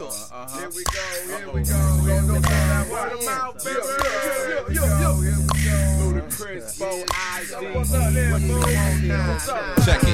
Uh-huh. 0.00 0.58
Here 0.58 0.70
we 0.70 0.84
go, 0.84 1.00
here 1.26 1.52
we 1.52 1.62
go. 1.64 1.76
Here 2.00 2.22
we 2.22 2.40
go. 2.40 2.90
Word 2.90 3.12
of 3.12 3.24
mouth, 3.26 3.62
baby. 3.62 3.76
Yo, 4.74 4.84
yo, 4.86 5.00
yo, 5.00 5.20
Here 5.20 5.36
we 5.36 5.64
go. 5.64 5.76
Ludacris, 6.00 6.78
Bo 6.78 7.04
ID. 7.12 7.76
What's 7.76 7.92
up 7.92 8.12
there, 8.14 8.38
boo? 8.38 8.58
What's 8.58 9.48
up? 9.50 9.84
Check 9.84 10.02
it. 10.04 10.11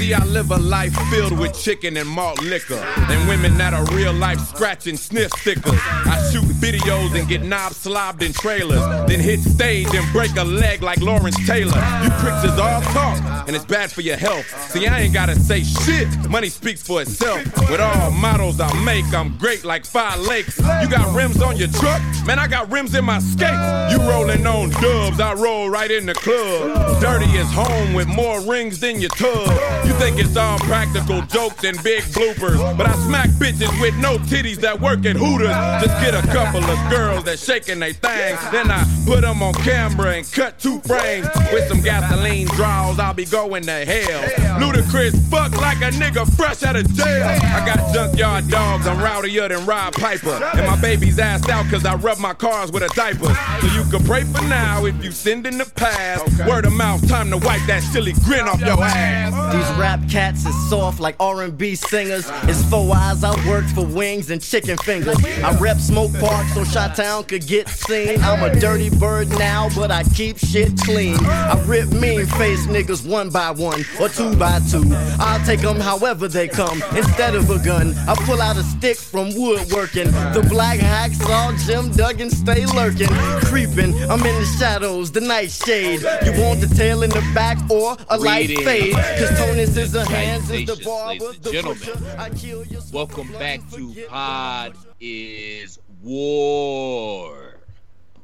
See, 0.00 0.14
I 0.14 0.24
live 0.24 0.50
a 0.50 0.56
life 0.56 0.94
filled 1.10 1.38
with 1.38 1.52
chicken 1.52 1.98
and 1.98 2.08
malt 2.08 2.42
liquor. 2.42 2.82
And 2.96 3.28
women 3.28 3.58
that 3.58 3.74
are 3.74 3.84
real 3.94 4.14
life 4.14 4.40
scratch 4.40 4.86
and 4.86 4.98
sniff 4.98 5.30
stickers. 5.32 5.78
I 5.78 6.16
shoot 6.32 6.44
videos 6.56 7.14
and 7.18 7.28
get 7.28 7.42
knobs 7.42 7.76
slobbed 7.76 8.22
in 8.22 8.32
trailers. 8.32 8.80
Then 9.06 9.20
hit 9.20 9.40
stage 9.40 9.88
and 9.94 10.10
break 10.10 10.34
a 10.38 10.44
leg 10.44 10.82
like 10.82 11.02
Lawrence 11.02 11.36
Taylor. 11.46 11.76
You 12.02 12.08
pricks 12.22 12.44
is 12.44 12.58
all 12.58 12.80
talk, 12.80 13.20
and 13.46 13.54
it's 13.54 13.66
bad 13.66 13.92
for 13.92 14.00
your 14.00 14.16
health. 14.16 14.46
See, 14.70 14.86
I 14.86 15.00
ain't 15.00 15.12
gotta 15.12 15.34
say 15.34 15.64
shit. 15.64 16.08
Money 16.30 16.48
speaks 16.48 16.82
for 16.82 17.02
itself. 17.02 17.44
With 17.68 17.80
all 17.80 18.10
models 18.10 18.58
I 18.58 18.72
make, 18.82 19.04
I'm 19.12 19.36
great 19.36 19.64
like 19.64 19.84
five 19.84 20.18
lakes. 20.20 20.56
You 20.80 20.88
got 20.88 21.14
rims 21.14 21.42
on 21.42 21.58
your 21.58 21.68
truck? 21.68 22.00
Man, 22.24 22.38
I 22.38 22.46
got 22.46 22.72
rims 22.72 22.94
in 22.94 23.04
my 23.04 23.18
skates. 23.18 23.92
You 23.92 23.98
rolling 24.08 24.46
on 24.46 24.70
dubs, 24.70 25.20
I 25.20 25.34
roll 25.34 25.68
right 25.68 25.90
in 25.90 26.06
the 26.06 26.14
club. 26.14 27.02
Dirty 27.02 27.30
is 27.36 27.52
home 27.52 27.92
with 27.92 28.08
more 28.08 28.40
rings 28.40 28.80
than 28.80 28.98
your 28.98 29.10
tub. 29.10 29.89
Think 30.00 30.18
it's 30.18 30.34
all 30.34 30.58
practical 30.60 31.20
jokes 31.26 31.62
and 31.62 31.76
big 31.82 32.02
bloopers, 32.04 32.56
but 32.78 32.86
I 32.86 32.94
smack 33.06 33.28
bitches 33.36 33.70
with 33.82 33.94
no 33.98 34.16
titties 34.16 34.56
that 34.62 34.80
work 34.80 35.04
at 35.04 35.14
Hooters. 35.14 35.54
Just 35.84 36.00
get 36.00 36.14
a 36.14 36.26
couple 36.28 36.64
of 36.64 36.90
girls 36.90 37.24
that 37.24 37.38
shaking 37.38 37.80
they 37.80 37.92
thing, 37.92 38.38
then 38.50 38.70
I 38.70 38.82
put 39.04 39.20
them 39.20 39.42
on 39.42 39.52
camera 39.52 40.14
and 40.14 40.32
cut 40.32 40.58
two 40.58 40.80
frames 40.80 41.28
with 41.52 41.68
some 41.68 41.82
gasoline 41.82 42.46
draws. 42.46 42.98
I'll 42.98 43.12
be 43.12 43.26
going 43.26 43.64
to 43.64 43.84
hell. 43.84 44.22
Ludacris 44.58 45.20
fuck 45.28 45.54
like 45.60 45.82
a 45.82 45.90
nigga 45.90 46.26
fresh 46.34 46.62
out 46.62 46.76
of 46.76 46.90
jail. 46.94 47.26
I 47.26 47.62
got 47.66 47.92
junkyard 47.92 48.48
dogs, 48.48 48.86
I'm 48.86 48.96
rowdier 48.96 49.50
than 49.50 49.66
Roddy 49.66 50.00
Piper, 50.00 50.42
and 50.56 50.66
my 50.66 50.80
baby's 50.80 51.18
ass 51.18 51.46
out 51.50 51.66
cause 51.70 51.84
I 51.84 51.96
rub 51.96 52.18
my 52.18 52.32
cars 52.32 52.72
with 52.72 52.82
a 52.82 52.88
diaper. 52.94 53.34
So 53.60 53.66
you 53.66 53.84
can 53.90 54.02
pray 54.06 54.24
for 54.24 54.42
now 54.44 54.86
if 54.86 55.04
you 55.04 55.12
send 55.12 55.46
in 55.46 55.58
the 55.58 55.70
past. 55.76 56.48
Word 56.48 56.64
of 56.64 56.72
mouth, 56.72 57.06
time 57.06 57.28
to 57.32 57.36
wipe 57.36 57.66
that 57.66 57.82
silly 57.82 58.14
grin 58.24 58.48
off 58.48 58.60
your 58.60 58.82
ass. 58.82 59.54
These 59.54 59.78
rap 59.78 59.89
cats 59.98 60.46
is 60.46 60.70
soft 60.70 61.00
like 61.00 61.16
R&B 61.18 61.74
singers. 61.74 62.26
It's 62.44 62.62
four 62.64 62.94
eyes 62.94 63.24
I 63.24 63.34
worked 63.48 63.70
for 63.70 63.84
wings 63.84 64.30
and 64.30 64.40
chicken 64.40 64.76
fingers. 64.78 65.16
I 65.42 65.56
rep 65.58 65.78
Smoke 65.78 66.12
Park 66.20 66.46
so 66.48 66.64
Chi-Town 66.64 67.24
could 67.24 67.46
get 67.46 67.68
seen. 67.68 68.20
I'm 68.22 68.42
a 68.42 68.54
dirty 68.60 68.90
bird 68.90 69.28
now, 69.30 69.68
but 69.74 69.90
I 69.90 70.04
keep 70.04 70.38
shit 70.38 70.76
clean. 70.78 71.16
I 71.26 71.60
rip 71.66 71.88
mean 71.90 72.26
face 72.26 72.66
niggas 72.66 73.06
one 73.06 73.30
by 73.30 73.50
one 73.50 73.84
or 74.00 74.08
two 74.08 74.36
by 74.36 74.60
two. 74.70 74.84
I'll 75.18 75.44
take 75.44 75.60
them 75.60 75.80
however 75.80 76.28
they 76.28 76.46
come. 76.48 76.82
Instead 76.96 77.34
of 77.34 77.50
a 77.50 77.58
gun, 77.64 77.94
I 78.08 78.14
pull 78.26 78.40
out 78.40 78.56
a 78.56 78.62
stick 78.62 78.96
from 78.96 79.34
woodworking. 79.34 80.10
The 80.34 80.46
black 80.48 80.78
hacksaw 80.78 81.58
Jim 81.66 81.90
Duggan 81.92 82.30
stay 82.30 82.64
lurking, 82.66 83.08
creeping. 83.44 83.94
I'm 84.10 84.20
in 84.20 84.34
the 84.40 84.56
shadows, 84.58 85.10
the 85.10 85.20
night 85.20 85.50
shade. 85.50 86.00
You 86.24 86.32
want 86.40 86.60
the 86.60 86.72
tail 86.76 87.02
in 87.02 87.10
the 87.10 87.22
back 87.34 87.58
or 87.70 87.96
a 88.08 88.16
light 88.18 88.46
Greetings. 88.46 88.64
fade? 88.64 88.94
Cause 88.94 89.38
Tony's 89.38 89.74
is 89.80 89.92
the 89.92 90.04
hands 90.04 90.50
is 90.50 90.66
the 90.66 90.76
Salutations, 90.76 90.84
barber, 90.84 91.24
ladies 91.24 91.36
and 91.36 91.44
gentlemen. 91.52 91.78
pusher. 91.80 92.16
I 92.18 92.28
kill 92.30 92.66
your 92.66 92.82
Welcome 92.92 93.32
back 93.32 93.60
to 93.70 93.94
Pod 94.08 94.74
is 95.00 95.78
War. 96.02 97.60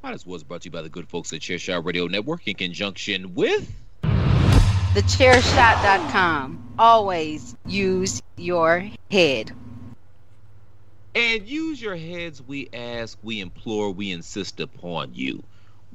Pod 0.03 0.15
is 0.15 0.27
War 0.27 0.37
is 0.37 0.45
brought 0.45 0.61
to 0.63 0.67
you 0.67 0.71
by 0.71 0.83
the 0.83 0.89
good 0.91 1.09
folks 1.09 1.33
at 1.33 1.41
Chairshot 1.41 1.83
Radio 1.85 2.07
Network 2.09 2.47
in 2.47 2.55
conjunction 2.57 3.35
with 3.35 3.73
TheChairShot.com. 4.03 6.75
Always 6.79 7.57
use 7.65 8.21
your 8.37 8.87
head. 9.11 9.53
And 11.15 11.49
use 11.49 11.81
your 11.81 11.97
heads, 11.97 12.43
we 12.43 12.69
ask, 12.75 13.17
we 13.23 13.41
implore, 13.41 13.91
we 13.91 14.13
insist 14.13 14.61
upon 14.61 15.15
you. 15.15 15.43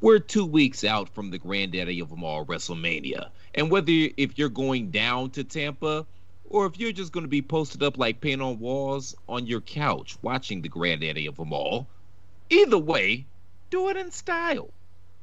We're 0.02 0.18
two 0.18 0.48
weeks 0.48 0.84
out 0.84 1.10
from 1.10 1.30
the 1.30 1.38
granddaddy 1.38 2.00
of 2.00 2.10
them 2.10 2.24
all, 2.24 2.44
WrestleMania. 2.44 3.30
And 3.54 3.70
whether 3.70 3.92
if 4.18 4.36
you're 4.36 4.50
going 4.50 4.90
down 4.90 5.30
to 5.32 5.44
Tampa 5.44 6.08
or 6.50 6.66
if 6.66 6.80
you're 6.80 6.92
just 6.92 7.12
going 7.12 7.24
to 7.24 7.30
be 7.30 7.44
posted 7.44 7.84
up 7.84 8.00
like 8.00 8.20
paint 8.20 8.42
on 8.42 8.58
walls 8.60 9.16
on 9.30 9.46
your 9.46 9.62
couch 9.62 10.18
watching 10.24 10.64
the 10.64 10.70
granddaddy 10.70 11.28
of 11.28 11.36
them 11.36 11.54
all, 11.54 11.86
either 12.50 12.80
way, 12.80 13.28
do 13.70 13.90
it 13.90 13.96
in 13.98 14.10
style. 14.10 14.72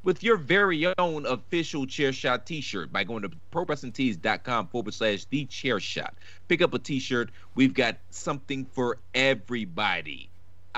With 0.04 0.22
your 0.22 0.36
very 0.36 0.86
own 0.96 1.26
official 1.26 1.84
chair 1.84 2.12
shot 2.12 2.46
t-shirt 2.46 2.92
by 2.92 3.02
going 3.02 3.22
to 3.22 3.32
prowrestlingtees.com 3.50 4.68
forward 4.68 4.94
slash 4.94 5.24
the 5.24 5.44
chair 5.46 5.80
shot. 5.80 6.14
Pick 6.46 6.62
up 6.62 6.72
a 6.72 6.78
t-shirt. 6.78 7.30
We've 7.56 7.74
got 7.74 7.96
something 8.10 8.64
for 8.64 8.98
everybody 9.12 10.27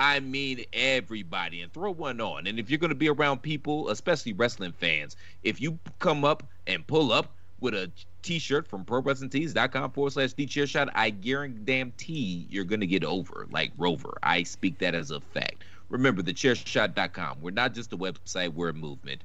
i 0.01 0.19
mean 0.19 0.63
everybody 0.73 1.61
and 1.61 1.71
throw 1.71 1.91
one 1.91 2.19
on 2.19 2.47
and 2.47 2.59
if 2.59 2.69
you're 2.69 2.79
going 2.79 2.89
to 2.89 2.95
be 2.95 3.09
around 3.09 3.41
people 3.41 3.89
especially 3.89 4.33
wrestling 4.33 4.71
fans 4.71 5.15
if 5.43 5.61
you 5.61 5.77
come 5.99 6.25
up 6.25 6.43
and 6.67 6.85
pull 6.87 7.11
up 7.11 7.33
with 7.59 7.73
a 7.73 7.91
t-shirt 8.23 8.67
from 8.67 8.83
prowrestlingtees.com 8.83 9.91
forward 9.91 10.11
slash 10.11 10.33
chair 10.47 10.67
shot 10.67 10.89
i 10.95 11.09
guarantee 11.09 12.47
you're 12.49 12.63
going 12.63 12.79
to 12.81 12.87
get 12.87 13.03
over 13.03 13.47
like 13.51 13.71
rover 13.77 14.17
i 14.23 14.43
speak 14.43 14.77
that 14.79 14.95
as 14.95 15.11
a 15.11 15.19
fact 15.19 15.63
Remember, 15.91 16.21
the 16.21 16.33
thechairshot.com. 16.33 17.39
We're 17.41 17.51
not 17.51 17.73
just 17.73 17.91
a 17.91 17.97
website, 17.97 18.53
we're 18.53 18.69
a 18.69 18.73
movement. 18.73 19.23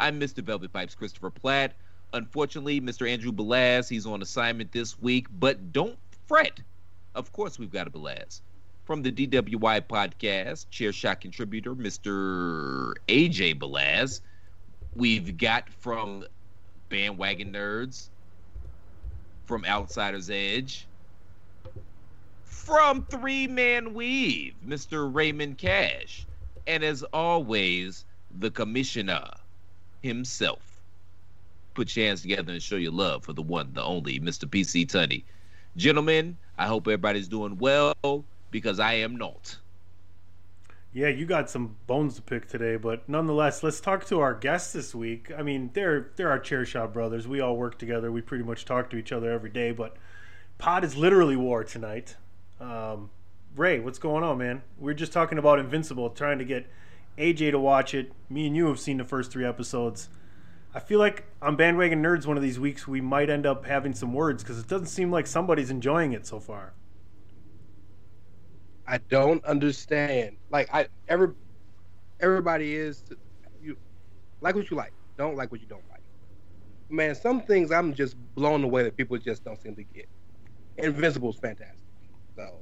I'm 0.00 0.18
Mr. 0.20 0.42
Velvet 0.42 0.72
Pipes, 0.72 0.96
Christopher 0.96 1.30
Platt. 1.30 1.74
Unfortunately, 2.12 2.80
Mr. 2.80 3.08
Andrew 3.08 3.30
Balaz, 3.30 3.88
he's 3.88 4.04
on 4.04 4.20
assignment 4.20 4.72
this 4.72 5.00
week, 5.00 5.28
but 5.38 5.72
don't 5.72 5.96
fret. 6.26 6.60
Of 7.14 7.32
course, 7.32 7.58
we've 7.58 7.70
got 7.70 7.86
a 7.86 7.90
Balaz. 7.90 8.40
From 8.88 9.02
the 9.02 9.12
DWI 9.12 9.82
podcast, 9.82 10.64
Chairshot 10.72 11.20
contributor, 11.20 11.74
Mr. 11.74 12.94
AJ 13.06 13.58
Balaz. 13.58 14.22
We've 14.96 15.36
got 15.36 15.68
from 15.68 16.24
Bandwagon 16.88 17.52
Nerds, 17.52 18.08
from 19.44 19.66
Outsider's 19.66 20.30
Edge, 20.30 20.86
from 22.44 23.04
Three 23.10 23.46
Man 23.46 23.92
Weave, 23.92 24.54
Mr. 24.66 25.14
Raymond 25.14 25.58
Cash, 25.58 26.26
and 26.66 26.82
as 26.82 27.02
always, 27.12 28.06
the 28.38 28.50
commissioner 28.50 29.28
himself. 30.02 30.80
Put 31.74 31.94
your 31.94 32.06
hands 32.06 32.22
together 32.22 32.54
and 32.54 32.62
show 32.62 32.76
your 32.76 32.92
love 32.92 33.22
for 33.22 33.34
the 33.34 33.42
one, 33.42 33.68
the 33.74 33.82
only, 33.82 34.18
Mr. 34.18 34.46
PC 34.46 34.86
Tunney. 34.86 35.24
Gentlemen, 35.76 36.38
I 36.56 36.66
hope 36.66 36.86
everybody's 36.86 37.28
doing 37.28 37.58
well 37.58 38.24
because 38.50 38.78
I 38.80 38.94
am 38.94 39.16
not. 39.16 39.58
Yeah, 40.92 41.08
you 41.08 41.26
got 41.26 41.50
some 41.50 41.76
bones 41.86 42.16
to 42.16 42.22
pick 42.22 42.48
today, 42.48 42.76
but 42.76 43.08
nonetheless, 43.08 43.62
let's 43.62 43.78
talk 43.78 44.06
to 44.06 44.20
our 44.20 44.34
guests 44.34 44.72
this 44.72 44.94
week. 44.94 45.30
I 45.36 45.42
mean, 45.42 45.70
they're 45.74 46.10
they're 46.16 46.30
our 46.30 46.38
chair 46.38 46.64
shot 46.64 46.92
brothers. 46.94 47.28
We 47.28 47.40
all 47.40 47.56
work 47.56 47.78
together. 47.78 48.10
We 48.10 48.22
pretty 48.22 48.44
much 48.44 48.64
talk 48.64 48.88
to 48.90 48.96
each 48.96 49.12
other 49.12 49.30
every 49.30 49.50
day. 49.50 49.70
But 49.72 49.96
Pod 50.56 50.84
is 50.84 50.96
literally 50.96 51.36
war 51.36 51.62
tonight. 51.62 52.16
Um, 52.58 53.10
Ray, 53.54 53.80
what's 53.80 53.98
going 53.98 54.24
on, 54.24 54.38
man? 54.38 54.62
We 54.78 54.90
are 54.90 54.94
just 54.94 55.12
talking 55.12 55.38
about 55.38 55.58
Invincible, 55.58 56.10
trying 56.10 56.38
to 56.38 56.44
get 56.44 56.66
AJ 57.18 57.52
to 57.52 57.58
watch 57.58 57.94
it. 57.94 58.12
Me 58.30 58.46
and 58.46 58.56
you 58.56 58.66
have 58.66 58.80
seen 58.80 58.96
the 58.96 59.04
first 59.04 59.30
three 59.30 59.44
episodes. 59.44 60.08
I 60.74 60.80
feel 60.80 60.98
like 60.98 61.24
on 61.40 61.56
Bandwagon 61.56 62.02
Nerds, 62.02 62.26
one 62.26 62.36
of 62.36 62.42
these 62.42 62.58
weeks, 62.58 62.86
we 62.88 63.00
might 63.00 63.30
end 63.30 63.46
up 63.46 63.66
having 63.66 63.94
some 63.94 64.12
words 64.12 64.42
because 64.42 64.58
it 64.58 64.68
doesn't 64.68 64.86
seem 64.86 65.10
like 65.10 65.26
somebody's 65.26 65.70
enjoying 65.70 66.12
it 66.12 66.26
so 66.26 66.40
far. 66.40 66.72
I 68.88 68.98
don't 68.98 69.44
understand. 69.44 70.36
Like 70.50 70.72
I 70.72 70.88
every 71.08 71.28
everybody 72.20 72.74
is 72.74 73.04
you 73.62 73.76
like 74.40 74.54
what 74.54 74.70
you 74.70 74.76
like. 74.76 74.92
Don't 75.16 75.36
like 75.36 75.52
what 75.52 75.60
you 75.60 75.66
don't 75.66 75.86
like. 75.90 76.00
Man, 76.88 77.14
some 77.14 77.42
things 77.42 77.70
I'm 77.70 77.92
just 77.92 78.16
blown 78.34 78.64
away 78.64 78.82
that 78.84 78.96
people 78.96 79.18
just 79.18 79.44
don't 79.44 79.60
seem 79.60 79.76
to 79.76 79.82
get. 79.82 80.08
Invincible's 80.78 81.38
fantastic. 81.38 81.84
So 82.34 82.58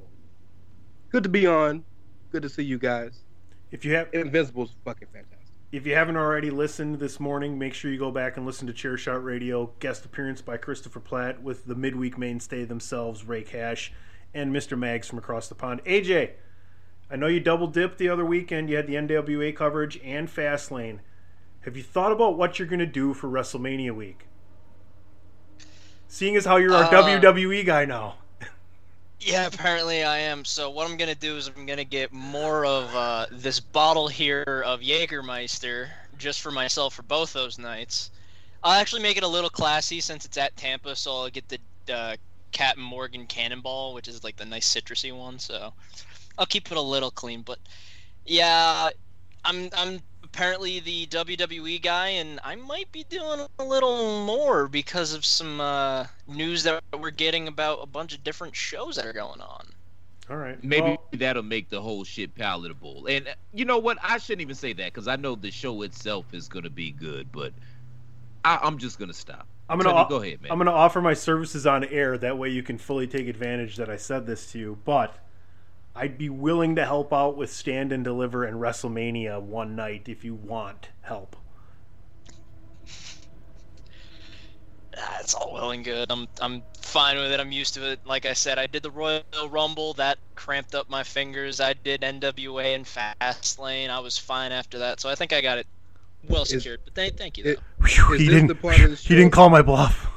good 1.09 1.23
to 1.23 1.29
be 1.29 1.47
on. 1.47 1.85
Good 2.31 2.41
to 2.41 2.49
see 2.49 2.63
you 2.63 2.77
guys. 2.77 3.23
If 3.71 3.85
you 3.85 3.95
have 3.95 4.09
Invincible's 4.13 4.75
fucking 4.83 5.07
fantastic. 5.13 5.37
If 5.71 5.85
you 5.85 5.95
haven't 5.95 6.15
already 6.15 6.49
listened 6.49 6.99
this 6.99 7.19
morning, 7.19 7.59
make 7.59 7.73
sure 7.73 7.91
you 7.91 7.99
go 7.99 8.11
back 8.11 8.37
and 8.37 8.45
listen 8.45 8.67
to 8.67 8.73
Chairshot 8.73 9.23
Radio. 9.23 9.71
Guest 9.79 10.05
appearance 10.05 10.41
by 10.41 10.55
Christopher 10.55 11.01
Platt 11.01 11.41
with 11.41 11.65
the 11.65 11.75
midweek 11.75 12.17
mainstay 12.17 12.63
themselves, 12.63 13.25
Rey 13.25 13.43
Cash, 13.43 13.91
and 14.37 14.53
Mr. 14.53 14.77
Mags 14.77 15.07
from 15.07 15.17
across 15.17 15.47
the 15.47 15.55
pond. 15.55 15.83
AJ, 15.85 16.31
I 17.09 17.15
know 17.15 17.27
you 17.27 17.39
double 17.39 17.67
dipped 17.67 17.97
the 17.97 18.09
other 18.09 18.25
weekend. 18.25 18.69
You 18.69 18.75
had 18.75 18.87
the 18.87 18.95
NWA 18.95 19.55
coverage 19.55 19.99
and 20.03 20.27
Fastlane. 20.27 20.99
Have 21.61 21.75
you 21.75 21.83
thought 21.83 22.11
about 22.11 22.37
what 22.37 22.59
you're 22.59 22.67
going 22.67 22.79
to 22.79 22.85
do 22.85 23.13
for 23.13 23.27
WrestleMania 23.27 23.93
week? 23.93 24.27
Seeing 26.07 26.35
as 26.35 26.45
how 26.45 26.57
you're 26.57 26.73
our 26.73 26.85
Uh, 26.85 26.89
WWE 26.89 27.65
guy 27.65 27.85
now. 27.85 28.15
Yeah, 29.19 29.47
apparently 29.47 30.03
I 30.03 30.19
am. 30.19 30.45
So 30.45 30.69
what 30.69 30.89
I'm 30.89 30.95
gonna 30.95 31.15
do 31.15 31.35
is 31.37 31.47
I'm 31.47 31.65
gonna 31.65 31.83
get 31.83 32.13
more 32.13 32.65
of 32.65 32.95
uh, 32.95 33.25
this 33.31 33.59
bottle 33.59 34.07
here 34.07 34.63
of 34.65 34.79
Jägermeister 34.81 35.89
just 36.17 36.41
for 36.41 36.51
myself 36.51 36.93
for 36.93 37.01
both 37.01 37.33
those 37.33 37.57
nights. 37.57 38.11
I'll 38.63 38.79
actually 38.79 39.01
make 39.01 39.17
it 39.17 39.23
a 39.23 39.27
little 39.27 39.49
classy 39.49 40.01
since 40.01 40.23
it's 40.23 40.37
at 40.37 40.55
Tampa, 40.55 40.95
so 40.95 41.11
I'll 41.11 41.29
get 41.29 41.49
the 41.49 41.59
uh, 41.91 42.15
Captain 42.51 42.83
Morgan 42.83 43.25
Cannonball, 43.25 43.93
which 43.93 44.07
is 44.07 44.23
like 44.23 44.35
the 44.35 44.45
nice 44.45 44.73
citrusy 44.73 45.15
one. 45.15 45.39
So 45.39 45.73
I'll 46.37 46.45
keep 46.45 46.71
it 46.71 46.77
a 46.77 46.81
little 46.81 47.11
clean, 47.11 47.41
but 47.41 47.59
yeah, 48.25 48.89
I'm 49.45 49.69
I'm 49.75 49.99
apparently 50.23 50.79
the 50.79 51.07
WWE 51.07 51.81
guy, 51.81 52.09
and 52.09 52.39
I 52.43 52.55
might 52.55 52.91
be 52.91 53.05
doing 53.09 53.45
a 53.59 53.63
little 53.63 54.25
more 54.25 54.67
because 54.67 55.13
of 55.13 55.25
some 55.25 55.61
uh, 55.61 56.05
news 56.27 56.63
that 56.63 56.83
we're 56.99 57.11
getting 57.11 57.47
about 57.47 57.79
a 57.81 57.85
bunch 57.85 58.13
of 58.13 58.23
different 58.23 58.55
shows 58.55 58.97
that 58.97 59.05
are 59.05 59.13
going 59.13 59.41
on. 59.41 59.67
All 60.29 60.35
right. 60.35 60.61
Maybe 60.61 60.89
Well, 60.89 61.07
that'll 61.13 61.43
make 61.43 61.69
the 61.69 61.81
whole 61.81 62.03
shit 62.03 62.35
palatable. 62.35 63.07
And 63.07 63.29
uh, 63.29 63.31
you 63.53 63.63
know 63.63 63.77
what? 63.77 63.97
I 64.03 64.17
shouldn't 64.17 64.41
even 64.41 64.55
say 64.55 64.73
that 64.73 64.93
because 64.93 65.07
I 65.07 65.15
know 65.15 65.35
the 65.35 65.51
show 65.51 65.81
itself 65.83 66.33
is 66.33 66.49
gonna 66.49 66.69
be 66.69 66.91
good, 66.91 67.31
but 67.31 67.53
I, 68.43 68.59
I'm 68.61 68.77
just 68.77 68.99
gonna 68.99 69.13
stop. 69.13 69.47
I'm 69.69 69.77
gonna 69.77 69.89
Tony, 69.89 70.05
o- 70.05 70.09
go 70.09 70.21
ahead, 70.21 70.41
man. 70.41 70.51
I'm 70.51 70.57
gonna 70.57 70.71
offer 70.71 71.01
my 71.01 71.13
services 71.13 71.67
on 71.67 71.83
air. 71.83 72.17
That 72.17 72.37
way, 72.37 72.49
you 72.49 72.63
can 72.63 72.77
fully 72.77 73.07
take 73.07 73.27
advantage 73.27 73.75
that 73.77 73.89
I 73.89 73.97
said 73.97 74.25
this 74.25 74.51
to 74.51 74.59
you. 74.59 74.79
But 74.85 75.17
I'd 75.95 76.17
be 76.17 76.29
willing 76.29 76.75
to 76.75 76.85
help 76.85 77.11
out 77.11 77.35
with 77.35 77.51
Stand 77.51 77.91
and 77.91 78.03
Deliver 78.03 78.43
and 78.43 78.57
WrestleMania 78.57 79.41
one 79.41 79.75
night 79.75 80.07
if 80.07 80.23
you 80.23 80.35
want 80.35 80.89
help. 81.01 81.35
Ah, 84.97 85.17
it's 85.19 85.33
all 85.33 85.53
well 85.53 85.71
and 85.71 85.83
good. 85.83 86.11
I'm 86.11 86.27
I'm 86.39 86.63
fine 86.81 87.17
with 87.17 87.31
it. 87.31 87.39
I'm 87.39 87.51
used 87.51 87.73
to 87.75 87.91
it. 87.91 87.99
Like 88.05 88.25
I 88.25 88.33
said, 88.33 88.57
I 88.57 88.67
did 88.67 88.83
the 88.83 88.91
Royal 88.91 89.23
Rumble. 89.49 89.93
That 89.95 90.17
cramped 90.35 90.73
up 90.75 90.89
my 90.89 91.03
fingers. 91.03 91.59
I 91.59 91.73
did 91.73 92.01
NWA 92.01 92.73
and 92.75 92.85
Fastlane. 92.85 93.89
I 93.89 93.99
was 93.99 94.17
fine 94.17 94.51
after 94.51 94.79
that. 94.79 94.99
So 94.99 95.09
I 95.09 95.15
think 95.15 95.33
I 95.33 95.41
got 95.41 95.57
it 95.57 95.67
well 96.27 96.43
Is- 96.43 96.49
secured. 96.49 96.79
But 96.85 96.95
thank, 96.95 97.17
thank 97.17 97.37
you. 97.37 97.45
it- 97.45 97.59
Whew, 97.79 98.13
he 98.17 98.27
didn't. 98.27 98.47
the 98.47 98.55
part 98.55 98.79
of 98.79 98.89
the 98.91 98.95
He 98.95 99.15
didn't 99.15 99.31
call 99.31 99.49
my 99.49 99.61
bluff. 99.61 100.07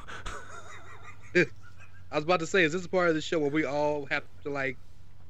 I 1.36 2.16
was 2.16 2.24
about 2.24 2.40
to 2.40 2.46
say, 2.46 2.64
is 2.64 2.72
this 2.72 2.86
part 2.86 3.08
of 3.08 3.14
the 3.14 3.20
show 3.20 3.38
where 3.38 3.50
we 3.50 3.64
all 3.64 4.06
have 4.06 4.24
to 4.42 4.50
like 4.50 4.76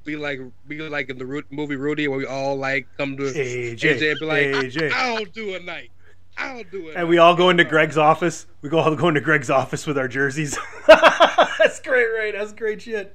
be 0.05 0.17
like 0.17 0.40
be 0.67 0.78
like 0.81 1.11
in 1.11 1.19
the 1.19 1.26
Ru- 1.26 1.43
movie 1.50 1.76
Rudy, 1.76 2.08
where 2.08 2.19
we 2.19 2.25
all 2.26 2.56
like 2.56 2.87
come 2.96 3.17
to 3.19 3.25
AJ, 3.25 3.76
AJ 3.78 4.11
and 4.12 4.19
be 4.20 4.25
like, 4.26 4.46
AJ. 4.46 4.90
I, 4.93 5.14
I'll 5.14 5.25
do 5.26 5.55
a 5.55 5.61
night, 5.61 5.90
I'll 6.38 6.64
do 6.64 6.88
it. 6.88 6.96
And 6.96 7.06
we 7.08 7.19
all 7.19 7.37
go 7.37 7.50
into 7.50 7.64
Greg's 7.64 7.99
office. 7.99 8.46
We 8.62 8.70
go 8.70 8.78
all 8.78 8.94
go 8.96 9.08
into 9.08 9.20
Greg's 9.20 9.50
office 9.50 9.87
with 9.87 9.99
our 9.99 10.08
jerseys. 10.08 10.56
That's 10.87 11.81
great, 11.81 12.06
right? 12.17 12.32
That's 12.32 12.55
great 12.55 12.81
shit. 12.81 13.14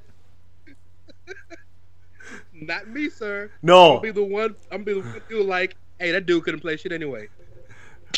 Not 2.53 2.87
me, 2.87 3.09
sir. 3.09 3.51
No, 3.63 3.95
I'll 3.95 3.99
be 3.99 4.11
the 4.11 4.23
one. 4.23 4.55
I'm 4.71 4.83
be 4.83 4.93
the 4.93 4.99
one 4.99 5.21
who 5.27 5.41
like, 5.43 5.75
hey, 5.99 6.11
that 6.11 6.25
dude 6.27 6.43
couldn't 6.43 6.59
play 6.61 6.77
shit 6.77 6.91
anyway. 6.91 7.27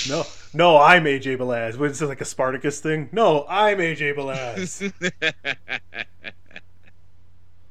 No, 0.10 0.26
no. 0.54 0.78
I'm 0.78 1.04
AJ 1.06 1.38
Balaz. 1.38 1.78
What 1.78 1.92
is 1.92 2.02
it 2.02 2.08
like 2.08 2.22
a 2.22 2.26
Spartacus 2.26 2.80
thing? 2.80 3.10
No, 3.12 3.46
I'm 3.48 3.78
AJ 3.78 4.16
Balaz. 4.16 4.92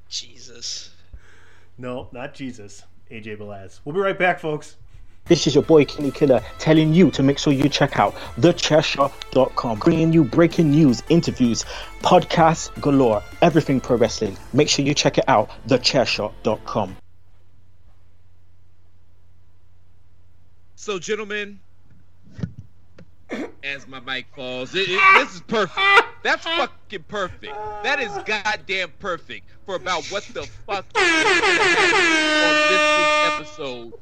Jesus. 0.08 0.90
no, 1.78 2.08
not 2.12 2.34
Jesus. 2.34 2.82
AJ 3.10 3.38
Balaz. 3.38 3.80
We'll 3.84 3.94
be 3.94 4.00
right 4.00 4.18
back, 4.18 4.40
folks. 4.40 4.76
This 5.26 5.46
is 5.48 5.54
your 5.56 5.64
boy 5.64 5.84
Kenny 5.84 6.12
Killer 6.12 6.40
telling 6.58 6.94
you 6.94 7.10
to 7.10 7.22
make 7.22 7.38
sure 7.38 7.52
you 7.52 7.68
check 7.68 7.98
out 7.98 8.14
thechairshot.com, 8.36 9.80
bringing 9.80 10.12
you 10.12 10.22
breaking 10.22 10.70
news, 10.70 11.02
interviews, 11.08 11.64
podcasts 12.00 12.70
galore, 12.80 13.22
everything 13.42 13.80
pro 13.80 13.96
wrestling. 13.96 14.36
Make 14.52 14.68
sure 14.68 14.84
you 14.84 14.94
check 14.94 15.18
it 15.18 15.24
out, 15.26 15.50
thechairshot.com. 15.66 16.96
So, 20.76 21.00
gentlemen, 21.00 21.58
as 23.64 23.86
my 23.88 24.00
mic 24.00 24.26
falls, 24.34 24.74
it, 24.74 24.88
it- 24.88 25.00
this 25.14 25.34
is 25.34 25.40
perfect. 25.42 25.80
That's 26.22 26.44
fucking 26.44 27.04
perfect. 27.08 27.54
That 27.84 28.00
is 28.00 28.10
goddamn 28.24 28.90
perfect 28.98 29.48
for 29.64 29.76
about 29.76 30.04
what 30.06 30.24
the 30.32 30.42
fuck 30.66 30.84
is 30.96 31.02
on 31.02 32.54
this 32.70 33.32
episode 33.32 33.92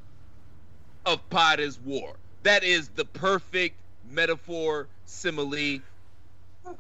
of 1.07 1.29
Pod 1.31 1.61
is 1.61 1.79
War. 1.81 2.15
That 2.45 2.65
is 2.65 2.89
the 2.89 3.05
perfect 3.05 3.77
metaphor, 4.11 4.87
simile, 5.05 5.81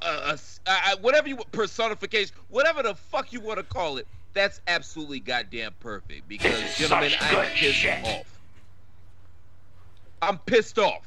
uh, 0.00 0.36
uh, 0.66 0.96
whatever 1.02 1.28
you 1.28 1.36
personification, 1.52 2.34
whatever 2.48 2.82
the 2.82 2.94
fuck 2.94 3.32
you 3.32 3.40
want 3.40 3.58
to 3.58 3.64
call 3.64 3.98
it. 3.98 4.06
That's 4.32 4.60
absolutely 4.66 5.20
goddamn 5.20 5.74
perfect 5.80 6.26
because, 6.28 6.76
gentlemen, 6.76 7.12
I'm 7.20 7.46
pissed 7.54 7.86
off. 7.86 8.40
I'm 10.22 10.38
pissed 10.38 10.78
off. 10.78 11.06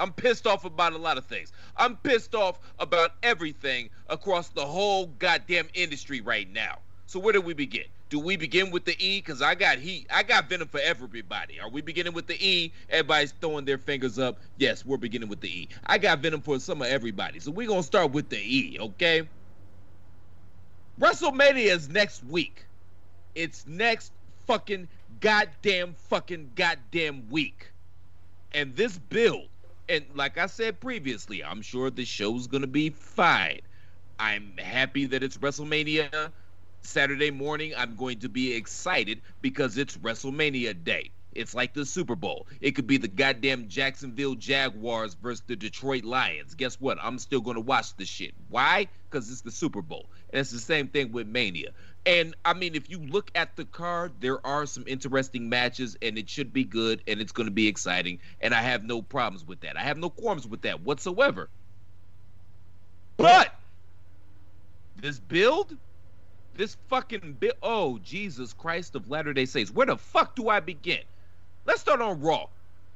I'm 0.00 0.12
pissed 0.12 0.46
off 0.46 0.64
about 0.64 0.94
a 0.94 0.98
lot 0.98 1.18
of 1.18 1.26
things. 1.26 1.52
I'm 1.76 1.96
pissed 1.98 2.34
off 2.34 2.58
about 2.78 3.12
everything 3.22 3.90
across 4.08 4.48
the 4.48 4.64
whole 4.64 5.06
goddamn 5.18 5.68
industry 5.74 6.22
right 6.22 6.50
now. 6.50 6.78
So 7.06 7.20
where 7.20 7.32
do 7.32 7.40
we 7.40 7.52
begin? 7.52 7.84
Do 8.08 8.18
we 8.18 8.36
begin 8.36 8.70
with 8.70 8.84
the 8.84 8.96
E? 8.98 9.18
Because 9.18 9.42
I 9.42 9.54
got 9.54 9.78
heat. 9.78 10.06
I 10.10 10.22
got 10.22 10.48
venom 10.48 10.68
for 10.68 10.80
everybody. 10.80 11.60
Are 11.60 11.68
we 11.68 11.82
beginning 11.82 12.12
with 12.14 12.26
the 12.26 12.34
E? 12.44 12.72
Everybody's 12.88 13.32
throwing 13.40 13.64
their 13.64 13.78
fingers 13.78 14.18
up. 14.18 14.40
Yes, 14.56 14.84
we're 14.84 14.96
beginning 14.96 15.28
with 15.28 15.40
the 15.40 15.48
E. 15.48 15.68
I 15.86 15.98
got 15.98 16.20
venom 16.20 16.40
for 16.40 16.58
some 16.58 16.80
of 16.82 16.88
everybody. 16.88 17.38
So 17.38 17.50
we're 17.50 17.68
to 17.68 17.82
start 17.82 18.10
with 18.10 18.30
the 18.30 18.38
E, 18.38 18.78
okay? 18.80 19.28
WrestleMania 20.98 21.66
is 21.66 21.88
next 21.88 22.24
week. 22.24 22.64
It's 23.34 23.66
next 23.66 24.12
fucking 24.46 24.88
goddamn 25.20 25.94
fucking 25.94 26.52
goddamn 26.56 27.28
week. 27.30 27.70
And 28.52 28.74
this 28.74 28.98
build, 28.98 29.48
and 29.90 30.04
like 30.14 30.38
I 30.38 30.46
said 30.46 30.80
previously, 30.80 31.44
I'm 31.44 31.62
sure 31.62 31.90
the 31.90 32.04
show's 32.04 32.46
gonna 32.46 32.66
be 32.66 32.90
fine. 32.90 33.60
I'm 34.18 34.56
happy 34.58 35.06
that 35.06 35.22
it's 35.22 35.38
WrestleMania 35.38 36.30
Saturday 36.82 37.30
morning. 37.30 37.72
I'm 37.76 37.96
going 37.96 38.20
to 38.20 38.28
be 38.28 38.52
excited 38.52 39.22
because 39.40 39.78
it's 39.78 39.96
WrestleMania 39.96 40.84
day. 40.84 41.10
It's 41.32 41.54
like 41.54 41.74
the 41.74 41.86
Super 41.86 42.16
Bowl. 42.16 42.46
It 42.60 42.72
could 42.72 42.86
be 42.86 42.96
the 42.96 43.08
goddamn 43.08 43.68
Jacksonville 43.68 44.34
Jaguars 44.34 45.14
versus 45.14 45.44
the 45.46 45.56
Detroit 45.56 46.04
Lions. 46.04 46.54
Guess 46.54 46.80
what? 46.80 46.98
I'm 47.00 47.18
still 47.18 47.40
going 47.40 47.54
to 47.54 47.60
watch 47.60 47.96
the 47.96 48.04
shit. 48.04 48.34
Why? 48.48 48.88
Because 49.08 49.30
it's 49.30 49.42
the 49.42 49.52
Super 49.52 49.80
Bowl. 49.80 50.06
And 50.30 50.40
it's 50.40 50.50
the 50.50 50.58
same 50.58 50.88
thing 50.88 51.12
with 51.12 51.28
Mania. 51.28 51.70
And 52.06 52.34
I 52.44 52.54
mean, 52.54 52.74
if 52.74 52.88
you 52.88 52.98
look 52.98 53.30
at 53.34 53.56
the 53.56 53.64
card, 53.64 54.12
there 54.20 54.44
are 54.46 54.64
some 54.66 54.84
interesting 54.86 55.48
matches, 55.48 55.96
and 56.00 56.16
it 56.16 56.30
should 56.30 56.52
be 56.52 56.64
good, 56.64 57.02
and 57.06 57.20
it's 57.20 57.32
going 57.32 57.46
to 57.46 57.52
be 57.52 57.68
exciting. 57.68 58.20
And 58.40 58.54
I 58.54 58.62
have 58.62 58.84
no 58.84 59.02
problems 59.02 59.46
with 59.46 59.60
that. 59.60 59.76
I 59.76 59.82
have 59.82 59.98
no 59.98 60.08
qualms 60.08 60.46
with 60.46 60.62
that 60.62 60.80
whatsoever. 60.80 61.50
But 63.16 63.54
this 64.96 65.18
build, 65.18 65.76
this 66.54 66.76
fucking 66.88 67.34
build, 67.34 67.54
oh 67.62 67.98
Jesus 67.98 68.54
Christ 68.54 68.94
of 68.94 69.10
Latter 69.10 69.34
Day 69.34 69.44
Saints, 69.44 69.70
where 69.70 69.86
the 69.86 69.96
fuck 69.96 70.34
do 70.36 70.48
I 70.48 70.60
begin? 70.60 71.02
Let's 71.66 71.82
start 71.82 72.00
on 72.00 72.20
Raw. 72.20 72.46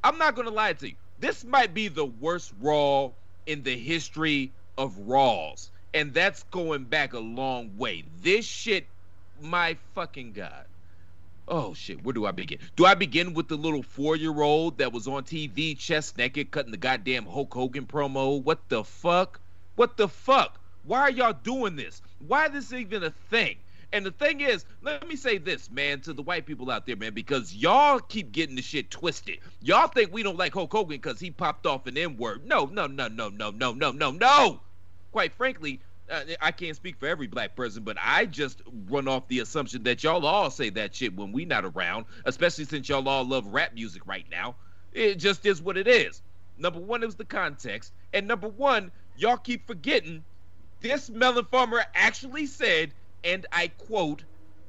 I'm 0.03 0.17
not 0.17 0.35
gonna 0.35 0.51
lie 0.51 0.73
to 0.73 0.89
you. 0.89 0.95
This 1.19 1.45
might 1.45 1.75
be 1.75 1.89
the 1.89 2.07
worst 2.07 2.55
Raw 2.59 3.11
in 3.47 3.63
the 3.63 3.77
history 3.77 4.53
of 4.79 4.97
Raws, 4.99 5.71
and 5.93 6.13
that's 6.15 6.43
going 6.45 6.85
back 6.85 7.13
a 7.13 7.21
long 7.21 7.77
way. 7.77 8.05
This 8.23 8.47
shit, 8.47 8.87
my 9.41 9.77
fucking 9.95 10.33
god. 10.33 10.67
Oh 11.47 11.75
shit, 11.75 12.03
where 12.03 12.15
do 12.15 12.25
I 12.25 12.31
begin? 12.31 12.59
Do 12.77 12.87
I 12.87 12.95
begin 12.95 13.35
with 13.35 13.49
the 13.49 13.57
little 13.57 13.83
four-year-old 13.83 14.79
that 14.79 14.93
was 14.93 15.07
on 15.07 15.25
TV, 15.25 15.79
chest 15.79 16.17
naked, 16.17 16.51
cutting 16.51 16.71
the 16.71 16.79
goddamn 16.79 17.27
Hulk 17.27 17.53
Hogan 17.53 17.87
promo? 17.87 18.43
What 18.43 18.69
the 18.69 18.83
fuck? 18.83 19.41
What 19.77 19.97
the 19.97 20.09
fuck? 20.09 20.59
Why 20.85 21.01
are 21.01 21.11
y'all 21.11 21.35
doing 21.43 21.77
this? 21.77 22.01
Why 22.27 22.47
is 22.47 22.53
this 22.53 22.73
even 22.73 23.03
a 23.03 23.11
thing? 23.31 23.57
And 23.93 24.05
the 24.05 24.11
thing 24.11 24.41
is, 24.41 24.65
let 24.83 25.07
me 25.07 25.15
say 25.15 25.39
this, 25.39 25.71
man, 25.71 26.01
to 26.01 26.13
the 26.13 26.23
white 26.23 26.47
people 26.47 26.71
out 26.71 26.85
there, 26.85 26.97
man, 26.97 27.15
because 27.15 27.55
y'all 27.55 28.01
keep 28.01 28.33
getting 28.33 28.57
the 28.57 28.63
shit 28.63 28.91
twisted. 28.91 29.39
Y'all 29.61 29.87
think 29.87 30.13
we 30.13 30.23
don't 30.23 30.37
like 30.37 30.53
Hulk 30.53 30.73
Hogan 30.73 30.99
because 30.99 31.21
he 31.21 31.31
popped 31.31 31.65
off 31.65 31.87
an 31.87 31.97
N 31.97 32.17
word. 32.17 32.45
No, 32.45 32.65
no, 32.67 32.87
no, 32.87 33.09
no, 33.09 33.29
no, 33.29 33.51
no, 33.51 33.73
no, 33.73 33.93
no, 33.93 34.11
no. 34.11 34.61
Quite 35.13 35.33
frankly, 35.35 35.81
Uh, 36.11 36.23
I 36.41 36.53
can't 36.53 36.77
speak 36.77 36.99
for 36.99 37.07
every 37.09 37.27
black 37.27 37.57
person, 37.57 37.83
but 37.83 37.97
I 38.01 38.27
just 38.27 38.63
run 38.91 39.09
off 39.09 39.29
the 39.29 39.39
assumption 39.41 39.85
that 39.85 40.03
y'all 40.03 40.27
all 40.27 40.51
say 40.51 40.71
that 40.71 40.95
shit 40.95 41.17
when 41.17 41.33
we 41.33 41.47
not 41.47 41.65
around, 41.65 42.07
especially 42.27 42.67
since 42.67 42.89
y'all 42.89 43.09
all 43.09 43.25
love 43.25 43.47
rap 43.47 43.73
music 43.75 44.03
right 44.07 44.27
now. 44.31 44.57
It 44.93 45.17
just 45.17 45.47
is 45.47 45.63
what 45.63 45.79
it 45.79 45.89
is. 45.89 46.23
Number 46.59 46.81
one, 46.81 47.03
it 47.03 47.07
was 47.07 47.17
the 47.17 47.25
context, 47.25 47.93
and 48.13 48.29
number 48.29 48.49
one, 48.49 48.93
y'all 49.17 49.37
keep 49.39 49.67
forgetting 49.67 50.25
this 50.81 51.09
melon 51.09 51.47
farmer 51.51 51.83
actually 51.95 52.47
said, 52.47 52.93
and 53.25 53.47
I 53.51 53.69
quote, 53.69 54.25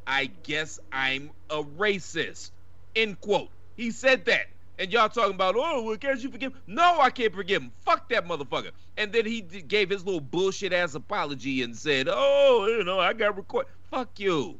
I 0.08 0.28
guess 0.28 0.80
I'm 0.92 1.32
a 1.50 1.62
racist. 1.62 2.52
End 2.96 3.20
quote. 3.20 3.50
He 3.76 3.92
said 3.92 4.26
that. 4.26 4.46
And 4.78 4.92
y'all 4.92 5.10
talking 5.10 5.36
about, 5.36 5.56
oh, 5.58 5.84
well, 5.84 5.98
can't 5.98 6.22
you 6.22 6.30
forgive 6.30 6.54
him? 6.54 6.62
No, 6.68 7.00
I 7.00 7.10
can't 7.10 7.34
forgive 7.34 7.62
him. 7.62 7.72
Fuck 7.82 8.10
that 8.10 8.28
motherfucker. 8.28 8.72
And 8.98 9.12
then 9.12 9.26
he 9.26 9.42
d- 9.42 9.62
gave 9.62 9.90
his 9.90 10.06
little 10.06 10.22
bullshit 10.22 10.74
ass 10.74 10.96
apology 10.96 11.62
and 11.62 11.76
said, 11.76 12.08
oh, 12.10 12.68
you 12.68 12.84
know, 12.84 13.00
I 13.00 13.14
got 13.14 13.38
record. 13.38 13.68
Fuck 13.90 14.20
you. 14.20 14.60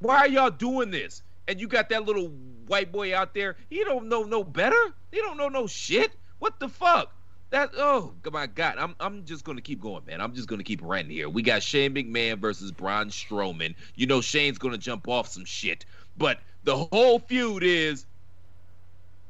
Why 0.00 0.18
are 0.18 0.28
y'all 0.28 0.50
doing 0.50 0.90
this? 0.90 1.22
And 1.46 1.60
you 1.60 1.68
got 1.68 1.88
that 1.90 2.04
little 2.04 2.28
white 2.66 2.90
boy 2.90 3.16
out 3.16 3.34
there. 3.34 3.56
He 3.68 3.84
don't 3.84 4.08
know 4.08 4.22
no 4.22 4.42
better. 4.42 4.94
He 5.12 5.18
don't 5.18 5.36
know 5.36 5.48
no 5.48 5.66
shit. 5.66 6.12
What 6.38 6.58
the 6.58 6.68
fuck? 6.68 7.12
that 7.54 7.70
oh 7.76 8.12
my 8.32 8.48
god, 8.48 8.78
I'm 8.78 8.96
I'm 8.98 9.24
just 9.24 9.44
gonna 9.44 9.60
keep 9.60 9.80
going, 9.80 10.04
man. 10.06 10.20
I'm 10.20 10.34
just 10.34 10.48
gonna 10.48 10.64
keep 10.64 10.80
ranting 10.82 11.14
here. 11.14 11.28
We 11.28 11.40
got 11.40 11.62
Shane 11.62 11.94
McMahon 11.94 12.38
versus 12.38 12.72
Braun 12.72 13.10
Strowman. 13.10 13.76
You 13.94 14.06
know 14.06 14.20
Shane's 14.20 14.58
gonna 14.58 14.76
jump 14.76 15.06
off 15.06 15.28
some 15.28 15.44
shit, 15.44 15.86
but 16.16 16.40
the 16.64 16.76
whole 16.76 17.20
feud 17.20 17.62
is 17.62 18.06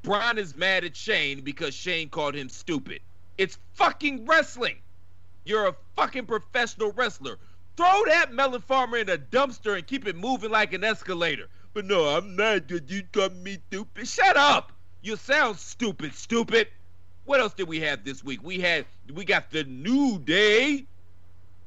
Braun 0.05 0.37
is 0.37 0.55
mad 0.55 0.85
at 0.85 0.95
Shane 0.95 1.41
because 1.41 1.75
Shane 1.75 2.11
called 2.11 2.35
him 2.35 2.51
stupid. 2.51 3.01
It's 3.39 3.59
fucking 3.73 4.27
wrestling. 4.27 4.77
You're 5.47 5.67
a 5.67 5.75
fucking 5.97 6.27
professional 6.27 6.93
wrestler. 6.93 7.39
Throw 7.77 8.03
that 8.07 8.33
melon 8.33 8.61
farmer 8.61 8.99
in 8.99 9.09
a 9.09 9.17
dumpster 9.17 9.77
and 9.77 9.87
keep 9.87 10.07
it 10.07 10.15
moving 10.15 10.51
like 10.51 10.75
an 10.75 10.85
escalator. 10.85 11.49
But 11.73 11.87
no, 11.87 12.05
I'm 12.05 12.37
not. 12.37 12.67
Did 12.67 12.91
you 12.91 13.03
call 13.13 13.31
me 13.31 13.59
stupid? 13.69 14.07
Shut 14.07 14.37
up. 14.37 14.73
You 15.01 15.17
sound 15.17 15.57
stupid, 15.57 16.15
stupid. 16.15 16.69
What 17.25 17.41
else 17.41 17.55
did 17.55 17.67
we 17.67 17.81
have 17.81 18.05
this 18.05 18.23
week? 18.23 18.45
We 18.45 18.61
had 18.61 18.85
we 19.13 19.25
got 19.25 19.51
the 19.51 19.65
New 19.65 20.19
Day 20.19 20.85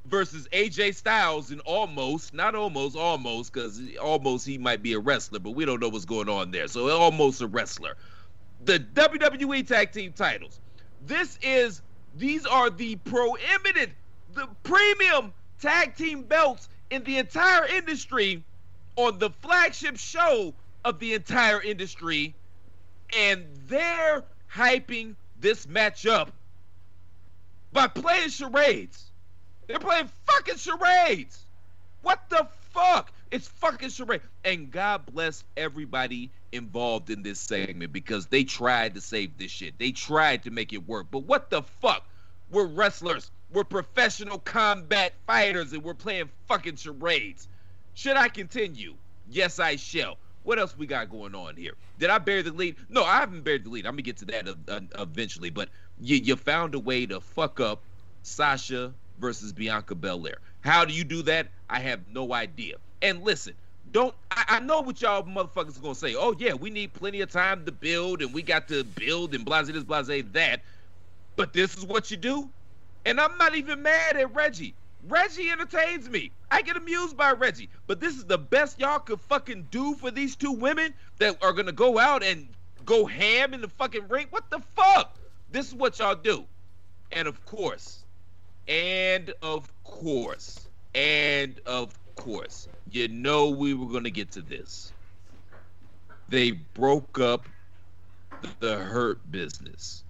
versus 0.06 0.48
AJ 0.54 0.96
Styles 0.96 1.50
and 1.50 1.60
almost, 1.62 2.34
not 2.34 2.54
almost, 2.54 2.96
almost, 2.96 3.52
because 3.52 3.82
almost 4.02 4.46
he 4.46 4.58
might 4.60 4.82
be 4.84 4.94
a 4.94 5.00
wrestler, 5.00 5.40
but 5.40 5.52
we 5.52 5.66
don't 5.66 5.82
know 5.82 5.90
what's 5.90 6.06
going 6.06 6.30
on 6.30 6.52
there. 6.52 6.68
So 6.68 6.88
almost 6.90 7.42
a 7.42 7.48
wrestler. 7.48 7.96
The 8.66 8.80
WWE 8.80 9.66
Tag 9.68 9.92
Team 9.92 10.14
titles. 10.14 10.60
This 11.06 11.38
is 11.42 11.82
these 12.16 12.46
are 12.46 12.70
the 12.70 12.96
prohibited, 12.96 13.92
the 14.34 14.48
premium 14.64 15.34
tag 15.62 15.96
team 15.96 16.24
belts 16.24 16.70
in 16.90 17.04
the 17.04 17.18
entire 17.18 17.66
industry 17.66 18.44
on 18.96 19.20
the 19.20 19.30
flagship 19.30 19.98
show 19.98 20.54
of 20.84 21.00
the 21.00 21.14
entire 21.14 21.62
industry, 21.62 22.34
and 23.16 23.46
they're 23.68 24.24
hyping 24.52 25.16
this 25.40 25.68
matchup 25.68 26.30
by 27.72 27.88
playing 27.88 28.30
charades. 28.30 29.12
They're 29.68 29.80
playing 29.80 30.10
fucking 30.26 30.58
charades. 30.58 31.46
What 32.02 32.30
the 32.30 32.48
fuck? 32.72 33.12
It's 33.32 33.48
fucking 33.48 33.90
charade. 33.90 34.22
And 34.46 34.72
God 34.72 35.06
bless 35.06 35.44
everybody 35.58 36.32
involved 36.52 37.10
in 37.10 37.24
this 37.24 37.40
segment 37.40 37.92
because 37.92 38.28
they 38.28 38.44
tried 38.44 38.96
to 38.96 39.02
save 39.02 39.38
this 39.38 39.52
shit. 39.52 39.78
They 39.78 39.92
tried 39.92 40.44
to 40.44 40.52
make 40.52 40.74
it 40.74 40.88
work. 40.88 41.08
But 41.12 41.24
what 41.24 41.50
the 41.50 41.62
fuck? 41.62 42.08
We're 42.52 42.66
wrestlers. 42.66 43.32
We're 43.52 43.64
professional 43.64 44.40
combat 44.40 45.14
fighters 45.26 45.74
and 45.74 45.84
we're 45.84 45.94
playing 45.94 46.30
fucking 46.48 46.78
charades. 46.78 47.48
Should 47.94 48.18
I 48.18 48.30
continue? 48.30 48.96
Yes, 49.30 49.60
I 49.60 49.76
shall. 49.76 50.18
What 50.44 50.60
else 50.60 50.78
we 50.78 50.88
got 50.88 51.10
going 51.10 51.36
on 51.36 51.58
here? 51.58 51.74
Did 52.00 52.10
I 52.10 52.20
bury 52.20 52.42
the 52.42 52.54
lead? 52.54 52.78
No, 52.88 53.04
I 53.04 53.20
haven't 53.20 53.44
buried 53.44 53.66
the 53.66 53.70
lead. 53.70 53.86
I'm 53.86 53.94
gonna 53.94 54.04
get 54.04 54.18
to 54.18 54.26
that 54.26 54.48
uh, 54.48 54.54
uh, 54.70 54.80
eventually. 55.00 55.50
But 55.50 55.70
you, 56.00 56.16
you 56.18 56.36
found 56.38 56.74
a 56.74 56.80
way 56.80 57.06
to 57.06 57.20
fuck 57.20 57.60
up 57.60 57.82
Sasha 58.24 58.94
versus 59.20 59.52
Bianca 59.52 59.96
Belair. 59.96 60.38
How 60.62 60.86
do 60.86 60.94
you 60.94 61.04
do 61.04 61.22
that? 61.24 61.48
I 61.70 61.80
have 61.80 62.00
no 62.14 62.34
idea. 62.34 62.78
And 63.02 63.24
listen, 63.24 63.56
don't 63.92 64.14
I, 64.32 64.46
I 64.48 64.60
know 64.60 64.82
what 64.82 65.02
y'all 65.02 65.24
motherfuckers 65.24 65.78
are 65.78 65.82
gonna 65.82 65.96
say. 65.96 66.16
Oh 66.16 66.36
yeah, 66.38 66.54
we 66.54 66.70
need 66.70 66.94
plenty 66.94 67.22
of 67.22 67.32
time 67.32 67.66
to 67.66 67.72
build, 67.72 68.22
and 68.22 68.34
we 68.34 68.42
got 68.42 68.68
to 68.70 68.84
build 68.84 69.34
and 69.34 69.46
blase 69.46 69.68
this, 69.68 69.84
blase 69.84 70.24
that. 70.34 70.62
But 71.36 71.54
this 71.54 71.78
is 71.78 71.86
what 71.86 72.12
you 72.12 72.18
do, 72.18 72.50
and 73.06 73.20
I'm 73.20 73.38
not 73.38 73.56
even 73.56 73.82
mad 73.82 74.18
at 74.18 74.34
Reggie. 74.34 74.74
Reggie 75.08 75.50
entertains 75.50 76.10
me. 76.10 76.32
I 76.52 76.62
get 76.62 76.76
amused 76.76 77.16
by 77.16 77.32
Reggie. 77.32 77.70
But 77.86 78.00
this 78.00 78.16
is 78.16 78.26
the 78.26 78.38
best 78.38 78.80
y'all 78.80 79.00
could 79.00 79.22
fucking 79.22 79.68
do 79.72 79.96
for 79.96 80.12
these 80.12 80.36
two 80.36 80.52
women 80.52 80.94
that 81.20 81.42
are 81.44 81.54
gonna 81.54 81.72
go 81.72 82.00
out 82.00 82.24
and 82.24 82.48
go 82.86 83.06
ham 83.06 83.54
in 83.54 83.62
the 83.62 83.70
fucking 83.70 84.08
ring. 84.08 84.28
What 84.30 84.50
the 84.50 84.60
fuck? 84.76 85.16
This 85.52 85.68
is 85.68 85.76
what 85.76 86.00
y'all 86.00 86.16
do. 86.16 86.46
And 87.12 87.28
of 87.28 87.46
course, 87.46 88.04
and 88.68 89.34
of 89.42 89.72
course, 89.84 90.68
and 90.94 91.60
of 91.66 91.94
course, 92.18 92.68
you 92.92 93.08
know 93.08 93.50
we 93.50 93.74
were 93.74 93.88
gonna 93.88 94.10
get 94.10 94.32
to 94.34 94.42
this. 94.42 94.92
They 96.30 96.52
broke 96.52 97.20
up 97.20 97.48
the 98.60 98.78
hurt 98.78 99.32
business. 99.32 100.04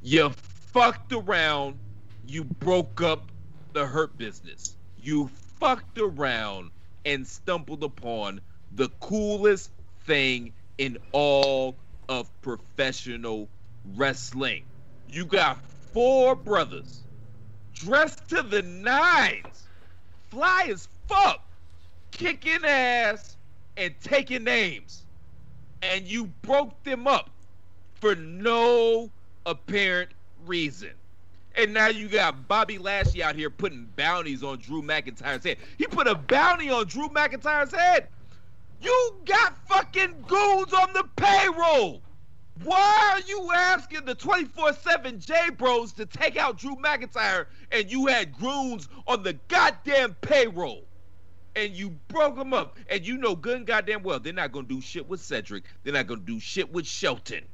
You 0.00 0.30
fucked 0.30 1.12
around. 1.12 1.78
You 2.26 2.44
broke 2.44 3.02
up 3.02 3.30
the 3.74 3.86
hurt 3.86 4.16
business. 4.16 4.76
You 4.96 5.28
fucked 5.60 5.98
around 5.98 6.70
and 7.04 7.26
stumbled 7.26 7.84
upon 7.84 8.40
the 8.72 8.88
coolest 9.00 9.70
thing 10.06 10.52
in 10.78 10.96
all 11.12 11.76
of 12.08 12.30
professional 12.40 13.48
wrestling. 13.96 14.64
You 15.08 15.24
got 15.24 15.58
four 15.92 16.34
brothers 16.36 17.02
dressed 17.74 18.28
to 18.30 18.42
the 18.42 18.62
nines, 18.62 19.68
fly 20.30 20.68
as 20.70 20.88
fuck, 21.08 21.47
kicking 22.10 22.64
ass 22.64 23.36
and 23.76 23.94
taking 24.00 24.44
names. 24.44 25.04
And 25.82 26.04
you 26.06 26.26
broke 26.42 26.82
them 26.84 27.06
up 27.06 27.30
for 27.94 28.14
no 28.14 29.10
apparent 29.46 30.10
reason. 30.44 30.90
And 31.56 31.74
now 31.74 31.88
you 31.88 32.08
got 32.08 32.46
Bobby 32.46 32.78
Lashley 32.78 33.22
out 33.22 33.34
here 33.34 33.50
putting 33.50 33.88
bounties 33.96 34.42
on 34.42 34.58
Drew 34.58 34.82
McIntyre's 34.82 35.44
head. 35.44 35.58
He 35.76 35.86
put 35.86 36.06
a 36.06 36.14
bounty 36.14 36.70
on 36.70 36.86
Drew 36.86 37.08
McIntyre's 37.08 37.74
head. 37.74 38.08
You 38.80 39.16
got 39.24 39.56
fucking 39.66 40.24
goons 40.26 40.72
on 40.72 40.92
the 40.92 41.04
payroll. 41.16 42.00
Why 42.64 43.12
are 43.12 43.28
you 43.28 43.50
asking 43.52 44.04
the 44.04 44.14
24 44.14 44.72
7 44.72 45.20
J 45.20 45.50
Bros 45.56 45.92
to 45.92 46.06
take 46.06 46.36
out 46.36 46.58
Drew 46.58 46.76
McIntyre 46.76 47.46
and 47.70 47.90
you 47.90 48.06
had 48.06 48.36
goons 48.38 48.88
on 49.06 49.22
the 49.22 49.34
goddamn 49.48 50.14
payroll? 50.20 50.87
And 51.58 51.74
you 51.74 51.90
broke 52.06 52.36
them 52.36 52.54
up. 52.54 52.76
And 52.88 53.04
you 53.04 53.16
know 53.16 53.34
good 53.34 53.56
and 53.56 53.66
goddamn 53.66 54.04
well 54.04 54.20
they're 54.20 54.32
not 54.32 54.52
to 54.52 54.62
do 54.62 54.80
shit 54.80 55.08
with 55.08 55.20
Cedric. 55.20 55.64
They're 55.82 55.92
not 55.92 56.06
to 56.06 56.16
do 56.16 56.38
shit 56.38 56.72
with 56.72 56.86
Shelton. 56.86 57.44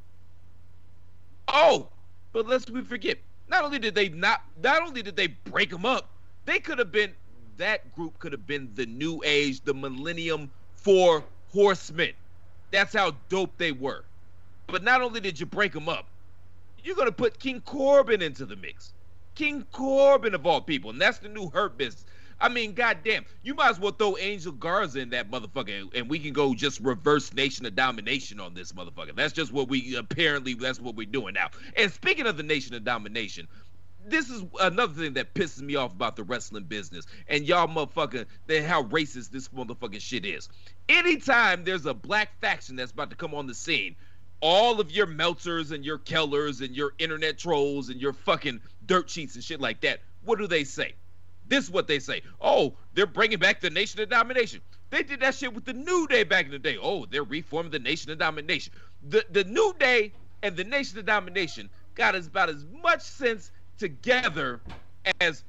Oh, 1.49 1.89
but 2.33 2.47
let's 2.47 2.71
we 2.71 2.83
forget, 2.83 3.17
not 3.49 3.65
only 3.65 3.79
did 3.79 3.95
they 3.95 4.11
not 4.11 4.43
not 4.63 4.83
only 4.83 5.03
did 5.03 5.17
they 5.17 5.29
break 5.29 5.71
them 5.71 5.87
up, 5.87 6.11
they 6.45 6.59
could 6.59 6.79
have 6.79 6.93
been 6.93 7.15
that 7.57 7.95
group 7.95 8.19
could 8.19 8.33
have 8.33 8.47
been 8.47 8.69
the 8.75 8.85
new 8.85 9.23
age, 9.25 9.63
the 9.63 9.73
millennium 9.73 10.51
four 10.77 11.25
horsemen. 11.51 12.13
That's 12.73 12.93
how 12.95 13.13
dope 13.31 13.57
they 13.57 13.73
were. 13.73 14.05
But 14.67 14.83
not 14.83 15.01
only 15.01 15.21
did 15.21 15.41
you 15.41 15.47
break 15.47 15.73
them 15.73 15.89
up, 15.89 16.09
you're 16.83 16.97
gonna 16.97 17.13
put 17.13 17.39
King 17.39 17.63
Corbin 17.63 18.21
into 18.21 18.45
the 18.45 18.57
mix. 18.57 18.93
King 19.35 19.65
Corbin 19.73 20.35
of 20.35 20.47
all 20.47 20.61
people, 20.61 20.91
and 20.91 21.01
that's 21.01 21.19
the 21.19 21.29
new 21.29 21.49
hurt 21.49 21.79
business. 21.79 22.05
I 22.41 22.49
mean, 22.49 22.75
goddamn, 22.75 23.25
you 23.43 23.55
might 23.55 23.71
as 23.71 23.81
well 23.81 23.93
throw 23.93 24.17
Angel 24.19 24.53
Garza 24.53 25.01
in 25.01 25.11
that 25.11 25.31
motherfucker, 25.31 25.95
and 25.95 26.09
we 26.09 26.19
can 26.19 26.33
go 26.33 26.55
just 26.55 26.81
reverse 26.81 27.33
Nation 27.33 27.67
of 27.67 27.75
Domination 27.75 28.41
on 28.41 28.55
this 28.55 28.73
motherfucker. 28.73 29.15
That's 29.15 29.33
just 29.33 29.53
what 29.53 29.69
we 29.69 29.97
apparently 29.97 30.55
that's 30.55 30.81
what 30.81 30.95
we're 30.95 31.07
doing 31.07 31.35
now. 31.35 31.49
And 31.77 31.93
speaking 31.93 32.27
of 32.27 32.37
the 32.37 32.43
Nation 32.43 32.75
of 32.75 32.85
Domination, 32.85 33.49
this 34.07 34.29
is 34.29 34.45
another 34.61 34.93
thing 34.93 35.15
that 35.15 35.35
pisses 35.35 35.63
me 35.63 35.77
off 35.77 35.93
about 35.93 36.17
the 36.17 36.25
wrestling 36.25 36.65
business 36.65 37.07
and 37.29 37.47
y'all 37.47 37.67
motherfucker 37.67 38.27
that 38.47 38.65
how 38.65 38.83
racist 38.85 39.31
this 39.31 39.49
motherfucking 39.49 40.01
shit 40.01 40.27
is. 40.27 40.49
Anytime 40.89 41.65
there's 41.65 41.87
a 41.87 41.95
black 41.95 42.39
faction 42.41 42.77
that's 42.77 42.93
about 42.93 43.11
to 43.11 43.17
come 43.17 43.35
on 43.35 43.47
the 43.47 43.55
scene, 43.55 43.97
all 44.41 44.79
of 44.79 44.91
your 44.91 45.07
Meltzers 45.07 45.73
and 45.73 45.85
your 45.85 45.99
Kellers 45.99 46.61
and 46.61 46.77
your 46.77 46.93
internet 46.99 47.39
trolls 47.39 47.89
and 47.89 48.01
your 48.01 48.13
fucking 48.13 48.61
dirt 48.85 49.09
sheets 49.09 49.37
and 49.37 49.45
shit 49.45 49.61
like 49.61 49.81
that, 49.81 50.01
what 50.25 50.39
do 50.39 50.47
they 50.47 50.65
say? 50.65 50.95
This 51.47 51.65
is 51.65 51.71
what 51.71 51.87
they 51.87 51.99
say. 51.99 52.23
Oh, 52.41 52.75
they're 52.95 53.07
bringing 53.07 53.39
back 53.39 53.61
the 53.61 53.71
Nation 53.71 54.01
of 54.01 54.09
Domination. 54.09 54.61
They 54.91 55.03
did 55.03 55.21
that 55.21 55.35
shit 55.35 55.53
with 55.53 55.65
the 55.65 55.73
New 55.73 56.07
Day 56.07 56.25
back 56.25 56.47
in 56.47 56.51
the 56.51 56.59
day. 56.59 56.79
Oh, 56.81 57.07
they're 57.07 57.25
reforming 57.25 57.73
the 57.73 57.79
Nation 57.79 58.11
of 58.11 58.19
Domination. 58.19 58.73
The 59.09 59.25
the 59.31 59.45
New 59.45 59.75
Day 59.79 60.13
and 60.43 60.57
the 60.57 60.65
Nation 60.65 60.99
of 60.99 61.07
Domination 61.07 61.69
got 61.95 62.15
as 62.15 62.27
about 62.27 62.49
as 62.49 62.65
much 62.83 63.03
sense 63.03 63.51
together 63.79 64.61
as 65.21 65.45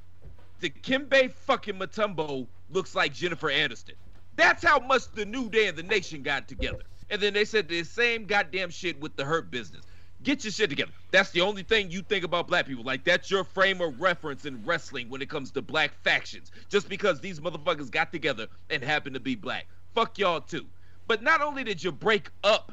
the 0.60 0.70
Kimbe 0.70 1.32
fucking 1.32 1.76
Mutombo 1.76 2.48
looks 2.70 2.96
like 2.96 3.14
Jennifer 3.14 3.50
Aniston. 3.50 3.96
That's 4.36 4.64
how 4.64 4.80
much 4.80 5.12
the 5.12 5.26
New 5.26 5.50
Day 5.50 5.68
and 5.68 5.78
the 5.78 5.84
Nation 5.84 6.24
got 6.24 6.48
together. 6.48 6.84
And 7.10 7.22
then 7.22 7.34
they 7.34 7.46
said 7.46 7.68
the 7.68 7.84
same 7.84 8.26
goddamn 8.26 8.70
shit 8.70 9.00
with 9.00 9.16
the 9.16 9.24
Hurt 9.24 9.52
business. 9.52 9.84
Get 10.26 10.44
your 10.44 10.52
shit 10.52 10.72
together. 10.72 10.92
That's 11.12 11.30
the 11.30 11.42
only 11.42 11.62
thing 11.62 11.92
you 11.92 12.02
think 12.02 12.26
about 12.26 12.48
black 12.48 12.66
people. 12.66 12.84
Like 12.84 13.04
that's 13.04 13.30
your 13.30 13.44
frame 13.44 13.80
of 13.80 14.02
reference 14.02 14.46
in 14.46 14.66
wrestling 14.66 15.08
when 15.08 15.22
it 15.22 15.30
comes 15.30 15.52
to 15.52 15.62
black 15.62 15.94
factions. 16.04 16.52
Just 16.68 16.90
because 16.90 17.22
these 17.22 17.40
motherfuckers 17.40 17.92
got 17.92 18.12
together 18.12 18.48
and 18.72 18.84
happen 18.84 19.14
to 19.14 19.20
be 19.20 19.36
black. 19.36 19.68
Fuck 19.94 20.18
y'all 20.18 20.42
too. 20.42 20.66
But 21.08 21.22
not 21.22 21.42
only 21.42 21.64
did 21.64 21.84
you 21.84 21.92
break 21.92 22.32
up 22.44 22.72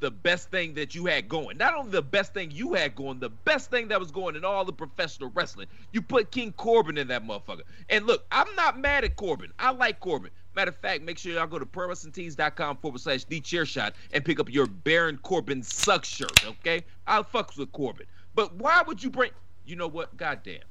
the 0.00 0.10
best 0.10 0.50
thing 0.50 0.74
that 0.74 0.94
you 0.94 1.06
had 1.06 1.28
going. 1.28 1.56
Not 1.56 1.74
only 1.74 1.90
the 1.90 2.02
best 2.02 2.34
thing 2.34 2.50
you 2.50 2.74
had 2.74 2.94
going, 2.94 3.20
the 3.20 3.30
best 3.30 3.70
thing 3.70 3.88
that 3.88 4.00
was 4.00 4.10
going 4.10 4.34
in 4.34 4.44
all 4.44 4.64
the 4.64 4.72
professional 4.72 5.30
wrestling. 5.34 5.66
You 5.92 6.02
put 6.02 6.30
King 6.30 6.52
Corbin 6.52 6.98
in 6.98 7.08
that 7.08 7.26
motherfucker. 7.26 7.62
And 7.88 8.06
look, 8.06 8.24
I'm 8.30 8.54
not 8.56 8.78
mad 8.78 9.04
at 9.04 9.16
Corbin. 9.16 9.52
I 9.58 9.70
like 9.70 10.00
Corbin. 10.00 10.30
Matter 10.54 10.70
of 10.70 10.76
fact, 10.76 11.02
make 11.02 11.18
sure 11.18 11.32
y'all 11.32 11.46
go 11.46 11.58
to 11.58 11.66
prowrestlingtees.com 11.66 12.76
forward 12.76 13.00
slash 13.00 13.24
the 13.24 13.40
chair 13.40 13.66
shot 13.66 13.94
and 14.12 14.24
pick 14.24 14.38
up 14.38 14.52
your 14.52 14.66
Baron 14.66 15.18
Corbin 15.22 15.62
suck 15.62 16.04
shirt, 16.04 16.46
okay? 16.46 16.84
I'll 17.06 17.24
fucks 17.24 17.58
with 17.58 17.72
Corbin. 17.72 18.06
But 18.34 18.54
why 18.54 18.82
would 18.86 19.02
you 19.02 19.10
bring? 19.10 19.30
You 19.66 19.76
know 19.76 19.88
what? 19.88 20.16
Goddamn, 20.16 20.62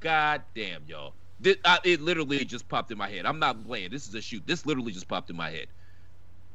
goddamn, 0.00 0.82
y'all. 0.86 1.12
This, 1.40 1.56
I, 1.64 1.78
it 1.84 2.00
literally 2.00 2.44
just 2.44 2.68
popped 2.68 2.90
in 2.90 2.98
my 2.98 3.08
head. 3.08 3.26
I'm 3.26 3.38
not 3.38 3.64
playing. 3.66 3.90
This 3.90 4.08
is 4.08 4.14
a 4.14 4.22
shoot. 4.22 4.46
This 4.46 4.64
literally 4.64 4.92
just 4.92 5.08
popped 5.08 5.30
in 5.30 5.36
my 5.36 5.50
head. 5.50 5.66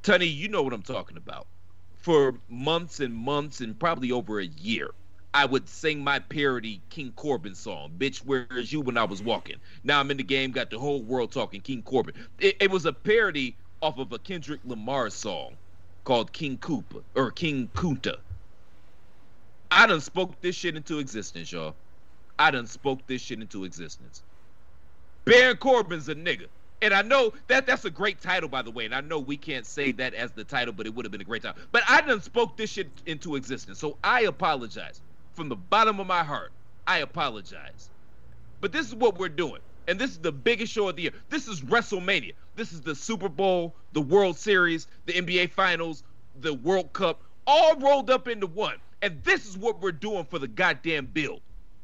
Tunney, 0.04 0.34
you 0.34 0.48
know 0.48 0.64
what 0.64 0.74
I'm 0.74 0.82
talking 0.82 1.18
about. 1.18 1.48
For 1.98 2.36
months 2.48 3.00
and 3.02 3.14
months 3.14 3.60
and 3.60 3.78
probably 3.78 4.12
over 4.12 4.40
a 4.40 4.46
year, 4.46 4.92
I 5.34 5.46
would 5.46 5.70
sing 5.70 6.04
my 6.04 6.20
parody 6.20 6.82
King 6.90 7.14
Corbin 7.16 7.54
song, 7.56 7.92
"Bitch, 7.98 8.20
Where's 8.20 8.74
You 8.74 8.82
When 8.82 8.98
I 8.98 9.04
Was 9.04 9.22
Walking." 9.22 9.58
Now 9.84 10.00
I'm 10.00 10.10
in 10.12 10.18
the 10.18 10.24
game, 10.24 10.52
got 10.52 10.70
the 10.70 10.80
whole 10.80 11.02
world 11.04 11.32
talking 11.32 11.62
King 11.62 11.84
Corbin. 11.84 12.16
It, 12.40 12.58
it 12.60 12.72
was 12.72 12.86
a 12.86 12.94
parody 12.94 13.56
off 13.82 14.00
of 14.00 14.12
a 14.12 14.20
Kendrick 14.20 14.62
Lamar 14.66 15.10
song 15.10 15.56
called 16.04 16.34
King 16.34 16.58
Koopa 16.58 17.04
or 17.16 17.32
King 17.32 17.70
Kunta. 17.76 18.16
I 19.72 19.86
done 19.86 20.02
spoke 20.02 20.42
this 20.42 20.56
shit 20.56 20.76
into 20.76 21.00
existence, 21.00 21.52
y'all. 21.52 21.76
I 22.40 22.52
done 22.52 22.66
spoke 22.66 23.06
this 23.06 23.22
shit 23.22 23.40
into 23.40 23.66
existence. 23.66 24.24
Baron 25.26 25.58
Corbin's 25.58 26.10
a 26.10 26.16
nigga. 26.16 26.48
And 26.82 26.94
I 26.94 27.02
know 27.02 27.34
that 27.48 27.68
that's 27.68 27.86
a 27.86 27.90
great 27.90 28.22
title, 28.22 28.48
by 28.50 28.62
the 28.62 28.72
way. 28.72 28.86
And 28.86 28.96
I 28.96 29.02
know 29.02 29.20
we 29.20 29.36
can't 29.38 29.66
say 29.66 29.92
that 29.94 30.14
as 30.14 30.32
the 30.32 30.46
title, 30.46 30.74
but 30.74 30.86
it 30.88 30.96
would 30.96 31.06
have 31.06 31.12
been 31.12 31.22
a 31.22 31.26
great 31.26 31.44
title. 31.44 31.62
But 31.72 31.84
I 31.88 32.02
done 32.02 32.22
spoke 32.22 32.56
this 32.56 32.70
shit 32.72 32.90
into 33.06 33.36
existence. 33.36 33.80
So 33.80 33.98
I 34.04 34.22
apologize. 34.22 35.02
From 35.34 35.50
the 35.50 35.56
bottom 35.56 36.00
of 36.00 36.08
my 36.08 36.24
heart, 36.24 36.52
I 36.88 37.00
apologize. 37.00 37.90
But 38.62 38.72
this 38.72 38.88
is 38.88 38.96
what 38.96 39.18
we're 39.18 39.30
doing. 39.30 39.62
And 39.88 39.98
this 39.98 40.12
is 40.12 40.20
the 40.20 40.32
biggest 40.32 40.72
show 40.72 40.90
of 40.90 40.96
the 40.96 41.04
year. 41.04 41.12
This 41.30 41.48
is 41.48 41.62
WrestleMania. 41.62 42.34
This 42.56 42.74
is 42.74 42.82
the 42.82 42.94
Super 42.94 43.30
Bowl, 43.30 43.74
the 43.94 44.02
World 44.02 44.38
Series, 44.38 44.88
the 45.06 45.14
NBA 45.14 45.52
Finals, 45.52 46.04
the 46.42 46.54
World 46.54 46.94
Cup, 46.94 47.22
all 47.48 47.76
rolled 47.78 48.10
up 48.10 48.28
into 48.28 48.48
one. 48.48 48.76
And 49.02 49.24
this 49.24 49.48
is 49.48 49.58
what 49.58 49.82
we're 49.82 49.92
doing 49.92 50.26
for 50.26 50.40
the 50.40 50.48
goddamn 50.48 51.08
build. 51.08 51.42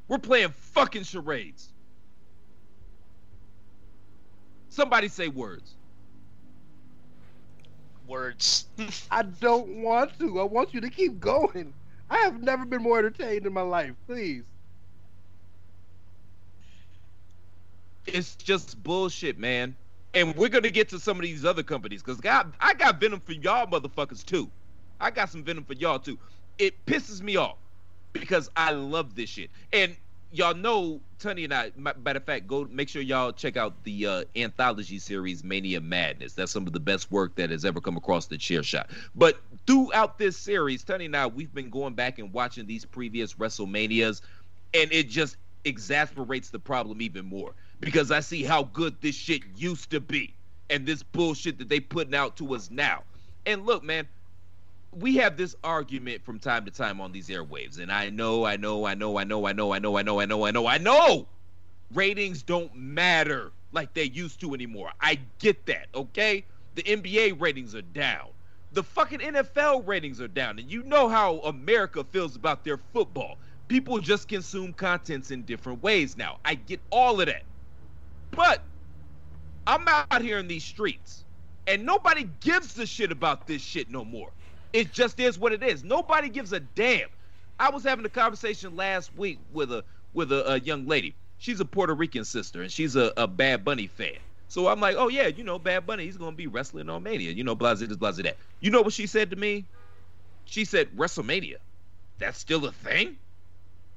We're 0.08 0.20
playing 0.20 0.50
fucking 0.50 1.04
charades. 1.04 1.70
Somebody 4.70 5.08
say 5.08 5.30
words. 5.30 5.74
Words. 8.08 8.66
I 9.12 9.24
don't 9.24 9.82
want 9.82 10.20
to. 10.20 10.40
I 10.40 10.44
want 10.44 10.74
you 10.74 10.82
to 10.82 10.90
keep 10.90 11.20
going. 11.20 11.74
I 12.10 12.18
have 12.20 12.42
never 12.42 12.66
been 12.66 12.84
more 12.84 13.00
entertained 13.00 13.46
in 13.48 13.54
my 13.54 13.62
life. 13.62 13.96
Please. 14.08 14.46
It's 18.08 18.36
just 18.36 18.82
bullshit, 18.84 19.38
man. 19.40 19.78
And 20.14 20.36
we're 20.36 20.50
gonna 20.50 20.70
get 20.72 20.90
to 20.90 21.00
some 21.00 21.18
of 21.18 21.24
these 21.24 21.46
other 21.46 21.64
companies 21.64 22.04
because 22.04 22.22
God, 22.22 22.56
I 22.60 22.74
got 22.76 23.00
venom 23.00 23.20
for 23.22 23.34
y'all 23.34 23.68
motherfuckers 23.68 24.24
too. 24.26 24.52
I 25.00 25.12
got 25.12 25.30
some 25.30 25.44
venom 25.44 25.66
for 25.66 25.74
y'all 25.74 26.00
too. 26.00 26.20
It 26.58 26.86
pisses 26.86 27.22
me 27.22 27.38
off 27.38 27.60
because 28.14 28.50
I 28.56 28.72
love 28.72 29.16
this 29.16 29.30
shit. 29.30 29.52
And 29.74 29.98
y'all 30.38 30.54
know 30.54 31.02
Tony 31.20 31.46
and 31.46 31.54
I. 31.54 31.72
Matter 31.76 32.18
of 32.18 32.24
fact, 32.24 32.48
go 32.48 32.68
make 32.70 32.90
sure 32.90 33.02
y'all 33.02 33.32
check 33.32 33.58
out 33.58 33.84
the 33.84 34.06
uh, 34.06 34.24
anthology 34.36 35.00
series 35.00 35.44
Mania 35.44 35.82
Madness. 35.82 36.34
That's 36.34 36.52
some 36.52 36.68
of 36.68 36.74
the 36.74 36.80
best 36.80 37.12
work 37.12 37.36
that 37.36 37.50
has 37.50 37.66
ever 37.66 37.80
come 37.82 37.98
across 37.98 38.28
the 38.28 38.38
chair 38.38 38.64
shot. 38.64 38.90
But 39.16 39.40
throughout 39.66 40.18
this 40.18 40.38
series, 40.38 40.84
Tony 40.84 41.06
and 41.06 41.16
I, 41.16 41.28
we've 41.28 41.54
been 41.54 41.70
going 41.70 41.94
back 41.94 42.20
and 42.20 42.32
watching 42.34 42.66
these 42.66 42.86
previous 42.86 43.34
WrestleManias, 43.36 44.22
and 44.74 44.92
it 44.92 45.10
just 45.10 45.38
exasperates 45.64 46.50
the 46.50 46.60
problem 46.60 47.02
even 47.02 47.26
more 47.26 47.54
because 47.80 48.12
I 48.12 48.20
see 48.20 48.44
how 48.44 48.64
good 48.64 48.96
this 49.02 49.16
shit 49.16 49.42
used 49.56 49.90
to 49.92 50.00
be 50.00 50.34
and 50.70 50.86
this 50.86 51.04
bullshit 51.04 51.58
that 51.60 51.70
they 51.70 51.80
putting 51.80 52.16
out 52.16 52.38
to 52.38 52.56
us 52.56 52.70
now. 52.70 53.04
And 53.46 53.66
look, 53.66 53.84
man, 53.84 54.08
we 54.96 55.18
have 55.18 55.36
this 55.36 55.56
argument 55.64 56.24
from 56.24 56.40
time 56.40 56.66
to 56.66 56.72
time 56.72 57.02
on 57.02 57.12
these 57.12 57.28
airwaves, 57.28 57.80
and 57.80 57.92
I 57.92 58.10
know, 58.10 58.46
I 58.46 58.56
know, 58.56 58.86
I 58.86 58.94
know, 58.94 59.18
I 59.18 59.26
know, 59.26 59.46
I 59.46 59.52
know, 59.52 59.74
I 59.74 59.80
know, 59.80 59.98
I 59.98 60.02
know, 60.02 60.20
I 60.20 60.26
know, 60.26 60.46
I 60.46 60.52
know, 60.52 60.68
I 60.68 60.78
know. 60.78 61.28
Ratings 61.94 62.42
don't 62.42 62.74
matter 62.76 63.52
like 63.74 63.94
they 63.94 64.06
used 64.06 64.40
to 64.42 64.54
anymore. 64.54 64.92
I 65.02 65.20
get 65.40 65.66
that, 65.66 65.88
okay? 65.94 66.46
The 66.76 66.84
NBA 66.84 67.40
ratings 67.40 67.76
are 67.76 67.82
down. 67.82 68.28
The 68.72 68.84
fucking 68.84 69.20
NFL 69.20 69.86
ratings 69.86 70.22
are 70.22 70.28
down, 70.28 70.60
and 70.60 70.72
you 70.72 70.84
know 70.84 71.10
how 71.10 71.40
America 71.40 72.04
feels 72.04 72.36
about 72.36 72.64
their 72.64 72.78
football. 72.94 73.38
People 73.68 74.00
just 74.00 74.28
consume 74.28 74.74
contents 74.74 75.32
in 75.32 75.44
different 75.44 75.84
ways 75.84 76.16
now. 76.16 76.38
I 76.46 76.56
get 76.56 76.80
all 76.90 77.20
of 77.20 77.28
that. 77.28 77.44
But 78.32 78.64
I'm 79.68 79.86
out 79.88 80.22
here 80.22 80.38
in 80.38 80.48
these 80.48 80.64
streets, 80.64 81.26
and 81.68 81.86
nobody 81.86 82.30
gives 82.42 82.78
a 82.80 82.86
shit 82.86 83.12
about 83.12 83.48
this 83.48 83.62
shit 83.62 83.90
no 83.90 84.06
more. 84.06 84.30
It 84.76 84.92
just 84.92 85.22
is 85.22 85.40
what 85.40 85.54
it 85.54 85.64
is. 85.64 85.86
Nobody 85.86 86.28
gives 86.28 86.52
a 86.52 86.60
damn. 86.60 87.08
I 87.58 87.70
was 87.70 87.86
having 87.86 88.04
a 88.04 88.10
conversation 88.10 88.76
last 88.76 89.10
week 89.18 89.40
with 89.54 89.72
a 89.72 89.86
with 90.14 90.34
a, 90.34 90.52
a 90.52 90.60
young 90.60 90.86
lady. 90.86 91.16
She's 91.38 91.62
a 91.62 91.66
Puerto 91.66 91.94
Rican 91.94 92.26
sister, 92.26 92.62
and 92.62 92.70
she's 92.70 92.98
a, 92.98 93.14
a 93.16 93.26
Bad 93.26 93.64
Bunny 93.64 93.88
fan. 93.88 94.18
So 94.50 94.68
I'm 94.68 94.82
like, 94.82 94.98
oh 94.98 95.08
yeah, 95.08 95.28
you 95.28 95.46
know, 95.46 95.58
Bad 95.58 95.88
Bunny, 95.88 96.04
he's 96.04 96.18
gonna 96.18 96.36
be 96.36 96.48
wrestling 96.48 96.90
on 96.90 97.04
Mania. 97.04 97.32
You 97.32 97.46
know, 97.46 97.56
blah 97.56 97.74
this, 97.74 97.96
blah 97.96 98.12
that. 98.12 98.36
You 98.60 98.70
know 98.70 98.82
what 98.82 98.92
she 98.92 99.08
said 99.08 99.30
to 99.30 99.38
me? 99.38 99.64
She 100.44 100.66
said, 100.66 100.90
WrestleMania. 100.98 101.56
That's 102.20 102.38
still 102.38 102.66
a 102.66 102.74
thing. 102.74 103.16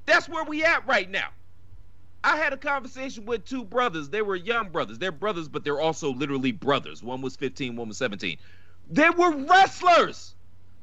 That's 0.06 0.28
where 0.28 0.44
we 0.44 0.64
at 0.64 0.86
right 0.86 1.10
now. 1.10 1.30
I 2.22 2.36
had 2.36 2.52
a 2.52 2.56
conversation 2.56 3.26
with 3.26 3.44
two 3.44 3.64
brothers. 3.64 4.10
They 4.10 4.22
were 4.22 4.36
young 4.36 4.68
brothers. 4.68 5.00
They're 5.00 5.10
brothers, 5.10 5.48
but 5.48 5.64
they're 5.64 5.80
also 5.80 6.12
literally 6.12 6.52
brothers. 6.52 7.02
One 7.02 7.20
was 7.20 7.34
15, 7.34 7.74
one 7.74 7.88
was 7.88 7.98
17. 7.98 8.38
They 8.90 9.10
were 9.10 9.34
wrestlers. 9.44 10.34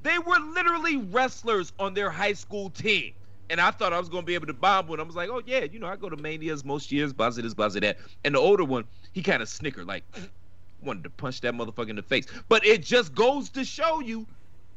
They 0.06 0.20
were 0.20 0.38
literally 0.54 0.98
wrestlers 0.98 1.74
on 1.80 1.96
their 1.96 2.12
high 2.12 2.34
school 2.34 2.70
team. 2.70 3.14
And 3.50 3.60
I 3.60 3.72
thought 3.72 3.92
I 3.92 3.98
was 3.98 4.08
going 4.08 4.22
to 4.22 4.26
be 4.26 4.36
able 4.36 4.46
to 4.46 4.54
bomb 4.54 4.86
one. 4.86 5.00
I 5.00 5.04
was 5.04 5.16
like, 5.16 5.30
oh, 5.30 5.42
yeah, 5.48 5.64
you 5.64 5.80
know, 5.80 5.88
I 5.88 5.96
go 5.96 6.10
to 6.10 6.18
Manias 6.18 6.64
most 6.64 6.92
years, 6.92 7.12
blah, 7.12 7.32
this, 7.32 7.56
blah, 7.56 7.70
that. 7.70 7.98
And 8.24 8.36
the 8.36 8.40
older 8.40 8.64
one, 8.64 8.84
he 9.14 9.24
kind 9.24 9.42
of 9.42 9.50
snickered, 9.50 9.88
like, 9.88 10.04
wanted 10.84 11.06
to 11.06 11.10
punch 11.10 11.42
that 11.42 11.56
motherfucker 11.56 11.90
in 11.90 11.96
the 11.96 12.04
face. 12.04 12.28
But 12.50 12.64
it 12.64 12.84
just 12.84 13.16
goes 13.16 13.50
to 13.52 13.66
show 13.66 14.00
you 14.00 14.28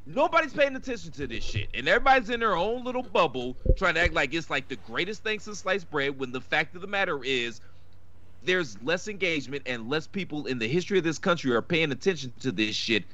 nobody's 0.07 0.55
paying 0.55 0.75
attention 0.75 1.13
to 1.13 1.27
this 1.27 1.45
shit. 1.45 1.69
And 1.75 1.87
everybody's 1.87 2.31
in 2.31 2.41
their 2.41 2.57
own 2.57 2.83
little 2.83 3.03
bubble 3.03 3.55
trying 3.77 3.95
to 3.95 4.01
act 4.01 4.15
like 4.15 4.33
it's 4.33 4.49
like 4.49 4.69
the 4.69 4.77
greatest 4.77 5.25
thing 5.25 5.41
since 5.41 5.59
sliced 5.59 5.91
bread 5.91 6.19
when 6.19 6.33
the 6.33 6.41
fact 6.41 6.75
of 6.75 6.81
the 6.81 6.87
matter 6.87 7.23
is 7.23 7.61
there's 8.45 8.83
less 8.83 9.09
engagement 9.09 9.65
and 9.67 9.91
less 9.91 10.07
people 10.07 10.47
in 10.47 10.59
the 10.59 10.69
history 10.69 10.97
of 10.97 11.05
this 11.05 11.19
country 11.19 11.55
are 11.55 11.61
paying 11.61 11.93
attention 11.93 12.33
to 12.41 12.51
this 12.51 12.75
shit 12.75 13.05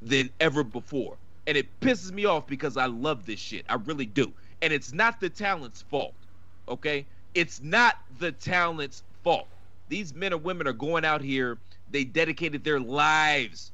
than 0.00 0.30
ever 0.40 0.64
before. 0.64 1.18
And 1.48 1.56
it 1.56 1.80
pisses 1.80 2.12
me 2.12 2.26
off 2.26 2.46
because 2.46 2.76
I 2.76 2.86
love 2.86 3.24
this 3.24 3.40
shit. 3.40 3.64
I 3.70 3.76
really 3.76 4.04
do. 4.04 4.30
And 4.60 4.70
it's 4.70 4.92
not 4.92 5.18
the 5.18 5.30
talent's 5.30 5.80
fault. 5.80 6.12
Okay? 6.68 7.06
It's 7.34 7.62
not 7.62 7.96
the 8.18 8.32
talent's 8.32 9.02
fault. 9.24 9.48
These 9.88 10.14
men 10.14 10.34
and 10.34 10.44
women 10.44 10.66
are 10.68 10.74
going 10.74 11.06
out 11.06 11.22
here, 11.22 11.56
they 11.90 12.04
dedicated 12.04 12.64
their 12.64 12.78
lives. 12.78 13.72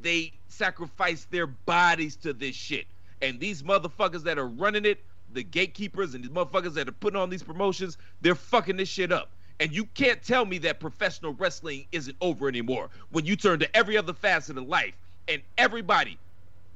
They 0.00 0.34
sacrificed 0.46 1.32
their 1.32 1.48
bodies 1.48 2.14
to 2.16 2.32
this 2.32 2.54
shit. 2.54 2.86
And 3.20 3.40
these 3.40 3.64
motherfuckers 3.64 4.22
that 4.22 4.38
are 4.38 4.46
running 4.46 4.84
it, 4.84 5.02
the 5.32 5.42
gatekeepers 5.42 6.14
and 6.14 6.22
these 6.22 6.30
motherfuckers 6.30 6.74
that 6.74 6.88
are 6.88 6.92
putting 6.92 7.18
on 7.18 7.28
these 7.28 7.42
promotions, 7.42 7.98
they're 8.20 8.36
fucking 8.36 8.76
this 8.76 8.88
shit 8.88 9.10
up. 9.10 9.30
And 9.58 9.72
you 9.72 9.86
can't 9.94 10.22
tell 10.22 10.44
me 10.44 10.58
that 10.58 10.78
professional 10.78 11.32
wrestling 11.32 11.86
isn't 11.90 12.16
over 12.20 12.46
anymore 12.46 12.90
when 13.10 13.24
you 13.24 13.34
turn 13.34 13.58
to 13.58 13.76
every 13.76 13.96
other 13.96 14.12
facet 14.12 14.58
of 14.58 14.68
life 14.68 14.94
and 15.26 15.42
everybody, 15.58 16.18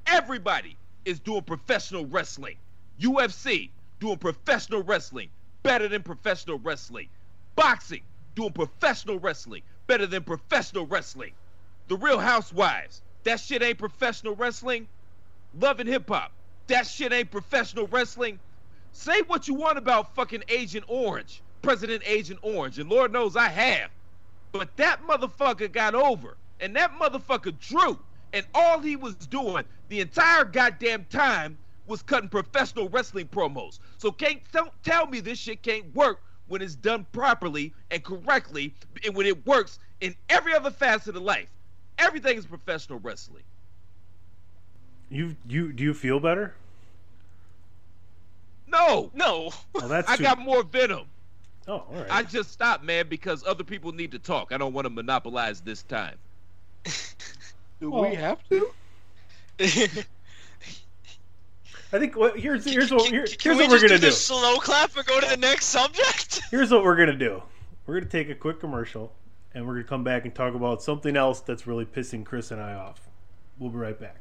everybody 0.08 0.76
is 1.04 1.20
doing 1.20 1.42
professional 1.42 2.06
wrestling. 2.06 2.56
UFC 3.00 3.70
doing 4.00 4.18
professional 4.18 4.82
wrestling 4.82 5.30
better 5.62 5.88
than 5.88 6.02
professional 6.02 6.58
wrestling. 6.58 7.08
Boxing 7.56 8.02
doing 8.34 8.52
professional 8.52 9.18
wrestling 9.18 9.62
better 9.86 10.06
than 10.06 10.22
professional 10.22 10.86
wrestling. 10.86 11.32
The 11.88 11.96
Real 11.96 12.18
Housewives 12.18 13.02
that 13.24 13.40
shit 13.40 13.62
ain't 13.62 13.78
professional 13.78 14.34
wrestling. 14.36 14.88
Love 15.58 15.80
and 15.80 15.88
hip 15.88 16.08
hop. 16.08 16.32
That 16.68 16.86
shit 16.86 17.12
ain't 17.12 17.30
professional 17.30 17.86
wrestling. 17.86 18.40
Say 18.92 19.20
what 19.26 19.48
you 19.48 19.54
want 19.54 19.78
about 19.78 20.14
fucking 20.14 20.44
Agent 20.48 20.84
Orange, 20.88 21.42
President 21.62 22.02
Agent 22.06 22.40
Orange, 22.42 22.78
and 22.78 22.88
Lord 22.88 23.12
knows 23.12 23.36
I 23.36 23.48
have. 23.48 23.90
But 24.52 24.76
that 24.76 25.02
motherfucker 25.02 25.70
got 25.70 25.94
over, 25.94 26.36
and 26.60 26.74
that 26.76 26.92
motherfucker 26.98 27.58
drew, 27.58 27.98
and 28.32 28.46
all 28.54 28.80
he 28.80 28.96
was 28.96 29.14
doing 29.16 29.64
the 29.88 30.00
entire 30.00 30.44
goddamn 30.44 31.06
time 31.10 31.56
was 31.86 32.02
cutting 32.02 32.28
professional 32.28 32.88
wrestling 32.88 33.28
promos. 33.28 33.78
So 33.98 34.10
can't 34.12 34.40
don't 34.52 34.72
tell 34.82 35.06
me 35.06 35.20
this 35.20 35.38
shit 35.38 35.62
can't 35.62 35.94
work 35.94 36.20
when 36.48 36.62
it's 36.62 36.74
done 36.74 37.06
properly 37.12 37.74
and 37.90 38.02
correctly, 38.02 38.74
and 39.04 39.14
when 39.14 39.26
it 39.26 39.46
works 39.46 39.78
in 40.00 40.14
every 40.28 40.54
other 40.54 40.70
facet 40.70 41.16
of 41.16 41.22
life 41.22 41.48
everything 41.98 42.38
is 42.38 42.46
professional 42.46 42.98
wrestling. 43.00 43.42
You 45.10 45.36
you 45.48 45.72
do 45.72 45.82
you 45.82 45.94
feel 45.94 46.20
better? 46.20 46.54
No, 48.66 49.10
no. 49.14 49.50
Oh, 49.74 49.88
that's 49.88 50.08
I 50.08 50.16
too- 50.16 50.22
got 50.22 50.38
more 50.38 50.62
venom. 50.62 51.06
Oh, 51.66 51.72
all 51.72 51.86
right. 51.90 52.06
I 52.10 52.22
just 52.22 52.50
stopped, 52.50 52.82
man, 52.82 53.08
because 53.08 53.44
other 53.46 53.62
people 53.64 53.92
need 53.92 54.10
to 54.12 54.18
talk. 54.18 54.52
I 54.52 54.58
don't 54.58 54.72
want 54.72 54.86
to 54.86 54.90
monopolize 54.90 55.60
this 55.60 55.82
time. 55.82 56.16
Do 57.80 57.90
Well- 57.90 58.02
we 58.02 58.08
oh. 58.08 58.14
have 58.16 58.48
to? 58.48 58.70
I 61.90 61.98
think 61.98 62.16
what 62.16 62.38
here's 62.38 62.64
here's 62.64 62.92
what 62.92 63.08
here, 63.08 63.24
Can 63.26 63.36
here's 63.42 63.56
we 63.56 63.62
what 63.64 63.70
we're 63.70 63.78
just 63.78 63.82
gonna 63.88 63.94
do 63.98 64.00
do. 64.02 64.06
the 64.06 64.12
slow 64.12 64.56
clap 64.58 64.94
and 64.96 65.06
go 65.06 65.20
to 65.20 65.26
the 65.26 65.36
next 65.38 65.66
subject? 65.66 66.42
Here's 66.50 66.70
what 66.70 66.84
we're 66.84 66.96
gonna 66.96 67.16
do. 67.16 67.42
We're 67.86 67.98
gonna 67.98 68.10
take 68.10 68.28
a 68.28 68.34
quick 68.34 68.60
commercial, 68.60 69.12
and 69.54 69.66
we're 69.66 69.72
gonna 69.74 69.84
come 69.84 70.04
back 70.04 70.24
and 70.26 70.34
talk 70.34 70.54
about 70.54 70.82
something 70.82 71.16
else 71.16 71.40
that's 71.40 71.66
really 71.66 71.86
pissing 71.86 72.24
Chris 72.26 72.50
and 72.50 72.60
I 72.60 72.74
off. 72.74 73.08
We'll 73.58 73.70
be 73.70 73.78
right 73.78 73.98
back. 73.98 74.20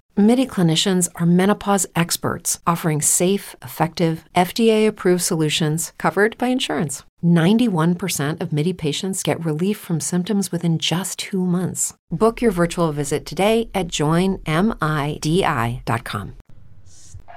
MIDI 0.17 0.45
clinicians 0.45 1.07
are 1.15 1.25
menopause 1.25 1.87
experts, 1.95 2.59
offering 2.67 3.01
safe, 3.01 3.55
effective, 3.63 4.25
FDA 4.35 4.85
approved 4.85 5.21
solutions 5.21 5.93
covered 5.97 6.37
by 6.37 6.47
insurance. 6.47 7.05
91% 7.23 8.41
of 8.41 8.51
MIDI 8.51 8.73
patients 8.73 9.23
get 9.23 9.45
relief 9.45 9.77
from 9.77 10.01
symptoms 10.01 10.51
within 10.51 10.77
just 10.77 11.17
two 11.17 11.45
months. 11.45 11.93
Book 12.11 12.41
your 12.41 12.51
virtual 12.51 12.91
visit 12.91 13.25
today 13.25 13.69
at 13.73 13.87
joinmidi.com. 13.87 14.43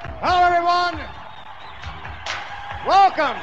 Hello, 0.00 0.42
everyone. 0.42 0.98
Welcome 2.84 3.38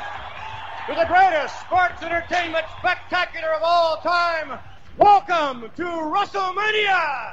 to 0.88 0.96
the 1.00 1.06
greatest 1.08 1.58
sports 1.62 2.04
entertainment 2.04 2.65
spectacular 2.80 3.54
of 3.54 3.62
all 3.63 3.96
time. 4.02 4.60
Welcome 4.98 5.72
to 5.78 5.84
WrestleMania. 5.84 7.32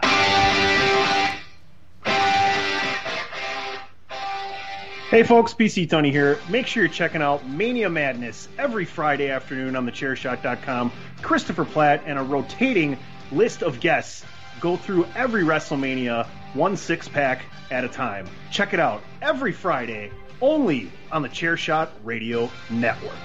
Hey 5.11 5.23
folks, 5.23 5.55
PC 5.55 5.89
Tunney 5.89 6.11
here. 6.11 6.39
Make 6.51 6.67
sure 6.67 6.83
you're 6.83 6.93
checking 6.93 7.23
out 7.23 7.49
Mania 7.49 7.89
Madness 7.89 8.47
every 8.59 8.85
Friday 8.85 9.31
afternoon 9.31 9.75
on 9.75 9.87
thechairshot.com. 9.87 10.93
Christopher 11.23 11.65
Platt 11.65 12.03
and 12.05 12.19
a 12.19 12.23
rotating 12.23 12.99
list 13.33 13.63
of 13.63 13.81
guests 13.81 14.27
go 14.61 14.77
through 14.77 15.07
every 15.17 15.45
WrestleMania 15.45 16.27
one 16.53 16.77
six 16.77 17.09
pack 17.09 17.47
at 17.71 17.85
a 17.85 17.89
time. 17.89 18.29
Check 18.51 18.75
it 18.75 18.81
out 18.81 19.03
every 19.23 19.53
Friday 19.53 20.11
only 20.43 20.93
on 21.11 21.23
the 21.23 21.29
Chairshot 21.31 21.89
Radio 22.05 22.51
Network. 22.69 23.17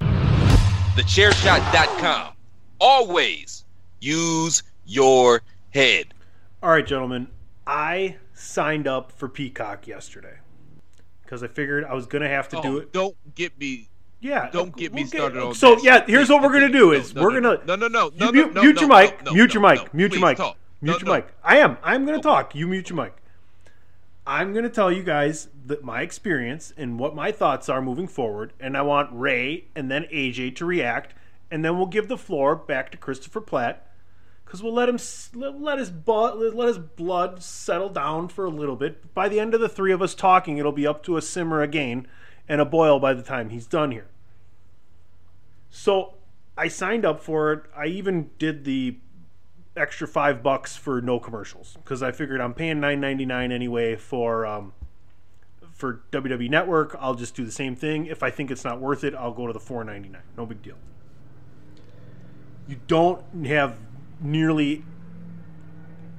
Thechairshot.com. 0.00 2.34
Always 2.80 3.64
use 4.00 4.62
your 4.86 5.42
head. 5.70 6.14
All 6.62 6.70
right, 6.70 6.86
gentlemen, 6.86 7.28
I 7.66 8.16
signed 8.34 8.88
up 8.88 9.12
for 9.12 9.28
Peacock 9.28 9.86
yesterday 9.86 10.38
because 11.22 11.42
I 11.42 11.48
figured 11.48 11.84
I 11.84 11.94
was 11.94 12.06
going 12.06 12.22
to 12.22 12.28
have 12.28 12.48
to 12.48 12.60
do 12.60 12.76
Oh, 12.76 12.80
it. 12.80 12.92
Don't 12.92 13.16
get 13.34 13.58
me. 13.58 13.88
Yeah, 14.20 14.50
Don't 14.50 14.74
get 14.76 14.92
me 14.92 15.02
we'll 15.02 15.10
get- 15.10 15.18
started 15.18 15.40
on 15.40 15.54
So 15.54 15.76
that 15.76 15.84
yeah, 15.84 16.04
here's 16.04 16.28
what 16.28 16.42
we're 16.42 16.52
gonna 16.52 16.68
do: 16.72 16.90
is 16.90 17.14
no, 17.14 17.22
we're 17.22 17.40
gonna 17.40 17.64
no, 17.64 17.76
no, 17.76 17.86
no, 17.86 18.10
no, 18.16 18.32
mute, 18.32 18.52
no, 18.52 18.62
mute 18.62 18.74
no, 18.74 18.80
your 18.80 18.88
no, 18.88 18.96
mic, 18.98 19.24
no, 19.24 19.32
mute 19.32 19.54
no, 19.54 19.60
your 19.60 19.70
mic, 19.70 19.80
no, 19.84 19.90
mute 19.92 20.12
your 20.12 20.20
mic, 20.28 20.36
talk. 20.36 20.56
mute 20.80 20.90
No, 20.90 20.98
your 20.98 21.06
no. 21.06 21.12
mic. 21.14 21.34
I 21.44 21.58
am. 21.58 21.76
I'm 21.84 22.04
gonna 22.04 22.20
talk. 22.20 22.52
You 22.52 22.66
mute 22.66 22.90
your 22.90 22.96
mic. 23.00 23.14
I'm 24.26 24.52
gonna 24.52 24.68
tell 24.70 24.90
you 24.90 25.04
guys 25.04 25.46
that 25.66 25.84
my 25.84 26.00
experience 26.02 26.72
and 26.76 26.98
what 26.98 27.14
my 27.14 27.30
thoughts 27.30 27.68
are 27.68 27.80
moving 27.80 28.08
forward, 28.08 28.54
and 28.58 28.76
I 28.76 28.82
want 28.82 29.08
Ray 29.12 29.66
and 29.76 29.88
then 29.88 30.02
AJ 30.12 30.56
to 30.56 30.64
react, 30.66 31.14
and 31.48 31.64
then 31.64 31.76
we'll 31.76 31.86
give 31.86 32.08
the 32.08 32.18
floor 32.18 32.56
back 32.56 32.90
to 32.90 32.98
Christopher 32.98 33.40
Platt 33.40 33.86
because 34.48 34.62
we'll 34.62 34.72
let 34.72 34.88
him 34.88 34.98
let, 35.34 35.78
his 35.78 35.90
blood 35.90 36.38
let 36.38 36.68
his 36.68 36.78
blood 36.78 37.42
settle 37.42 37.90
down 37.90 38.28
for 38.28 38.46
a 38.46 38.50
little 38.50 38.76
bit. 38.76 39.12
By 39.12 39.28
the 39.28 39.38
end 39.38 39.52
of 39.52 39.60
the 39.60 39.68
three 39.68 39.92
of 39.92 40.00
us 40.00 40.14
talking, 40.14 40.56
it'll 40.56 40.72
be 40.72 40.86
up 40.86 41.02
to 41.02 41.18
a 41.18 41.22
simmer 41.22 41.60
again 41.60 42.06
and 42.48 42.58
a 42.58 42.64
boil 42.64 42.98
by 42.98 43.12
the 43.12 43.22
time 43.22 43.50
he's 43.50 43.66
done 43.66 43.90
here. 43.90 44.06
So 45.68 46.14
I 46.56 46.68
signed 46.68 47.04
up 47.04 47.20
for 47.20 47.52
it. 47.52 47.64
I 47.76 47.86
even 47.88 48.30
did 48.38 48.64
the 48.64 48.96
extra 49.76 50.08
five 50.08 50.42
bucks 50.42 50.78
for 50.78 51.02
no 51.02 51.20
commercials 51.20 51.76
because 51.84 52.02
I 52.02 52.10
figured 52.10 52.40
I'm 52.40 52.54
paying 52.54 52.80
nine 52.80 53.02
ninety 53.02 53.26
nine 53.26 53.52
anyway 53.52 53.96
for 53.96 54.46
um, 54.46 54.72
for 55.74 56.00
WWE 56.10 56.48
Network. 56.48 56.96
I'll 56.98 57.14
just 57.14 57.36
do 57.36 57.44
the 57.44 57.52
same 57.52 57.76
thing. 57.76 58.06
If 58.06 58.22
I 58.22 58.30
think 58.30 58.50
it's 58.50 58.64
not 58.64 58.80
worth 58.80 59.04
it, 59.04 59.14
I'll 59.14 59.34
go 59.34 59.46
to 59.46 59.52
the 59.52 59.60
four 59.60 59.84
ninety 59.84 60.08
nine. 60.08 60.22
No 60.38 60.46
big 60.46 60.62
deal. 60.62 60.76
You 62.66 62.80
don't 62.86 63.44
have 63.44 63.76
nearly 64.20 64.84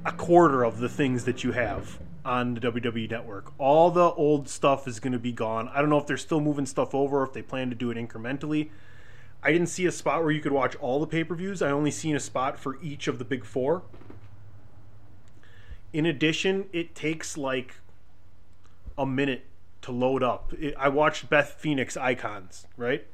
a 0.06 0.12
quarter 0.12 0.64
of 0.64 0.80
the 0.80 0.90
things 0.90 1.26
that 1.26 1.44
you 1.44 1.52
have 1.52 2.00
on 2.26 2.54
the 2.54 2.62
WWE 2.62 3.10
network. 3.10 3.52
All 3.58 3.92
the 3.92 4.12
old 4.12 4.50
stuff 4.50 4.88
is 4.88 5.00
going 5.00 5.14
to 5.14 5.20
be 5.20 5.32
gone. 5.32 5.70
I 5.70 5.82
don't 5.82 5.90
know 5.90 5.98
if 5.98 6.08
they're 6.08 6.18
still 6.18 6.42
moving 6.42 6.66
stuff 6.66 6.94
over, 6.94 7.24
if 7.24 7.34
they 7.34 7.42
plan 7.42 7.70
to 7.70 7.76
do 7.76 7.92
it 7.92 7.98
incrementally. 7.98 8.70
I 9.42 9.52
didn't 9.52 9.68
see 9.68 9.86
a 9.86 9.92
spot 9.92 10.22
where 10.22 10.32
you 10.32 10.42
could 10.42 10.52
watch 10.52 10.76
all 10.78 11.00
the 11.00 11.08
pay 11.08 11.24
per 11.24 11.36
views. 11.36 11.62
I 11.62 11.72
only 11.72 11.92
seen 11.92 12.16
a 12.16 12.20
spot 12.20 12.60
for 12.60 12.82
each 12.82 13.08
of 13.08 13.20
the 13.20 13.26
big 13.26 13.46
four. 13.46 13.84
In 15.94 16.06
addition, 16.06 16.66
it 16.74 16.94
takes 16.94 17.38
like 17.38 17.76
a 18.98 19.06
minute 19.06 19.46
to 19.82 19.92
load 19.92 20.24
up. 20.24 20.54
It, 20.60 20.76
I 20.78 20.90
watched 20.90 21.30
Beth 21.30 21.56
Phoenix 21.58 21.96
Icons, 21.96 22.68
right? 22.76 23.08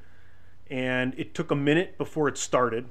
And 0.69 1.13
it 1.17 1.35
took 1.35 1.51
a 1.51 1.55
minute 1.55 1.97
before 1.97 2.27
it 2.27 2.37
started. 2.37 2.89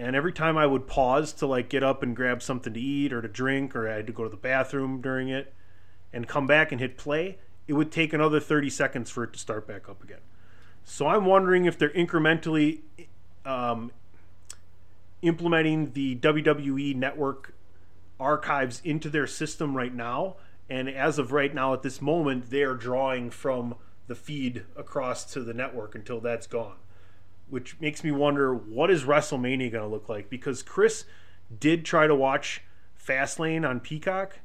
And 0.00 0.16
every 0.16 0.32
time 0.32 0.56
I 0.56 0.66
would 0.66 0.86
pause 0.86 1.34
to 1.34 1.46
like 1.46 1.68
get 1.68 1.82
up 1.82 2.02
and 2.02 2.16
grab 2.16 2.42
something 2.42 2.72
to 2.72 2.80
eat 2.80 3.12
or 3.12 3.20
to 3.20 3.28
drink, 3.28 3.76
or 3.76 3.86
I 3.86 3.96
had 3.96 4.06
to 4.06 4.14
go 4.14 4.24
to 4.24 4.30
the 4.30 4.36
bathroom 4.36 5.02
during 5.02 5.28
it 5.28 5.52
and 6.10 6.26
come 6.26 6.46
back 6.46 6.72
and 6.72 6.80
hit 6.80 6.96
play, 6.96 7.36
it 7.68 7.74
would 7.74 7.92
take 7.92 8.14
another 8.14 8.40
30 8.40 8.70
seconds 8.70 9.10
for 9.10 9.24
it 9.24 9.34
to 9.34 9.38
start 9.38 9.68
back 9.68 9.90
up 9.90 10.02
again. 10.02 10.20
So 10.84 11.06
I'm 11.06 11.26
wondering 11.26 11.66
if 11.66 11.78
they're 11.78 11.90
incrementally 11.90 12.80
um, 13.44 13.92
implementing 15.20 15.92
the 15.92 16.16
WWE 16.16 16.96
network 16.96 17.54
archives 18.18 18.80
into 18.82 19.10
their 19.10 19.26
system 19.26 19.76
right 19.76 19.94
now. 19.94 20.36
And 20.70 20.88
as 20.88 21.18
of 21.18 21.30
right 21.30 21.54
now, 21.54 21.74
at 21.74 21.82
this 21.82 22.00
moment, 22.00 22.48
they 22.48 22.62
are 22.62 22.74
drawing 22.74 23.28
from 23.28 23.74
the 24.06 24.14
feed 24.14 24.64
across 24.76 25.30
to 25.34 25.42
the 25.42 25.52
network 25.52 25.94
until 25.94 26.20
that's 26.20 26.46
gone. 26.46 26.76
Which 27.50 27.78
makes 27.80 28.02
me 28.02 28.10
wonder 28.10 28.54
what 28.54 28.90
is 28.90 29.04
WrestleMania 29.04 29.72
going 29.72 29.84
to 29.84 29.86
look 29.86 30.08
like? 30.08 30.30
Because 30.30 30.62
Chris 30.62 31.04
did 31.58 31.84
try 31.84 32.06
to 32.06 32.14
watch 32.14 32.62
Fastlane 32.98 33.68
on 33.68 33.80
Peacock, 33.80 34.38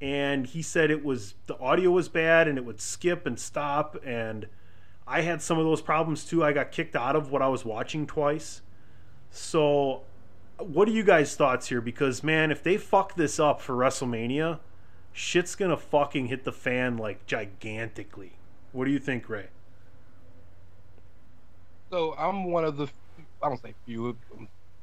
and 0.00 0.46
he 0.46 0.62
said 0.62 0.90
it 0.90 1.04
was 1.04 1.34
the 1.46 1.58
audio 1.58 1.90
was 1.90 2.08
bad 2.08 2.48
and 2.48 2.58
it 2.58 2.64
would 2.64 2.80
skip 2.80 3.26
and 3.26 3.38
stop 3.38 3.96
and 4.04 4.46
I 5.10 5.22
had 5.22 5.42
some 5.42 5.58
of 5.58 5.64
those 5.64 5.82
problems 5.82 6.24
too. 6.24 6.44
I 6.44 6.52
got 6.52 6.70
kicked 6.70 6.94
out 6.94 7.16
of 7.16 7.32
what 7.32 7.42
I 7.42 7.48
was 7.48 7.64
watching 7.64 8.06
twice. 8.06 8.62
So, 9.32 10.02
what 10.58 10.86
are 10.86 10.92
you 10.92 11.02
guys' 11.02 11.34
thoughts 11.34 11.68
here? 11.68 11.80
Because 11.80 12.22
man, 12.22 12.52
if 12.52 12.62
they 12.62 12.76
fuck 12.76 13.16
this 13.16 13.40
up 13.40 13.60
for 13.60 13.74
WrestleMania, 13.74 14.60
shit's 15.12 15.56
gonna 15.56 15.76
fucking 15.76 16.26
hit 16.26 16.44
the 16.44 16.52
fan 16.52 16.96
like 16.96 17.26
gigantically. 17.26 18.34
What 18.70 18.84
do 18.84 18.92
you 18.92 19.00
think, 19.00 19.28
Ray? 19.28 19.48
So 21.92 22.14
I'm 22.18 22.44
one 22.52 22.64
of 22.64 22.76
the, 22.76 22.88
I 23.42 23.48
don't 23.48 23.60
say 23.60 23.74
few, 23.84 24.18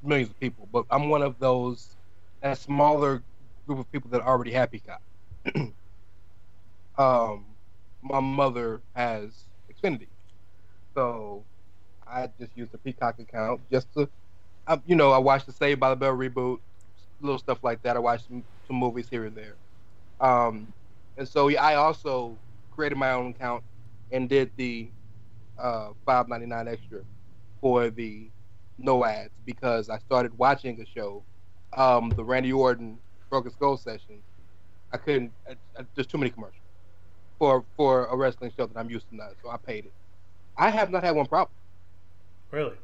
millions 0.02 0.30
of 0.32 0.40
people, 0.40 0.68
but 0.72 0.86
I'm 0.90 1.10
one 1.10 1.22
of 1.22 1.40
those, 1.40 1.98
that 2.42 2.58
smaller 2.58 3.24
group 3.68 3.80
of 3.80 3.92
people 3.92 4.12
that 4.12 4.22
already 4.22 4.52
have 4.52 4.72
Peacock. 4.72 5.02
um, 6.98 7.58
my 8.02 8.20
mother 8.20 8.84
has 8.96 9.46
Xfinity, 9.74 10.10
so 10.96 11.48
I 12.08 12.30
just 12.40 12.56
use 12.58 12.70
the 12.72 12.80
Peacock 12.80 13.20
account 13.20 13.70
just 13.72 13.94
to, 13.94 14.10
I, 14.68 14.82
you 14.86 14.96
know, 14.96 15.12
I 15.12 15.20
watched 15.20 15.48
the 15.48 15.54
Saved 15.54 15.80
by 15.80 15.90
the 15.92 15.96
Bell 15.96 16.16
reboot, 16.16 16.60
little 17.22 17.40
stuff 17.40 17.60
like 17.64 17.84
that. 17.84 17.96
I 17.98 18.00
watched 18.00 18.28
some, 18.28 18.46
some 18.68 18.78
movies 18.78 19.10
here 19.10 19.26
and 19.26 19.38
there, 19.38 19.58
um, 20.20 20.74
and 21.18 21.28
so 21.28 21.50
I 21.58 21.76
also 21.76 22.42
created 22.72 22.98
my 22.98 23.12
own 23.14 23.32
account 23.32 23.64
and 24.12 24.30
did 24.30 24.52
the 24.58 24.94
uh, 25.60 25.90
five 26.06 26.28
ninety 26.30 26.46
nine 26.46 26.68
extra 26.68 27.02
for 27.62 27.90
the 27.90 28.32
no 28.78 29.06
ads 29.06 29.34
because 29.46 29.90
I 29.90 30.00
started 30.00 30.38
watching 30.38 30.80
a 30.82 30.86
show, 30.86 31.26
um, 31.76 32.10
the 32.10 32.24
Randy 32.24 32.54
Orton 32.54 33.00
Broken 33.30 33.52
Skull 33.52 33.78
session. 33.78 34.24
I 34.94 34.98
couldn't. 34.98 35.34
I, 35.48 35.54
I, 35.78 35.84
there's 35.96 36.08
too 36.08 36.18
many 36.18 36.32
commercials 36.32 36.62
for 37.40 37.66
for 37.76 38.06
a 38.08 38.16
wrestling 38.18 38.52
show 38.58 38.68
that 38.68 38.78
I'm 38.78 38.90
used 38.90 39.10
to 39.10 39.16
now, 39.16 39.30
so 39.42 39.50
I 39.50 39.58
paid 39.58 39.86
it. 39.86 39.94
I 40.58 40.70
have 40.70 40.92
not 40.92 41.04
had 41.04 41.16
one 41.16 41.26
problem. 41.26 41.56
Really? 42.52 42.78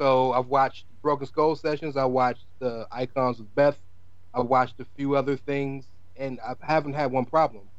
So 0.00 0.32
I've 0.32 0.46
watched 0.46 0.86
Broken 1.02 1.26
Skull 1.26 1.56
sessions. 1.56 1.96
I 1.96 2.04
watched 2.04 2.46
the 2.60 2.86
Icons 2.92 3.38
with 3.38 3.54
Beth. 3.54 3.80
I 4.34 4.40
watched 4.40 4.80
a 4.80 4.86
few 4.96 5.16
other 5.16 5.36
things, 5.36 5.88
and 6.16 6.40
I 6.40 6.54
haven't 6.60 6.94
had 6.94 7.10
one 7.10 7.24
problem. 7.24 7.70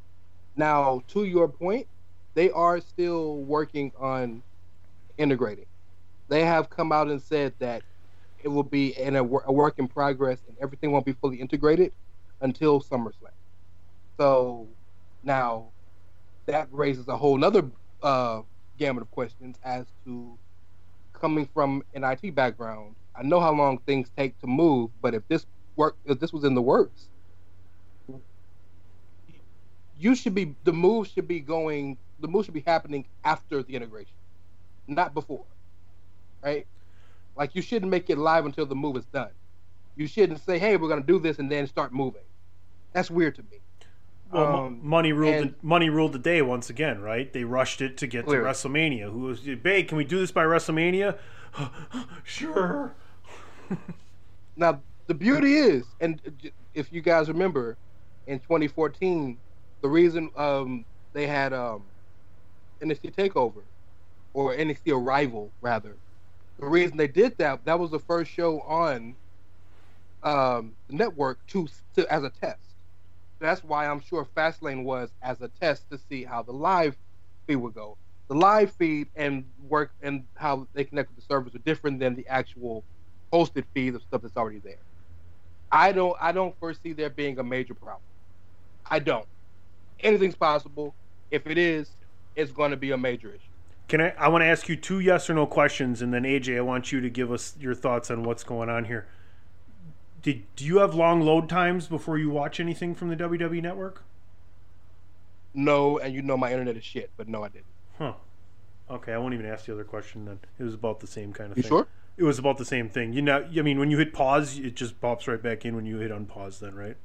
Now, 0.55 1.01
to 1.09 1.23
your 1.25 1.47
point, 1.47 1.87
they 2.39 2.49
are 2.51 2.79
still 2.79 3.43
working 3.43 3.91
on 3.99 4.41
integrating. 5.17 5.65
They 6.29 6.45
have 6.45 6.69
come 6.69 6.93
out 6.93 7.09
and 7.09 7.21
said 7.21 7.53
that 7.59 7.83
it 8.41 8.47
will 8.47 8.63
be 8.63 8.97
in 8.97 9.17
a, 9.17 9.23
a 9.25 9.51
work 9.51 9.77
in 9.77 9.89
progress, 9.89 10.41
and 10.47 10.55
everything 10.61 10.93
won't 10.93 11.05
be 11.05 11.11
fully 11.11 11.41
integrated 11.41 11.91
until 12.39 12.79
SummerSlam. 12.79 13.33
So 14.17 14.69
now, 15.21 15.73
that 16.45 16.69
raises 16.71 17.09
a 17.09 17.17
whole 17.17 17.37
nother 17.37 17.69
uh, 18.01 18.43
gamut 18.77 19.01
of 19.03 19.11
questions 19.11 19.57
as 19.61 19.87
to 20.05 20.39
coming 21.11 21.45
from 21.45 21.83
an 21.93 22.05
IT 22.05 22.33
background. 22.33 22.95
I 23.17 23.23
know 23.23 23.41
how 23.41 23.51
long 23.51 23.79
things 23.79 24.09
take 24.15 24.39
to 24.39 24.47
move, 24.47 24.91
but 25.01 25.13
if 25.13 25.27
this 25.27 25.45
work, 25.75 25.97
if 26.05 26.21
this 26.21 26.31
was 26.31 26.45
in 26.45 26.55
the 26.55 26.61
works, 26.61 27.09
you 29.97 30.15
should 30.15 30.35
be 30.35 30.55
the 30.63 30.71
move 30.71 31.09
should 31.09 31.27
be 31.27 31.41
going. 31.41 31.97
The 32.21 32.27
move 32.27 32.45
should 32.45 32.53
be 32.53 32.63
happening 32.65 33.05
after 33.23 33.63
the 33.63 33.75
integration, 33.75 34.15
not 34.87 35.13
before, 35.13 35.45
right? 36.43 36.67
Like 37.35 37.55
you 37.55 37.61
shouldn't 37.61 37.89
make 37.91 38.09
it 38.09 38.17
live 38.17 38.45
until 38.45 38.65
the 38.65 38.75
move 38.75 38.97
is 38.97 39.05
done. 39.05 39.29
You 39.95 40.07
shouldn't 40.07 40.39
say, 40.41 40.59
"Hey, 40.59 40.77
we're 40.77 40.87
going 40.89 41.01
to 41.01 41.07
do 41.07 41.19
this," 41.19 41.39
and 41.39 41.49
then 41.51 41.67
start 41.67 41.93
moving. 41.93 42.23
That's 42.93 43.09
weird 43.11 43.35
to 43.35 43.43
me. 43.43 43.59
Well, 44.31 44.55
Um, 44.65 44.79
money 44.83 45.11
ruled. 45.11 45.33
and- 45.35 45.49
the, 45.51 45.55
money 45.61 45.89
ruled 45.89 46.13
the 46.13 46.19
day 46.19 46.41
once 46.41 46.69
again, 46.69 47.01
right? 47.01 47.31
They 47.31 47.43
rushed 47.43 47.81
it 47.81 47.97
to 47.97 48.07
get 48.07 48.25
Clearly. 48.25 48.43
to 48.43 48.49
WrestleMania. 48.49 49.11
Who 49.11 49.19
was, 49.19 49.41
"Babe, 49.41 49.87
can 49.87 49.97
we 49.97 50.03
do 50.03 50.19
this 50.19 50.31
by 50.31 50.43
WrestleMania?" 50.43 51.17
sure. 52.23 52.93
Now, 54.55 54.81
the 55.07 55.13
beauty 55.13 55.55
is, 55.55 55.85
and 55.99 56.21
if 56.73 56.91
you 56.91 57.01
guys 57.01 57.27
remember, 57.27 57.77
in 58.27 58.39
2014, 58.39 59.37
the 59.81 59.87
reason 59.89 60.29
um, 60.35 60.85
they 61.13 61.25
had 61.25 61.53
um, 61.53 61.83
NXT 62.83 63.15
Takeover 63.15 63.63
or 64.33 64.55
NXT 64.55 64.93
Arrival, 64.93 65.53
rather, 65.61 65.97
the 66.59 66.67
reason 66.67 66.97
they 66.97 67.07
did 67.07 67.37
that 67.39 67.65
that 67.65 67.79
was 67.79 67.91
the 67.91 67.99
first 67.99 68.31
show 68.31 68.61
on 68.61 69.15
um, 70.23 70.75
the 70.89 70.95
network 70.95 71.45
to, 71.47 71.67
to 71.95 72.11
as 72.13 72.23
a 72.23 72.29
test. 72.29 72.75
That's 73.39 73.63
why 73.63 73.87
I'm 73.87 74.01
sure 74.01 74.27
Fastlane 74.37 74.83
was 74.83 75.11
as 75.21 75.41
a 75.41 75.49
test 75.49 75.89
to 75.91 75.97
see 75.97 76.23
how 76.25 76.43
the 76.43 76.51
live 76.51 76.97
feed 77.47 77.57
would 77.57 77.73
go. 77.73 77.97
The 78.29 78.35
live 78.35 78.73
feed 78.75 79.09
and 79.15 79.45
work 79.57 79.93
and 80.01 80.25
how 80.35 80.67
they 80.73 80.83
connect 80.83 81.09
with 81.09 81.17
the 81.17 81.23
servers 81.23 81.55
are 81.55 81.59
different 81.59 81.99
than 81.99 82.15
the 82.15 82.27
actual 82.27 82.85
hosted 83.33 83.65
feed 83.73 83.95
of 83.95 84.03
stuff 84.03 84.21
that's 84.21 84.37
already 84.37 84.59
there. 84.59 84.83
I 85.71 85.91
don't 85.93 86.15
I 86.21 86.31
don't 86.31 86.57
foresee 86.59 86.93
there 86.93 87.09
being 87.09 87.39
a 87.39 87.43
major 87.43 87.75
problem. 87.75 88.01
I 88.89 88.99
don't. 88.99 89.27
Anything's 90.01 90.35
possible. 90.35 90.95
If 91.31 91.47
it 91.47 91.57
is, 91.57 91.95
it's 92.39 92.51
going 92.51 92.71
to 92.71 92.77
be 92.77 92.91
a 92.91 92.97
major 92.97 93.29
issue. 93.29 93.39
Can 93.87 94.01
I? 94.01 94.13
I 94.17 94.27
want 94.29 94.43
to 94.43 94.45
ask 94.45 94.69
you 94.69 94.75
two 94.75 94.99
yes 94.99 95.29
or 95.29 95.33
no 95.33 95.45
questions, 95.45 96.01
and 96.01 96.13
then 96.13 96.23
AJ, 96.23 96.57
I 96.57 96.61
want 96.61 96.91
you 96.91 97.01
to 97.01 97.09
give 97.09 97.31
us 97.31 97.55
your 97.59 97.73
thoughts 97.73 98.09
on 98.11 98.23
what's 98.23 98.43
going 98.43 98.69
on 98.69 98.85
here. 98.85 99.07
Did 100.21 100.43
do 100.55 100.65
you 100.65 100.77
have 100.77 100.93
long 100.93 101.21
load 101.21 101.49
times 101.49 101.87
before 101.87 102.17
you 102.17 102.29
watch 102.29 102.59
anything 102.59 102.93
from 102.93 103.09
the 103.09 103.15
WWE 103.15 103.61
Network? 103.61 104.03
No, 105.53 105.97
and 105.97 106.13
you 106.13 106.21
know 106.21 106.37
my 106.37 106.51
internet 106.51 106.77
is 106.77 106.83
shit, 106.83 107.11
but 107.17 107.27
no, 107.27 107.43
I 107.43 107.47
didn't. 107.49 107.65
Huh. 107.97 108.13
Okay, 108.89 109.13
I 109.13 109.17
won't 109.17 109.33
even 109.33 109.45
ask 109.45 109.65
the 109.65 109.73
other 109.73 109.83
question 109.83 110.25
then. 110.25 110.39
It 110.57 110.63
was 110.63 110.73
about 110.73 110.99
the 110.99 111.07
same 111.07 111.33
kind 111.33 111.51
of 111.51 111.57
You 111.57 111.63
thing. 111.63 111.69
sure? 111.69 111.87
It 112.17 112.23
was 112.23 112.37
about 112.37 112.57
the 112.57 112.65
same 112.65 112.89
thing. 112.89 113.13
You 113.13 113.21
know, 113.21 113.47
I 113.55 113.61
mean, 113.61 113.79
when 113.79 113.89
you 113.91 113.97
hit 113.97 114.13
pause, 114.13 114.59
it 114.59 114.75
just 114.75 114.99
pops 114.99 115.27
right 115.27 115.41
back 115.41 115.65
in 115.65 115.75
when 115.75 115.85
you 115.85 115.97
hit 115.97 116.11
unpause. 116.11 116.59
Then, 116.59 116.75
right? 116.75 116.97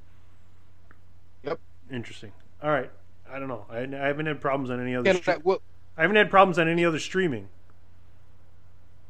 Yep. 1.45 1.61
Interesting. 1.91 2.33
All 2.63 2.71
right. 2.71 2.91
I 3.31 3.39
don't 3.39 3.49
know. 3.49 3.67
I, 3.71 3.79
I 3.81 4.07
haven't 4.07 4.27
had 4.27 4.41
problems 4.41 4.71
on 4.71 4.81
any 4.81 4.95
other. 4.95 5.13
Can 5.13 5.17
I, 5.17 5.37
stre- 5.37 5.45
well, 5.45 5.61
I 5.97 6.03
haven't 6.03 6.17
had 6.17 6.31
problems 6.31 6.59
on 6.59 6.69
any 6.69 6.85
other 6.85 6.99
streaming. 6.99 7.49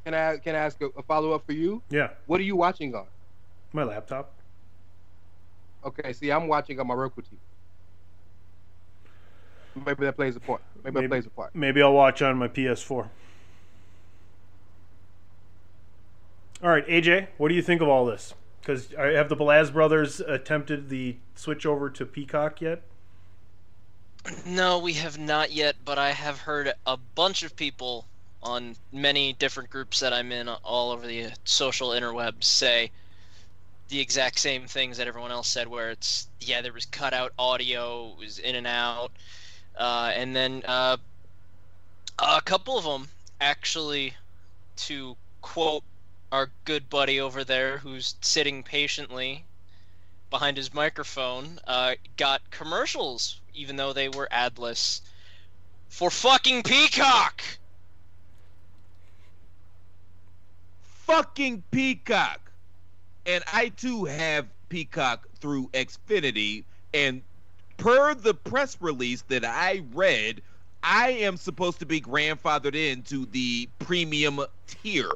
can 0.05 0.14
I 0.14 0.37
can 0.38 0.55
I 0.55 0.59
ask 0.59 0.81
a, 0.81 0.87
a 0.96 1.03
follow 1.03 1.33
up 1.33 1.44
for 1.46 1.53
you? 1.53 1.83
Yeah, 1.90 2.11
What 2.27 2.40
are 2.40 2.44
you 2.44 2.57
watching 2.57 2.94
on? 2.94 3.07
my 3.72 3.83
laptop. 3.85 4.31
Okay, 5.85 6.12
see, 6.12 6.31
I'm 6.31 6.46
watching 6.46 6.79
on 6.81 6.87
my 6.87 6.94
Roku 6.94 7.20
TV. 7.22 7.37
Maybe 9.85 10.05
that 10.05 10.14
plays 10.16 10.37
a 10.37 10.40
part. 10.40 10.62
Maybe, 10.85 11.00
that 11.00 11.09
plays 11.09 11.27
a 11.27 11.31
part. 11.31 11.55
Maybe 11.55 11.83
I'll 11.83 11.92
watch 11.92 12.22
on 12.22 12.38
my 12.38 12.46
PS4. 12.46 13.09
All 16.62 16.70
right, 16.70 16.87
AJ, 16.87 17.27
what 17.37 17.48
do 17.48 17.55
you 17.55 17.62
think 17.62 17.83
of 17.83 17.88
all 17.88 18.07
this? 18.07 18.35
Because 18.61 18.92
have 18.96 19.29
the 19.29 19.37
Balaz 19.37 19.72
brothers 19.72 20.20
attempted 20.20 20.88
the 20.88 21.16
switch 21.35 21.66
over 21.66 21.90
to 21.90 22.07
Peacock 22.07 22.61
yet? 22.62 22.83
No, 24.47 24.79
we 24.79 24.95
have 24.95 25.19
not 25.19 25.53
yet, 25.53 25.77
but 25.85 25.99
I 25.99 26.13
have 26.13 26.41
heard 26.41 26.73
a 26.87 26.97
bunch 26.97 27.43
of 27.43 27.57
people 27.57 28.07
on 28.43 28.77
many 28.93 29.33
different 29.33 29.71
groups 29.71 30.01
that 30.01 30.13
I'm 30.13 30.33
in 30.33 30.49
all 30.49 30.93
over 30.93 31.07
the 31.07 31.31
social 31.45 31.91
interwebs 31.91 32.45
say 32.45 32.91
the 33.89 34.01
exact 34.01 34.39
same 34.39 34.67
things 34.67 34.97
that 34.97 35.09
everyone 35.09 35.31
else 35.31 35.49
said 35.49 35.69
where 35.69 35.91
it's 35.91 36.29
yeah 36.41 36.63
there 36.63 36.73
was 36.73 36.87
cutout 36.87 37.33
audio 37.39 38.13
it 38.13 38.19
was 38.19 38.39
in 38.39 38.55
and 38.55 38.67
out. 38.67 39.13
Uh, 39.77 40.13
and 40.15 40.35
then 40.35 40.63
uh, 40.67 40.97
a 42.19 42.41
couple 42.43 42.79
of 42.79 42.85
them 42.85 43.09
actually 43.41 44.15
to 44.77 45.17
quote 45.43 45.83
our 46.33 46.51
good 46.65 46.89
buddy 46.89 47.21
over 47.21 47.45
there 47.45 47.79
who's 47.79 48.15
sitting 48.21 48.63
patiently 48.63 49.45
behind 50.35 50.57
his 50.57 50.75
microphone 50.75 51.61
uh, 51.66 51.94
got 52.16 52.42
commercials 52.51 53.40
even 53.55 53.77
though 53.77 53.92
they 53.92 54.09
were 54.09 54.29
adless 54.33 55.01
for 55.88 56.11
fucking 56.11 56.62
peacock 56.62 57.42
fucking 61.07 61.62
Peacock. 61.70 62.51
And 63.27 63.44
I 63.53 63.68
too 63.70 64.05
have 64.05 64.47
Peacock 64.68 65.27
through 65.40 65.68
Xfinity. 65.68 66.64
And 66.92 67.23
per 67.77 68.14
the 68.14 68.35
press 68.35 68.77
release 68.81 69.23
that 69.29 69.44
I 69.44 69.83
read, 69.92 70.42
I 70.83 71.11
am 71.11 71.37
supposed 71.37 71.79
to 71.81 71.87
be 71.87 72.01
grandfathered 72.01 72.75
into 72.75 73.27
the 73.27 73.68
premium 73.79 74.40
tier, 74.66 75.11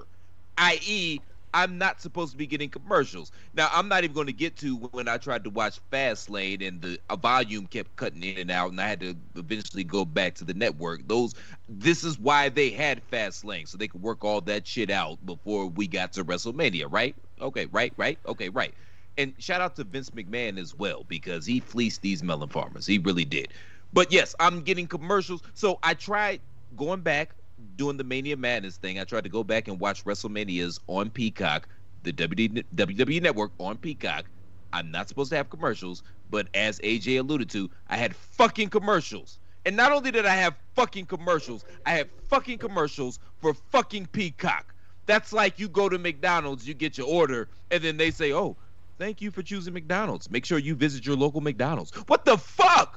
i.e., 0.56 1.20
I'm 1.54 1.78
not 1.78 2.00
supposed 2.00 2.32
to 2.32 2.36
be 2.36 2.46
getting 2.46 2.68
commercials. 2.70 3.32
Now, 3.54 3.68
I'm 3.72 3.88
not 3.88 4.04
even 4.04 4.14
going 4.14 4.26
to 4.26 4.32
get 4.32 4.56
to 4.58 4.76
when 4.76 5.08
I 5.08 5.16
tried 5.16 5.44
to 5.44 5.50
watch 5.50 5.80
Fastlane 5.90 6.66
and 6.66 6.80
the 6.82 6.98
volume 7.16 7.66
kept 7.66 7.96
cutting 7.96 8.22
in 8.22 8.38
and 8.38 8.50
out, 8.50 8.70
and 8.70 8.80
I 8.80 8.88
had 8.88 9.00
to 9.00 9.16
eventually 9.36 9.84
go 9.84 10.04
back 10.04 10.34
to 10.36 10.44
the 10.44 10.54
network. 10.54 11.06
Those, 11.08 11.34
this 11.68 12.04
is 12.04 12.18
why 12.18 12.48
they 12.48 12.70
had 12.70 13.02
Fastlane, 13.10 13.66
so 13.66 13.78
they 13.78 13.88
could 13.88 14.02
work 14.02 14.24
all 14.24 14.40
that 14.42 14.66
shit 14.66 14.90
out 14.90 15.24
before 15.24 15.66
we 15.66 15.86
got 15.86 16.12
to 16.14 16.24
WrestleMania, 16.24 16.86
right? 16.90 17.14
Okay, 17.40 17.66
right, 17.72 17.92
right, 17.96 18.18
okay, 18.26 18.48
right. 18.48 18.74
And 19.16 19.34
shout 19.38 19.60
out 19.60 19.74
to 19.76 19.84
Vince 19.84 20.10
McMahon 20.10 20.58
as 20.58 20.74
well 20.74 21.04
because 21.08 21.44
he 21.44 21.60
fleeced 21.60 22.02
these 22.02 22.22
melon 22.22 22.48
farmers. 22.48 22.86
He 22.86 22.98
really 22.98 23.24
did. 23.24 23.48
But 23.92 24.12
yes, 24.12 24.34
I'm 24.38 24.60
getting 24.60 24.86
commercials. 24.86 25.42
So 25.54 25.78
I 25.82 25.94
tried 25.94 26.40
going 26.76 27.00
back 27.00 27.34
doing 27.76 27.96
the 27.96 28.04
Mania 28.04 28.36
Madness 28.36 28.76
thing, 28.76 28.98
I 28.98 29.04
tried 29.04 29.24
to 29.24 29.30
go 29.30 29.44
back 29.44 29.68
and 29.68 29.80
watch 29.80 30.04
WrestleManias 30.04 30.80
on 30.86 31.10
Peacock, 31.10 31.68
the 32.02 32.12
WWE 32.12 33.22
Network 33.22 33.52
on 33.58 33.76
Peacock. 33.76 34.26
I'm 34.72 34.90
not 34.90 35.08
supposed 35.08 35.30
to 35.30 35.36
have 35.36 35.50
commercials, 35.50 36.02
but 36.30 36.48
as 36.54 36.78
AJ 36.80 37.20
alluded 37.20 37.48
to, 37.50 37.70
I 37.88 37.96
had 37.96 38.14
fucking 38.14 38.68
commercials. 38.68 39.38
And 39.64 39.76
not 39.76 39.92
only 39.92 40.10
did 40.10 40.24
I 40.24 40.34
have 40.34 40.54
fucking 40.74 41.06
commercials, 41.06 41.64
I 41.84 41.90
had 41.90 42.08
fucking 42.28 42.58
commercials 42.58 43.18
for 43.38 43.54
fucking 43.54 44.06
Peacock. 44.06 44.74
That's 45.06 45.32
like 45.32 45.58
you 45.58 45.68
go 45.68 45.88
to 45.88 45.98
McDonald's, 45.98 46.66
you 46.66 46.74
get 46.74 46.96
your 46.96 47.06
order, 47.06 47.48
and 47.70 47.82
then 47.82 47.96
they 47.96 48.10
say, 48.10 48.32
"Oh, 48.32 48.56
thank 48.98 49.20
you 49.20 49.30
for 49.30 49.42
choosing 49.42 49.74
McDonald's. 49.74 50.30
Make 50.30 50.44
sure 50.44 50.58
you 50.58 50.74
visit 50.74 51.04
your 51.06 51.16
local 51.16 51.40
McDonald's." 51.40 51.92
What 52.06 52.24
the 52.24 52.36
fuck? 52.38 52.87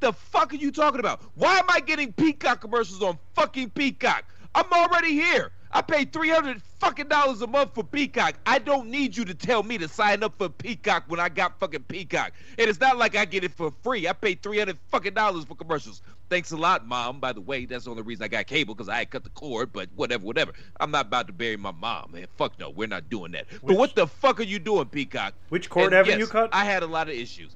The 0.00 0.12
fuck 0.12 0.52
are 0.52 0.56
you 0.56 0.70
talking 0.70 1.00
about? 1.00 1.22
Why 1.34 1.58
am 1.58 1.66
I 1.68 1.80
getting 1.80 2.12
Peacock 2.12 2.60
commercials 2.60 3.02
on 3.02 3.18
fucking 3.34 3.70
Peacock? 3.70 4.24
I'm 4.54 4.70
already 4.72 5.12
here. 5.12 5.52
I 5.72 5.82
pay 5.82 6.04
three 6.04 6.30
hundred 6.30 6.62
fucking 6.78 7.08
dollars 7.08 7.42
a 7.42 7.46
month 7.46 7.74
for 7.74 7.84
Peacock. 7.84 8.36
I 8.46 8.58
don't 8.58 8.88
need 8.88 9.16
you 9.16 9.24
to 9.26 9.34
tell 9.34 9.62
me 9.62 9.76
to 9.78 9.88
sign 9.88 10.22
up 10.22 10.34
for 10.38 10.48
Peacock 10.48 11.04
when 11.08 11.20
I 11.20 11.28
got 11.28 11.58
fucking 11.60 11.82
Peacock. 11.84 12.32
And 12.58 12.68
it's 12.68 12.80
not 12.80 12.96
like 12.96 13.16
I 13.16 13.24
get 13.24 13.44
it 13.44 13.52
for 13.52 13.70
free. 13.82 14.08
I 14.08 14.12
pay 14.12 14.34
three 14.34 14.58
hundred 14.58 14.78
fucking 14.90 15.14
dollars 15.14 15.44
for 15.44 15.54
commercials. 15.54 16.02
Thanks 16.30 16.50
a 16.52 16.56
lot, 16.56 16.86
mom. 16.86 17.20
By 17.20 17.32
the 17.32 17.40
way, 17.40 17.66
that's 17.66 17.84
the 17.84 17.90
only 17.90 18.02
reason 18.02 18.24
I 18.24 18.28
got 18.28 18.46
cable 18.46 18.74
because 18.74 18.88
I 18.88 18.96
had 18.98 19.10
cut 19.10 19.24
the 19.24 19.30
cord. 19.30 19.72
But 19.72 19.88
whatever, 19.96 20.24
whatever. 20.24 20.52
I'm 20.80 20.90
not 20.90 21.06
about 21.06 21.26
to 21.26 21.32
bury 21.32 21.56
my 21.56 21.72
mom, 21.72 22.12
man. 22.12 22.26
Fuck 22.36 22.58
no, 22.58 22.70
we're 22.70 22.88
not 22.88 23.10
doing 23.10 23.32
that. 23.32 23.46
but 23.62 23.76
what 23.76 23.94
the 23.94 24.06
fuck 24.06 24.40
are 24.40 24.44
you 24.44 24.58
doing, 24.58 24.86
Peacock? 24.86 25.34
Which 25.50 25.68
cord 25.68 25.86
And 25.86 25.94
haven't 25.94 26.12
yes, 26.12 26.20
you 26.20 26.26
cut? 26.26 26.50
I 26.52 26.64
had 26.64 26.82
a 26.82 26.86
lot 26.86 27.08
of 27.08 27.14
issues. 27.14 27.54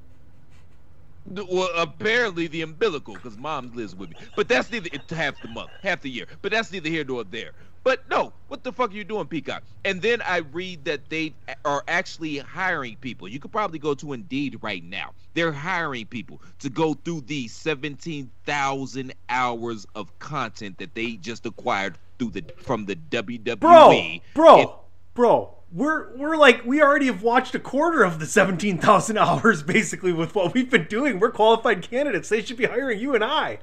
Well, 1.27 1.69
apparently 1.77 2.47
the 2.47 2.63
umbilical, 2.63 3.15
because 3.15 3.37
mom 3.37 3.73
lives 3.75 3.95
with 3.95 4.11
me. 4.11 4.17
But 4.37 4.49
that's 4.49 4.71
neither 4.71 4.89
it's 4.93 5.13
half 5.13 5.41
the 5.41 5.49
month, 5.49 5.71
half 5.83 6.01
the 6.01 6.11
year. 6.11 6.27
But 6.43 6.53
that's 6.53 6.73
neither 6.73 6.89
here 6.89 7.05
nor 7.05 7.25
there. 7.25 7.53
But 7.83 8.09
no, 8.11 8.33
what 8.49 8.63
the 8.63 8.73
fuck 8.73 8.91
are 8.91 8.95
you 8.95 9.05
doing, 9.05 9.27
Peacock? 9.27 9.63
And 9.85 10.03
then 10.03 10.21
I 10.23 10.39
read 10.39 10.85
that 10.85 11.09
they 11.09 11.35
are 11.65 11.83
actually 11.89 12.39
hiring 12.39 12.97
people. 12.97 13.27
You 13.27 13.41
could 13.41 13.53
probably 13.53 13.79
go 13.79 13.95
to 13.95 14.13
Indeed 14.13 14.59
right 14.61 14.85
now. 14.85 15.13
They're 15.33 15.53
hiring 15.53 16.07
people 16.07 16.43
to 16.59 16.69
go 16.69 16.95
through 16.95 17.23
the 17.23 17.49
17,000 17.49 19.15
hours 19.31 19.87
of 19.95 20.19
content 20.19 20.79
that 20.79 20.95
they 20.95 21.13
just 21.13 21.47
acquired 21.47 21.97
through 22.19 22.31
the 22.31 22.45
from 22.59 22.85
the 22.85 22.97
WWE. 22.97 23.59
Bro, 23.61 24.19
bro, 24.35 24.81
bro. 25.15 25.55
We're 25.73 26.15
we're 26.17 26.37
like 26.37 26.65
we 26.65 26.83
already 26.83 27.07
have 27.07 27.23
watched 27.23 27.55
a 27.55 27.61
quarter 27.61 28.03
of 28.03 28.19
the 28.19 28.27
seventeen 28.27 28.79
thousand 28.79 29.19
hours 29.19 29.63
basically 29.63 30.13
with 30.13 30.35
what 30.35 30.53
we've 30.55 30.71
been 30.71 30.87
doing. 30.87 31.21
We're 31.21 31.31
qualified 31.31 31.83
candidates. 31.89 32.29
They 32.29 32.43
should 32.43 32.57
be 32.57 32.67
hiring 32.67 32.99
you 32.99 33.15
and 33.15 33.23
I. 33.23 33.61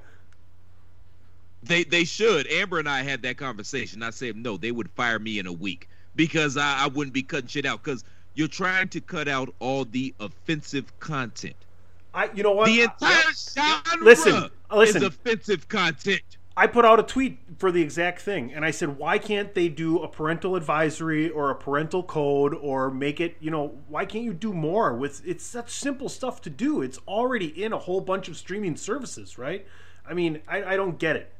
They 1.63 1.84
they 1.84 2.06
should. 2.06 2.48
Amber 2.48 2.80
and 2.80 2.88
I 2.88 3.04
had 3.04 3.22
that 3.24 3.38
conversation. 3.38 4.04
I 4.04 4.12
said 4.12 4.38
no, 4.38 4.58
they 4.58 4.72
would 4.72 4.89
fire 4.91 5.20
me 5.20 5.39
in 5.39 5.48
a 5.48 5.54
week 5.54 5.89
because 6.15 6.56
I, 6.56 6.86
I 6.86 6.88
wouldn't 6.88 7.13
be 7.13 7.24
cutting 7.24 7.48
shit 7.48 7.65
out 7.65 7.84
because 7.84 8.04
you're 8.36 8.48
trying 8.48 8.88
to 8.89 9.02
cut 9.02 9.28
out 9.28 9.54
all 9.60 9.84
the 9.84 10.13
offensive 10.20 10.98
content. 11.00 11.56
I, 12.13 12.30
you 12.34 12.43
know 12.43 12.52
what? 12.54 12.67
The 12.67 12.82
entire 12.82 13.34
genre 13.34 14.04
Listen, 14.04 14.50
listen. 14.72 15.02
is 15.02 15.08
offensive 15.08 15.67
content. 15.67 16.37
I 16.60 16.65
put 16.65 16.86
out 16.86 17.00
a 17.00 17.04
tweet 17.04 17.38
for 17.60 17.72
the 17.72 17.84
exact 17.84 18.20
thing, 18.20 18.52
and 18.52 18.65
I 18.65 18.72
said, 18.72 18.98
why 18.98 19.20
can't 19.20 19.54
they 19.54 19.70
do 19.70 20.00
a 20.00 20.08
parental 20.08 20.56
advisory 20.56 21.30
or 21.30 21.52
a 21.52 21.56
parental 21.56 22.02
code 22.02 22.56
or 22.56 22.89
make 22.89 23.20
it, 23.20 23.38
you 23.39 23.52
know, 23.52 23.76
why 23.88 24.06
can't 24.06 24.24
you 24.24 24.34
do 24.34 24.52
more 24.54 24.96
with 24.96 25.22
it's 25.24 25.46
such 25.46 25.70
simple 25.70 26.10
stuff 26.10 26.41
to 26.41 26.50
do? 26.50 26.82
It's 26.82 26.98
already 27.08 27.63
in 27.63 27.74
a 27.74 27.78
whole 27.78 28.02
bunch 28.02 28.28
of 28.28 28.38
streaming 28.38 28.76
services, 28.76 29.38
right? 29.38 29.67
I 30.10 30.15
mean, 30.15 30.41
I, 30.48 30.63
I 30.63 30.76
don't 30.78 30.98
get 30.98 31.15
it. 31.15 31.32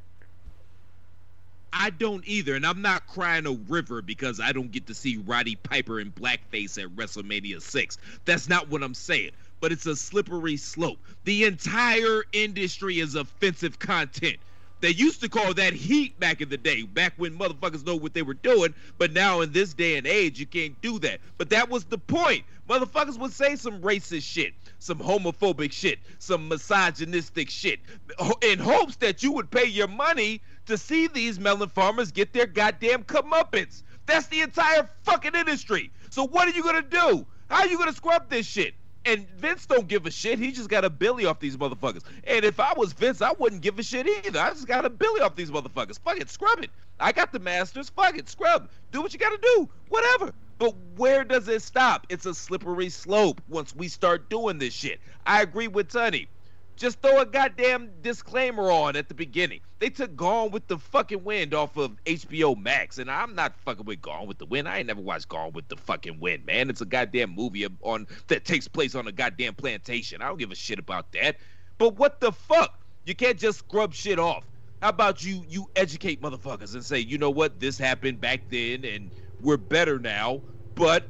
I 1.73 1.89
don't 1.89 2.23
either, 2.27 2.53
and 2.53 2.63
I'm 2.63 2.84
not 2.84 3.08
crying 3.08 3.47
a 3.47 3.53
river 3.53 4.03
because 4.03 4.39
I 4.39 4.51
don't 4.51 4.71
get 4.71 4.86
to 4.86 4.93
see 4.93 5.17
Roddy 5.17 5.56
Piper 5.56 5.99
in 5.99 6.12
blackface 6.12 6.82
at 6.82 6.95
WrestleMania 6.95 7.60
6. 7.60 7.97
That's 8.25 8.47
not 8.47 8.69
what 8.69 8.84
I'm 8.84 8.93
saying. 8.93 9.32
But 9.62 9.71
it's 9.71 9.88
a 9.88 9.95
slippery 9.95 10.58
slope. 10.58 10.99
The 11.23 11.45
entire 11.45 12.23
industry 12.34 12.99
is 12.99 13.15
offensive 13.15 13.80
content. 13.80 14.38
They 14.80 14.90
used 14.90 15.22
to 15.22 15.30
call 15.30 15.54
that 15.56 15.74
heat 15.74 16.20
back 16.20 16.42
in 16.42 16.50
the 16.50 16.58
day, 16.58 16.84
back 16.84 17.13
when 17.18 17.38
motherfuckers 17.38 17.86
know 17.86 17.96
what 17.96 18.13
they 18.13 18.22
were 18.22 18.36
doing. 18.36 18.76
But 18.98 19.12
now 19.12 19.42
in 19.42 19.52
this 19.52 19.74
day 19.74 19.98
and 19.98 20.06
age, 20.06 20.40
you 20.40 20.46
can't 20.46 20.80
do 20.82 21.00
that. 21.00 21.20
But 21.38 21.50
that 21.50 21.70
was 21.70 21.86
the 21.86 21.98
point. 21.98 22.44
Motherfuckers 22.70 23.18
would 23.18 23.34
say 23.34 23.56
some 23.56 23.82
racist 23.82 24.24
shit, 24.24 24.54
some 24.80 25.00
homophobic 25.00 25.72
shit, 25.72 26.00
some 26.20 26.48
misogynistic 26.48 27.50
shit, 27.50 27.80
in 28.44 28.60
hopes 28.60 28.98
that 28.98 29.24
you 29.24 29.32
would 29.32 29.50
pay 29.50 29.66
your 29.66 29.88
money 29.88 30.42
to 30.66 30.78
see 30.78 31.08
these 31.08 31.40
melon 31.40 31.70
farmers 31.70 32.12
get 32.12 32.34
their 32.34 32.46
goddamn 32.46 33.04
comeuppance. 33.04 33.84
That's 34.06 34.28
the 34.28 34.42
entire 34.42 34.90
fucking 35.04 35.34
industry. 35.34 35.92
So 36.10 36.28
what 36.28 36.48
are 36.48 36.52
you 36.52 36.63
gonna 36.63 36.82
do? 36.82 37.26
How 37.50 37.62
are 37.62 37.68
you 37.68 37.78
gonna 37.78 37.94
scrub 37.94 38.30
this 38.30 38.46
shit? 38.46 38.74
And 39.08 39.26
Vince 39.38 39.65
don't 39.65 39.88
give 39.88 40.06
a 40.06 40.12
shit. 40.12 40.38
He 40.38 40.52
just 40.52 40.67
got 40.70 40.84
a 40.84 40.89
billy 40.89 41.26
off 41.26 41.39
these 41.39 41.56
motherfuckers. 41.56 42.04
And 42.26 42.43
if 42.43 42.60
I 42.60 42.74
was 42.76 42.91
Vince, 42.91 43.22
I 43.22 43.32
wouldn't 43.39 43.62
give 43.62 43.80
a 43.80 43.84
shit 43.84 44.06
either. 44.26 44.38
I 44.38 44.50
just 44.50 44.67
got 44.67 44.84
a 44.84 44.89
billy 44.89 45.22
off 45.22 45.34
these 45.34 45.50
motherfuckers. 45.50 45.98
Fuck 45.98 46.20
it, 46.20 46.30
scrub 46.30 46.60
it. 46.62 46.70
I 47.00 47.13
got 47.13 47.32
the 47.32 47.39
masters. 47.39 47.89
Fuck 47.89 48.17
it, 48.17 48.28
scrub. 48.28 48.70
Do 48.91 49.02
what 49.02 49.13
you 49.13 49.20
gotta 49.20 49.39
do. 49.41 49.70
Whatever. 49.88 50.34
But 50.60 50.76
where 50.98 51.24
does 51.24 51.48
it 51.48 51.62
stop? 51.62 52.06
It's 52.10 52.26
a 52.26 52.34
slippery 52.34 52.89
slope 52.89 53.39
once 53.48 53.74
we 53.74 53.88
start 53.88 54.30
doing 54.30 54.58
this 54.58 54.74
shit. 54.74 55.00
I 55.26 55.41
agree 55.41 55.70
with 55.70 55.89
Sonny. 55.89 56.28
Just 56.78 57.02
throw 57.02 57.20
a 57.20 57.26
goddamn 57.26 57.90
disclaimer 58.02 58.72
on 58.72 58.96
at 58.96 59.10
the 59.10 59.16
beginning. 59.16 59.62
They 59.80 59.90
took 59.90 60.16
Gone 60.16 60.52
with 60.52 60.68
the 60.68 60.78
fucking 60.78 61.24
Wind 61.24 61.56
off 61.56 61.76
of 61.76 61.98
HBO 62.06 62.56
Max, 62.56 63.00
and 63.00 63.10
I'm 63.10 63.34
not 63.34 63.58
fucking 63.58 63.86
with 63.86 64.00
Gone 64.00 64.28
with 64.28 64.38
the 64.38 64.46
Wind. 64.46 64.70
I 64.70 64.78
ain't 64.78 64.88
never 64.88 65.02
watched 65.02 65.28
Gone 65.28 65.54
with 65.54 65.68
the 65.70 65.76
fucking 65.76 66.20
Wind, 66.20 66.46
man. 66.46 66.70
It's 66.70 66.82
a 66.82 66.86
goddamn 66.86 67.34
movie 67.34 67.66
on 67.82 68.06
that 68.28 68.46
takes 68.46 68.68
place 68.68 68.94
on 68.94 69.08
a 69.08 69.12
goddamn 69.12 69.56
plantation. 69.56 70.22
I 70.22 70.28
don't 70.28 70.38
give 70.38 70.52
a 70.52 70.56
shit 70.56 70.78
about 70.78 71.12
that. 71.13 71.38
But 71.80 71.98
what 71.98 72.22
the 72.22 72.32
fuck? 72.32 72.80
You 73.06 73.16
can't 73.16 73.40
just 73.40 73.60
scrub 73.60 73.96
shit 73.96 74.20
off. 74.20 74.46
How 74.84 74.90
about 74.90 75.24
you 75.24 75.44
you 75.50 75.72
educate 75.76 76.22
motherfuckers 76.22 76.76
and 76.76 76.86
say, 76.86 77.00
you 77.00 77.18
know 77.18 77.32
what, 77.32 77.60
this 77.60 77.80
happened 77.80 78.22
back 78.22 78.42
then, 78.52 78.86
and 78.86 79.10
we're 79.42 79.58
better 79.58 79.98
now, 79.98 80.42
but 80.76 81.08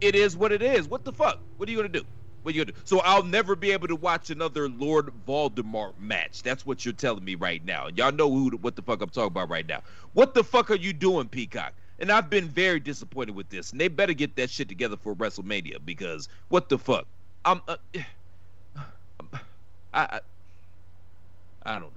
it 0.00 0.16
is 0.16 0.36
what 0.36 0.50
it 0.50 0.62
is. 0.62 0.88
What 0.88 1.04
the 1.04 1.12
fuck? 1.12 1.38
What 1.56 1.68
are 1.68 1.72
you 1.72 1.78
gonna 1.78 1.88
do? 1.88 2.04
What 2.44 2.54
you? 2.54 2.66
So 2.84 3.00
I'll 3.00 3.22
never 3.22 3.56
be 3.56 3.70
able 3.72 3.88
to 3.88 3.96
watch 3.96 4.28
another 4.28 4.68
Lord 4.68 5.10
Voldemort 5.26 5.98
match. 5.98 6.42
That's 6.42 6.66
what 6.66 6.84
you're 6.84 6.92
telling 6.92 7.24
me 7.24 7.36
right 7.36 7.64
now. 7.64 7.88
Y'all 7.96 8.12
know 8.12 8.30
who 8.30 8.50
what 8.58 8.76
the 8.76 8.82
fuck 8.82 9.00
I'm 9.00 9.08
talking 9.08 9.28
about 9.28 9.48
right 9.48 9.66
now. 9.66 9.80
What 10.12 10.34
the 10.34 10.44
fuck 10.44 10.70
are 10.70 10.76
you 10.76 10.92
doing, 10.92 11.26
Peacock? 11.26 11.72
And 12.00 12.12
I've 12.12 12.28
been 12.28 12.46
very 12.46 12.80
disappointed 12.80 13.34
with 13.34 13.48
this. 13.48 13.72
And 13.72 13.80
they 13.80 13.88
better 13.88 14.12
get 14.12 14.36
that 14.36 14.50
shit 14.50 14.68
together 14.68 14.98
for 14.98 15.14
WrestleMania 15.14 15.78
because 15.86 16.28
what 16.48 16.68
the 16.68 16.76
fuck? 16.76 17.06
I'm 17.46 17.62
uh, 17.66 17.76
I, 19.32 19.40
I 19.94 20.20
I 21.62 21.78
don't 21.78 21.94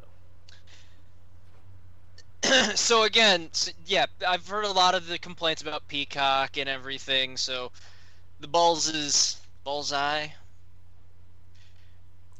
know. 2.43 2.71
so 2.75 3.03
again, 3.03 3.49
s 3.51 3.73
yeah, 3.85 4.05
I've 4.25 4.47
heard 4.47 4.63
a 4.63 4.71
lot 4.71 4.95
of 4.95 5.07
the 5.07 5.19
complaints 5.19 5.61
about 5.61 5.85
Peacock 5.89 6.57
and 6.57 6.69
everything. 6.69 7.35
So 7.35 7.73
the 8.39 8.47
balls 8.47 8.87
is 8.87 9.41
bullseye. 9.67 10.27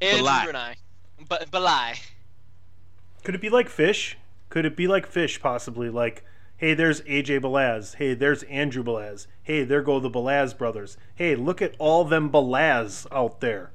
Andrew 0.01 0.25
Belai. 0.25 0.47
and 0.47 0.57
I, 0.57 0.75
but 1.27 1.51
Belai. 1.51 1.99
Could 3.25 3.35
it 3.35 3.41
be 3.41 3.49
like 3.49 3.67
Fish? 3.67 4.17
Could 4.47 4.63
it 4.63 4.77
be 4.77 4.87
like 4.87 5.05
Fish, 5.05 5.41
possibly? 5.41 5.89
Like, 5.89 6.23
hey, 6.55 6.73
there's 6.73 7.01
AJ 7.01 7.41
Balaz. 7.41 7.95
Hey, 7.95 8.13
there's 8.13 8.43
Andrew 8.43 8.81
Balaz. 8.81 9.27
Hey, 9.43 9.65
there 9.65 9.81
go 9.81 9.99
the 9.99 10.09
Balaz 10.09 10.57
brothers. 10.57 10.97
Hey, 11.15 11.35
look 11.35 11.61
at 11.61 11.75
all 11.79 12.05
them 12.05 12.31
Balaz 12.31 13.05
out 13.11 13.41
there. 13.41 13.71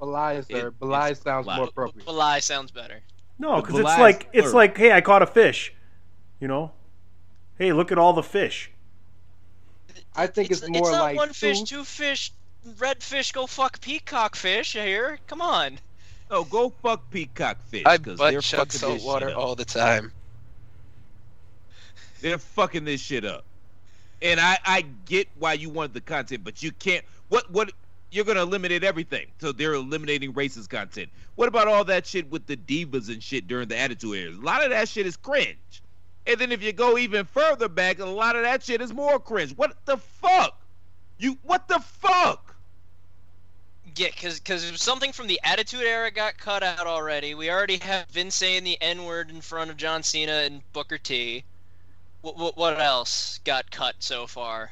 Belai, 0.00 0.42
sir. 0.50 0.68
It- 0.68 0.80
Belai 0.80 1.14
sounds 1.22 1.46
Belai. 1.46 1.56
more 1.56 1.66
appropriate. 1.66 2.06
Belai 2.08 2.42
sounds 2.42 2.70
better. 2.70 3.00
No, 3.38 3.60
because 3.60 3.78
it's 3.78 3.98
like 3.98 4.26
it's 4.32 4.54
like, 4.54 4.74
hey, 4.78 4.92
I 4.92 5.02
caught 5.02 5.20
a 5.20 5.26
fish. 5.26 5.74
You 6.40 6.48
know, 6.48 6.72
hey, 7.58 7.74
look 7.74 7.92
at 7.92 7.98
all 7.98 8.14
the 8.14 8.22
fish. 8.22 8.70
I 10.14 10.26
think 10.26 10.50
it's, 10.50 10.62
it's 10.62 10.70
more 10.70 10.90
not 10.90 11.00
like 11.02 11.16
one 11.16 11.32
fish, 11.32 11.62
two 11.62 11.84
fish, 11.84 12.32
red 12.78 13.02
fish 13.02 13.32
go 13.32 13.46
fuck 13.46 13.80
peacock 13.80 14.36
fish 14.36 14.72
here. 14.72 15.18
Come 15.26 15.40
on. 15.40 15.78
Oh, 16.30 16.44
go 16.44 16.70
fuck 16.82 17.10
Peacock 17.10 17.58
Fish. 17.64 17.82
I 17.84 17.98
'cause 17.98 18.16
butt 18.16 18.30
they're 18.30 18.40
fucking 18.42 18.70
salt 18.70 18.94
this 18.94 19.02
water 19.02 19.26
shit 19.28 19.36
up. 19.36 19.42
all 19.42 19.56
the 19.56 19.64
time. 19.64 20.12
They're 22.20 22.38
fucking 22.38 22.84
this 22.84 23.00
shit 23.00 23.24
up. 23.24 23.44
And 24.22 24.38
I 24.38 24.58
I 24.64 24.84
get 25.06 25.28
why 25.38 25.54
you 25.54 25.70
want 25.70 25.92
the 25.94 26.00
content, 26.00 26.44
but 26.44 26.62
you 26.62 26.70
can't. 26.72 27.04
What 27.30 27.50
what 27.50 27.72
you're 28.12 28.24
gonna 28.24 28.42
eliminate 28.42 28.84
everything. 28.84 29.26
So 29.40 29.50
they're 29.52 29.74
eliminating 29.74 30.32
racist 30.34 30.68
content. 30.68 31.08
What 31.36 31.48
about 31.48 31.66
all 31.68 31.84
that 31.84 32.06
shit 32.06 32.30
with 32.30 32.46
the 32.46 32.56
divas 32.56 33.08
and 33.08 33.22
shit 33.22 33.48
during 33.48 33.68
the 33.68 33.78
Attitude 33.78 34.14
Era? 34.14 34.30
A 34.32 34.34
lot 34.34 34.62
of 34.62 34.70
that 34.70 34.88
shit 34.88 35.06
is 35.06 35.16
cringe. 35.16 35.56
And 36.26 36.38
then 36.38 36.52
if 36.52 36.62
you 36.62 36.72
go 36.72 36.98
even 36.98 37.24
further 37.24 37.68
back, 37.68 37.98
a 37.98 38.04
lot 38.04 38.36
of 38.36 38.42
that 38.42 38.62
shit 38.62 38.80
is 38.80 38.92
more 38.92 39.18
cringe. 39.18 39.56
What 39.56 39.76
the 39.86 39.96
fuck? 39.96 40.60
You 41.18 41.38
what 41.42 41.68
the 41.68 41.78
fuck? 41.78 42.54
Yeah, 43.96 44.08
because 44.08 44.38
because 44.38 44.80
something 44.80 45.12
from 45.12 45.26
the 45.26 45.40
Attitude 45.42 45.82
Era 45.82 46.10
got 46.10 46.38
cut 46.38 46.62
out 46.62 46.86
already. 46.86 47.34
We 47.34 47.50
already 47.50 47.78
have 47.78 48.08
Vince 48.08 48.34
saying 48.34 48.64
the 48.64 48.80
N 48.80 49.04
word 49.04 49.30
in 49.30 49.40
front 49.40 49.70
of 49.70 49.76
John 49.76 50.02
Cena 50.02 50.32
and 50.32 50.62
Booker 50.72 50.98
T. 50.98 51.44
What, 52.22 52.36
what 52.36 52.56
what 52.56 52.80
else 52.80 53.40
got 53.44 53.70
cut 53.70 53.96
so 53.98 54.26
far? 54.26 54.70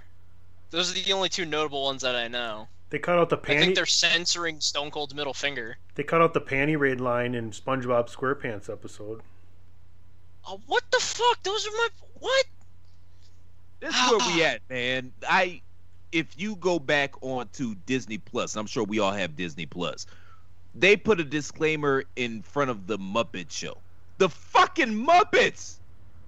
Those 0.71 0.91
are 0.91 1.03
the 1.03 1.13
only 1.13 1.29
two 1.29 1.47
notable 1.47 1.83
ones 1.85 2.03
that 2.03 2.15
I 2.15 2.29
know. 2.29 2.69
They 2.91 2.99
cut 2.99 3.19
out 3.19 3.29
the 3.29 3.39
panty. 3.39 3.57
I 3.57 3.59
think 3.61 3.75
they're 3.75 3.87
censoring 3.87 4.61
Stone 4.61 4.91
Cold's 4.91 5.15
middle 5.15 5.35
finger. 5.35 5.77
They 5.95 6.05
cut 6.05 6.23
out 6.23 6.33
the 6.33 6.41
panty 6.41 6.79
raid 6.79 7.01
line 7.01 7.35
in 7.35 7.51
SpongeBob 7.51 8.15
SquarePants 8.15 8.71
episode. 8.71 9.21
Oh, 10.51 10.59
what 10.67 10.83
the 10.91 10.99
fuck? 10.99 11.43
Those 11.43 11.67
are 11.67 11.71
my 11.71 11.89
what? 12.21 12.47
This 13.81 13.95
is 13.95 14.11
where 14.11 14.35
we 14.35 14.43
at, 14.43 14.63
man. 14.71 15.13
I 15.29 15.61
if 16.11 16.41
you 16.41 16.57
go 16.57 16.79
back 16.79 17.23
onto 17.23 17.75
Disney 17.85 18.17
Plus, 18.17 18.57
I'm 18.57 18.67
sure 18.67 18.83
we 18.83 18.99
all 18.99 19.13
have 19.13 19.37
Disney 19.37 19.67
Plus. 19.67 20.07
They 20.75 20.97
put 20.97 21.21
a 21.21 21.25
disclaimer 21.25 22.05
in 22.17 22.41
front 22.43 22.71
of 22.71 22.87
the 22.87 22.99
Muppet 22.99 23.51
Show. 23.51 23.77
The 24.17 24.31
fucking 24.31 24.89
Muppets. 24.89 25.81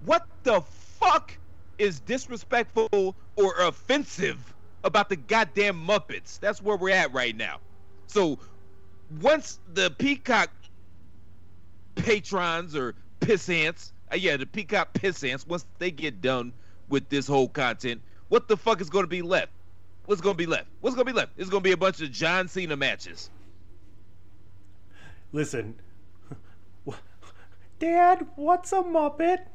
What 0.05 0.27
the 0.43 0.61
fuck 0.61 1.35
is 1.79 1.99
disrespectful 1.99 3.15
or 3.35 3.55
offensive 3.59 4.53
about 4.83 5.09
the 5.09 5.15
goddamn 5.15 5.83
Muppets? 5.83 6.39
That's 6.39 6.61
where 6.61 6.77
we're 6.77 6.93
at 6.93 7.11
right 7.11 7.35
now. 7.35 7.59
So 8.05 8.37
once 9.19 9.59
the 9.73 9.89
Peacock 9.97 10.51
patrons 11.95 12.75
or 12.75 12.93
pissants, 13.19 13.91
uh, 14.11 14.15
yeah, 14.15 14.37
the 14.37 14.45
Peacock 14.45 14.93
pissants, 14.93 15.47
once 15.47 15.65
they 15.79 15.91
get 15.91 16.21
done 16.21 16.53
with 16.89 17.09
this 17.09 17.27
whole 17.27 17.47
content, 17.47 18.01
what 18.29 18.47
the 18.47 18.57
fuck 18.57 18.81
is 18.81 18.89
going 18.89 19.03
to 19.03 19.09
be 19.09 19.21
left? 19.21 19.51
What's 20.05 20.21
going 20.21 20.33
to 20.33 20.37
be 20.37 20.45
left? 20.45 20.67
What's 20.81 20.95
going 20.95 21.05
to 21.05 21.13
be 21.13 21.17
left? 21.17 21.31
It's 21.37 21.49
going 21.49 21.61
to 21.61 21.67
be 21.67 21.73
a 21.73 21.77
bunch 21.77 22.01
of 22.01 22.11
John 22.11 22.47
Cena 22.47 22.75
matches. 22.75 23.29
Listen, 25.31 25.75
Dad, 27.79 28.27
what's 28.35 28.73
a 28.73 28.81
Muppet? 28.81 29.45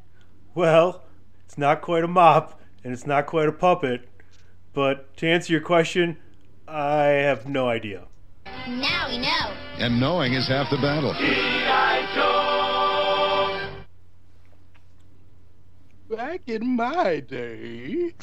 Well, 0.54 1.02
it's 1.44 1.58
not 1.58 1.82
quite 1.82 2.04
a 2.04 2.08
mop, 2.08 2.60
and 2.82 2.92
it's 2.92 3.06
not 3.06 3.26
quite 3.26 3.48
a 3.48 3.52
puppet. 3.52 4.08
But 4.72 5.14
to 5.18 5.28
answer 5.28 5.52
your 5.52 5.62
question, 5.62 6.16
I 6.66 7.04
have 7.04 7.46
no 7.46 7.68
idea. 7.68 8.04
Now 8.66 9.08
we 9.08 9.18
know. 9.18 9.52
And 9.78 10.00
knowing 10.00 10.32
is 10.32 10.48
half 10.48 10.70
the 10.70 10.78
battle. 10.78 11.14
Back 16.16 16.48
in 16.48 16.76
my 16.76 17.20
day. 17.20 18.14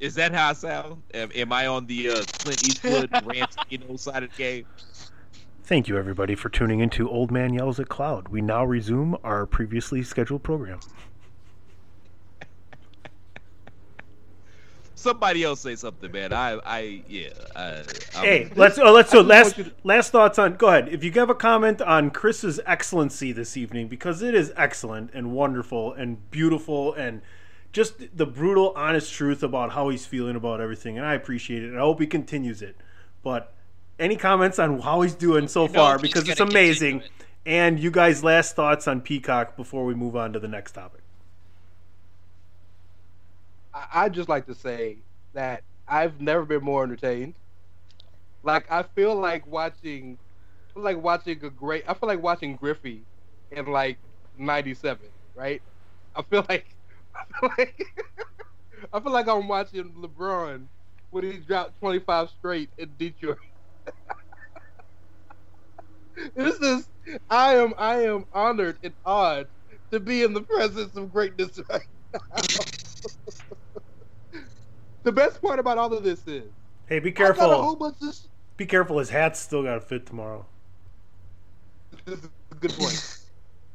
Is 0.00 0.14
that 0.16 0.34
how 0.34 0.50
I 0.50 0.52
sound? 0.52 1.02
Am, 1.14 1.30
am 1.34 1.50
I 1.50 1.66
on 1.66 1.86
the 1.86 2.10
uh, 2.10 2.22
Clint 2.40 2.62
Eastwood 2.62 3.10
Tarantino 3.12 3.98
side 3.98 4.24
of 4.24 4.30
the 4.30 4.36
game? 4.36 4.66
Thank 5.64 5.88
you, 5.88 5.96
everybody, 5.96 6.34
for 6.34 6.50
tuning 6.50 6.80
into 6.80 7.08
Old 7.08 7.30
Man 7.30 7.54
Yells 7.54 7.80
at 7.80 7.88
Cloud. 7.88 8.28
We 8.28 8.42
now 8.42 8.66
resume 8.66 9.16
our 9.24 9.46
previously 9.46 10.02
scheduled 10.02 10.42
program. 10.42 10.80
Somebody 15.00 15.44
else 15.44 15.60
say 15.60 15.76
something, 15.76 16.12
man. 16.12 16.34
I, 16.34 16.58
I, 16.64 17.02
yeah. 17.08 17.30
I, 17.56 17.82
Hey, 18.12 18.52
let's 18.54 18.76
uh, 18.78 18.92
let's 18.92 19.10
so 19.10 19.22
last 19.22 19.56
want 19.56 19.68
you 19.68 19.72
last 19.82 20.12
thoughts 20.12 20.38
on. 20.38 20.56
Go 20.56 20.68
ahead. 20.68 20.90
If 20.90 21.02
you 21.02 21.10
have 21.12 21.30
a 21.30 21.34
comment 21.34 21.80
on 21.80 22.10
Chris's 22.10 22.60
excellency 22.66 23.32
this 23.32 23.56
evening, 23.56 23.88
because 23.88 24.20
it 24.20 24.34
is 24.34 24.52
excellent 24.58 25.10
and 25.14 25.32
wonderful 25.32 25.94
and 25.94 26.30
beautiful 26.30 26.92
and 26.92 27.22
just 27.72 28.14
the 28.14 28.26
brutal, 28.26 28.74
honest 28.76 29.10
truth 29.10 29.42
about 29.42 29.72
how 29.72 29.88
he's 29.88 30.04
feeling 30.04 30.36
about 30.36 30.60
everything, 30.60 30.98
and 30.98 31.06
I 31.06 31.14
appreciate 31.14 31.62
it. 31.62 31.68
And 31.68 31.78
I 31.78 31.80
hope 31.80 31.98
he 31.98 32.06
continues 32.06 32.60
it. 32.60 32.76
But 33.22 33.54
any 33.98 34.16
comments 34.16 34.58
on 34.58 34.80
how 34.80 35.00
he's 35.00 35.14
doing 35.14 35.48
so 35.48 35.66
know 35.66 35.72
far? 35.72 35.98
Because 35.98 36.28
it's 36.28 36.38
gonna 36.38 36.50
continue 36.50 36.70
amazing. 36.70 37.02
And 37.46 37.80
you 37.80 37.90
guys, 37.90 38.22
last 38.22 38.54
thoughts 38.54 38.86
on 38.86 39.00
Peacock 39.00 39.56
before 39.56 39.86
we 39.86 39.94
move 39.94 40.14
on 40.14 40.34
to 40.34 40.38
the 40.38 40.48
next 40.48 40.72
topic. 40.72 41.00
I, 43.92 44.08
just 44.08 44.28
like 44.28 44.46
to 44.46 44.54
say 44.54 45.04
that 45.34 45.64
I've 45.86 46.20
never 46.20 46.44
been 46.44 46.62
more 46.64 46.84
entertained. 46.84 47.38
Like 48.42 48.70
I 48.70 48.82
feel 48.84 49.14
like 49.16 49.46
watching, 49.46 50.18
feel 50.74 50.82
like 50.82 50.98
watching 51.02 51.44
a 51.44 51.50
great. 51.50 51.84
I 51.88 51.94
feel 51.94 52.08
like 52.08 52.22
watching 52.22 52.56
Griffey 52.56 53.06
in 53.50 53.66
like 53.66 54.00
'97, 54.34 55.10
right? 55.34 55.62
I 56.14 56.22
feel 56.22 56.46
like, 56.48 56.76
I 57.14 57.24
feel 57.40 57.50
like, 57.58 57.86
I 58.92 59.00
feel 59.00 59.12
like 59.12 59.28
I'm 59.28 59.48
watching 59.48 59.94
LeBron 59.94 60.68
when 61.10 61.24
he 61.24 61.38
dropped 61.38 61.78
25 61.78 62.30
straight 62.30 62.70
in 62.78 62.96
Detroit. 62.96 63.38
this 66.34 66.60
is, 66.60 66.88
I 67.28 67.56
am, 67.56 67.74
I 67.78 68.02
am 68.04 68.26
honored 68.32 68.78
and 68.82 68.94
awed 69.04 69.48
to 69.92 70.00
be 70.00 70.22
in 70.22 70.32
the 70.34 70.42
presence 70.42 70.96
of 70.96 71.10
greatness 71.12 71.58
right 71.70 71.86
now. 72.14 72.20
The 75.02 75.12
best 75.12 75.40
part 75.42 75.58
about 75.58 75.78
all 75.78 75.92
of 75.92 76.02
this 76.04 76.26
is 76.26 76.44
Hey, 76.86 76.98
be 76.98 77.12
careful. 77.12 77.44
I 77.44 77.46
got 77.46 77.52
a 77.52 77.56
careful. 77.56 77.62
whole 77.62 77.76
bunch 77.76 77.96
of 78.02 78.14
Be 78.56 78.66
careful. 78.66 78.98
His 78.98 79.10
hat's 79.10 79.40
still 79.40 79.62
got 79.62 79.74
to 79.74 79.80
fit 79.80 80.06
tomorrow. 80.06 80.46
This 82.04 82.18
is 82.18 82.28
a 82.52 82.54
good 82.56 82.72
point. 82.72 83.06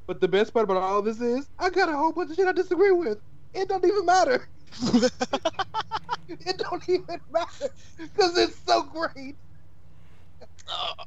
but 0.08 0.20
the 0.22 0.28
best 0.28 0.54
part 0.54 0.66
about 0.66 0.78
all 0.78 1.00
of 1.00 1.06
this 1.06 1.22
is 1.22 1.50
I 1.60 1.70
got 1.70 1.90
a 1.90 1.94
whole 1.94 2.12
bunch 2.12 2.32
of 2.32 2.36
shit 2.36 2.48
I 2.48 2.52
disagree 2.52 2.92
with. 2.92 3.20
It 3.54 3.70
don't 3.70 3.86
even 3.86 4.06
matter. 4.06 4.48
it 6.28 6.58
don't 6.58 6.90
even 6.90 7.20
matter 7.32 7.70
because 7.98 8.38
it's 8.38 8.60
so 8.68 8.84
great. 8.84 9.36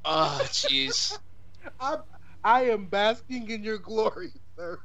Oh, 0.05 0.41
jeez. 0.45 1.19
I'm, 1.81 1.99
I 2.45 2.63
am 2.65 2.87
basking 2.87 3.51
in 3.51 3.63
your 3.63 3.79
glory, 3.79 4.31
sir. 4.57 4.79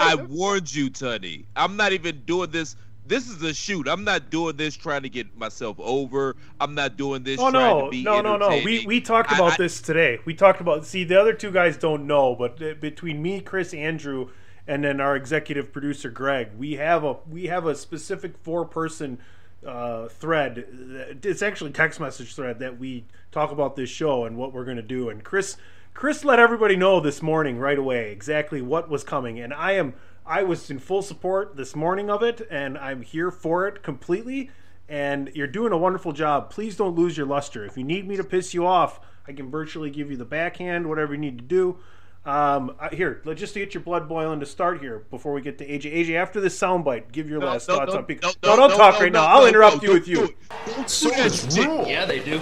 I 0.00 0.14
warned 0.28 0.74
you, 0.74 0.90
Tony. 0.90 1.46
I'm 1.54 1.76
not 1.76 1.92
even 1.92 2.22
doing 2.24 2.50
this. 2.50 2.74
This 3.08 3.28
is 3.28 3.42
a 3.42 3.54
shoot. 3.54 3.88
I'm 3.88 4.04
not 4.04 4.28
doing 4.30 4.56
this 4.56 4.76
trying 4.76 5.02
to 5.02 5.08
get 5.08 5.36
myself 5.36 5.76
over. 5.80 6.36
I'm 6.60 6.74
not 6.74 6.96
doing 6.98 7.22
this 7.22 7.40
Oh 7.40 7.50
trying 7.50 7.78
no, 7.78 7.84
to 7.86 7.90
be 7.90 8.02
no, 8.02 8.20
no, 8.20 8.36
no. 8.36 8.48
We 8.48 8.84
we 8.86 9.00
talked 9.00 9.32
about 9.32 9.52
I- 9.52 9.56
this 9.56 9.80
today. 9.80 10.20
We 10.26 10.34
talked 10.34 10.60
about. 10.60 10.84
See, 10.84 11.04
the 11.04 11.18
other 11.18 11.32
two 11.32 11.50
guys 11.50 11.76
don't 11.78 12.06
know, 12.06 12.34
but 12.34 12.62
uh, 12.62 12.74
between 12.74 13.22
me, 13.22 13.40
Chris, 13.40 13.72
Andrew, 13.72 14.28
and 14.66 14.84
then 14.84 15.00
our 15.00 15.16
executive 15.16 15.72
producer 15.72 16.10
Greg, 16.10 16.50
we 16.58 16.74
have 16.74 17.02
a 17.02 17.16
we 17.28 17.46
have 17.46 17.66
a 17.66 17.74
specific 17.74 18.36
four 18.42 18.66
person 18.66 19.18
uh, 19.66 20.08
thread. 20.08 21.18
It's 21.24 21.42
actually 21.42 21.70
text 21.72 22.00
message 22.00 22.34
thread 22.34 22.58
that 22.58 22.78
we 22.78 23.06
talk 23.32 23.50
about 23.50 23.74
this 23.74 23.88
show 23.88 24.24
and 24.26 24.36
what 24.36 24.52
we're 24.52 24.64
going 24.64 24.76
to 24.76 24.82
do. 24.82 25.08
And 25.08 25.24
Chris, 25.24 25.56
Chris 25.94 26.24
let 26.24 26.38
everybody 26.38 26.76
know 26.76 27.00
this 27.00 27.22
morning 27.22 27.58
right 27.58 27.78
away 27.78 28.12
exactly 28.12 28.60
what 28.60 28.90
was 28.90 29.02
coming, 29.02 29.40
and 29.40 29.54
I 29.54 29.72
am. 29.72 29.94
I 30.28 30.42
was 30.42 30.70
in 30.70 30.78
full 30.78 31.00
support 31.00 31.56
this 31.56 31.74
morning 31.74 32.10
of 32.10 32.22
it, 32.22 32.46
and 32.50 32.76
I'm 32.76 33.00
here 33.00 33.30
for 33.30 33.66
it 33.66 33.82
completely. 33.82 34.50
And 34.88 35.30
you're 35.34 35.46
doing 35.46 35.72
a 35.72 35.76
wonderful 35.78 36.12
job. 36.12 36.50
Please 36.50 36.76
don't 36.76 36.94
lose 36.94 37.16
your 37.16 37.26
luster. 37.26 37.64
If 37.64 37.76
you 37.78 37.84
need 37.84 38.06
me 38.06 38.16
to 38.16 38.24
piss 38.24 38.52
you 38.52 38.66
off, 38.66 39.00
I 39.26 39.32
can 39.32 39.50
virtually 39.50 39.90
give 39.90 40.10
you 40.10 40.16
the 40.18 40.24
backhand, 40.26 40.86
whatever 40.86 41.14
you 41.14 41.20
need 41.20 41.38
to 41.38 41.44
do. 41.44 41.78
Um, 42.26 42.74
here, 42.92 43.22
just 43.34 43.54
to 43.54 43.60
get 43.60 43.72
your 43.72 43.82
blood 43.82 44.06
boiling 44.08 44.40
to 44.40 44.46
start 44.46 44.80
here 44.80 44.98
before 45.10 45.32
we 45.32 45.40
get 45.40 45.56
to 45.58 45.66
AJ. 45.66 45.94
AJ, 45.94 46.14
after 46.16 46.40
this 46.42 46.58
soundbite, 46.58 47.10
give 47.10 47.28
your 47.30 47.40
No, 47.40 47.46
last 47.46 47.68
no, 47.68 47.76
thoughts 47.76 47.92
no, 47.92 47.98
on 48.00 48.04
Peacock. 48.04 48.34
no, 48.42 48.50
No, 48.50 48.56
no, 48.56 48.60
don't 48.68 48.70
no, 48.70 48.76
talk 48.76 48.94
no, 48.96 49.00
right 49.00 49.12
no, 49.12 49.20
now. 49.20 49.26
I'll 49.28 49.46
interrupt 49.46 49.82
no, 49.82 49.88
you 49.88 49.94
with 49.94 50.06
don't 50.06 50.12
you. 50.12 50.26
do 50.26 50.82
it. 50.82 50.90
So 50.90 51.08
much 51.10 51.56
rule. 51.56 51.86
Yeah, 51.86 52.04
they 52.04 52.20
do. 52.20 52.40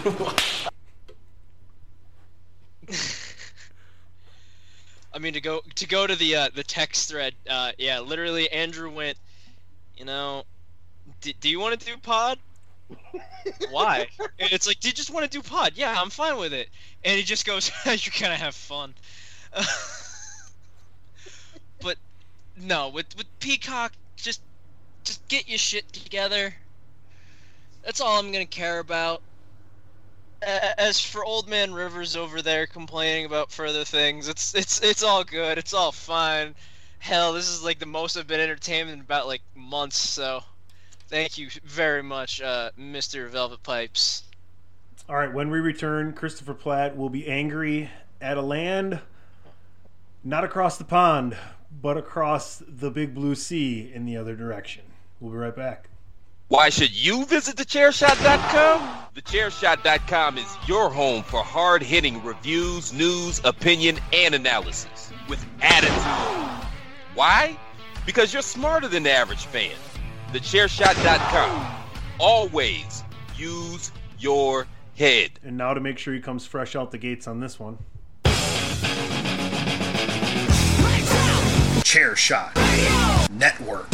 I 5.17 5.19
mean 5.19 5.33
to 5.33 5.41
go 5.41 5.63
to 5.77 5.89
go 5.89 6.07
to 6.07 6.15
the 6.15 6.37
uh, 6.37 6.49
the 6.55 6.63
text 6.63 7.09
thread. 7.09 7.35
Uh, 7.49 7.73
yeah, 7.79 8.01
literally, 8.01 8.51
Andrew 8.53 8.91
went. 8.91 9.17
You 9.97 10.05
know, 10.05 10.45
d- 11.23 11.35
do 11.41 11.49
you 11.49 11.59
want 11.59 11.81
to 11.81 11.87
do 11.87 11.97
pod? 11.97 12.39
Why? 13.71 14.09
And 14.39 14.53
it's 14.53 14.67
like, 14.67 14.79
do 14.79 14.89
you 14.89 14.95
just 14.95 15.11
want 15.11 15.25
to 15.25 15.31
do 15.31 15.41
pod? 15.43 15.73
Yeah, 15.75 15.95
I'm 15.99 16.11
fine 16.11 16.37
with 16.37 16.53
it. 16.53 16.69
And 17.03 17.17
he 17.17 17.23
just 17.23 17.47
goes, 17.47 17.73
"You're 17.87 18.13
gonna 18.21 18.37
have 18.37 18.55
fun." 18.55 18.95
but 21.81 21.97
no, 22.55 22.91
with 22.91 23.17
with 23.17 23.27
Peacock, 23.41 23.95
just 24.17 24.43
just 25.03 25.27
get 25.29 25.49
your 25.49 25.57
shit 25.57 25.91
together. 25.95 26.55
That's 27.83 28.03
all 28.03 28.19
I'm 28.19 28.33
gonna 28.33 28.45
care 28.45 28.81
about. 28.81 29.23
As 30.43 31.01
for 31.01 31.25
Old 31.25 31.49
Man 31.49 31.73
Rivers 31.73 32.17
over 32.17 32.43
there 32.43 32.67
complaining 32.67 33.25
about 33.25 33.51
further 33.51 33.85
things, 33.85 34.29
it's 34.29 34.55
it's 34.55 34.83
it's 34.83 35.03
all 35.03 35.25
good. 35.25 35.59
It's 35.59 35.75
all 35.75 35.93
fine. 35.93 36.55
Hell, 36.99 37.33
this 37.33 37.49
is 37.49 37.63
like 37.63 37.79
the 37.79 37.87
most 37.87 38.17
I've 38.17 38.27
been 38.27 38.41
entertained 38.41 38.91
in 38.91 39.01
about 39.01 39.27
like 39.27 39.43
months. 39.55 39.99
So, 39.99 40.43
thank 41.09 41.39
you 41.39 41.49
very 41.65 42.03
much, 42.03 42.41
uh, 42.41 42.71
Mr. 42.79 43.29
Velvet 43.29 43.63
Pipes. 43.63 44.25
All 45.09 45.17
right, 45.17 45.33
when 45.33 45.51
we 45.51 45.61
return, 45.61 46.13
Christopher 46.13 46.55
Platt 46.55 46.97
will 46.97 47.11
be 47.11 47.29
angry 47.29 47.91
at 48.21 48.37
a 48.37 48.43
land 48.43 49.01
not 50.27 50.43
across 50.43 50.77
the 50.77 50.85
pond, 50.85 51.37
but 51.81 51.97
across 51.97 52.61
the 52.67 52.91
big 52.91 53.15
blue 53.15 53.37
sea 53.37 53.93
in 53.95 54.05
the 54.05 54.17
other 54.17 54.35
direction. 54.35 54.83
We'll 55.21 55.31
be 55.31 55.39
right 55.39 55.55
back. 55.55 55.89
Why 56.49 56.71
should 56.71 56.93
you 56.93 57.25
visit 57.25 57.57
thechairshot.com? 57.57 59.07
Thechairshot.com 59.17 60.39
is 60.39 60.57
your 60.69 60.91
home 60.91 61.25
for 61.25 61.43
hard 61.43 61.83
hitting 61.83 62.23
reviews, 62.23 62.93
news, 62.93 63.41
opinion, 63.43 63.99
and 64.13 64.33
analysis 64.33 65.11
with 65.29 65.45
attitude. 65.61 66.71
Why? 67.17 67.59
Because 68.05 68.33
you're 68.33 68.43
smarter 68.43 68.87
than 68.87 69.03
the 69.03 69.11
average 69.11 69.47
fan. 69.47 69.75
Thechairshot.com. 70.33 71.75
Always 72.21 73.03
use 73.35 73.91
your 74.21 74.69
head. 74.97 75.33
And 75.43 75.57
now 75.57 75.75
to 75.75 75.81
make 75.81 75.99
sure 75.99 76.15
he 76.15 76.21
comes 76.21 76.47
fresh 76.47 76.77
out 76.77 76.93
the 76.93 76.99
gates 76.99 77.27
on 77.27 77.41
this 77.41 77.59
one. 77.59 77.79
Chair 81.83 82.15
Shot 82.15 82.55
Network. 83.33 83.89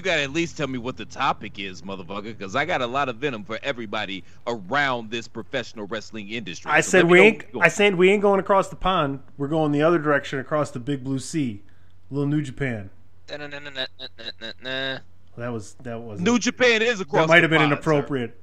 You 0.00 0.04
gotta 0.04 0.22
at 0.22 0.32
least 0.32 0.56
tell 0.56 0.66
me 0.66 0.78
what 0.78 0.96
the 0.96 1.04
topic 1.04 1.58
is, 1.58 1.82
motherfucker, 1.82 2.22
because 2.22 2.56
I 2.56 2.64
got 2.64 2.80
a 2.80 2.86
lot 2.86 3.10
of 3.10 3.16
venom 3.16 3.44
for 3.44 3.58
everybody 3.62 4.24
around 4.46 5.10
this 5.10 5.28
professional 5.28 5.86
wrestling 5.88 6.30
industry. 6.30 6.70
I 6.70 6.80
So 6.80 6.92
said 6.92 7.04
we 7.10 7.20
ain't. 7.20 7.44
I 7.48 7.50
going. 7.52 7.68
said 7.70 7.94
we 7.96 8.08
ain't 8.10 8.22
going 8.22 8.40
across 8.40 8.68
the 8.68 8.76
pond. 8.76 9.20
We're 9.36 9.48
going 9.48 9.72
the 9.72 9.82
other 9.82 9.98
direction 9.98 10.38
across 10.38 10.70
the 10.70 10.78
big 10.80 11.04
blue 11.04 11.18
sea. 11.18 11.64
Little 12.10 12.26
New 12.26 12.40
Japan. 12.40 12.88
That 13.28 15.02
was 15.36 15.74
that 15.82 16.00
was 16.00 16.18
New 16.18 16.38
Japan 16.38 16.80
is 16.80 17.02
across 17.02 17.24
That 17.24 17.28
might 17.28 17.42
have 17.42 17.50
been 17.50 17.58
pond, 17.60 17.72
inappropriate. 17.72 18.40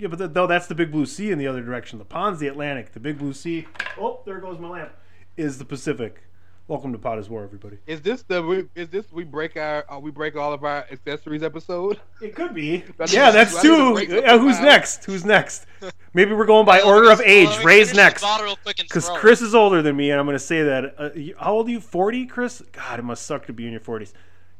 Yeah, 0.00 0.08
but 0.08 0.18
th- 0.18 0.30
though 0.32 0.48
that's 0.48 0.66
the 0.66 0.74
big 0.74 0.90
blue 0.90 1.06
sea 1.06 1.30
in 1.30 1.38
the 1.38 1.46
other 1.46 1.62
direction. 1.62 2.00
The 2.00 2.04
pond's 2.04 2.40
the 2.40 2.48
Atlantic. 2.48 2.94
The 2.94 3.00
big 3.00 3.16
blue 3.18 3.32
sea. 3.32 3.68
Oh, 3.96 4.22
there 4.26 4.40
goes 4.40 4.58
my 4.58 4.70
lamp. 4.70 4.90
Is 5.36 5.58
the 5.58 5.64
Pacific. 5.64 6.24
Welcome 6.68 6.90
to 6.94 6.98
POD 6.98 7.20
is 7.20 7.28
WAR, 7.30 7.44
everybody. 7.44 7.78
Is 7.86 8.00
this 8.00 8.22
the 8.22 8.42
we- 8.42 8.66
is 8.74 8.88
this 8.88 9.12
we 9.12 9.22
break 9.22 9.56
our 9.56 9.84
uh, 9.88 10.00
we 10.00 10.10
break 10.10 10.34
all 10.34 10.52
of 10.52 10.64
our 10.64 10.84
accessories 10.90 11.44
episode? 11.44 12.00
It 12.20 12.34
could 12.34 12.54
be. 12.54 12.78
That's- 12.98 13.12
Yeah, 13.14 13.30
that's 13.30 13.54
I 13.56 13.62
two. 13.62 13.92
break 13.94 14.08
Yeah, 14.08 14.16
something 14.30 14.40
who's 14.40 14.58
next? 14.60 15.04
Who's 15.04 15.24
next? 15.24 15.66
Maybe 16.14 16.32
we're 16.32 16.44
going 16.46 16.66
by 16.66 16.80
order 16.80 17.12
of 17.12 17.20
age. 17.20 17.46
let 17.50 17.58
me 17.60 17.64
Ray's 17.66 17.94
next. 17.94 18.22
bottle 18.22 18.46
real 18.46 18.56
quick 18.56 18.80
and 18.80 18.88
Because. 18.88 19.08
Chris 19.10 19.42
is 19.42 19.54
older 19.54 19.80
than 19.80 19.94
me, 19.96 20.10
and 20.10 20.18
I'm 20.18 20.26
going 20.26 20.34
to 20.34 20.40
say 20.40 20.64
that. 20.64 20.94
Uh, 20.98 21.10
you- 21.14 21.36
how 21.38 21.52
old 21.52 21.68
are 21.68 21.70
you? 21.70 21.80
40, 21.80 22.26
Chris? 22.26 22.60
God, 22.72 22.98
it 22.98 23.02
must 23.04 23.24
suck 23.24 23.46
to 23.46 23.52
be 23.52 23.64
in 23.66 23.70
your 23.70 23.80
40s. 23.80 24.12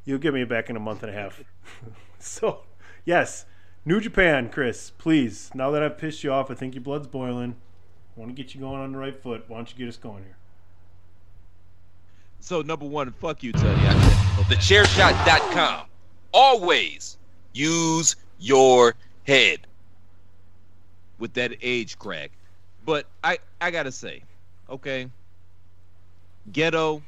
You'll 0.04 0.18
get 0.18 0.32
me 0.32 0.44
back 0.44 0.70
in 0.70 0.76
a 0.76 0.80
month 0.80 1.02
and 1.02 1.10
a 1.10 1.14
half. 1.14 1.42
so, 2.20 2.60
yes. 3.04 3.46
New 3.84 4.00
Japan, 4.00 4.48
Chris, 4.48 4.90
please. 4.90 5.50
Now 5.54 5.72
that 5.72 5.82
I've 5.82 5.98
pissed 5.98 6.22
you 6.22 6.30
off, 6.32 6.52
I 6.52 6.54
think 6.54 6.74
your 6.76 6.82
blood's 6.84 7.08
boiling. 7.08 7.56
I 8.16 8.20
want 8.20 8.34
to 8.36 8.40
get 8.40 8.54
you 8.54 8.60
going 8.60 8.80
on 8.80 8.92
the 8.92 8.98
right 8.98 9.20
foot. 9.20 9.44
Why 9.48 9.56
don't 9.56 9.72
you 9.72 9.76
get 9.76 9.88
us 9.88 9.96
going 9.96 10.22
here? 10.22 10.36
So 12.46 12.62
number 12.62 12.86
one, 12.86 13.10
fuck 13.12 13.42
you, 13.42 13.52
Tony. 13.52 13.82
Thechairshot.com. 14.48 15.86
Always 16.32 17.18
use 17.52 18.14
your 18.38 18.94
head. 19.26 19.66
with 21.18 21.34
that 21.34 21.52
age 21.62 21.98
crack. 21.98 22.32
But 22.84 23.08
I 23.24 23.38
I 23.60 23.70
gotta 23.72 23.92
say, 23.92 24.24
okay, 24.70 25.10
Gedo. 26.52 27.02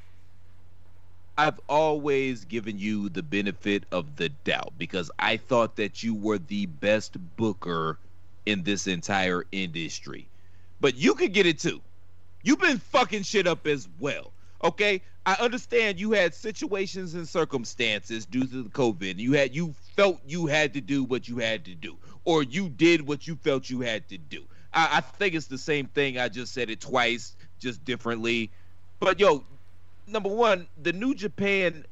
I've 1.38 1.60
always 1.68 2.44
given 2.46 2.78
you 2.78 3.08
the 3.10 3.22
benefit 3.22 3.84
of 3.92 4.16
the 4.16 4.30
doubt 4.30 4.74
because 4.78 5.10
I 5.20 5.36
thought 5.36 5.76
that 5.76 6.02
you 6.02 6.14
were 6.14 6.38
the 6.38 6.66
best 6.66 7.16
booker 7.36 8.00
in 8.46 8.64
this 8.64 8.88
entire 8.88 9.46
industry. 9.52 10.30
But 10.80 10.96
you 10.96 11.14
could 11.14 11.32
get 11.32 11.46
it 11.46 11.60
too. 11.60 11.80
You've 12.42 12.60
been 12.60 12.78
fucking 12.78 13.22
shit 13.22 13.46
up 13.46 13.66
as 13.68 13.88
well. 14.00 14.32
Okay? 14.64 15.02
I 15.28 15.34
understand 15.40 16.00
you 16.00 16.12
had 16.12 16.34
situations 16.34 17.12
and 17.12 17.28
circumstances 17.28 18.24
due 18.24 18.46
to 18.46 18.62
the 18.62 18.70
COVID. 18.70 19.18
You 19.18 19.34
had 19.34 19.54
you 19.54 19.74
felt 19.94 20.18
you 20.26 20.46
had 20.46 20.72
to 20.72 20.80
do 20.80 21.04
what 21.04 21.28
you 21.28 21.36
had 21.36 21.66
to 21.66 21.74
do. 21.74 21.98
Or 22.24 22.42
you 22.42 22.70
did 22.70 23.06
what 23.06 23.26
you 23.26 23.36
felt 23.36 23.68
you 23.68 23.82
had 23.82 24.08
to 24.08 24.16
do. 24.16 24.44
I, 24.72 24.88
I 24.90 25.00
think 25.02 25.34
it's 25.34 25.46
the 25.46 25.58
same 25.58 25.84
thing. 25.88 26.18
I 26.18 26.30
just 26.30 26.54
said 26.54 26.70
it 26.70 26.80
twice, 26.80 27.36
just 27.58 27.84
differently. 27.84 28.50
But 29.00 29.20
yo, 29.20 29.44
number 30.06 30.30
one, 30.30 30.66
the 30.82 30.94
New 30.94 31.14
Japan 31.14 31.84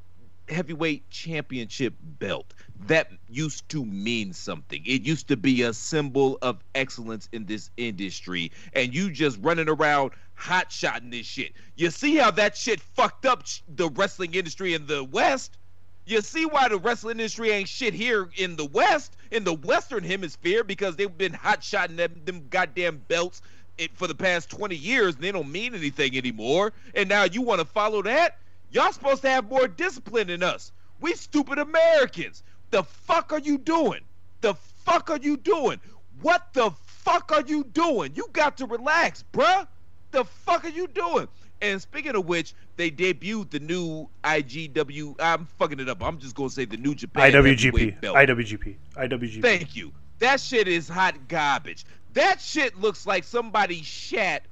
heavyweight 0.49 1.09
championship 1.11 1.95
belt 2.19 2.55
that 2.87 3.11
used 3.29 3.69
to 3.71 3.85
mean 3.85 4.33
something. 4.33 4.83
It 4.87 5.03
used 5.03 5.29
to 5.29 5.37
be 5.37 5.63
a 5.63 5.73
symbol 5.73 6.39
of 6.43 6.63
excellence 6.75 7.29
in 7.33 7.47
this 7.47 7.71
industry, 7.77 8.53
and 8.73 8.95
you 8.95 9.11
just 9.11 9.39
running 9.43 9.69
around 9.69 10.13
hot 10.35 10.71
shotting 10.71 11.11
this 11.11 11.27
shit. 11.27 11.53
You 11.77 11.91
see 11.91 12.17
how 12.17 12.31
that 12.33 12.57
shit 12.57 12.81
fucked 12.81 13.27
up 13.27 13.45
the 13.75 13.89
wrestling 13.91 14.35
industry 14.35 14.75
in 14.75 14.87
the 14.87 15.05
West? 15.05 15.59
You 16.05 16.21
see 16.21 16.47
why 16.47 16.69
the 16.69 16.79
wrestling 16.79 17.19
industry 17.19 17.51
ain't 17.51 17.69
shit 17.69 17.93
here 17.93 18.29
in 18.37 18.55
the 18.55 18.67
West, 18.67 19.17
in 19.33 19.43
the 19.43 19.55
Western 19.55 20.05
Hemisphere, 20.05 20.63
because 20.63 20.95
they've 20.95 21.19
been 21.19 21.33
hot 21.33 21.65
shotting 21.65 21.97
them, 21.97 22.21
them 22.25 22.47
goddamn 22.49 23.03
belts 23.09 23.43
it, 23.79 23.91
for 23.97 24.07
the 24.07 24.15
past 24.15 24.51
20 24.51 24.77
years 24.77 25.15
and 25.17 25.25
they 25.25 25.33
don't 25.33 25.51
mean 25.51 25.75
anything 25.75 26.17
anymore. 26.17 26.73
And 26.95 27.09
now 27.09 27.25
you 27.25 27.43
want 27.43 27.61
to 27.61 27.67
follow 27.67 28.03
that? 28.03 28.39
Y'all 28.71 28.93
supposed 28.93 29.23
to 29.23 29.29
have 29.29 29.49
more 29.49 29.69
discipline 29.69 30.29
than 30.29 30.43
us. 30.43 30.73
We 31.01 31.15
stupid 31.15 31.59
Americans. 31.59 32.43
The 32.71 32.83
fuck 32.83 33.33
are 33.33 33.39
you 33.39 33.59
doing? 33.59 34.01
The 34.41 34.55
fuck 34.85 35.11
are 35.11 35.19
you 35.19 35.37
doing? 35.37 35.81
What 36.23 36.49
the 36.53 36.71
fuck 36.87 37.33
are 37.33 37.45
you 37.47 37.65
doing? 37.65 38.13
You 38.15 38.29
got 38.33 38.57
to 38.59 38.67
relax, 38.67 39.25
bruh. 39.33 39.67
The 40.11 40.25
fuck 40.25 40.65
are 40.65 40.71
you 40.71 40.87
doing? 40.89 41.29
And 41.63 41.81
speaking 41.81 42.15
of 42.15 42.27
which, 42.27 42.55
they 42.77 42.91
debuted 42.91 43.51
the 43.51 43.61
new 43.61 44.09
IGW. 44.25 45.17
I'm 45.19 45.47
fucking 45.59 45.81
it 45.81 45.89
up. 45.89 46.03
I'm 46.03 46.19
just 46.19 46.35
gonna 46.35 46.51
say 46.51 46.65
the 46.65 46.77
New 46.77 46.95
Japan 46.95 47.33
IWGP. 47.33 48.01
IWGP. 48.01 48.77
IWGP. 48.95 49.43
Thank 49.43 49.77
you. 49.77 49.93
That 50.19 50.41
shit 50.41 50.69
is 50.69 50.89
hot 50.89 51.29
garbage. 51.29 51.85
That 52.13 52.41
shit 52.41 52.79
looks 52.79 53.07
like 53.07 53.25
somebody 53.25 53.83
shat 53.83 54.43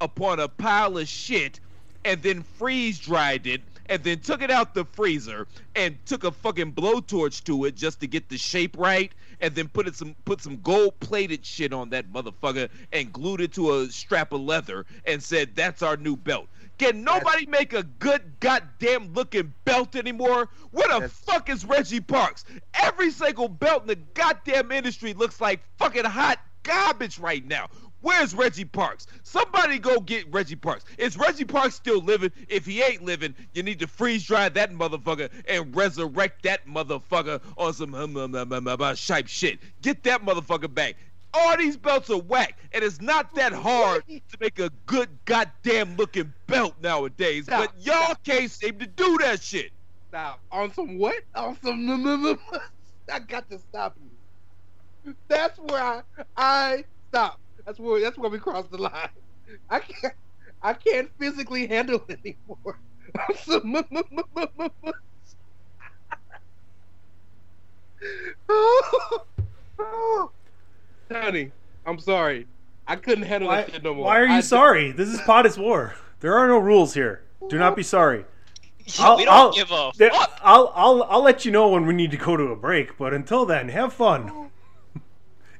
upon 0.00 0.40
a 0.40 0.48
pile 0.48 0.98
of 0.98 1.08
shit 1.08 1.60
and 2.04 2.22
then 2.22 2.42
freeze 2.42 2.98
dried 2.98 3.46
it 3.46 3.60
and 3.86 4.02
then 4.04 4.18
took 4.20 4.42
it 4.42 4.50
out 4.50 4.74
the 4.74 4.84
freezer 4.84 5.46
and 5.74 5.96
took 6.06 6.24
a 6.24 6.30
fucking 6.30 6.72
blowtorch 6.72 7.44
to 7.44 7.64
it 7.64 7.74
just 7.74 8.00
to 8.00 8.06
get 8.06 8.28
the 8.28 8.38
shape 8.38 8.76
right 8.78 9.12
and 9.40 9.54
then 9.54 9.68
put 9.68 9.86
it 9.86 9.94
some 9.94 10.14
put 10.24 10.40
some 10.40 10.60
gold 10.62 10.98
plated 11.00 11.44
shit 11.44 11.72
on 11.72 11.90
that 11.90 12.10
motherfucker 12.12 12.68
and 12.92 13.12
glued 13.12 13.40
it 13.40 13.52
to 13.52 13.74
a 13.74 13.86
strap 13.88 14.32
of 14.32 14.40
leather 14.40 14.86
and 15.04 15.22
said 15.22 15.50
that's 15.54 15.82
our 15.82 15.96
new 15.96 16.16
belt. 16.16 16.46
Can 16.78 17.04
nobody 17.04 17.46
make 17.46 17.74
a 17.74 17.82
good 17.82 18.40
goddamn 18.40 19.12
looking 19.12 19.52
belt 19.64 19.94
anymore? 19.94 20.48
Where 20.70 21.00
the 21.00 21.08
fuck 21.08 21.48
is 21.50 21.64
Reggie 21.64 22.00
Parks? 22.00 22.44
Every 22.74 23.10
single 23.10 23.48
belt 23.48 23.82
in 23.82 23.88
the 23.88 23.96
goddamn 23.96 24.72
industry 24.72 25.12
looks 25.12 25.40
like 25.40 25.60
fucking 25.76 26.04
hot 26.04 26.40
garbage 26.62 27.18
right 27.18 27.46
now. 27.46 27.68
Where's 28.02 28.34
Reggie 28.34 28.64
Parks? 28.64 29.06
Somebody 29.22 29.78
go 29.78 30.00
get 30.00 30.30
Reggie 30.32 30.56
Parks. 30.56 30.84
Is 30.98 31.16
Reggie 31.16 31.44
Parks 31.44 31.76
still 31.76 32.00
living? 32.00 32.32
If 32.48 32.66
he 32.66 32.82
ain't 32.82 33.04
living, 33.04 33.34
you 33.54 33.62
need 33.62 33.78
to 33.78 33.86
freeze 33.86 34.24
dry 34.24 34.48
that 34.48 34.72
motherfucker 34.72 35.30
and 35.48 35.74
resurrect 35.74 36.42
that 36.42 36.66
motherfucker 36.66 37.40
on 37.56 37.72
some 37.72 37.92
hum, 37.92 38.14
hum, 38.14 38.34
hum, 38.34 38.50
hum, 38.50 38.66
hum, 38.66 39.26
shit. 39.26 39.60
Get 39.82 40.02
that 40.02 40.24
motherfucker 40.24 40.72
back. 40.72 40.96
All 41.34 41.56
these 41.56 41.76
belts 41.76 42.10
are 42.10 42.18
whack, 42.18 42.58
and 42.72 42.84
it's 42.84 43.00
not 43.00 43.34
that 43.36 43.52
hard 43.52 44.06
to 44.06 44.20
make 44.38 44.58
a 44.58 44.70
good 44.84 45.08
goddamn 45.24 45.96
looking 45.96 46.32
belt 46.46 46.74
nowadays. 46.82 47.44
Stop, 47.44 47.72
but 47.72 47.86
y'all 47.86 48.14
can't 48.22 48.50
seem 48.50 48.78
to 48.80 48.86
do 48.86 49.16
that 49.18 49.42
shit. 49.42 49.70
Stop. 50.08 50.40
On 50.50 50.74
some 50.74 50.98
what? 50.98 51.22
On 51.34 51.56
some. 51.62 52.38
I 53.12 53.18
got 53.20 53.48
to 53.48 53.58
stop 53.58 53.96
you. 55.04 55.14
That's 55.28 55.58
where 55.58 55.82
I 55.82 56.02
I 56.36 56.84
stop. 57.08 57.40
That's 57.64 57.78
where 57.78 58.00
that's 58.00 58.18
where 58.18 58.30
we 58.30 58.38
cross 58.38 58.66
the 58.68 58.78
line. 58.78 59.08
I 59.70 59.78
can't 59.80 60.14
I 60.62 60.72
can't 60.74 61.10
physically 61.18 61.66
handle 61.66 62.02
it 62.08 62.18
anymore. 62.24 62.78
On 63.28 63.36
some- 63.44 63.84
Honey, 71.10 71.52
I'm 71.86 71.98
sorry. 71.98 72.46
I 72.86 72.96
couldn't 72.96 73.24
handle 73.24 73.48
Why, 73.48 73.56
that 73.62 73.72
shit 73.72 73.82
no 73.82 73.94
more. 73.94 74.04
why 74.06 74.20
are 74.20 74.26
you 74.26 74.34
I- 74.34 74.40
sorry? 74.40 74.92
This 74.92 75.08
is 75.08 75.20
POD 75.20 75.46
is 75.46 75.58
WAR. 75.58 75.94
There 76.20 76.36
are 76.36 76.48
no 76.48 76.58
rules 76.58 76.94
here. 76.94 77.22
Do 77.48 77.58
not 77.58 77.76
be 77.76 77.82
sorry. 77.82 78.24
Yeah, 78.98 79.14
we 79.14 79.24
don't 79.24 79.54
give 79.54 79.70
a 79.70 79.92
there- 79.96 80.10
I'll, 80.42 80.72
I'll, 80.74 81.04
I'll 81.04 81.22
let 81.22 81.44
you 81.44 81.52
know 81.52 81.68
when 81.68 81.86
we 81.86 81.94
need 81.94 82.10
to 82.10 82.16
go 82.16 82.36
to 82.36 82.46
a 82.48 82.56
break. 82.56 82.98
But 82.98 83.14
until 83.14 83.46
then, 83.46 83.68
have 83.68 83.92
fun. 83.92 84.50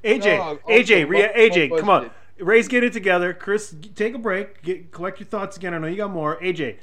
AJ, 0.03 0.37
Dog, 0.37 0.61
AJ, 0.67 1.07
bu- 1.07 1.39
AJ, 1.39 1.79
come 1.79 1.89
on. 1.89 2.11
Ray's 2.39 2.67
get 2.67 2.83
it 2.83 2.93
together. 2.93 3.33
Chris, 3.33 3.75
take 3.95 4.15
a 4.15 4.17
break. 4.17 4.61
Get, 4.63 4.91
collect 4.91 5.19
your 5.19 5.27
thoughts 5.27 5.55
again. 5.55 5.73
I 5.73 5.77
know 5.77 5.87
you 5.87 5.97
got 5.97 6.11
more. 6.11 6.39
AJ, 6.41 6.77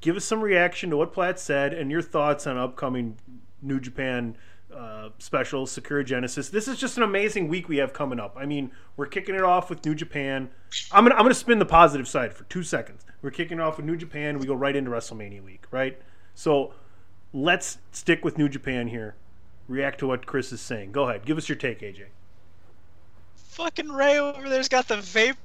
give 0.00 0.16
us 0.16 0.24
some 0.24 0.40
reaction 0.40 0.90
to 0.90 0.96
what 0.96 1.12
Platt 1.12 1.40
said 1.40 1.72
and 1.72 1.90
your 1.90 2.02
thoughts 2.02 2.46
on 2.46 2.56
upcoming 2.56 3.16
New 3.62 3.80
Japan 3.80 4.36
uh, 4.74 5.10
special, 5.18 5.66
Sakura 5.66 6.04
Genesis. 6.04 6.48
This 6.48 6.68
is 6.68 6.78
just 6.78 6.96
an 6.96 7.02
amazing 7.02 7.48
week 7.48 7.68
we 7.68 7.76
have 7.78 7.92
coming 7.92 8.18
up. 8.20 8.36
I 8.38 8.46
mean, 8.46 8.70
we're 8.96 9.06
kicking 9.06 9.34
it 9.34 9.42
off 9.42 9.70
with 9.70 9.84
New 9.84 9.94
Japan. 9.94 10.50
I'm 10.90 11.04
gonna 11.04 11.14
I'm 11.14 11.22
gonna 11.22 11.34
spin 11.34 11.58
the 11.58 11.66
positive 11.66 12.08
side 12.08 12.32
for 12.34 12.44
two 12.44 12.62
seconds. 12.62 13.04
We're 13.20 13.30
kicking 13.30 13.58
it 13.58 13.60
off 13.60 13.76
with 13.76 13.86
New 13.86 13.96
Japan. 13.96 14.38
We 14.38 14.46
go 14.46 14.54
right 14.54 14.74
into 14.74 14.90
WrestleMania 14.90 15.42
week, 15.42 15.64
right? 15.70 16.00
So 16.34 16.74
let's 17.32 17.78
stick 17.92 18.24
with 18.24 18.38
New 18.38 18.48
Japan 18.48 18.88
here. 18.88 19.14
React 19.68 20.00
to 20.00 20.06
what 20.06 20.26
Chris 20.26 20.52
is 20.52 20.60
saying. 20.60 20.92
Go 20.92 21.08
ahead. 21.08 21.24
Give 21.24 21.38
us 21.38 21.48
your 21.48 21.56
take, 21.56 21.80
AJ. 21.80 22.06
Fucking 23.52 23.90
Ray 23.90 24.18
over 24.18 24.48
there's 24.48 24.68
got 24.68 24.88
the 24.88 24.96
vapors 24.96 25.36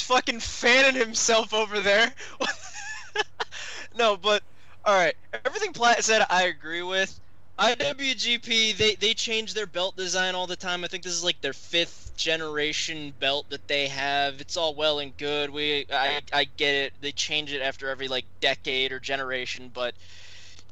fucking 0.00 0.40
fanning 0.40 0.98
himself 0.98 1.52
over 1.52 1.80
there. 1.80 2.10
no, 3.96 4.16
but 4.16 4.42
all 4.84 4.94
right, 4.94 5.14
everything 5.44 5.74
Platt 5.74 6.02
said 6.02 6.24
I 6.30 6.44
agree 6.44 6.82
with. 6.82 7.20
IWGP 7.58 8.76
they 8.76 8.94
they 8.96 9.14
change 9.14 9.54
their 9.54 9.66
belt 9.66 9.94
design 9.94 10.34
all 10.34 10.46
the 10.46 10.56
time. 10.56 10.84
I 10.84 10.88
think 10.88 11.04
this 11.04 11.12
is 11.12 11.22
like 11.22 11.40
their 11.42 11.52
fifth 11.52 12.12
generation 12.16 13.12
belt 13.20 13.46
that 13.50 13.68
they 13.68 13.88
have. 13.88 14.40
It's 14.40 14.56
all 14.56 14.74
well 14.74 14.98
and 14.98 15.16
good. 15.18 15.50
We 15.50 15.84
I 15.92 16.22
I 16.32 16.44
get 16.56 16.74
it. 16.74 16.92
They 17.00 17.12
change 17.12 17.52
it 17.52 17.60
after 17.60 17.90
every 17.90 18.08
like 18.08 18.24
decade 18.40 18.90
or 18.90 18.98
generation, 18.98 19.70
but 19.72 19.94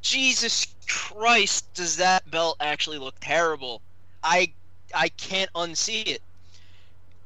Jesus 0.01 0.67
Christ, 0.87 1.73
does 1.75 1.97
that 1.97 2.29
belt 2.29 2.57
actually 2.59 2.97
look 2.97 3.15
terrible? 3.21 3.81
I 4.23 4.51
I 4.93 5.09
can't 5.09 5.51
unsee 5.53 6.07
it. 6.07 6.21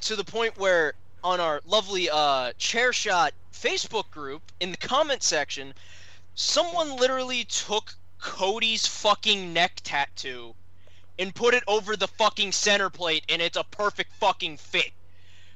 To 0.02 0.16
the 0.16 0.24
point 0.24 0.58
where 0.58 0.94
on 1.24 1.40
our 1.40 1.62
lovely 1.66 2.10
uh 2.10 2.54
chair 2.54 2.94
shot 2.94 3.34
Facebook 3.52 4.10
group 4.12 4.52
in 4.60 4.72
the 4.72 4.78
comment 4.78 5.24
section, 5.24 5.74
someone 6.36 6.96
literally 6.96 7.44
took 7.46 7.96
Cody's 8.20 8.86
fucking 8.86 9.54
neck 9.54 9.82
tattoo 9.84 10.56
and 11.18 11.34
put 11.34 11.54
it 11.54 11.64
over 11.68 11.96
the 11.96 12.08
fucking 12.08 12.52
center 12.52 12.90
plate 12.90 13.26
and 13.28 13.42
it's 13.42 13.58
a 13.58 13.64
perfect 13.64 14.14
fucking 14.14 14.58
fit. 14.58 14.94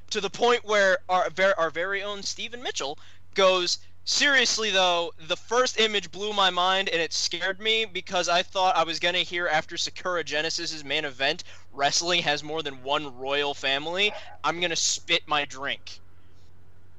To 0.10 0.20
the 0.20 0.30
point 0.30 0.66
where 0.66 1.00
our 1.08 1.32
our 1.58 1.70
very 1.70 2.02
own 2.02 2.24
Stephen 2.24 2.64
Mitchell 2.64 2.98
goes, 3.36 3.78
Seriously 4.04 4.72
though, 4.72 5.14
the 5.28 5.38
first 5.38 5.80
image 5.80 6.12
blew 6.12 6.34
my 6.34 6.50
mind 6.50 6.90
and 6.90 7.02
it 7.02 7.14
scared 7.14 7.60
me 7.60 7.86
because 7.86 8.28
I 8.28 8.42
thought 8.42 8.76
I 8.76 8.84
was 8.84 9.00
gonna 9.00 9.20
hear 9.20 9.48
after 9.48 9.78
Sakura 9.78 10.24
Genesis's 10.24 10.84
main 10.84 11.06
event, 11.06 11.44
wrestling 11.72 12.24
has 12.24 12.44
more 12.44 12.64
than 12.64 12.84
one 12.84 13.16
royal 13.18 13.54
family. 13.54 14.12
I'm 14.44 14.60
gonna 14.60 14.76
spit 14.76 15.22
my 15.28 15.46
drink 15.46 16.00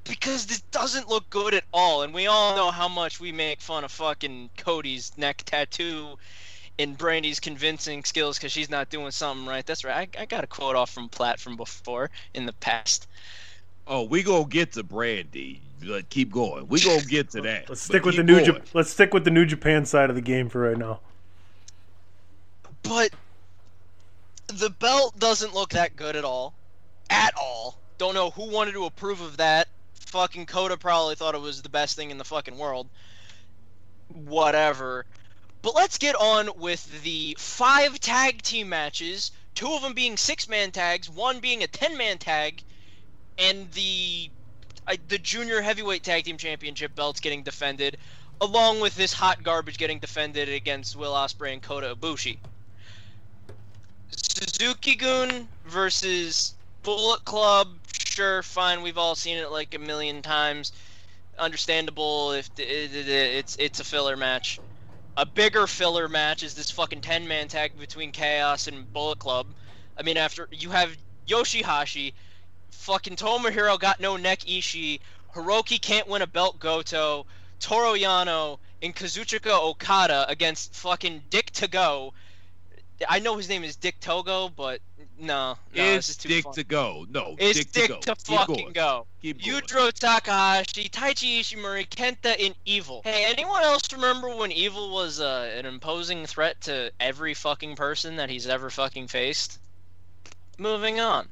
because 0.05 0.45
this 0.45 0.61
doesn't 0.71 1.09
look 1.09 1.29
good 1.29 1.53
at 1.53 1.63
all, 1.73 2.03
and 2.03 2.13
we 2.13 2.27
all 2.27 2.55
know 2.55 2.71
how 2.71 2.87
much 2.87 3.19
we 3.19 3.31
make 3.31 3.61
fun 3.61 3.83
of 3.83 3.91
fucking 3.91 4.49
Cody's 4.57 5.11
neck 5.17 5.43
tattoo 5.45 6.17
and 6.79 6.97
Brandi's 6.97 7.39
convincing 7.39 8.03
skills 8.03 8.37
because 8.37 8.51
she's 8.51 8.69
not 8.69 8.89
doing 8.89 9.11
something 9.11 9.45
right. 9.45 9.65
That's 9.65 9.83
right. 9.83 10.09
I, 10.17 10.21
I 10.21 10.25
got 10.25 10.43
a 10.43 10.47
quote 10.47 10.75
off 10.75 10.89
from 10.89 11.09
Platt 11.09 11.39
from 11.39 11.55
before 11.55 12.09
in 12.33 12.45
the 12.45 12.53
past. 12.53 13.07
Oh, 13.85 14.03
we 14.03 14.23
gonna 14.23 14.45
get 14.45 14.71
the 14.71 14.83
Brandy. 14.83 15.62
But 15.87 16.09
keep 16.09 16.31
going. 16.31 16.67
We 16.67 16.81
gonna 16.81 17.01
get 17.01 17.31
to 17.31 17.41
that. 17.41 17.69
Let's 17.69 17.81
stick 17.81 18.05
with 18.05 18.15
the 18.15 18.23
new 18.23 18.39
going. 18.39 18.61
Jap- 18.61 18.73
let's 18.73 18.89
stick 18.89 19.13
with 19.13 19.23
the 19.23 19.31
New 19.31 19.45
Japan 19.45 19.85
side 19.85 20.09
of 20.09 20.15
the 20.15 20.21
game 20.21 20.49
for 20.49 20.61
right 20.61 20.77
now. 20.77 20.99
But 22.83 23.11
the 24.47 24.69
belt 24.69 25.17
doesn't 25.19 25.53
look 25.53 25.69
that 25.71 25.95
good 25.95 26.15
at 26.15 26.25
all. 26.25 26.53
at 27.09 27.33
all. 27.37 27.77
Don't 27.97 28.13
know 28.15 28.31
who 28.31 28.49
wanted 28.49 28.73
to 28.73 28.85
approve 28.85 29.21
of 29.21 29.37
that. 29.37 29.67
Fucking 29.93 30.45
Coda 30.45 30.77
probably 30.77 31.15
thought 31.15 31.35
it 31.35 31.41
was 31.41 31.61
the 31.61 31.69
best 31.69 31.95
thing 31.95 32.11
in 32.11 32.17
the 32.17 32.23
fucking 32.23 32.57
world. 32.57 32.87
Whatever. 34.09 35.05
But 35.61 35.75
let's 35.75 35.97
get 35.97 36.15
on 36.15 36.49
with 36.57 37.03
the 37.03 37.35
five 37.39 37.99
tag 37.99 38.41
team 38.41 38.69
matches, 38.69 39.31
two 39.55 39.71
of 39.71 39.81
them 39.81 39.93
being 39.93 40.17
six 40.17 40.47
man 40.47 40.71
tags, 40.71 41.09
one 41.09 41.39
being 41.39 41.63
a 41.63 41.67
10 41.67 41.97
man 41.97 42.17
tag, 42.17 42.61
and 43.37 43.71
the 43.71 44.29
uh, 44.87 44.95
the 45.07 45.17
junior 45.17 45.61
heavyweight 45.61 46.03
tag 46.03 46.25
team 46.25 46.37
championship 46.37 46.95
belts 46.95 47.19
getting 47.19 47.43
defended, 47.43 47.97
along 48.41 48.79
with 48.79 48.95
this 48.95 49.13
hot 49.13 49.43
garbage 49.43 49.77
getting 49.77 49.99
defended 49.99 50.49
against 50.49 50.95
Will 50.95 51.13
Ospreay 51.13 51.53
and 51.53 51.61
Kota 51.61 51.95
Ibushi. 51.95 52.37
Suzuki 54.11 54.95
Gun 54.95 55.47
versus 55.65 56.55
Bullet 56.83 57.23
Club. 57.25 57.69
Sure, 57.87 58.43
fine. 58.43 58.81
We've 58.81 58.97
all 58.97 59.15
seen 59.15 59.37
it 59.37 59.51
like 59.51 59.73
a 59.73 59.79
million 59.79 60.21
times. 60.21 60.71
Understandable 61.39 62.33
if 62.33 62.49
it, 62.57 62.93
it, 62.93 63.07
it's 63.07 63.55
it's 63.55 63.79
a 63.79 63.83
filler 63.83 64.15
match. 64.15 64.59
A 65.17 65.25
bigger 65.25 65.65
filler 65.67 66.07
match 66.07 66.43
is 66.43 66.53
this 66.53 66.69
fucking 66.69 67.01
ten 67.01 67.27
man 67.27 67.47
tag 67.47 67.77
between 67.79 68.11
Chaos 68.11 68.67
and 68.67 68.91
Bullet 68.93 69.19
Club. 69.19 69.47
I 69.97 70.03
mean, 70.03 70.17
after 70.17 70.47
you 70.51 70.69
have 70.69 70.95
Yoshihashi, 71.27 72.13
fucking 72.83 73.15
Tomohiro 73.15 73.79
got 73.79 73.99
no 73.99 74.17
neck 74.17 74.39
Ishii, 74.39 74.99
Hirooki 75.33 75.81
can't 75.81 76.07
win 76.07 76.21
a 76.21 76.27
belt 76.27 76.59
Goto, 76.59 77.25
Toru 77.59 77.97
Yano, 77.97 78.59
and 78.81 78.93
Kazuchika 78.93 79.51
Okada 79.51 80.25
against 80.29 80.75
fucking 80.75 81.23
Dick 81.29 81.51
Togo. 81.51 82.13
I 83.07 83.19
know 83.19 83.37
his 83.37 83.49
name 83.49 83.63
is 83.63 83.77
Dick 83.77 83.99
Togo, 84.01 84.49
but 84.49 84.81
no, 85.17 85.57
no, 85.73 85.83
this 85.95 86.09
is 86.09 86.15
it's 86.15 86.23
Dick 86.23 86.43
fun. 86.43 86.53
to 86.53 86.63
go. 86.63 87.05
No, 87.09 87.35
It's 87.39 87.59
Dick, 87.59 87.71
Dick 87.71 88.01
to 88.01 88.07
go. 88.07 88.13
to 88.13 88.15
fucking 88.15 88.73
go. 88.73 89.07
Yujiro 89.23 89.91
Takahashi, 89.91 90.89
Taiji 90.89 91.39
Ishimori, 91.39 91.87
Kenta, 91.87 92.35
and 92.45 92.53
Evil. 92.65 93.01
Hey, 93.05 93.25
anyone 93.29 93.63
else 93.63 93.91
remember 93.93 94.35
when 94.35 94.51
Evil 94.51 94.93
was 94.93 95.21
uh, 95.21 95.51
an 95.57 95.65
imposing 95.65 96.25
threat 96.25 96.59
to 96.61 96.91
every 96.99 97.33
fucking 97.33 97.77
person 97.77 98.17
that 98.17 98.29
he's 98.29 98.47
ever 98.47 98.69
fucking 98.69 99.07
faced? 99.07 99.59
Moving 100.57 100.99
on. 100.99 101.29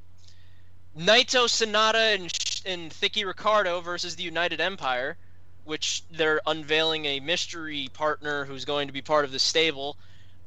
Naito 0.98 1.46
Sanada 1.48 2.16
and, 2.16 2.32
and 2.66 2.92
Thicky 2.92 3.24
Ricardo 3.24 3.80
versus 3.82 4.16
the 4.16 4.24
United 4.24 4.60
Empire, 4.60 5.18
which 5.64 6.04
they're 6.12 6.42
unveiling 6.46 7.06
a 7.06 7.20
mystery 7.20 7.90
partner 7.94 8.46
who's 8.46 8.66
going 8.66 8.88
to 8.88 8.94
be 8.94 9.02
part 9.02 9.24
of 9.24 9.32
the 9.32 9.40
stable. 9.40 9.96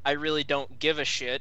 I 0.04 0.12
really 0.12 0.44
don't 0.44 0.78
give 0.78 0.98
a 0.98 1.04
shit. 1.04 1.40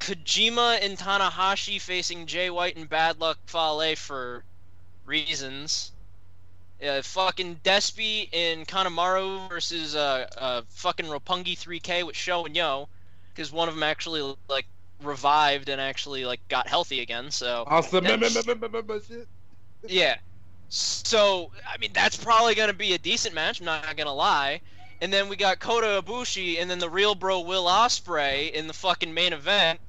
Kojima 0.00 0.80
and 0.82 0.98
Tanahashi 0.98 1.80
facing 1.80 2.26
Jay 2.26 2.50
White 2.50 2.76
and 2.76 2.88
Bad 2.88 3.20
Luck 3.20 3.38
Fale 3.46 3.94
for 3.96 4.44
reasons. 5.04 5.92
Uh, 6.84 7.00
fucking 7.00 7.60
Despy 7.64 8.28
and 8.32 8.66
Kanemaru 8.66 9.48
versus 9.48 9.94
uh, 9.94 10.28
uh, 10.36 10.62
fucking 10.68 11.06
Roppongi 11.06 11.56
3K 11.56 12.04
with 12.04 12.16
Show 12.16 12.44
and 12.44 12.56
Yo, 12.56 12.88
because 13.32 13.52
one 13.52 13.68
of 13.68 13.74
them 13.74 13.84
actually 13.84 14.36
like 14.48 14.66
revived 15.04 15.68
and 15.68 15.80
actually 15.80 16.24
like 16.24 16.40
got 16.48 16.68
healthy 16.68 17.00
again. 17.00 17.30
So 17.30 17.64
Awesome. 17.66 18.04
yeah. 19.88 20.16
So 20.68 21.50
I 21.72 21.78
mean 21.78 21.90
that's 21.92 22.16
probably 22.16 22.54
gonna 22.54 22.72
be 22.72 22.94
a 22.94 22.98
decent 22.98 23.34
match. 23.34 23.60
I'm 23.60 23.66
not 23.66 23.96
gonna 23.96 24.14
lie. 24.14 24.60
And 25.00 25.12
then 25.12 25.28
we 25.28 25.36
got 25.36 25.58
Kota 25.58 26.02
Ibushi 26.02 26.60
and 26.60 26.70
then 26.70 26.78
the 26.78 26.88
real 26.88 27.14
bro 27.14 27.40
Will 27.40 27.66
Ospreay 27.66 28.52
in 28.52 28.66
the 28.66 28.72
fucking 28.72 29.12
main 29.12 29.32
event. 29.32 29.80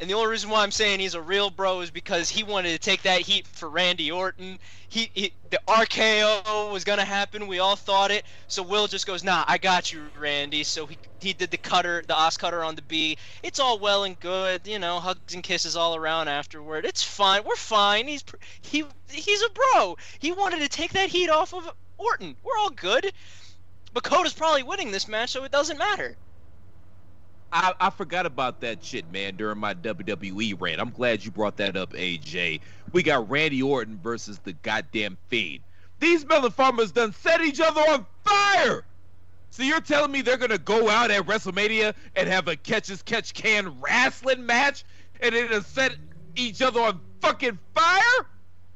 And 0.00 0.10
the 0.10 0.14
only 0.14 0.28
reason 0.28 0.50
why 0.50 0.62
I'm 0.62 0.72
saying 0.72 0.98
he's 0.98 1.14
a 1.14 1.22
real 1.22 1.50
bro 1.50 1.80
is 1.80 1.90
because 1.90 2.28
he 2.28 2.42
wanted 2.42 2.72
to 2.72 2.78
take 2.78 3.02
that 3.02 3.20
heat 3.20 3.46
for 3.46 3.68
Randy 3.68 4.10
Orton. 4.10 4.58
He, 4.88 5.08
he 5.14 5.32
the 5.50 5.60
RKO 5.68 6.72
was 6.72 6.82
gonna 6.82 7.04
happen. 7.04 7.46
We 7.46 7.60
all 7.60 7.76
thought 7.76 8.10
it. 8.10 8.24
So 8.48 8.64
Will 8.64 8.88
just 8.88 9.06
goes, 9.06 9.22
"Nah, 9.22 9.44
I 9.46 9.58
got 9.58 9.92
you, 9.92 10.10
Randy." 10.18 10.64
So 10.64 10.86
he 10.86 10.98
he 11.20 11.32
did 11.32 11.52
the 11.52 11.58
cutter, 11.58 12.02
the 12.06 12.16
Os 12.16 12.36
cutter 12.36 12.64
on 12.64 12.74
the 12.74 12.82
B. 12.82 13.16
It's 13.44 13.60
all 13.60 13.78
well 13.78 14.02
and 14.02 14.18
good, 14.18 14.66
you 14.66 14.80
know, 14.80 14.98
hugs 14.98 15.32
and 15.32 15.44
kisses 15.44 15.76
all 15.76 15.94
around 15.94 16.26
afterward. 16.26 16.84
It's 16.84 17.04
fine. 17.04 17.44
We're 17.44 17.54
fine. 17.54 18.08
He's 18.08 18.24
he 18.62 18.84
he's 19.08 19.42
a 19.42 19.50
bro. 19.50 19.96
He 20.18 20.32
wanted 20.32 20.60
to 20.60 20.68
take 20.68 20.92
that 20.94 21.08
heat 21.08 21.30
off 21.30 21.54
of 21.54 21.70
Orton. 21.98 22.36
We're 22.42 22.58
all 22.58 22.70
good. 22.70 23.12
But 23.92 24.02
Kota's 24.02 24.32
probably 24.32 24.64
winning 24.64 24.90
this 24.90 25.06
match, 25.06 25.30
so 25.30 25.44
it 25.44 25.52
doesn't 25.52 25.78
matter. 25.78 26.16
I, 27.54 27.72
I 27.78 27.90
forgot 27.90 28.26
about 28.26 28.60
that 28.62 28.84
shit, 28.84 29.10
man, 29.12 29.36
during 29.36 29.58
my 29.58 29.74
WWE 29.74 30.60
rant. 30.60 30.80
I'm 30.80 30.90
glad 30.90 31.24
you 31.24 31.30
brought 31.30 31.56
that 31.58 31.76
up, 31.76 31.92
AJ. 31.92 32.60
We 32.92 33.04
got 33.04 33.30
Randy 33.30 33.62
Orton 33.62 33.96
versus 34.02 34.40
the 34.40 34.54
goddamn 34.54 35.16
Fiend. 35.28 35.60
These 36.00 36.24
motherfuckers 36.24 36.92
done 36.92 37.12
set 37.12 37.40
each 37.42 37.60
other 37.60 37.80
on 37.80 38.06
fire! 38.24 38.84
So 39.50 39.62
you're 39.62 39.80
telling 39.80 40.10
me 40.10 40.20
they're 40.20 40.36
gonna 40.36 40.58
go 40.58 40.90
out 40.90 41.12
at 41.12 41.26
WrestleMania 41.26 41.94
and 42.16 42.28
have 42.28 42.48
a 42.48 42.56
catch 42.56 42.90
as 42.90 43.02
catch 43.02 43.32
can 43.34 43.80
wrestling 43.80 44.44
match 44.44 44.84
and 45.20 45.32
to 45.32 45.62
set 45.62 45.94
each 46.34 46.60
other 46.60 46.80
on 46.80 47.00
fucking 47.20 47.60
fire? 47.72 48.26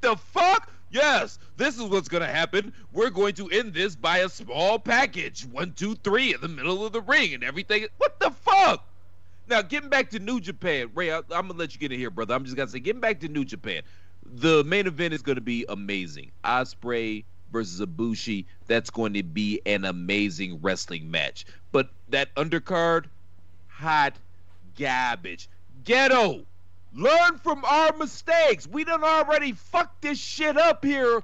The 0.03 0.15
fuck? 0.17 0.71
Yes, 0.91 1.39
this 1.57 1.77
is 1.77 1.83
what's 1.83 2.09
gonna 2.09 2.27
happen. 2.27 2.73
We're 2.93 3.11
going 3.11 3.35
to 3.35 3.49
end 3.49 3.75
this 3.75 3.95
by 3.95 4.19
a 4.19 4.29
small 4.29 4.79
package. 4.79 5.45
One, 5.47 5.73
two, 5.73 5.95
three 5.97 6.35
in 6.35 6.41
the 6.41 6.49
middle 6.49 6.85
of 6.85 6.93
the 6.93 7.03
ring 7.03 7.35
and 7.35 7.45
everything. 7.45 7.87
What 7.99 8.19
the 8.21 8.31
fuck? 8.31 8.87
Now, 9.49 9.63
getting 9.63 9.89
back 9.89 10.11
to 10.11 10.19
New 10.19 10.41
Japan, 10.41 10.91
Ray, 10.95 11.13
I, 11.13 11.19
I'm 11.19 11.49
gonna 11.49 11.55
let 11.55 11.75
you 11.75 11.81
get 11.81 11.93
in 11.93 11.99
here, 11.99 12.11
brother. 12.11 12.35
I'm 12.35 12.45
just 12.45 12.57
gonna 12.57 12.69
say, 12.71 12.81
getting 12.81 13.01
back 13.01 13.21
to 13.21 13.29
New 13.29 13.45
Japan, 13.45 13.83
the 14.25 14.65
main 14.65 14.87
event 14.87 15.15
is 15.15 15.23
gonna 15.23 15.41
be 15.41 15.65
amazing. 15.69 16.31
Ospreay 16.45 17.25
versus 17.53 17.81
Ibushi, 17.81 18.45
that's 18.67 18.91
going 18.91 19.15
to 19.15 19.23
be 19.23 19.61
an 19.67 19.85
amazing 19.85 20.59
wrestling 20.61 21.11
match. 21.11 21.47
But 21.73 21.91
that 22.11 22.35
undercard, 22.35 23.07
hot 23.69 24.15
garbage. 24.79 25.49
Gedo, 25.85 26.45
learn 26.95 27.39
from 27.39 27.65
our 27.65 27.93
mistakes. 27.97 28.67
We 28.67 28.85
done 28.85 29.05
already 29.05 29.53
fucked 29.53 30.03
this 30.03 30.19
shit 30.19 30.57
up 30.57 30.85
here 30.85 31.23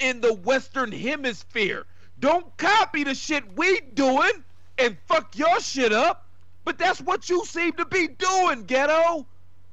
in 0.00 0.20
the 0.20 0.34
Western 0.34 0.92
Hemisphere. 0.92 1.86
Don't 2.18 2.56
copy 2.56 3.04
the 3.04 3.14
shit 3.14 3.56
we 3.56 3.80
doing 3.94 4.32
and 4.78 4.96
fuck 5.06 5.36
your 5.36 5.60
shit 5.60 5.92
up. 5.92 6.26
But 6.64 6.78
that's 6.78 7.00
what 7.00 7.28
you 7.28 7.44
seem 7.44 7.72
to 7.74 7.84
be 7.84 8.08
doing, 8.08 8.64
Gedo. 8.64 9.24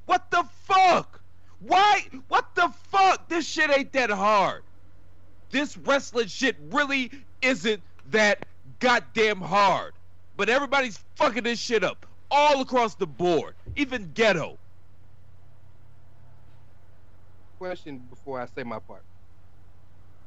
What 0.05 0.29
the 0.29 0.43
fuck? 0.65 1.21
Why? 1.59 2.05
What 2.27 2.53
the 2.55 2.71
fuck? 2.91 3.29
This 3.29 3.47
shit 3.47 3.75
ain't 3.75 3.93
that 3.93 4.09
hard. 4.11 4.63
This 5.49 5.77
wrestling 5.77 6.27
shit 6.27 6.55
really 6.71 7.09
isn't 7.41 7.81
that 8.11 8.45
goddamn 8.79 9.39
hard. 9.41 9.93
But 10.35 10.49
everybody's 10.49 10.99
fucking 11.15 11.43
this 11.43 11.59
shit 11.59 11.83
up 11.83 12.05
all 12.29 12.61
across 12.61 12.95
the 12.95 13.07
board, 13.07 13.55
even 13.75 14.09
Gedo. 14.09 14.57
Question 17.63 18.01
before 18.09 18.41
I 18.41 18.45
say 18.45 18.63
my 18.63 18.79
part. 18.79 19.03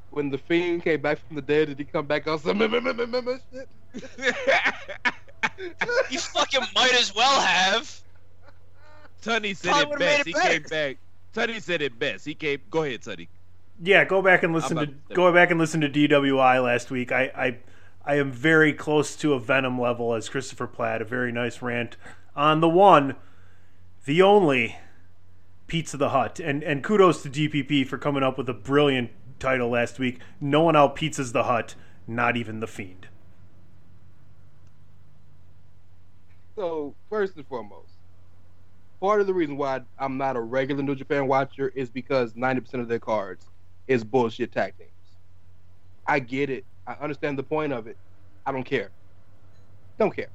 When 0.08 0.30
the 0.30 0.38
fiend 0.38 0.82
came 0.82 1.02
back 1.02 1.18
from 1.18 1.36
the 1.36 1.42
dead, 1.42 1.68
did 1.68 1.78
he 1.78 1.84
come 1.84 2.06
back 2.06 2.26
on 2.26 2.38
some 2.38 2.58
shit? 2.58 3.68
You 6.10 6.18
fucking 6.18 6.62
might 6.74 6.94
as 6.94 7.14
well 7.14 7.38
have. 7.42 8.00
Tunney 9.22 9.54
said 9.54 9.70
Probably 9.70 9.96
it 9.96 9.98
best. 9.98 10.20
it 10.20 10.26
He 10.28 10.32
came 10.32 10.62
back. 10.62 10.96
Tunney 11.34 11.60
said 11.60 11.82
it 11.82 11.98
best. 11.98 12.24
He 12.24 12.34
came. 12.34 12.62
Go 12.70 12.84
ahead, 12.84 13.02
Tunney. 13.02 13.28
Yeah, 13.82 14.06
go 14.06 14.22
back 14.22 14.42
and 14.42 14.54
listen 14.54 14.78
to 14.78 14.86
to- 14.86 14.94
go 15.12 15.30
back 15.30 15.50
and 15.50 15.60
listen 15.60 15.82
to 15.82 15.90
DWI 15.90 16.64
last 16.64 16.90
week. 16.90 17.12
I, 17.12 17.24
I 17.36 17.58
I 18.06 18.14
am 18.14 18.32
very 18.32 18.72
close 18.72 19.14
to 19.16 19.34
a 19.34 19.38
Venom 19.38 19.78
level 19.78 20.14
as 20.14 20.30
Christopher 20.30 20.66
Platt. 20.66 21.02
A 21.02 21.04
very 21.04 21.32
nice 21.32 21.60
rant 21.60 21.98
on 22.34 22.62
the 22.62 22.68
one, 22.68 23.14
the 24.06 24.22
only 24.22 24.76
Pizza 25.66 25.96
the 25.96 26.10
Hut, 26.10 26.38
and 26.38 26.62
and 26.62 26.82
kudos 26.84 27.22
to 27.22 27.28
DPP 27.28 27.86
for 27.86 27.98
coming 27.98 28.22
up 28.22 28.38
with 28.38 28.48
a 28.48 28.54
brilliant 28.54 29.10
title 29.38 29.68
last 29.70 29.98
week. 29.98 30.20
No 30.40 30.62
one 30.62 30.76
out 30.76 30.96
pizzas 30.96 31.32
the 31.32 31.44
Hut, 31.44 31.74
not 32.06 32.36
even 32.36 32.60
the 32.60 32.66
Fiend. 32.66 33.08
So 36.54 36.94
first 37.10 37.36
and 37.36 37.46
foremost, 37.46 37.92
part 39.00 39.20
of 39.20 39.26
the 39.26 39.34
reason 39.34 39.56
why 39.56 39.80
I'm 39.98 40.16
not 40.16 40.36
a 40.36 40.40
regular 40.40 40.82
New 40.82 40.94
Japan 40.94 41.26
watcher 41.26 41.68
is 41.74 41.90
because 41.90 42.32
90% 42.32 42.74
of 42.80 42.88
their 42.88 42.98
cards 42.98 43.46
is 43.88 44.04
bullshit 44.04 44.52
tag 44.52 44.74
teams. 44.78 44.90
I 46.06 46.20
get 46.20 46.48
it. 46.48 46.64
I 46.86 46.92
understand 46.94 47.38
the 47.38 47.42
point 47.42 47.72
of 47.72 47.86
it. 47.86 47.98
I 48.46 48.52
don't 48.52 48.64
care. 48.64 48.90
Don't 49.98 50.14
care. 50.14 50.30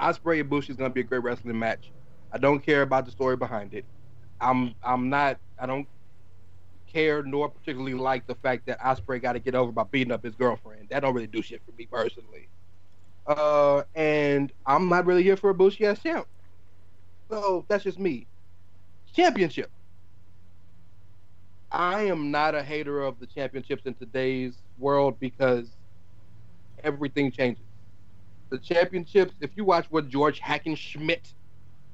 Ospreay 0.00 0.40
and 0.40 0.50
Bush 0.50 0.68
is 0.70 0.76
gonna 0.76 0.90
be 0.90 1.00
a 1.00 1.04
great 1.04 1.22
wrestling 1.22 1.58
match. 1.58 1.92
I 2.32 2.38
don't 2.38 2.60
care 2.60 2.82
about 2.82 3.04
the 3.04 3.12
story 3.12 3.36
behind 3.36 3.74
it. 3.74 3.84
I'm 4.40 4.74
I'm 4.82 5.08
not 5.10 5.40
I 5.58 5.66
don't 5.66 5.88
care 6.86 7.22
nor 7.22 7.48
particularly 7.50 7.94
like 7.94 8.26
the 8.26 8.34
fact 8.36 8.66
that 8.66 8.80
Ospreay 8.80 9.20
got 9.20 9.32
to 9.32 9.40
get 9.40 9.54
over 9.54 9.72
by 9.72 9.84
beating 9.84 10.12
up 10.12 10.24
his 10.24 10.34
girlfriend. 10.36 10.88
That 10.90 11.00
don't 11.00 11.14
really 11.14 11.26
do 11.26 11.42
shit 11.42 11.62
for 11.64 11.72
me 11.72 11.86
personally. 11.90 12.48
Uh, 13.26 13.82
and 13.94 14.52
I'm 14.66 14.88
not 14.88 15.06
really 15.06 15.22
here 15.22 15.36
for 15.36 15.52
Ibushi 15.54 15.86
ass 15.86 16.02
champ. 16.02 16.26
So 17.30 17.66
that's 17.68 17.84
just 17.84 17.98
me. 17.98 18.28
Championship. 19.14 19.70
I 21.70 22.02
am 22.02 22.30
not 22.30 22.54
a 22.54 22.62
hater 22.62 23.02
of 23.02 23.18
the 23.18 23.26
championships 23.26 23.84
in 23.86 23.94
today's 23.94 24.62
world 24.78 25.18
because 25.18 25.76
everything 26.82 27.32
changes. 27.32 27.66
The 28.50 28.58
championships, 28.58 29.34
if 29.40 29.56
you 29.56 29.64
watch 29.64 29.86
what 29.90 30.08
George 30.08 30.40
Hackenschmidt 30.40 31.34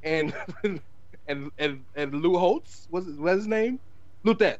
and 0.03 0.34
and 1.30 1.50
and 1.58 1.84
and 1.94 2.14
Lou 2.14 2.36
Holtz 2.36 2.88
was 2.90 3.06
what's 3.06 3.38
his 3.38 3.46
name? 3.46 3.78
Lou 4.24 4.34
Thesz. 4.34 4.58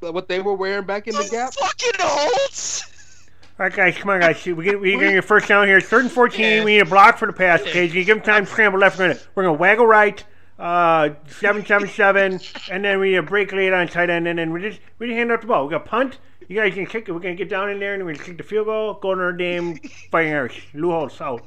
What 0.00 0.28
they 0.28 0.40
were 0.40 0.54
wearing 0.54 0.84
back 0.84 1.06
in 1.06 1.14
the 1.14 1.28
gap. 1.30 1.54
Fucking 1.54 1.92
Holtz. 2.00 2.88
All 3.58 3.66
right, 3.66 3.72
guys, 3.72 3.96
come 3.96 4.10
on, 4.10 4.20
guys. 4.20 4.44
We 4.44 4.64
get 4.64 4.80
we 4.80 4.98
get 4.98 5.12
your 5.12 5.22
first 5.22 5.48
down 5.48 5.66
here. 5.66 5.78
It's 5.78 5.88
third 5.88 6.02
and 6.02 6.10
fourteen. 6.10 6.64
We 6.64 6.74
need 6.74 6.80
a 6.80 6.86
block 6.86 7.18
for 7.18 7.26
the 7.26 7.32
pass. 7.32 7.60
Okay, 7.60 7.86
you 7.86 8.04
give 8.04 8.18
them 8.18 8.24
time 8.24 8.46
to 8.46 8.50
scramble 8.50 8.80
left. 8.80 8.98
We're 8.98 9.08
gonna 9.08 9.20
we're 9.34 9.42
gonna 9.44 9.58
waggle 9.58 9.86
right. 9.86 10.22
Uh, 10.58 11.10
seven 11.26 11.64
seven 11.64 11.88
seven, 11.88 12.40
and 12.70 12.84
then 12.84 12.98
we 13.00 13.10
need 13.10 13.16
a 13.16 13.22
break 13.22 13.52
late 13.52 13.72
on 13.72 13.88
tight 13.88 14.10
end, 14.10 14.26
and 14.26 14.38
then 14.38 14.52
we 14.52 14.60
just 14.60 14.80
we 14.98 15.06
just 15.06 15.16
hand 15.16 15.30
out 15.30 15.40
the 15.40 15.46
ball. 15.46 15.66
We 15.66 15.70
got 15.70 15.84
punt. 15.84 16.18
You 16.48 16.56
guys 16.56 16.74
can 16.74 16.86
kick 16.86 17.08
it. 17.08 17.12
We're 17.12 17.20
gonna 17.20 17.34
get 17.34 17.48
down 17.48 17.70
in 17.70 17.78
there, 17.78 17.94
and 17.94 18.04
we're 18.04 18.14
gonna 18.14 18.24
kick 18.24 18.38
the 18.38 18.42
field 18.42 18.66
goal. 18.66 18.94
Go 18.94 19.14
to 19.14 19.20
our 19.20 19.32
damn 19.32 19.76
fighting 20.10 20.32
Irish. 20.32 20.66
Lou 20.74 20.90
Holtz 20.90 21.20
out. 21.20 21.42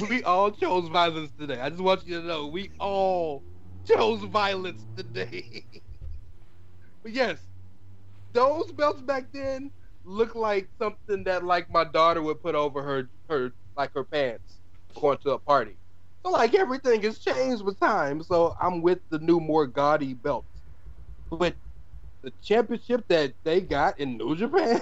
We 0.00 0.22
all 0.24 0.50
chose 0.50 0.88
violence 0.88 1.32
today. 1.32 1.60
I 1.60 1.70
just 1.70 1.82
want 1.82 2.06
you 2.06 2.20
to 2.20 2.26
know 2.26 2.46
we 2.48 2.70
all 2.78 3.44
chose 3.86 4.22
violence 4.24 4.86
today. 4.96 5.64
but 7.02 7.12
yes, 7.12 7.48
those 8.32 8.72
belts 8.72 9.02
back 9.02 9.32
then 9.32 9.72
look 10.04 10.34
like 10.34 10.70
something 10.80 11.24
that 11.24 11.44
like 11.44 11.70
my 11.70 11.84
daughter 11.84 12.22
would 12.22 12.42
put 12.42 12.54
over 12.54 12.82
her 12.82 13.10
her 13.28 13.52
like 13.76 13.92
her 13.94 14.04
pants 14.04 14.60
going 15.00 15.18
to 15.18 15.32
a 15.32 15.38
party. 15.38 15.78
So 16.24 16.32
like 16.32 16.54
everything 16.54 17.02
has 17.02 17.18
changed 17.18 17.64
with 17.64 17.78
time. 17.80 18.22
So 18.22 18.54
I'm 18.60 18.82
with 18.82 19.00
the 19.10 19.18
new 19.20 19.40
more 19.40 19.66
gaudy 19.66 20.14
belts. 20.14 20.62
But 21.30 21.56
the 22.22 22.32
championship 22.42 23.06
that 23.08 23.34
they 23.44 23.60
got 23.60 23.98
in 24.00 24.18
New 24.18 24.36
Japan, 24.36 24.80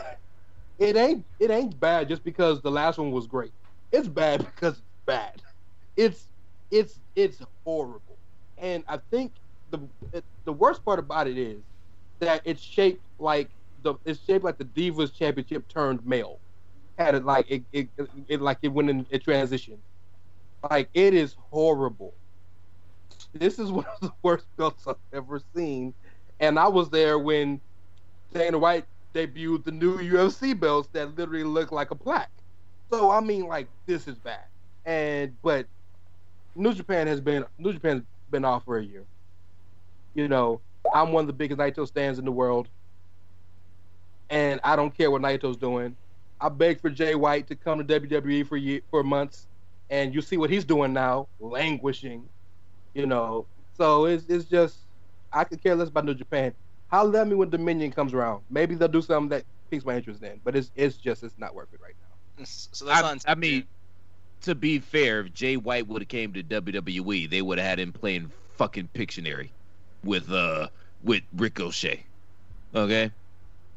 it 0.79 0.97
ain't 0.97 1.27
it 1.41 1.51
ain't 1.51 1.79
bad 1.81 2.09
just 2.09 2.25
because 2.25 2.63
the 2.63 2.71
last 2.73 2.99
one 2.99 3.13
was 3.13 3.27
great. 3.29 3.53
It's 3.93 4.09
bad 4.09 4.45
because 4.57 4.83
bad. 5.07 5.43
It's 5.97 6.29
it's 6.71 7.01
it's 7.15 7.43
horrible. 7.65 8.19
And 8.59 8.85
I 8.89 8.99
think 9.11 9.37
the 9.71 9.89
it, 10.13 10.25
the 10.45 10.53
worst 10.53 10.85
part 10.85 10.99
about 10.99 11.27
it 11.29 11.39
is 11.39 11.65
that 12.21 12.43
it's 12.45 12.63
shaped 12.63 13.05
like 13.19 13.51
the 13.83 13.95
it's 14.05 14.23
shaped 14.25 14.45
like 14.45 14.59
the 14.59 14.65
Divas 14.65 15.13
Championship 15.15 15.69
turned 15.69 16.05
male. 16.05 16.41
Had 16.99 17.15
it 17.17 17.25
like 17.25 17.47
it, 17.51 17.65
it, 17.73 17.91
it 18.29 18.41
like 18.41 18.59
it 18.63 18.69
went 18.69 18.91
in 18.91 19.07
a 19.11 19.19
transition. 19.19 19.83
Like 20.71 20.91
it 20.95 21.15
is 21.15 21.35
horrible. 21.51 22.15
This 23.33 23.59
is 23.59 23.71
one 23.73 23.87
of 23.87 24.01
the 24.01 24.13
worst 24.23 24.49
belts 24.57 24.87
I've 24.87 24.97
ever 25.13 25.41
seen, 25.55 25.95
and 26.41 26.59
I 26.59 26.69
was 26.69 26.91
there 26.91 27.19
when 27.19 27.61
Dana 28.33 28.59
White 28.59 28.87
debuted 29.15 29.65
the 29.65 29.73
new 29.73 29.99
UFC 29.99 30.59
belts 30.59 30.89
that 30.93 31.17
literally 31.17 31.45
look 31.45 31.73
like 31.73 31.91
a 31.91 31.97
plaque. 31.97 32.33
So 32.93 33.11
I 33.11 33.21
mean, 33.21 33.47
like 33.47 33.71
this 33.87 34.09
is 34.09 34.19
bad. 34.19 34.47
And 34.85 35.37
but 35.43 35.67
New 36.55 36.75
Japan 36.75 37.07
has 37.07 37.21
been 37.21 37.45
New 37.59 37.73
Japan's 37.73 38.03
been 38.31 38.45
off 38.45 38.65
for 38.65 38.79
a 38.79 38.85
year. 38.85 39.05
You 40.15 40.29
know, 40.29 40.61
I'm 40.93 41.13
one 41.13 41.23
of 41.23 41.27
the 41.27 41.33
biggest 41.33 41.59
Naito 41.59 41.87
stands 41.87 42.19
in 42.19 42.25
the 42.25 42.33
world, 42.33 42.69
and 44.31 44.61
I 44.63 44.77
don't 44.77 44.97
care 44.97 45.11
what 45.11 45.23
Naito's 45.23 45.57
doing. 45.57 45.97
I 46.41 46.49
begged 46.49 46.81
for 46.81 46.91
Jay 46.91 47.15
White 47.15 47.47
to 47.49 47.57
come 47.57 47.79
to 47.79 48.01
WWE 48.01 48.47
for 48.47 48.57
year, 48.57 48.81
for 48.91 49.03
months, 49.03 49.49
and 49.91 50.15
you 50.15 50.21
see 50.21 50.37
what 50.37 50.51
he's 50.51 50.65
doing 50.65 50.93
now, 50.93 51.29
languishing. 51.41 52.29
You 52.95 53.07
know, 53.07 53.47
so 53.77 54.05
it's 54.07 54.27
it's 54.29 54.45
just 54.45 54.79
I 55.33 55.45
could 55.45 55.63
care 55.63 55.75
less 55.75 55.89
about 55.89 56.05
New 56.05 56.15
Japan. 56.15 56.55
Holler 56.89 57.21
at 57.21 57.29
me 57.29 57.35
when 57.35 57.51
Dominion 57.51 57.91
comes 57.91 58.15
around. 58.15 58.45
Maybe 58.51 58.75
they'll 58.75 58.89
do 58.89 59.03
something 59.03 59.31
that 59.31 59.45
piques 59.71 59.85
my 59.85 59.97
interest 59.97 60.23
in, 60.23 60.41
but 60.45 60.55
it's 60.55 60.71
it's 60.77 60.97
just 60.97 61.23
it's 61.25 61.35
not 61.39 61.55
worth 61.55 61.73
it 61.73 61.81
right 61.83 61.95
now. 62.01 62.45
So 62.45 62.85
that's 62.85 63.03
I, 63.03 63.11
on. 63.11 63.19
I 63.27 63.35
mean, 63.35 63.67
to 64.45 64.55
be 64.55 64.79
fair, 64.79 65.21
if 65.21 65.33
Jay 65.33 65.57
White 65.57 65.87
would 65.89 66.03
have 66.03 66.09
came 66.09 66.33
to 66.35 66.43
WWE, 66.43 67.29
they 67.29 67.43
would 67.43 67.59
have 67.59 67.67
had 67.67 67.79
him 67.81 67.93
playing 67.93 68.31
fucking 68.57 68.89
Pictionary 68.95 69.49
with 70.05 70.31
uh 70.31 70.69
with 71.03 71.23
Ricochet. 71.37 72.05
Okay, 72.75 73.11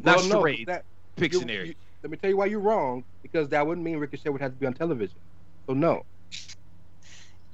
not 0.04 0.18
Well, 0.18 0.28
no, 0.28 0.40
straight 0.40 0.68
that- 0.68 0.86
Pictionary. 1.16 1.50
you- 1.60 1.64
you- 1.70 1.76
let 2.04 2.12
me 2.12 2.18
tell 2.18 2.30
you 2.30 2.38
why 2.38 2.46
you're 2.46 2.60
wrong, 2.60 3.04
because 3.24 3.50
that 3.50 3.66
wouldn't 3.66 3.84
mean 3.84 3.98
Ricochet 3.98 4.30
would 4.30 4.42
have 4.42 4.52
to 4.52 4.58
be 4.58 4.66
on 4.68 4.74
television. 4.74 5.18
So 5.68 5.74
no. 5.74 6.06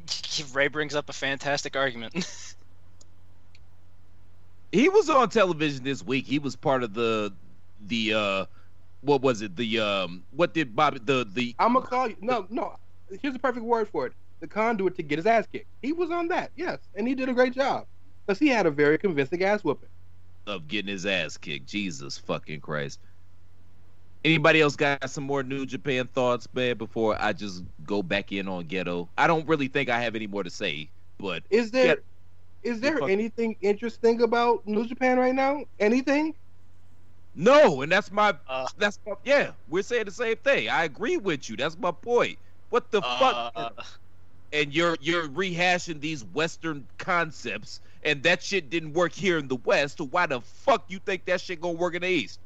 Ray 0.53 0.67
brings 0.67 0.95
up 0.95 1.09
a 1.09 1.13
fantastic 1.13 1.75
argument. 1.75 2.13
he 4.71 4.89
was 4.89 5.09
on 5.09 5.29
television 5.29 5.83
this 5.83 6.03
week. 6.03 6.25
He 6.25 6.39
was 6.39 6.55
part 6.55 6.83
of 6.83 6.93
the 6.93 7.33
the 7.87 8.13
uh 8.13 8.45
what 9.01 9.21
was 9.21 9.41
it? 9.41 9.55
The 9.55 9.79
um 9.79 10.23
what 10.31 10.53
did 10.53 10.75
Bobby 10.75 10.99
the 11.03 11.27
the 11.31 11.55
I'm 11.59 11.73
gonna 11.73 11.85
call 11.85 12.07
you. 12.09 12.17
No, 12.21 12.45
no. 12.49 12.75
Here's 13.21 13.33
the 13.33 13.39
perfect 13.39 13.65
word 13.65 13.87
for 13.89 14.07
it: 14.07 14.13
the 14.41 14.47
conduit 14.47 14.95
to 14.95 15.03
get 15.03 15.17
his 15.19 15.25
ass 15.25 15.45
kicked. 15.51 15.67
He 15.81 15.93
was 15.93 16.11
on 16.11 16.27
that, 16.29 16.51
yes, 16.55 16.79
and 16.95 17.07
he 17.07 17.15
did 17.15 17.29
a 17.29 17.33
great 17.33 17.53
job 17.53 17.85
because 18.25 18.39
he 18.39 18.47
had 18.49 18.65
a 18.65 18.71
very 18.71 18.97
convincing 18.97 19.43
ass 19.43 19.63
whooping. 19.63 19.89
of 20.47 20.67
getting 20.67 20.91
his 20.91 21.05
ass 21.05 21.37
kicked. 21.37 21.67
Jesus 21.67 22.17
fucking 22.17 22.59
Christ. 22.61 22.99
Anybody 24.25 24.61
else 24.61 24.75
got 24.77 25.09
some 25.09 25.25
more 25.25 25.43
New 25.43 25.65
Japan 25.65 26.07
thoughts, 26.13 26.47
man, 26.53 26.77
before 26.77 27.17
I 27.21 27.33
just 27.33 27.63
go 27.83 28.01
back 28.01 28.31
in 28.31 28.47
on 28.47 28.65
Gedo? 28.65 29.09
I 29.17 29.27
don't 29.27 29.45
really 29.47 29.67
think 29.67 29.89
I 29.89 29.99
have 30.01 30.15
any 30.15 30.27
more 30.27 30.43
to 30.43 30.49
say, 30.49 30.91
but 31.19 31.43
Is 31.49 31.71
there 31.71 31.97
is 32.63 32.77
Yeah. 32.77 32.89
there 32.91 32.99
fuck- 32.99 33.09
anything 33.09 33.57
interesting 33.59 34.21
about 34.21 34.65
New 34.65 34.85
Japan 34.87 35.17
right 35.19 35.35
now? 35.35 35.65
Anything? 35.79 36.33
No, 37.35 37.81
and 37.81 37.91
that's 37.91 38.11
my 38.11 38.37
uh, 38.47 38.67
that's 38.77 38.99
my, 39.05 39.13
yeah. 39.25 39.51
We're 39.67 39.83
saying 39.83 40.05
the 40.05 40.11
same 40.11 40.37
thing. 40.37 40.69
I 40.69 40.83
agree 40.85 41.17
with 41.17 41.49
you. 41.49 41.57
That's 41.57 41.77
my 41.77 41.91
point. 41.91 42.37
What 42.73 42.89
the 42.89 43.01
Uh, 43.03 43.51
fuck? 43.51 43.85
And 44.51 44.73
you're 44.73 44.97
you're 44.99 45.27
rehashing 45.27 46.01
these 46.01 46.23
Western 46.23 46.87
concepts, 46.97 47.79
and 48.03 48.23
that 48.23 48.41
shit 48.41 48.71
didn't 48.71 48.93
work 48.93 49.13
here 49.13 49.37
in 49.37 49.47
the 49.47 49.57
West. 49.57 49.99
So 49.99 50.07
why 50.07 50.25
the 50.25 50.41
fuck 50.41 50.85
you 50.87 50.97
think 50.97 51.25
that 51.25 51.39
shit 51.39 51.61
gonna 51.61 51.75
work 51.77 51.93
in 51.93 52.01
the 52.01 52.07
East? 52.07 52.39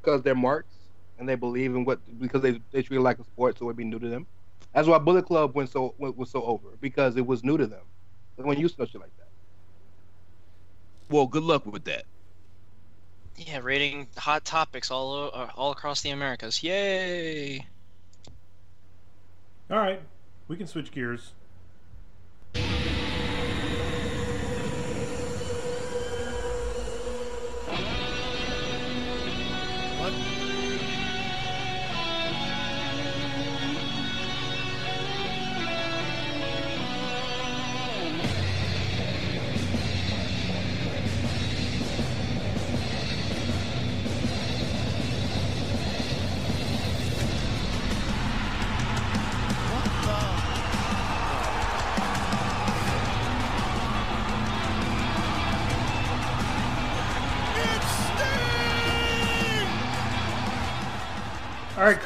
Because 0.00 0.22
they're 0.22 0.36
marks 0.36 0.72
and 1.18 1.28
they 1.28 1.34
believe 1.34 1.74
in 1.74 1.84
what 1.84 1.98
because 2.20 2.42
they 2.42 2.60
they 2.70 2.82
treat 2.82 2.98
it 2.98 3.00
like 3.00 3.18
a 3.18 3.24
sport, 3.24 3.58
so 3.58 3.64
it'd 3.64 3.76
be 3.76 3.82
new 3.82 3.98
to 3.98 4.08
them. 4.08 4.24
That's 4.72 4.86
why 4.86 4.98
Bullet 4.98 5.26
Club 5.26 5.52
went 5.56 5.68
so 5.68 5.96
went, 5.98 6.16
was 6.16 6.30
so 6.30 6.44
over 6.44 6.68
because 6.80 7.16
it 7.16 7.26
was 7.26 7.42
new 7.42 7.58
to 7.58 7.66
them. 7.66 7.82
They 8.36 8.44
weren't 8.44 8.60
used 8.60 8.76
to 8.76 8.86
shit 8.86 9.00
like 9.00 9.10
that. 9.18 9.26
Well, 11.12 11.26
good 11.26 11.42
luck 11.42 11.66
with 11.66 11.82
that. 11.86 12.04
yeah, 13.36 13.58
rating 13.58 14.06
hot 14.16 14.44
topics 14.44 14.92
all 14.92 15.32
uh, 15.34 15.50
all 15.56 15.72
across 15.72 16.02
the 16.02 16.10
Americas. 16.10 16.62
Yay! 16.62 17.66
All 19.70 19.78
right, 19.78 20.02
we 20.48 20.56
can 20.56 20.66
switch 20.66 20.90
gears. 20.90 21.34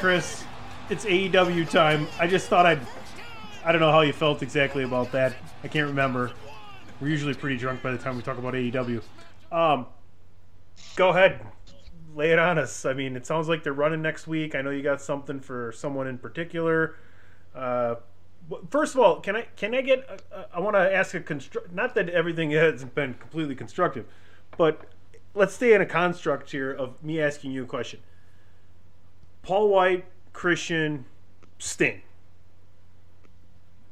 Chris, 0.05 0.43
it's 0.91 1.03
AEW 1.03 1.67
time. 1.67 2.05
I 2.19 2.27
just 2.27 2.47
thought 2.47 2.67
I'd. 2.67 2.79
I 3.63 3.71
don't 3.71 3.81
know 3.81 3.89
how 3.89 4.01
you 4.01 4.13
felt 4.13 4.43
exactly 4.43 4.83
about 4.83 5.11
that. 5.13 5.35
I 5.63 5.67
can't 5.67 5.87
remember. 5.87 6.31
We're 7.01 7.07
usually 7.07 7.33
pretty 7.33 7.57
drunk 7.57 7.81
by 7.81 7.91
the 7.91 7.97
time 7.97 8.15
we 8.15 8.21
talk 8.21 8.37
about 8.37 8.53
AEW. 8.53 9.01
Um, 9.51 9.87
go 10.95 11.09
ahead, 11.09 11.43
lay 12.13 12.29
it 12.29 12.37
on 12.37 12.59
us. 12.59 12.85
I 12.85 12.93
mean, 12.93 13.15
it 13.15 13.25
sounds 13.25 13.49
like 13.49 13.63
they're 13.63 13.73
running 13.73 14.03
next 14.03 14.27
week. 14.27 14.53
I 14.53 14.61
know 14.61 14.69
you 14.69 14.83
got 14.83 15.01
something 15.01 15.39
for 15.39 15.71
someone 15.71 16.05
in 16.05 16.19
particular. 16.19 16.97
Uh, 17.55 17.95
first 18.69 18.93
of 18.93 19.01
all, 19.01 19.21
can 19.21 19.35
I 19.35 19.47
can 19.55 19.73
I 19.73 19.81
get? 19.81 20.23
Uh, 20.31 20.43
I 20.53 20.59
want 20.59 20.75
to 20.75 20.95
ask 20.95 21.15
a 21.15 21.19
construct. 21.19 21.73
Not 21.73 21.95
that 21.95 22.09
everything 22.09 22.51
has 22.51 22.83
been 22.83 23.15
completely 23.15 23.55
constructive, 23.55 24.05
but 24.55 24.85
let's 25.33 25.55
stay 25.55 25.73
in 25.73 25.81
a 25.81 25.87
construct 25.87 26.51
here 26.51 26.71
of 26.71 27.03
me 27.03 27.19
asking 27.19 27.53
you 27.53 27.63
a 27.63 27.65
question. 27.65 28.01
Paul 29.45 29.69
White, 29.69 30.05
Christian, 30.33 31.05
Sting. 31.59 32.01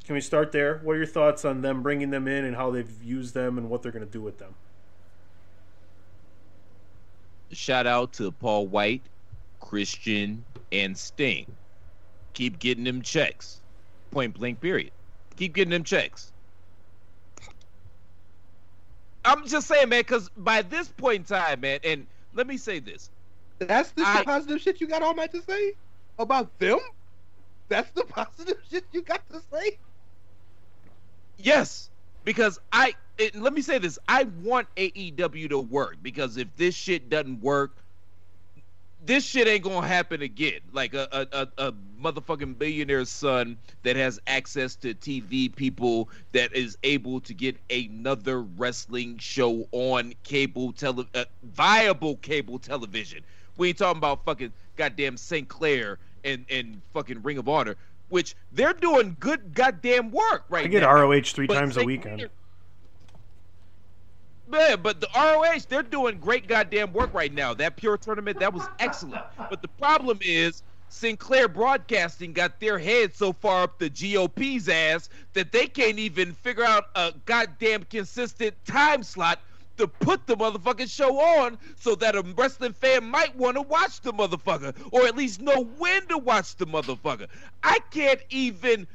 Can 0.04 0.16
we 0.16 0.22
start 0.22 0.52
there? 0.52 0.80
What 0.84 0.94
are 0.94 0.98
your 0.98 1.06
thoughts 1.06 1.46
on 1.46 1.62
them 1.62 1.84
bringing 1.84 2.10
them 2.10 2.28
in 2.28 2.44
and 2.44 2.56
how 2.56 2.72
they've 2.72 3.04
used 3.04 3.36
them 3.36 3.60
and 3.60 3.70
what 3.70 3.84
they're 3.84 3.92
going 3.92 4.06
to 4.06 4.12
do 4.12 4.22
with 4.22 4.40
them? 4.40 4.56
shout 7.52 7.86
out 7.86 8.14
to 8.14 8.32
Paul 8.32 8.66
White, 8.66 9.04
Christian, 9.60 10.44
and 10.72 10.98
Sting. 10.98 11.46
Keep 12.34 12.58
getting 12.58 12.84
them 12.84 13.04
checks. 13.04 13.62
Point 14.10 14.34
blank, 14.34 14.60
period. 14.60 14.92
Keep 15.36 15.54
getting 15.54 15.70
them 15.70 15.84
checks. 15.84 16.32
I'm 19.24 19.46
just 19.46 19.68
saying, 19.68 19.90
man, 19.90 20.00
because 20.00 20.30
by 20.36 20.64
this 20.64 20.88
point 20.88 21.18
in 21.18 21.24
time, 21.26 21.62
man, 21.62 21.80
and 21.84 22.08
let 22.34 22.48
me 22.48 22.58
say 22.58 22.80
this. 22.80 23.12
That's 23.60 23.92
the 23.92 24.04
I- 24.06 24.24
positive 24.24 24.62
shit 24.62 24.82
you 24.82 24.88
got 24.88 25.02
all 25.02 25.14
that 25.16 25.32
to 25.32 25.42
say 25.42 25.74
about 26.20 26.58
them. 26.60 26.80
That's 27.70 27.92
the 27.92 28.04
positive 28.08 28.58
shit 28.70 28.86
you 28.92 29.02
got 29.04 29.28
to 29.30 29.42
say. 29.52 29.78
Yes, 31.38 31.90
because 32.24 32.60
I 32.72 32.94
it, 33.18 33.36
let 33.36 33.54
me 33.54 33.62
say 33.62 33.78
this: 33.78 33.98
I 34.08 34.24
want 34.44 34.68
AEW 34.76 35.50
to 35.50 35.60
work 35.60 35.98
because 36.02 36.38
if 36.38 36.48
this 36.56 36.76
shit 36.76 37.10
doesn't 37.10 37.42
work, 37.42 37.78
this 39.06 39.26
shit 39.26 39.48
ain't 39.48 39.64
gonna 39.64 39.88
happen 39.88 40.22
again. 40.22 40.60
Like 40.72 40.94
a 40.94 41.08
a, 41.12 41.28
a, 41.32 41.68
a 41.68 41.72
motherfucking 42.02 42.56
billionaire's 42.58 43.10
son 43.10 43.58
that 43.84 43.96
has 43.96 44.20
access 44.28 44.76
to 44.78 44.94
TV 44.94 45.54
people 45.54 46.10
that 46.32 46.54
is 46.56 46.78
able 46.84 47.20
to 47.22 47.34
get 47.34 47.58
another 47.70 48.42
wrestling 48.42 49.18
show 49.18 49.68
on 49.72 50.14
cable 50.24 50.72
tele 50.72 51.06
uh, 51.16 51.26
viable 51.44 52.18
cable 52.18 52.60
television. 52.60 53.24
We 53.58 53.70
ain't 53.70 53.78
talking 53.78 53.98
about 53.98 54.26
fucking 54.26 54.54
goddamn 54.76 55.18
Sinclair 55.18 56.00
and 56.24 56.46
and 56.50 56.82
fucking 56.94 57.22
Ring 57.22 57.38
of 57.38 57.48
Honor, 57.48 57.76
which 58.10 58.36
they're 58.52 58.74
doing 58.74 59.16
good 59.20 59.54
goddamn 59.54 60.12
work 60.12 60.46
right 60.50 60.64
now. 60.64 60.68
I 60.68 60.68
get 60.68 60.82
now. 60.82 60.94
ROH 60.94 61.22
three 61.24 61.48
But 61.48 61.60
times 61.60 61.78
a 61.78 61.82
St. 61.82 61.88
weekend. 61.88 62.30
Yeah, 64.52 64.76
but 64.76 65.00
the 65.00 65.08
ROH, 65.16 65.62
they're 65.70 65.84
doing 65.84 66.20
great 66.20 66.48
goddamn 66.48 66.94
work 66.94 67.14
right 67.14 67.34
now. 67.34 67.54
That 67.54 67.78
pure 67.78 67.98
tournament, 67.98 68.40
that 68.40 68.54
was 68.54 68.64
excellent. 68.80 69.24
But 69.50 69.62
the 69.62 69.68
problem 69.68 70.20
is 70.22 70.64
Sinclair 70.90 71.48
Broadcasting 71.48 72.34
got 72.34 72.60
their 72.60 72.78
head 72.78 73.16
so 73.16 73.34
far 73.34 73.64
up 73.64 73.80
the 73.80 73.90
GOP's 73.90 74.70
ass 74.70 75.10
that 75.34 75.52
they 75.52 75.66
can't 75.66 75.98
even 75.98 76.34
figure 76.34 76.66
out 76.66 76.86
a 76.96 77.14
goddamn 77.26 77.84
consistent 77.86 78.54
time 78.66 79.02
slot 79.02 79.40
to 79.78 79.88
put 79.88 80.26
the 80.28 80.36
motherfucking 80.36 80.90
show 80.90 81.20
on 81.20 81.58
so 81.80 81.96
that 81.96 82.16
a 82.16 82.22
wrestling 82.36 82.74
fan 82.74 83.04
might 83.04 83.36
want 83.36 83.56
to 83.56 83.62
watch 83.62 84.02
the 84.02 84.14
motherfucker 84.14 84.76
or 84.92 85.06
at 85.06 85.18
least 85.18 85.42
know 85.42 85.64
when 85.78 86.08
to 86.08 86.18
watch 86.18 86.56
the 86.56 86.66
motherfucker. 86.66 87.28
I 87.64 87.80
can't 87.92 88.22
even 88.30 88.88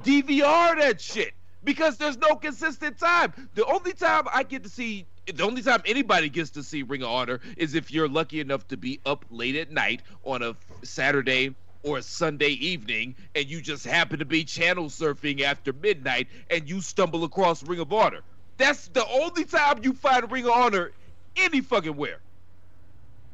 DVR 0.00 0.78
that 0.78 1.00
shit 1.00 1.32
because 1.64 1.96
there's 1.96 2.18
no 2.18 2.36
consistent 2.36 2.98
time. 2.98 3.32
The 3.54 3.64
only 3.66 3.92
time 3.92 4.24
I 4.32 4.42
get 4.42 4.62
to 4.64 4.68
see, 4.68 5.06
the 5.32 5.42
only 5.44 5.62
time 5.62 5.82
anybody 5.86 6.28
gets 6.28 6.50
to 6.50 6.62
see 6.62 6.82
Ring 6.82 7.02
of 7.02 7.08
Honor 7.08 7.40
is 7.56 7.74
if 7.74 7.90
you're 7.90 8.08
lucky 8.08 8.40
enough 8.40 8.66
to 8.68 8.76
be 8.76 9.00
up 9.06 9.24
late 9.30 9.56
at 9.56 9.70
night 9.70 10.02
on 10.24 10.42
a 10.42 10.54
Saturday 10.82 11.54
or 11.82 11.98
a 11.98 12.02
Sunday 12.02 12.50
evening 12.50 13.14
and 13.34 13.46
you 13.46 13.60
just 13.60 13.84
happen 13.84 14.18
to 14.18 14.24
be 14.24 14.44
channel 14.44 14.86
surfing 14.86 15.40
after 15.40 15.72
midnight 15.72 16.28
and 16.50 16.68
you 16.68 16.80
stumble 16.80 17.24
across 17.24 17.62
Ring 17.62 17.80
of 17.80 17.92
Honor. 17.92 18.20
That's 18.58 18.88
the 18.88 19.06
only 19.06 19.44
time 19.44 19.80
you 19.82 19.92
find 19.92 20.30
Ring 20.30 20.46
of 20.46 20.52
Honor 20.52 20.92
any 21.36 21.60
fucking 21.60 21.96
where. 21.96 22.18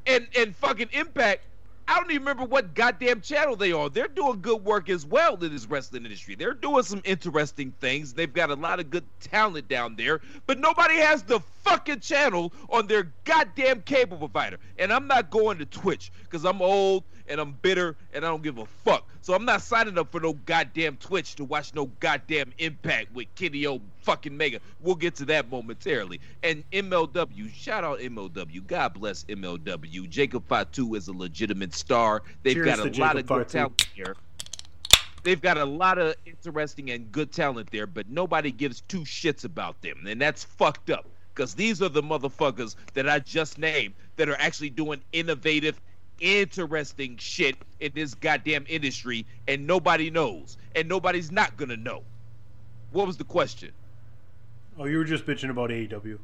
And 0.06 0.26
and 0.36 0.54
fucking 0.56 0.88
Impact, 0.92 1.42
I 1.86 1.96
don't 1.96 2.10
even 2.10 2.22
remember 2.22 2.44
what 2.44 2.74
goddamn 2.74 3.20
channel 3.20 3.54
they 3.54 3.72
are. 3.72 3.88
They're 3.88 4.08
doing 4.08 4.40
good 4.40 4.64
work 4.64 4.88
as 4.88 5.06
well 5.06 5.34
in 5.42 5.52
this 5.52 5.66
wrestling 5.66 6.04
industry. 6.04 6.34
They're 6.34 6.54
doing 6.54 6.82
some 6.82 7.02
interesting 7.04 7.72
things. 7.80 8.12
They've 8.12 8.32
got 8.32 8.50
a 8.50 8.54
lot 8.54 8.80
of 8.80 8.90
good 8.90 9.04
talent 9.20 9.68
down 9.68 9.96
there, 9.96 10.20
but 10.46 10.58
nobody 10.58 10.96
has 10.96 11.22
the 11.22 11.40
fucking 11.40 12.00
channel 12.00 12.52
on 12.70 12.86
their 12.88 13.12
goddamn 13.24 13.82
cable 13.82 14.16
provider. 14.18 14.58
And 14.78 14.92
I'm 14.92 15.06
not 15.06 15.30
going 15.30 15.58
to 15.58 15.66
Twitch 15.66 16.12
because 16.24 16.44
I'm 16.44 16.62
old 16.62 17.04
and 17.28 17.40
I'm 17.40 17.52
bitter 17.62 17.96
and 18.12 18.24
I 18.24 18.28
don't 18.28 18.42
give 18.42 18.58
a 18.58 18.66
fuck. 18.66 19.08
So 19.20 19.34
I'm 19.34 19.44
not 19.44 19.62
signing 19.62 19.98
up 19.98 20.10
for 20.10 20.20
no 20.20 20.32
goddamn 20.32 20.96
Twitch 20.96 21.36
to 21.36 21.44
watch 21.44 21.74
no 21.74 21.86
goddamn 22.00 22.52
Impact 22.58 23.14
with 23.14 23.32
Kenny 23.34 23.66
O 23.66 23.80
fucking 24.00 24.36
Mega. 24.36 24.60
We'll 24.80 24.94
get 24.94 25.14
to 25.16 25.24
that 25.26 25.50
momentarily. 25.50 26.20
And 26.42 26.64
MLW, 26.72 27.52
shout 27.54 27.84
out 27.84 28.00
MLW. 28.00 28.66
God 28.66 28.94
bless 28.94 29.24
MLW. 29.24 30.08
Jacob 30.08 30.46
Fatu 30.48 30.94
is 30.94 31.08
a 31.08 31.12
legitimate 31.12 31.74
star. 31.74 32.22
They've 32.42 32.54
Cheers 32.54 32.66
got 32.66 32.78
a 32.78 32.82
lot 32.84 32.92
Jacob 32.92 33.16
of 33.18 33.26
good 33.26 33.46
Fatu. 33.46 33.52
talent 33.52 33.86
here. 33.94 34.16
They've 35.22 35.40
got 35.40 35.56
a 35.56 35.64
lot 35.64 35.98
of 35.98 36.16
interesting 36.26 36.90
and 36.90 37.10
good 37.12 37.30
talent 37.30 37.70
there, 37.70 37.86
but 37.86 38.08
nobody 38.08 38.50
gives 38.50 38.80
two 38.82 39.02
shits 39.02 39.44
about 39.44 39.80
them. 39.82 40.04
And 40.06 40.20
that's 40.20 40.42
fucked 40.42 40.90
up. 40.90 41.06
Because 41.34 41.54
these 41.54 41.80
are 41.80 41.88
the 41.88 42.02
motherfuckers 42.02 42.76
that 42.92 43.08
I 43.08 43.20
just 43.20 43.56
named 43.56 43.94
that 44.16 44.28
are 44.28 44.36
actually 44.38 44.68
doing 44.68 45.00
innovative, 45.12 45.80
interesting 46.22 47.16
shit 47.18 47.56
in 47.80 47.92
this 47.94 48.14
goddamn 48.14 48.64
industry, 48.68 49.26
and 49.48 49.66
nobody 49.66 50.08
knows. 50.10 50.56
And 50.74 50.88
nobody's 50.88 51.30
not 51.30 51.56
gonna 51.56 51.76
know. 51.76 52.02
What 52.92 53.06
was 53.06 53.16
the 53.16 53.24
question? 53.24 53.72
Oh, 54.78 54.84
you 54.84 54.98
were 54.98 55.04
just 55.04 55.26
bitching 55.26 55.50
about 55.50 55.70
AEW. 55.70 56.18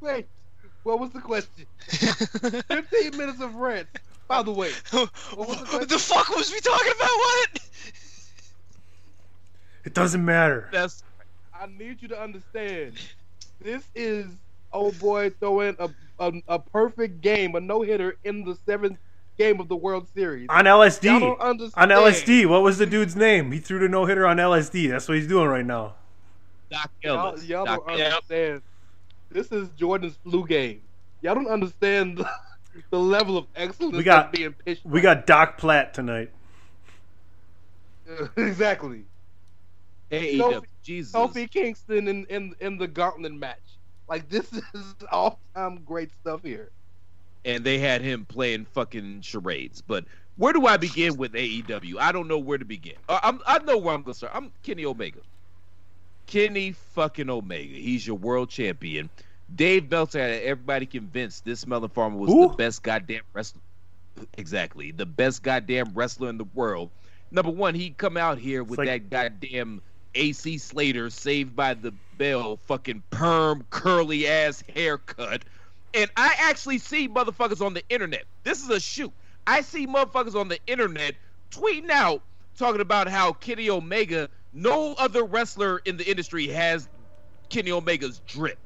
Wait, 0.00 0.26
what 0.82 0.98
was 0.98 1.10
the 1.10 1.20
question? 1.20 1.66
15 1.88 3.16
minutes 3.16 3.40
of 3.40 3.54
rant. 3.54 3.86
By 4.28 4.42
the 4.42 4.52
way, 4.52 4.70
what 4.90 5.10
the, 5.58 5.64
question? 5.64 5.88
the 5.88 5.98
fuck 5.98 6.28
was 6.30 6.52
we 6.52 6.60
talking 6.60 6.92
about? 6.96 7.08
What? 7.08 7.58
It 9.84 9.94
doesn't 9.94 10.24
matter. 10.24 10.68
That's 10.72 11.02
I 11.52 11.66
need 11.66 12.00
you 12.00 12.08
to 12.08 12.20
understand. 12.20 12.94
This 13.60 13.82
is 13.94 14.26
old 14.72 14.98
boy 14.98 15.30
throwing 15.30 15.76
a 15.78 15.90
a, 16.18 16.32
a 16.48 16.58
perfect 16.58 17.20
game, 17.20 17.54
a 17.54 17.60
no 17.60 17.82
hitter 17.82 18.16
in 18.24 18.44
the 18.44 18.54
seventh 18.66 18.98
game 19.38 19.58
of 19.58 19.68
the 19.68 19.76
World 19.76 20.06
Series. 20.14 20.46
On 20.50 20.64
LSD. 20.64 21.04
Y'all 21.04 21.20
don't 21.20 21.40
On. 21.40 21.88
LSD. 21.88 22.46
What 22.46 22.62
was 22.62 22.78
the 22.78 22.86
dude's 22.86 23.16
name? 23.16 23.52
He 23.52 23.58
threw 23.58 23.78
the 23.78 23.88
no 23.88 24.04
hitter 24.04 24.26
on 24.26 24.36
LSD. 24.36 24.90
That's 24.90 25.08
what 25.08 25.16
he's 25.16 25.26
doing 25.26 25.48
right 25.48 25.64
now. 25.64 25.94
Doc 26.70 26.90
Y'all, 27.02 27.42
y'all 27.42 27.64
Doc 27.64 27.86
don't 27.86 28.00
Ellis. 28.00 28.12
understand. 28.14 28.62
This 29.30 29.50
is 29.50 29.68
Jordan's 29.70 30.16
flu 30.22 30.46
game. 30.46 30.82
Y'all 31.22 31.34
don't 31.34 31.48
understand 31.48 32.18
the, 32.18 32.28
the 32.90 32.98
level 32.98 33.36
of 33.38 33.46
excellence 33.56 33.96
We 33.96 34.02
got 34.02 34.32
being 34.32 34.52
pitched. 34.52 34.84
we 34.84 35.00
got 35.00 35.26
Doc 35.26 35.56
Platt 35.58 35.94
tonight. 35.94 36.30
exactly. 38.36 39.04
AEW. 40.10 40.38
Kofi- 40.38 40.64
Jesus. 40.82 41.12
Kofi 41.12 41.50
Kingston 41.50 42.08
in, 42.08 42.26
in 42.26 42.54
in 42.60 42.78
the 42.78 42.88
gauntlet 42.88 43.32
match. 43.32 43.78
Like 44.10 44.28
this 44.28 44.52
is 44.74 44.94
all 45.10 45.38
time 45.54 45.82
great 45.86 46.10
stuff 46.20 46.42
here. 46.42 46.70
and 47.46 47.64
they 47.64 47.78
had 47.78 48.02
him 48.02 48.26
playing 48.26 48.66
fucking 48.66 49.22
charades. 49.22 49.80
But 49.80 50.04
where 50.36 50.52
do 50.52 50.66
I 50.66 50.76
begin 50.76 51.16
with 51.16 51.32
AEW? 51.32 51.96
I 51.98 52.12
don't 52.12 52.28
know 52.28 52.38
where 52.38 52.58
to 52.58 52.64
begin. 52.64 52.94
Uh, 53.08 53.20
I'm, 53.22 53.40
I 53.46 53.58
know 53.60 53.78
where 53.78 53.94
I'm 53.94 54.02
going 54.02 54.12
to 54.14 54.18
start. 54.18 54.32
I'm 54.34 54.52
Kenny 54.62 54.84
Omega. 54.84 55.20
Kenny 56.26 56.72
fucking 56.72 57.30
Omega. 57.30 57.74
He's 57.74 58.06
your 58.06 58.16
world 58.16 58.50
champion. 58.50 59.08
Dave 59.54 59.90
Meltzer 59.90 60.20
had 60.20 60.42
everybody 60.42 60.86
convinced 60.86 61.44
this 61.44 61.66
Melon 61.66 61.88
Farmer 61.90 62.16
was 62.16 62.30
Who? 62.30 62.48
the 62.48 62.54
best 62.54 62.82
goddamn 62.82 63.22
wrestler. 63.32 63.60
Exactly, 64.38 64.90
the 64.92 65.06
best 65.06 65.42
goddamn 65.42 65.92
wrestler 65.94 66.28
in 66.28 66.38
the 66.38 66.44
world. 66.54 66.90
Number 67.32 67.50
one, 67.50 67.74
he 67.74 67.90
come 67.90 68.16
out 68.16 68.38
here 68.38 68.62
with 68.62 68.78
like- 68.78 68.88
that 69.10 69.10
goddamn 69.10 69.82
AC 70.14 70.58
Slater, 70.58 71.10
Saved 71.10 71.54
by 71.54 71.74
the 71.74 71.92
Bell, 72.18 72.56
fucking 72.56 73.02
perm 73.10 73.64
curly 73.70 74.26
ass 74.26 74.62
haircut. 74.74 75.44
And 75.94 76.10
I 76.16 76.34
actually 76.38 76.78
see 76.78 77.08
motherfuckers 77.08 77.64
on 77.64 77.74
the 77.74 77.82
internet. 77.88 78.24
This 78.44 78.62
is 78.62 78.70
a 78.70 78.80
shoot. 78.80 79.12
I 79.46 79.62
see 79.62 79.86
motherfuckers 79.86 80.34
on 80.34 80.48
the 80.48 80.58
internet 80.66 81.14
tweeting 81.50 81.90
out 81.90 82.22
talking 82.56 82.80
about 82.80 83.08
how 83.08 83.32
Kenny 83.32 83.70
Omega, 83.70 84.28
no 84.52 84.94
other 84.94 85.24
wrestler 85.24 85.78
in 85.84 85.96
the 85.96 86.08
industry 86.08 86.46
has 86.48 86.88
Kenny 87.48 87.70
Omega's 87.70 88.20
drip. 88.26 88.58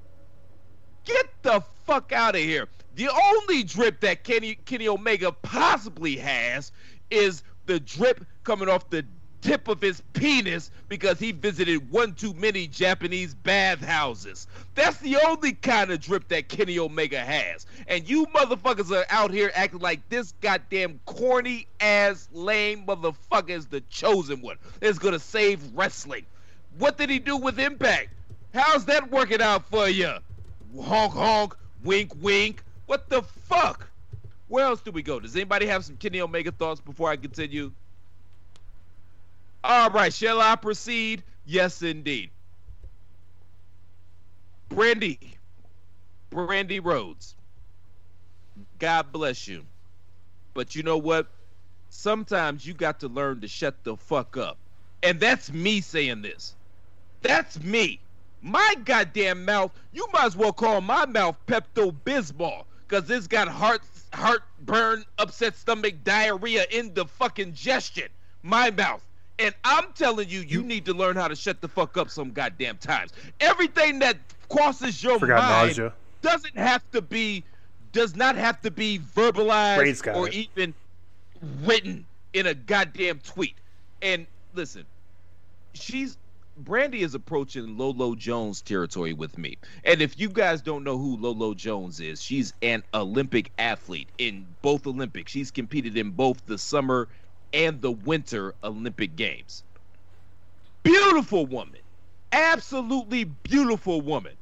Get 1.04 1.26
the 1.42 1.62
fuck 1.86 2.12
out 2.12 2.34
of 2.34 2.40
here. 2.40 2.68
The 2.96 3.08
only 3.08 3.62
drip 3.62 4.00
that 4.00 4.24
Kenny 4.24 4.56
Kenny 4.64 4.88
Omega 4.88 5.32
possibly 5.32 6.16
has 6.16 6.72
is 7.10 7.42
the 7.66 7.80
drip 7.80 8.24
coming 8.44 8.68
off 8.68 8.88
the 8.90 9.04
tip 9.44 9.68
of 9.68 9.80
his 9.80 10.02
penis 10.14 10.70
because 10.88 11.18
he 11.18 11.30
visited 11.30 11.90
one 11.90 12.14
too 12.14 12.32
many 12.34 12.66
Japanese 12.66 13.34
bathhouses. 13.34 14.46
That's 14.74 14.96
the 14.98 15.18
only 15.26 15.52
kind 15.52 15.90
of 15.90 16.00
drip 16.00 16.28
that 16.28 16.48
Kenny 16.48 16.78
Omega 16.78 17.20
has. 17.20 17.66
And 17.86 18.08
you 18.08 18.26
motherfuckers 18.26 18.90
are 18.90 19.04
out 19.10 19.30
here 19.30 19.52
acting 19.54 19.80
like 19.80 20.08
this 20.08 20.32
goddamn 20.40 20.98
corny 21.04 21.66
ass 21.78 22.28
lame 22.32 22.86
motherfucker 22.86 23.50
is 23.50 23.66
the 23.66 23.82
chosen 23.82 24.40
one. 24.40 24.56
Is 24.80 24.98
gonna 24.98 25.18
save 25.18 25.60
wrestling. 25.74 26.24
What 26.78 26.96
did 26.96 27.10
he 27.10 27.18
do 27.18 27.36
with 27.36 27.60
Impact? 27.60 28.08
How's 28.54 28.86
that 28.86 29.10
working 29.10 29.42
out 29.42 29.68
for 29.68 29.88
you? 29.88 30.14
Honk 30.80 31.12
honk, 31.12 31.56
wink 31.82 32.12
wink. 32.20 32.64
What 32.86 33.10
the 33.10 33.22
fuck? 33.22 33.88
Where 34.48 34.64
else 34.64 34.80
do 34.80 34.90
we 34.90 35.02
go? 35.02 35.20
Does 35.20 35.36
anybody 35.36 35.66
have 35.66 35.84
some 35.84 35.96
Kenny 35.96 36.20
Omega 36.20 36.50
thoughts 36.50 36.80
before 36.80 37.10
I 37.10 37.16
continue? 37.16 37.72
All 39.64 39.88
right, 39.90 40.12
shall 40.12 40.42
I 40.42 40.56
proceed? 40.56 41.24
Yes, 41.46 41.80
indeed. 41.82 42.30
Brandi, 44.70 45.18
Brandi 46.30 46.84
Rhodes, 46.84 47.36
God 48.78 49.10
bless 49.10 49.48
you. 49.48 49.64
But 50.54 50.74
you 50.74 50.82
know 50.82 50.98
what? 50.98 51.28
Sometimes 51.88 52.66
you 52.66 52.74
got 52.74 53.00
to 53.00 53.08
learn 53.08 53.40
to 53.40 53.48
shut 53.48 53.84
the 53.84 53.96
fuck 53.96 54.36
up. 54.36 54.58
And 55.02 55.18
that's 55.18 55.50
me 55.50 55.80
saying 55.80 56.22
this. 56.22 56.56
That's 57.22 57.58
me. 57.60 58.02
My 58.42 58.74
goddamn 58.84 59.46
mouth, 59.46 59.72
you 59.92 60.06
might 60.12 60.26
as 60.26 60.36
well 60.36 60.52
call 60.52 60.82
my 60.82 61.06
mouth 61.06 61.36
Pepto 61.46 61.92
Bismol. 62.04 62.64
Cause 62.88 63.08
it's 63.10 63.26
got 63.26 63.48
heart 63.48 63.80
heartburn, 64.12 65.04
upset 65.18 65.56
stomach, 65.56 66.04
diarrhea, 66.04 66.64
indigestion. 66.70 68.08
My 68.42 68.70
mouth. 68.70 69.02
And 69.44 69.54
I'm 69.62 69.92
telling 69.94 70.30
you, 70.30 70.40
you 70.40 70.62
need 70.62 70.86
to 70.86 70.94
learn 70.94 71.16
how 71.16 71.28
to 71.28 71.36
shut 71.36 71.60
the 71.60 71.68
fuck 71.68 71.98
up 71.98 72.08
some 72.08 72.30
goddamn 72.30 72.78
times. 72.78 73.12
Everything 73.40 73.98
that 73.98 74.16
crosses 74.48 75.04
your 75.04 75.18
Forgot 75.18 75.42
mind 75.42 75.68
nausea. 75.68 75.92
doesn't 76.22 76.56
have 76.56 76.82
to 76.92 77.02
be 77.02 77.44
does 77.92 78.16
not 78.16 78.36
have 78.36 78.58
to 78.62 78.70
be 78.70 78.98
verbalized 79.14 80.16
or 80.16 80.28
it. 80.28 80.34
even 80.34 80.72
written 81.62 82.06
in 82.32 82.46
a 82.46 82.54
goddamn 82.54 83.18
tweet. 83.18 83.54
And 84.00 84.26
listen, 84.54 84.86
she's 85.74 86.16
Brandi 86.62 87.00
is 87.00 87.14
approaching 87.14 87.76
Lolo 87.76 88.14
Jones 88.14 88.62
territory 88.62 89.12
with 89.12 89.36
me. 89.36 89.58
And 89.84 90.00
if 90.00 90.18
you 90.18 90.30
guys 90.30 90.62
don't 90.62 90.84
know 90.84 90.96
who 90.96 91.18
Lolo 91.18 91.52
Jones 91.52 92.00
is, 92.00 92.22
she's 92.22 92.54
an 92.62 92.82
Olympic 92.94 93.50
athlete 93.58 94.08
in 94.16 94.46
both 94.62 94.86
Olympics. 94.86 95.32
She's 95.32 95.50
competed 95.50 95.98
in 95.98 96.12
both 96.12 96.46
the 96.46 96.56
summer 96.56 97.08
and 97.54 97.80
the 97.80 97.92
winter 97.92 98.54
Olympic 98.62 99.16
Games. 99.16 99.62
Beautiful 100.82 101.46
woman. 101.46 101.80
Absolutely 102.32 103.24
beautiful 103.24 104.02
woman. 104.02 104.34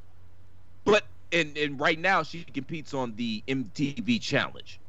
But 0.84 1.04
and, 1.30 1.56
and 1.56 1.78
right 1.78 1.98
now 1.98 2.22
she 2.22 2.42
competes 2.44 2.94
on 2.94 3.14
the 3.16 3.44
MTV 3.46 4.20
challenge. 4.20 4.80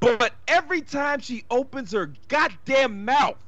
But 0.00 0.34
every 0.46 0.82
time 0.82 1.20
she 1.20 1.44
opens 1.50 1.92
her 1.92 2.12
goddamn 2.28 3.06
mouth, 3.06 3.42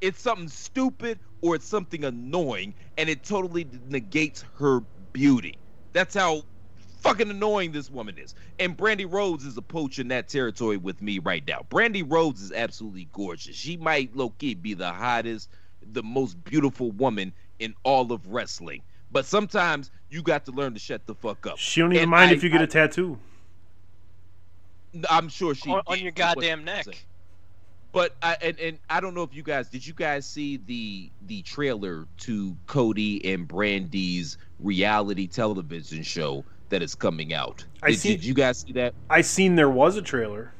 it's 0.00 0.20
something 0.20 0.48
stupid 0.48 1.18
or 1.42 1.56
it's 1.56 1.66
something 1.66 2.04
annoying, 2.04 2.74
and 2.96 3.08
it 3.08 3.24
totally 3.24 3.66
negates 3.88 4.44
her 4.58 4.80
beauty. 5.12 5.58
That's 5.92 6.14
how 6.14 6.44
fucking 7.06 7.30
annoying 7.30 7.72
this 7.72 7.90
woman 7.90 8.16
is. 8.18 8.34
And 8.58 8.76
Brandi 8.76 9.10
Rhodes 9.10 9.44
is 9.44 9.56
a 9.56 9.60
approaching 9.66 10.08
that 10.08 10.28
territory 10.28 10.76
with 10.76 11.02
me 11.02 11.18
right 11.18 11.42
now. 11.46 11.66
Brandi 11.70 12.04
Rhodes 12.06 12.40
is 12.40 12.52
absolutely 12.52 13.08
gorgeous. 13.12 13.56
She 13.56 13.76
might 13.76 14.16
low 14.16 14.30
key 14.30 14.54
be 14.54 14.74
the 14.74 14.92
hottest, 14.92 15.50
the 15.92 16.02
most 16.02 16.42
beautiful 16.44 16.92
woman 16.92 17.32
in 17.58 17.74
all 17.82 18.12
of 18.12 18.26
wrestling. 18.28 18.82
But 19.12 19.26
sometimes 19.26 19.90
you 20.10 20.22
got 20.22 20.44
to 20.46 20.52
learn 20.52 20.72
to 20.74 20.80
shut 20.80 21.06
the 21.06 21.14
fuck 21.14 21.46
up. 21.46 21.58
She 21.58 21.80
don't 21.80 21.92
even 21.92 22.02
And 22.04 22.10
mind 22.10 22.30
I- 22.30 22.34
if 22.34 22.42
you 22.44 22.48
get 22.50 22.60
I- 22.60 22.64
a 22.64 22.66
tattoo. 22.68 23.18
I'm 25.10 25.28
sure 25.28 25.54
she 25.54 25.70
on, 25.70 25.82
on 25.86 25.98
your 26.00 26.12
goddamn 26.12 26.64
neck. 26.64 26.84
saying. 26.84 26.96
But 27.92 28.14
I 28.22 28.36
and, 28.42 28.58
and 28.60 28.78
I 28.90 29.00
don't 29.00 29.14
know 29.14 29.22
if 29.22 29.34
you 29.34 29.42
guys 29.42 29.68
did 29.68 29.86
you 29.86 29.94
guys 29.94 30.26
see 30.26 30.58
the 30.58 31.10
the 31.26 31.42
trailer 31.42 32.06
to 32.18 32.56
Cody 32.66 33.32
and 33.32 33.46
Brandi's 33.48 34.38
reality 34.58 35.26
television 35.26 36.02
show 36.02 36.44
that 36.70 36.82
is 36.82 36.94
coming 36.94 37.32
out. 37.32 37.64
I 37.82 37.90
did, 37.90 38.00
see- 38.00 38.08
did 38.16 38.24
you 38.24 38.34
guys 38.34 38.58
see 38.60 38.72
that? 38.72 38.94
I 39.10 39.20
seen 39.20 39.56
there 39.56 39.70
was 39.70 39.96
a 39.96 40.02
trailer. 40.02 40.52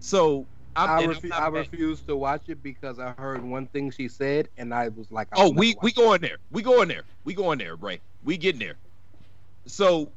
So 0.00 0.46
I'm, 0.76 0.88
I, 0.90 1.02
and 1.02 1.12
I'm 1.12 1.16
refu- 1.18 1.32
I 1.32 1.50
mad- 1.50 1.68
refused 1.72 2.06
to 2.08 2.16
watch 2.16 2.48
it 2.48 2.62
because 2.62 2.98
I 2.98 3.12
heard 3.18 3.42
one 3.42 3.66
thing 3.68 3.90
she 3.90 4.08
said, 4.08 4.48
and 4.56 4.72
I 4.72 4.88
was 4.88 5.10
like, 5.10 5.28
Oh, 5.34 5.50
I'm 5.50 5.56
we 5.56 5.76
we 5.82 5.92
going 5.92 6.20
there. 6.20 6.38
We 6.50 6.62
going 6.62 6.88
there. 6.88 7.04
We 7.24 7.34
going 7.34 7.58
there, 7.58 7.76
Rey. 7.76 8.00
We 8.24 8.36
getting 8.36 8.60
there. 8.60 8.76
So, 9.66 10.10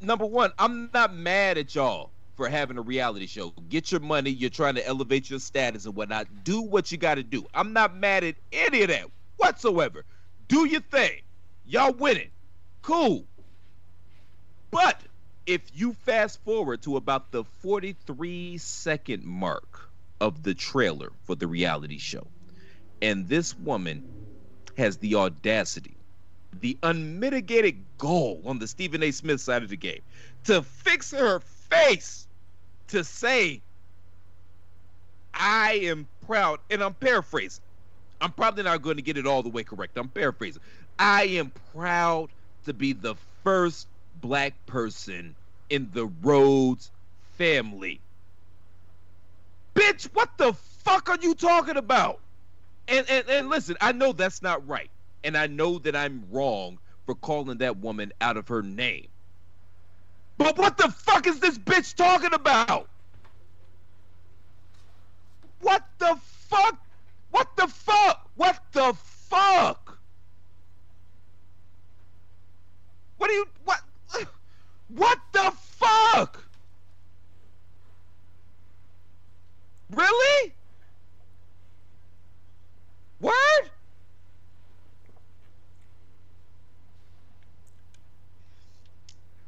number 0.00 0.24
one, 0.26 0.52
I'm 0.58 0.90
not 0.94 1.14
mad 1.14 1.58
at 1.58 1.74
y'all 1.74 2.12
for 2.34 2.48
having 2.48 2.78
a 2.78 2.82
reality 2.82 3.26
show. 3.26 3.52
Get 3.68 3.92
your 3.92 4.00
money. 4.00 4.30
You're 4.30 4.48
trying 4.50 4.74
to 4.76 4.86
elevate 4.86 5.28
your 5.28 5.38
status 5.38 5.84
and 5.84 5.94
whatnot. 5.94 6.26
Do 6.44 6.62
what 6.62 6.90
you 6.90 6.96
got 6.96 7.16
to 7.16 7.22
do. 7.22 7.44
I'm 7.52 7.72
not 7.72 7.94
mad 7.96 8.24
at 8.24 8.36
any 8.52 8.82
of 8.82 8.88
that 8.88 9.04
whatsoever. 9.36 10.04
Do 10.48 10.66
your 10.66 10.80
thing. 10.80 11.18
Y'all 11.66 11.92
winning. 11.92 12.30
Cool. 12.82 13.26
But 14.70 15.02
if 15.46 15.62
you 15.74 15.92
fast 15.94 16.42
forward 16.44 16.82
to 16.82 16.96
about 16.96 17.32
the 17.32 17.44
43 17.44 18.58
second 18.58 19.24
mark 19.24 19.90
of 20.20 20.42
the 20.42 20.54
trailer 20.54 21.12
for 21.24 21.34
the 21.34 21.46
reality 21.46 21.98
show, 21.98 22.26
and 23.02 23.28
this 23.28 23.56
woman 23.58 24.04
has 24.76 24.98
the 24.98 25.14
audacity, 25.16 25.96
the 26.52 26.78
unmitigated 26.82 27.84
goal 27.98 28.42
on 28.44 28.58
the 28.58 28.68
Stephen 28.68 29.02
A. 29.02 29.10
Smith 29.10 29.40
side 29.40 29.62
of 29.62 29.68
the 29.68 29.76
game 29.76 30.02
to 30.44 30.62
fix 30.62 31.10
her 31.10 31.40
face 31.40 32.28
to 32.88 33.04
say, 33.04 33.62
I 35.34 35.74
am 35.84 36.08
proud, 36.26 36.58
and 36.70 36.82
I'm 36.82 36.94
paraphrasing. 36.94 37.62
I'm 38.20 38.32
probably 38.32 38.64
not 38.64 38.82
going 38.82 38.96
to 38.96 39.02
get 39.02 39.16
it 39.16 39.26
all 39.26 39.42
the 39.42 39.48
way 39.48 39.64
correct. 39.64 39.96
I'm 39.96 40.08
paraphrasing. 40.08 40.62
I 40.98 41.24
am 41.24 41.52
proud 41.72 42.30
to 42.64 42.72
be 42.72 42.92
the 42.92 43.14
first 43.42 43.86
black 44.20 44.54
person 44.66 45.34
in 45.70 45.88
the 45.92 46.06
Rhodes 46.22 46.90
family. 47.36 48.00
Bitch, 49.74 50.04
what 50.14 50.36
the 50.36 50.52
fuck 50.52 51.08
are 51.08 51.18
you 51.22 51.34
talking 51.34 51.76
about? 51.76 52.20
And, 52.88 53.08
and 53.08 53.28
and 53.28 53.48
listen, 53.48 53.76
I 53.80 53.92
know 53.92 54.12
that's 54.12 54.42
not 54.42 54.66
right. 54.66 54.90
And 55.22 55.36
I 55.36 55.46
know 55.46 55.78
that 55.78 55.94
I'm 55.94 56.24
wrong 56.30 56.78
for 57.06 57.14
calling 57.14 57.58
that 57.58 57.76
woman 57.78 58.12
out 58.20 58.36
of 58.36 58.48
her 58.48 58.62
name. 58.62 59.08
But 60.38 60.58
what 60.58 60.76
the 60.76 60.88
fuck 60.88 61.26
is 61.26 61.38
this 61.40 61.58
bitch 61.58 61.94
talking 61.94 62.32
about? 62.32 62.88
What 65.60 65.84
the 65.98 66.18
fuck? 66.22 66.78
What 67.30 67.48
the 67.56 67.68
fuck? 67.68 68.28
What 68.36 68.58
the 68.72 68.94
fuck? 68.94 69.89
What 73.20 73.28
do 73.28 73.34
you 73.34 73.46
what 73.64 73.80
what 74.88 75.18
the 75.32 75.52
fuck? 75.60 76.42
Really? 79.90 80.54
Word? 83.20 83.34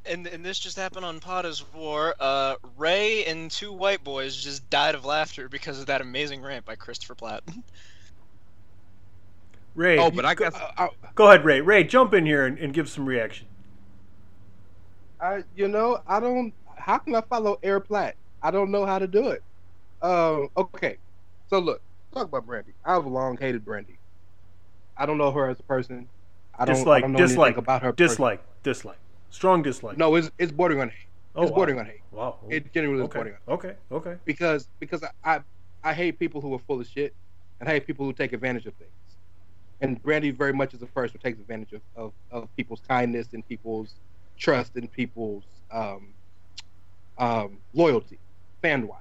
And 0.05 0.27
and 0.27 0.45
this 0.45 0.59
just 0.59 0.77
happened 0.77 1.07
on 1.07 1.21
POD 1.21 1.47
is 1.47 1.65
WAR. 1.73 2.15
Uh, 2.21 2.57
Rey 2.77 3.25
and 3.25 3.51
two 3.51 3.73
white 3.73 4.05
boys 4.05 4.37
just 4.37 4.69
died 4.69 4.95
of 4.95 5.07
laughter 5.07 5.49
because 5.49 5.81
of 5.81 5.87
that 5.87 6.03
amazing 6.03 6.43
rant 6.43 6.67
by 6.67 6.75
Christopher 6.75 7.15
Platt. 7.15 7.43
Rey. 9.75 9.97
Oh, 9.97 10.11
but 10.11 10.27
I 10.27 10.35
got 10.35 10.53
Go 11.15 11.29
ahead, 11.29 11.47
Rey. 11.47 11.63
Rey, 11.63 11.85
jump 11.85 12.13
in 12.13 12.27
here 12.27 12.45
and, 12.45 12.59
and 12.59 12.75
give 12.75 12.91
some 12.91 13.07
reaction. 13.07 13.47
I, 15.23 15.45
you 15.55 15.69
know, 15.69 16.03
I 16.07 16.21
don't. 16.21 16.53
How 16.77 16.99
can 16.99 17.15
I 17.15 17.21
follow 17.21 17.59
Air 17.63 17.79
Platt? 17.79 18.17
I 18.43 18.51
don't 18.51 18.71
know 18.73 18.85
how 18.85 18.99
to 18.99 19.07
do 19.07 19.29
it. 19.29 19.43
Um, 20.03 20.49
okay, 20.57 20.99
so 21.49 21.61
look, 21.61 21.81
talk 22.13 22.25
about 22.25 22.47
Brandi. 22.47 22.73
I've 22.85 23.07
long 23.07 23.37
hated 23.37 23.65
Brandi. 23.65 23.97
I 24.97 25.07
don't 25.07 25.17
know 25.17 25.31
her 25.31 25.49
as 25.49 25.61
a 25.61 25.63
person. 25.63 26.09
I 26.59 26.65
don't, 26.65 26.75
I 26.75 26.79
dislike, 26.79 27.03
don't 27.03 27.13
know 27.13 27.19
dislike, 27.19 27.47
anything 27.47 27.59
about 27.63 27.83
her. 27.83 27.93
person. 27.93 28.09
dislike, 28.09 28.63
dislike. 28.65 28.99
Strong 29.31 29.63
dislike. 29.63 29.97
No, 29.97 30.15
it's 30.17 30.31
it's 30.39 30.51
bordering 30.53 30.81
on 30.81 30.89
hate. 30.89 31.07
Oh, 31.35 31.43
it's 31.43 31.51
wow. 31.53 31.57
bordering 31.57 31.79
on 31.79 31.87
hate. 31.87 32.03
Wow. 32.11 32.39
It 32.51 32.73
genuinely 32.75 33.05
is 33.05 33.11
bordering 33.11 33.37
on 33.47 33.55
Okay. 33.55 33.75
Okay. 33.93 34.17
because 34.25 34.69
because 34.81 35.05
I, 35.05 35.37
I 35.37 35.41
I 35.85 35.95
hate 35.95 36.19
people 36.19 36.41
who 36.41 36.53
are 36.55 36.59
full 36.59 36.81
of 36.81 36.87
shit 36.87 37.15
and 37.61 37.69
I 37.69 37.73
hate 37.73 37.87
people 37.87 38.05
who 38.05 38.13
take 38.13 38.33
advantage 38.33 38.67
of 38.67 38.75
things. 38.75 38.91
And 39.81 40.03
Brandi 40.03 40.37
very 40.37 40.53
much 40.53 40.75
is 40.75 40.83
a 40.83 40.87
person 40.87 41.19
who 41.21 41.29
takes 41.29 41.41
advantage 41.41 41.73
of, 41.73 41.81
of, 41.97 42.13
of 42.31 42.57
people's 42.57 42.81
kindness 42.87 43.29
and 43.33 43.47
people's 43.49 43.95
trust 44.39 44.77
in 44.77 44.89
people's 44.89 45.47
um, 45.71 46.15
um, 47.19 47.63
loyalty, 47.75 48.21
fan 48.63 48.87
wise. 48.89 48.99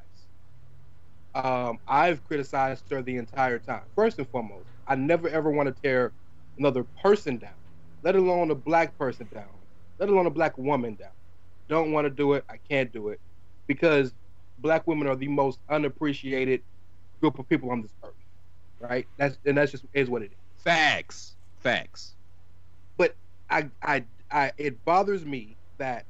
Um, 1.34 1.80
I've 1.88 2.24
criticized 2.24 2.86
her 2.92 3.02
the 3.02 3.18
entire 3.18 3.60
time. 3.60 3.84
First 3.96 4.20
and 4.20 4.30
foremost, 4.30 4.70
I 4.88 4.96
never 4.96 5.30
ever 5.30 5.52
want 5.52 5.74
to 5.76 5.82
tear 5.82 6.14
another 6.58 6.86
person 7.02 7.38
down, 7.38 7.54
let 8.04 8.16
alone 8.16 8.52
a 8.52 8.56
black 8.56 8.98
person 8.98 9.30
down, 9.34 9.50
let 10.00 10.10
alone 10.10 10.26
a 10.26 10.32
black 10.32 10.58
woman 10.58 10.96
down. 10.96 11.12
Don't 11.70 11.92
want 11.94 12.06
to 12.06 12.10
do 12.10 12.34
it. 12.34 12.44
I 12.50 12.58
can't 12.70 12.92
do 12.92 13.10
it 13.10 13.22
because 13.68 14.14
black 14.58 14.88
women 14.88 15.08
are 15.08 15.16
the 15.16 15.30
most 15.30 15.60
unappreciated 15.70 16.62
group 17.22 17.40
of 17.40 17.48
people 17.48 17.72
on 17.72 17.82
this 17.82 17.96
earth. 18.04 18.14
Right? 18.80 19.08
That's 19.18 19.40
and 19.46 19.58
that's 19.58 19.72
just 19.72 19.86
is 19.94 20.10
what 20.10 20.24
it 20.24 20.32
is. 20.34 20.38
Facts. 20.64 21.38
Facts. 21.60 22.16
But 22.98 23.16
I 23.50 23.70
I 23.82 24.06
I 24.32 24.54
it 24.58 24.86
bothers 24.86 25.26
me 25.26 25.60
that 25.80 26.08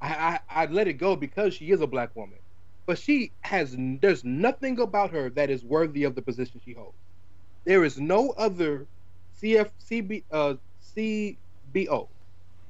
I, 0.00 0.40
I 0.50 0.64
I 0.64 0.66
let 0.66 0.88
it 0.88 0.94
go 0.94 1.16
because 1.16 1.54
she 1.54 1.70
is 1.70 1.82
a 1.82 1.88
black 1.88 2.16
woman. 2.16 2.38
But 2.86 2.98
she 2.98 3.34
has 3.42 3.76
there's 3.78 4.24
nothing 4.24 4.80
about 4.80 5.12
her 5.12 5.30
that 5.30 5.50
is 5.50 5.64
worthy 5.64 6.04
of 6.04 6.14
the 6.16 6.22
position 6.22 6.60
she 6.64 6.74
holds. 6.74 6.98
There 7.66 7.84
is 7.84 7.98
no 8.00 8.30
other 8.32 8.88
CF 9.42 9.72
CB 9.90 10.24
uh 10.32 10.56
CBO 10.82 12.08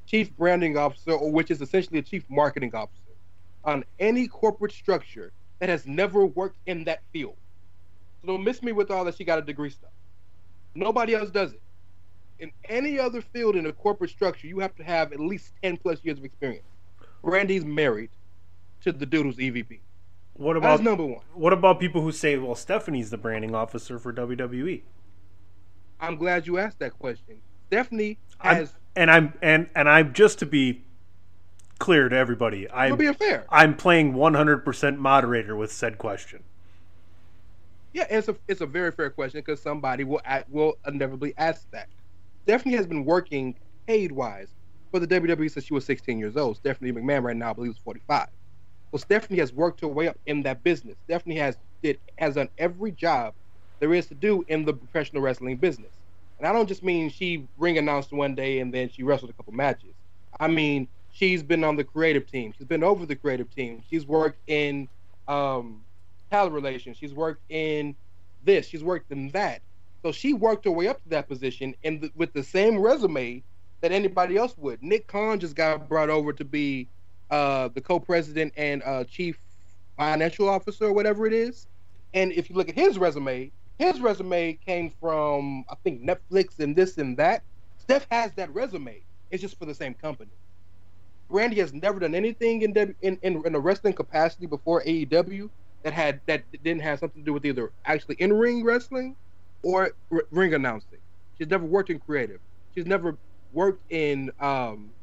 chief 0.06 0.34
branding 0.36 0.76
officer, 0.76 1.12
or 1.12 1.32
which 1.32 1.50
is 1.50 1.60
essentially 1.62 1.98
a 1.98 2.02
chief 2.02 2.24
marketing 2.30 2.74
officer, 2.74 3.12
on 3.64 3.84
any 3.98 4.28
corporate 4.28 4.72
structure 4.72 5.32
that 5.60 5.68
has 5.68 5.86
never 5.86 6.26
worked 6.26 6.58
in 6.66 6.84
that 6.84 7.00
field. 7.12 7.36
So 8.22 8.28
don't 8.28 8.44
miss 8.44 8.62
me 8.62 8.72
with 8.72 8.90
all 8.90 9.04
that 9.06 9.16
she 9.16 9.24
got 9.24 9.38
a 9.40 9.42
degree 9.42 9.70
stuff. 9.70 9.90
Nobody 10.74 11.14
else 11.14 11.30
does 11.30 11.54
it. 11.54 11.62
In 12.38 12.52
any 12.68 12.98
other 12.98 13.20
field 13.20 13.56
in 13.56 13.66
a 13.66 13.72
corporate 13.72 14.10
structure, 14.10 14.46
you 14.46 14.60
have 14.60 14.74
to 14.76 14.84
have 14.84 15.12
at 15.12 15.20
least 15.20 15.52
10 15.62 15.78
plus 15.78 15.98
years 16.04 16.18
of 16.18 16.24
experience. 16.24 16.64
Brandi's 17.22 17.64
married 17.64 18.10
to 18.82 18.92
the 18.92 19.06
dude 19.06 19.26
who's 19.26 19.36
EVP. 19.36 19.80
What 20.34 20.54
That's 20.54 20.80
about 20.80 20.82
number 20.82 21.04
one. 21.04 21.22
What 21.34 21.52
about 21.52 21.80
people 21.80 22.00
who 22.00 22.12
say, 22.12 22.36
"Well, 22.36 22.54
Stephanie's 22.54 23.10
the 23.10 23.18
branding 23.18 23.56
officer 23.56 23.98
for 23.98 24.12
E"? 24.12 24.14
WWE"? 24.14 24.82
I'm 26.00 26.16
glad 26.16 26.46
you 26.46 26.58
asked 26.58 26.78
that 26.78 26.96
question. 26.96 27.40
Stephanie 27.66 28.18
I'm, 28.40 28.68
and 28.94 29.10
I'm 29.10 29.32
and 29.42 29.68
and 29.74 29.88
I'm 29.88 30.12
just 30.12 30.38
to 30.38 30.46
be 30.46 30.84
clear 31.78 32.08
to 32.08 32.16
everybody. 32.16 32.70
I'm 32.70 32.96
being 32.96 33.14
fair. 33.14 33.44
I'm 33.48 33.76
playing 33.76 34.14
100% 34.14 34.98
moderator 34.98 35.56
with 35.56 35.72
said 35.72 35.98
question. 35.98 36.42
Yeah, 37.92 38.06
it's 38.10 38.28
a 38.28 38.36
it's 38.46 38.60
a 38.60 38.66
very 38.66 38.92
fair 38.92 39.10
question 39.10 39.40
because 39.40 39.60
somebody 39.60 40.04
will 40.04 40.20
will 40.48 40.78
inevitably 40.86 41.34
ask 41.36 41.68
that. 41.72 41.88
Stephanie 42.48 42.76
has 42.76 42.86
been 42.86 43.04
working 43.04 43.54
paid 43.86 44.10
wise 44.10 44.54
for 44.90 45.00
the 45.00 45.06
WWE 45.06 45.50
since 45.50 45.66
she 45.66 45.74
was 45.74 45.84
16 45.84 46.18
years 46.18 46.34
old. 46.34 46.56
Stephanie 46.56 46.90
McMahon 46.92 47.22
right 47.22 47.36
now, 47.36 47.50
I 47.50 47.52
believe, 47.52 47.72
is 47.72 47.78
45. 47.84 48.26
Well, 48.90 49.00
Stephanie 49.00 49.38
has 49.38 49.52
worked 49.52 49.82
her 49.82 49.88
way 49.88 50.08
up 50.08 50.16
in 50.24 50.44
that 50.44 50.64
business. 50.64 50.96
Stephanie 51.04 51.36
has 51.36 51.58
did 51.82 51.98
has 52.16 52.36
done 52.36 52.48
every 52.56 52.90
job 52.90 53.34
there 53.80 53.92
is 53.92 54.06
to 54.06 54.14
do 54.14 54.42
in 54.48 54.64
the 54.64 54.72
professional 54.72 55.20
wrestling 55.20 55.58
business. 55.58 55.92
And 56.38 56.48
I 56.48 56.52
don't 56.54 56.66
just 56.66 56.82
mean 56.82 57.10
she 57.10 57.48
ring 57.58 57.76
announced 57.76 58.12
one 58.14 58.34
day 58.34 58.60
and 58.60 58.72
then 58.72 58.88
she 58.88 59.02
wrestled 59.02 59.30
a 59.30 59.34
couple 59.34 59.52
matches. 59.52 59.94
I 60.40 60.48
mean 60.48 60.88
she's 61.10 61.42
been 61.42 61.64
on 61.64 61.76
the 61.76 61.84
creative 61.84 62.26
team. 62.26 62.52
She's 62.56 62.66
been 62.66 62.82
over 62.82 63.04
the 63.04 63.16
creative 63.16 63.50
team. 63.50 63.82
She's 63.86 64.06
worked 64.06 64.40
in 64.46 64.88
um, 65.28 65.84
talent 66.30 66.54
relations. 66.54 66.96
She's 66.96 67.12
worked 67.12 67.42
in 67.50 67.94
this. 68.42 68.66
She's 68.66 68.82
worked 68.82 69.12
in 69.12 69.32
that. 69.32 69.60
So 70.04 70.12
she 70.12 70.34
worked 70.34 70.64
her 70.66 70.70
way 70.72 70.88
up 70.88 71.02
to 71.02 71.08
that 71.10 71.28
position 71.28 71.74
and 71.84 72.02
th- 72.02 72.12
with 72.16 72.32
the 72.34 72.44
same 72.44 72.78
resume 72.78 73.44
that 73.82 73.92
anybody 73.92 74.36
else 74.36 74.56
would. 74.58 74.82
Nick 74.82 75.08
Khan 75.08 75.40
just 75.40 75.56
got 75.56 75.88
brought 75.88 76.10
over 76.10 76.32
to 76.32 76.44
be 76.44 76.90
uh, 77.30 77.68
the 77.74 77.80
co-president 77.80 78.54
and 78.56 78.82
uh, 78.84 79.04
chief 79.04 79.40
financial 79.98 80.48
officer 80.48 80.86
or 80.86 80.92
whatever 80.94 81.26
it 81.26 81.32
is. 81.34 81.68
And 82.14 82.32
if 82.32 82.50
you 82.50 82.56
look 82.56 82.68
at 82.68 82.76
his 82.76 82.98
resume, 82.98 83.52
his 83.78 84.00
resume 84.00 84.54
came 84.54 84.90
from 85.00 85.64
I 85.70 85.76
think 85.84 86.02
Netflix 86.02 86.58
and 86.60 86.76
this 86.76 86.98
and 86.98 87.18
that. 87.18 87.44
Steph 87.78 88.06
has 88.10 88.32
that 88.34 88.52
resume. 88.54 89.04
It's 89.30 89.42
just 89.42 89.58
for 89.58 89.66
the 89.66 89.74
same 89.74 89.94
company. 89.94 90.32
Brandi 91.32 91.56
has 91.58 91.74
never 91.74 92.00
done 92.00 92.14
anything 92.14 92.62
in 92.62 92.74
W- 92.74 92.94
in, 93.02 93.18
in, 93.22 93.42
in 93.46 93.56
a 93.56 93.60
wrestling 93.60 93.94
capacity 93.94 94.46
before 94.46 94.84
AEW 94.84 95.50
that 95.84 95.94
had 95.94 96.22
that 96.28 96.44
didn't 96.64 96.82
have 96.82 97.00
something 97.00 97.22
to 97.22 97.26
do 97.26 97.34
with 97.34 97.46
either 97.46 97.72
actually 97.86 98.16
in 98.16 98.32
ring 98.34 98.64
wrestling 98.64 99.16
or 99.62 99.92
r- 100.12 100.24
ring 100.30 100.54
announcing. 100.54 101.00
She's 101.34 101.48
never 101.48 101.66
worked 101.66 101.90
in 101.90 101.98
creative. 102.00 102.40
She's 102.74 102.86
never 102.86 103.18
worked 103.52 103.84
in 103.90 104.30
um, 104.40 104.94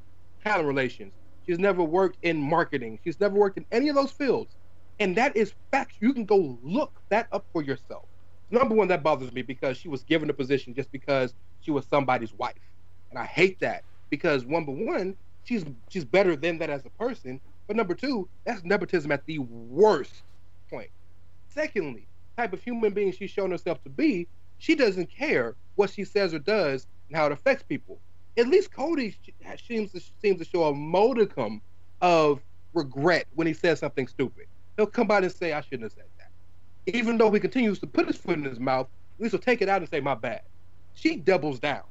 talent 0.44 0.68
relations. 0.68 1.14
She's 1.44 1.60
never 1.60 1.84
worked 1.84 2.18
in 2.24 2.42
marketing. 2.42 3.00
She's 3.04 3.20
never 3.20 3.36
worked 3.36 3.58
in 3.58 3.66
any 3.72 3.90
of 3.90 3.96
those 3.96 4.12
fields. 4.12 4.58
And 5.00 5.18
that 5.18 5.36
is 5.38 5.54
facts. 5.72 5.98
You 6.02 6.14
can 6.14 6.26
go 6.26 6.60
look 6.64 7.02
that 7.10 7.28
up 7.32 7.48
for 7.54 7.64
yourself. 7.64 8.06
Number 8.52 8.76
one, 8.76 8.88
that 8.90 9.04
bothers 9.04 9.34
me 9.34 9.42
because 9.44 9.78
she 9.78 9.90
was 9.90 10.04
given 10.04 10.30
a 10.30 10.34
position 10.34 10.74
just 10.76 10.92
because 10.92 11.36
she 11.60 11.72
was 11.72 11.88
somebody's 11.88 12.34
wife. 12.34 12.54
And 13.12 13.20
I 13.20 13.26
hate 13.26 13.60
that 13.62 13.86
because 14.10 14.46
number 14.46 14.72
one, 14.72 15.18
she's 15.44 15.66
she's 15.90 16.06
better 16.06 16.36
than 16.36 16.60
that 16.60 16.70
as 16.70 16.86
a 16.86 16.92
person. 16.92 17.42
But 17.68 17.78
number 17.78 17.96
two, 17.96 18.30
that's 18.46 18.64
nepotism 18.64 19.12
at 19.12 19.26
the 19.26 19.40
worst 19.40 20.24
point. 20.70 20.90
Secondly, 21.48 22.10
type 22.38 22.54
of 22.54 22.64
human 22.64 22.94
being 22.94 23.12
she's 23.12 23.32
shown 23.32 23.52
herself 23.52 23.82
to 23.84 23.90
be, 23.90 24.30
she 24.58 24.76
doesn't 24.76 25.10
care 25.12 25.56
what 25.76 25.90
she 25.90 26.04
says 26.04 26.34
or 26.34 26.40
does 26.40 26.88
and 27.10 27.18
how 27.18 27.26
it 27.26 27.32
affects 27.32 27.64
people. 27.64 28.02
At 28.38 28.48
least 28.48 28.72
Cody 28.72 29.16
seems 29.66 29.92
to, 29.94 30.02
seems 30.22 30.40
to 30.40 30.46
show 30.46 30.66
a 30.66 30.74
modicum 30.74 31.62
of 32.02 32.44
regret 32.74 33.28
when 33.34 33.48
he 33.48 33.54
says 33.54 33.80
something 33.80 34.08
stupid. 34.08 34.46
He'll 34.78 34.88
come 34.88 35.10
out 35.12 35.24
and 35.24 35.32
say, 35.32 35.54
"I 35.54 35.62
shouldn't 35.62 35.84
have 35.84 35.94
said 35.94 36.06
that," 36.18 36.96
even 36.98 37.18
though 37.18 37.32
he 37.32 37.40
continues 37.40 37.80
to 37.80 37.88
put 37.88 38.08
his 38.08 38.18
foot 38.18 38.38
in 38.38 38.44
his 38.44 38.60
mouth. 38.60 38.88
At 39.18 39.24
least 39.24 39.32
he'll 39.34 39.42
take 39.42 39.62
it 39.62 39.70
out 39.70 39.82
and 39.82 39.90
say, 39.90 40.02
"My 40.02 40.16
bad." 40.16 40.42
She 40.94 41.18
doubles 41.18 41.60
down 41.60 41.84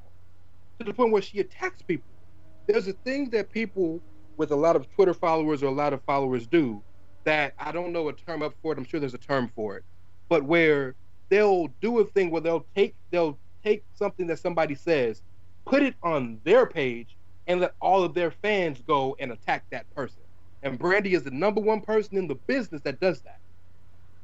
to 0.79 0.85
the 0.85 0.93
point 0.93 1.11
where 1.11 1.21
she 1.21 1.39
attacks 1.39 1.81
people. 1.81 2.13
There's 2.67 2.87
a 2.87 2.93
thing 2.93 3.29
that 3.31 3.51
people 3.51 4.03
with 4.37 4.51
a 4.51 4.55
lot 4.55 4.75
of 4.75 4.89
Twitter 4.89 5.13
followers 5.13 5.63
or 5.63 5.67
a 5.67 5.71
lot 5.71 5.93
of 5.93 6.03
followers 6.03 6.47
do 6.47 6.83
that 7.25 7.53
I 7.57 7.71
don't 7.71 7.93
know 7.93 8.09
a 8.09 8.13
term 8.13 8.43
up 8.43 8.53
for 8.61 8.73
it. 8.73 8.77
I'm 8.77 8.85
sure 8.85 8.99
there's 8.99 9.13
a 9.15 9.19
term 9.19 9.51
for 9.55 9.77
it, 9.77 9.83
but 10.29 10.43
where 10.43 10.95
they'll 11.29 11.67
do 11.81 11.99
a 11.99 12.05
thing 12.05 12.31
where 12.31 12.41
they'll 12.41 12.67
take 12.75 12.95
they'll 13.11 13.39
take 13.63 13.83
something 13.93 14.27
that 14.27 14.39
somebody 14.39 14.75
says, 14.75 15.21
put 15.65 15.83
it 15.83 15.95
on 16.03 16.41
their 16.45 16.65
page, 16.67 17.17
and 17.47 17.61
let 17.61 17.73
all 17.81 18.03
of 18.03 18.13
their 18.13 18.31
fans 18.31 18.81
go 18.87 19.15
and 19.19 19.31
attack 19.31 19.65
that 19.71 19.89
person. 19.95 20.23
And 20.63 20.79
Brandi 20.79 21.13
is 21.15 21.23
the 21.23 21.31
number 21.31 21.61
one 21.61 21.81
person 21.81 22.17
in 22.17 22.27
the 22.27 22.35
business 22.47 22.81
that 22.83 22.99
does 22.99 23.21
that, 23.23 23.39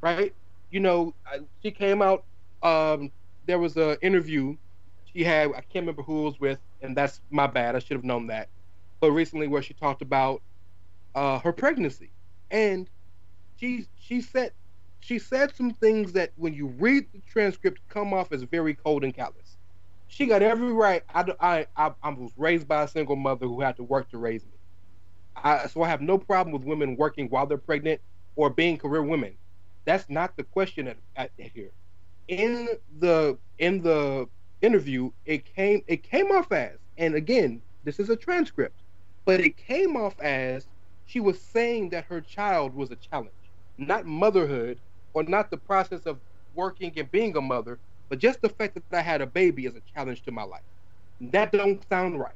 right? 0.04 0.34
You 0.72 0.82
know, 0.82 1.16
she 1.64 1.72
came 1.72 2.02
out. 2.02 2.26
Um, 2.64 3.12
there 3.46 3.60
was 3.60 3.78
an 3.78 3.98
interview 4.02 4.58
she 5.06 5.24
had. 5.24 5.50
I 5.52 5.62
can't 5.62 5.84
remember 5.86 6.04
who 6.04 6.22
it 6.22 6.26
was 6.26 6.40
with, 6.40 6.60
and 6.82 6.98
that's 6.98 7.22
my 7.32 7.48
bad. 7.48 7.76
I 7.76 7.80
should 7.80 7.98
have 7.98 8.06
known 8.06 8.28
that. 8.28 8.50
But 9.02 9.12
recently, 9.12 9.48
where 9.48 9.64
she 9.64 9.74
talked 9.76 10.02
about 10.02 10.42
uh, 11.16 11.40
her 11.40 11.54
pregnancy, 11.54 12.14
and 12.52 12.90
she 13.58 13.88
she 13.96 14.22
said 14.22 14.54
she 15.02 15.20
said 15.20 15.56
some 15.56 15.74
things 15.76 16.14
that 16.14 16.34
when 16.38 16.54
you 16.56 16.68
read 16.68 17.06
the 17.14 17.22
transcript 17.22 17.82
come 17.90 18.14
off 18.14 18.34
as 18.34 18.44
very 18.44 18.76
cold 18.76 19.06
and 19.06 19.16
callous. 19.16 19.58
She 20.08 20.28
got 20.28 20.44
every 20.44 20.74
right. 20.74 21.04
I, 21.14 21.26
I, 21.42 21.68
I, 21.78 21.94
I 22.04 22.10
was 22.12 22.34
raised 22.38 22.68
by 22.68 22.84
a 22.84 22.90
single 22.90 23.18
mother 23.18 23.48
who 23.48 23.62
had 23.62 23.78
to 23.78 23.84
work 23.84 24.10
to 24.12 24.20
raise 24.20 24.46
me. 24.46 24.54
I, 25.36 25.68
so 25.68 25.84
I 25.84 25.90
have 25.90 26.02
no 26.02 26.20
problem 26.20 26.54
with 26.54 26.64
women 26.66 26.98
working 26.98 27.30
while 27.30 27.48
they're 27.48 27.58
pregnant 27.60 28.02
or 28.36 28.52
being 28.52 28.78
career 28.78 29.04
women. 29.04 29.38
That's 29.86 30.10
not 30.10 30.38
the 30.38 30.46
question 30.46 30.88
at, 30.90 31.00
at, 31.18 31.32
at 31.40 31.52
here. 31.54 31.72
In 32.30 32.70
the 33.00 33.40
in 33.60 33.82
the 33.84 34.28
interview, 34.62 35.12
it 35.26 35.46
came 35.46 35.82
it 35.88 36.04
came 36.04 36.32
off 36.32 36.52
as, 36.52 36.80
and 36.98 37.16
again, 37.16 37.64
this 37.84 38.00
is 38.00 38.10
a 38.10 38.18
transcript, 38.18 38.84
but 39.26 39.42
it 39.42 39.58
came 39.58 39.98
off 39.98 40.20
as 40.22 40.70
she 41.06 41.20
was 41.22 41.42
saying 41.44 41.92
that 41.92 42.06
her 42.06 42.22
child 42.22 42.74
was 42.76 42.92
a 42.92 42.98
challenge, 42.98 43.54
not 43.78 44.06
motherhood 44.06 44.82
or 45.14 45.24
not 45.24 45.52
the 45.52 45.58
process 45.58 46.02
of 46.06 46.20
working 46.54 46.94
and 46.98 47.12
being 47.12 47.36
a 47.38 47.42
mother, 47.42 47.80
but 48.10 48.20
just 48.20 48.42
the 48.42 48.50
fact 48.50 48.76
that 48.76 48.84
I 48.92 49.02
had 49.02 49.22
a 49.22 49.28
baby 49.28 49.66
is 49.66 49.76
a 49.76 49.82
challenge 49.82 50.24
to 50.24 50.32
my 50.32 50.44
life. 50.44 50.62
That 51.22 51.52
don't 51.52 51.84
sound 51.90 52.20
right. 52.20 52.36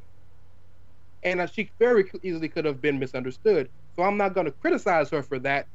And 1.24 1.50
she 1.52 1.72
very 1.80 2.10
easily 2.24 2.50
could 2.50 2.66
have 2.66 2.82
been 2.82 3.00
misunderstood. 3.00 3.70
So 3.96 4.04
I'm 4.04 4.18
not 4.18 4.34
going 4.36 4.46
to 4.46 4.52
criticize 4.52 5.10
her 5.10 5.24
for 5.24 5.40
that. 5.40 5.68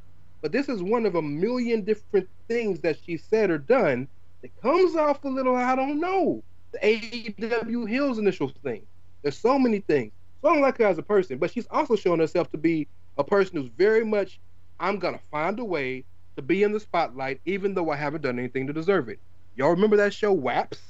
But 0.43 0.53
this 0.53 0.69
is 0.69 0.83
one 0.83 1.07
of 1.07 1.17
a 1.17 1.23
million 1.23 1.85
different 1.85 2.29
things 2.49 2.81
that 2.81 2.99
she 3.03 3.17
said 3.17 3.51
or 3.51 3.59
done 3.59 4.09
that 4.43 4.53
comes 4.63 4.97
off 4.97 5.23
a 5.25 5.29
little, 5.29 5.57
I 5.57 5.75
don't 5.77 6.01
know, 6.01 6.43
the 6.73 6.79
AEW 6.79 7.89
Hills 7.89 8.19
initial 8.19 8.49
thing. 8.65 8.87
There's 9.23 9.39
so 9.39 9.59
many 9.59 9.81
things. 9.81 10.13
So 10.41 10.49
I 10.49 10.55
don't 10.55 10.63
like 10.63 10.79
her 10.79 10.87
as 10.87 10.99
a 10.99 11.03
person, 11.03 11.39
but 11.39 11.51
she's 11.51 11.67
also 11.71 11.97
shown 11.97 12.21
herself 12.21 12.51
to 12.53 12.59
be 12.59 12.89
a 13.19 13.25
person 13.25 13.59
who's 13.59 13.71
very 13.77 14.05
much, 14.05 14.41
I'm 14.79 14.99
going 14.99 15.15
to 15.15 15.21
find 15.31 15.59
a 15.59 15.65
way 15.65 16.07
to 16.37 16.43
be 16.43 16.63
in 16.63 16.73
the 16.73 16.81
spotlight, 16.81 17.41
even 17.45 17.75
though 17.75 17.91
I 17.91 17.97
haven't 17.97 18.23
done 18.23 18.39
anything 18.39 18.67
to 18.67 18.73
deserve 18.73 19.09
it. 19.09 19.19
Y'all 19.57 19.71
remember 19.71 19.97
that 19.97 20.15
show, 20.15 20.33
WAGS? 20.33 20.81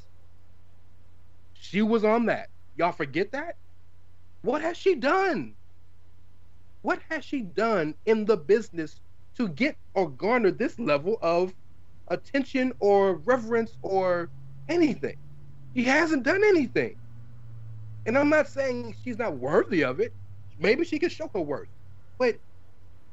She 1.55 1.83
was 1.83 2.05
on 2.05 2.27
that. 2.27 2.49
Y'all 2.77 2.93
forget 2.93 3.33
that? 3.33 3.57
What 4.43 4.63
has 4.63 4.77
she 4.77 4.95
done? 4.95 5.55
What 6.83 7.01
has 7.11 7.25
she 7.25 7.43
done 7.43 7.95
in 8.07 8.25
the 8.25 8.37
business 8.37 9.01
to 9.37 9.49
get 9.49 9.77
or 9.95 10.09
garner 10.09 10.51
this 10.51 10.79
level 10.79 11.19
of 11.21 11.53
attention 12.09 12.73
or 12.81 13.17
reverence 13.17 13.77
or 13.83 14.31
anything? 14.69 15.17
She 15.75 15.85
hasn't 15.85 16.23
done 16.23 16.43
anything. 16.45 16.97
And 18.07 18.17
I'm 18.17 18.31
not 18.31 18.49
saying 18.49 18.97
she's 19.03 19.19
not 19.19 19.37
worthy 19.37 19.83
of 19.85 20.01
it. 20.01 20.15
Maybe 20.59 20.85
she 20.85 20.99
can 20.99 21.11
show 21.11 21.31
her 21.35 21.41
worth. 21.41 21.69
But 22.19 22.37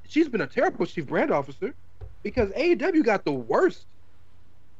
she's 0.07 0.29
been 0.29 0.41
a 0.41 0.47
terrible 0.47 0.85
chief 0.85 1.07
brand 1.07 1.31
officer 1.31 1.75
because 2.27 2.49
AEW 2.49 3.05
got 3.05 3.23
the 3.23 3.31
worst 3.31 3.85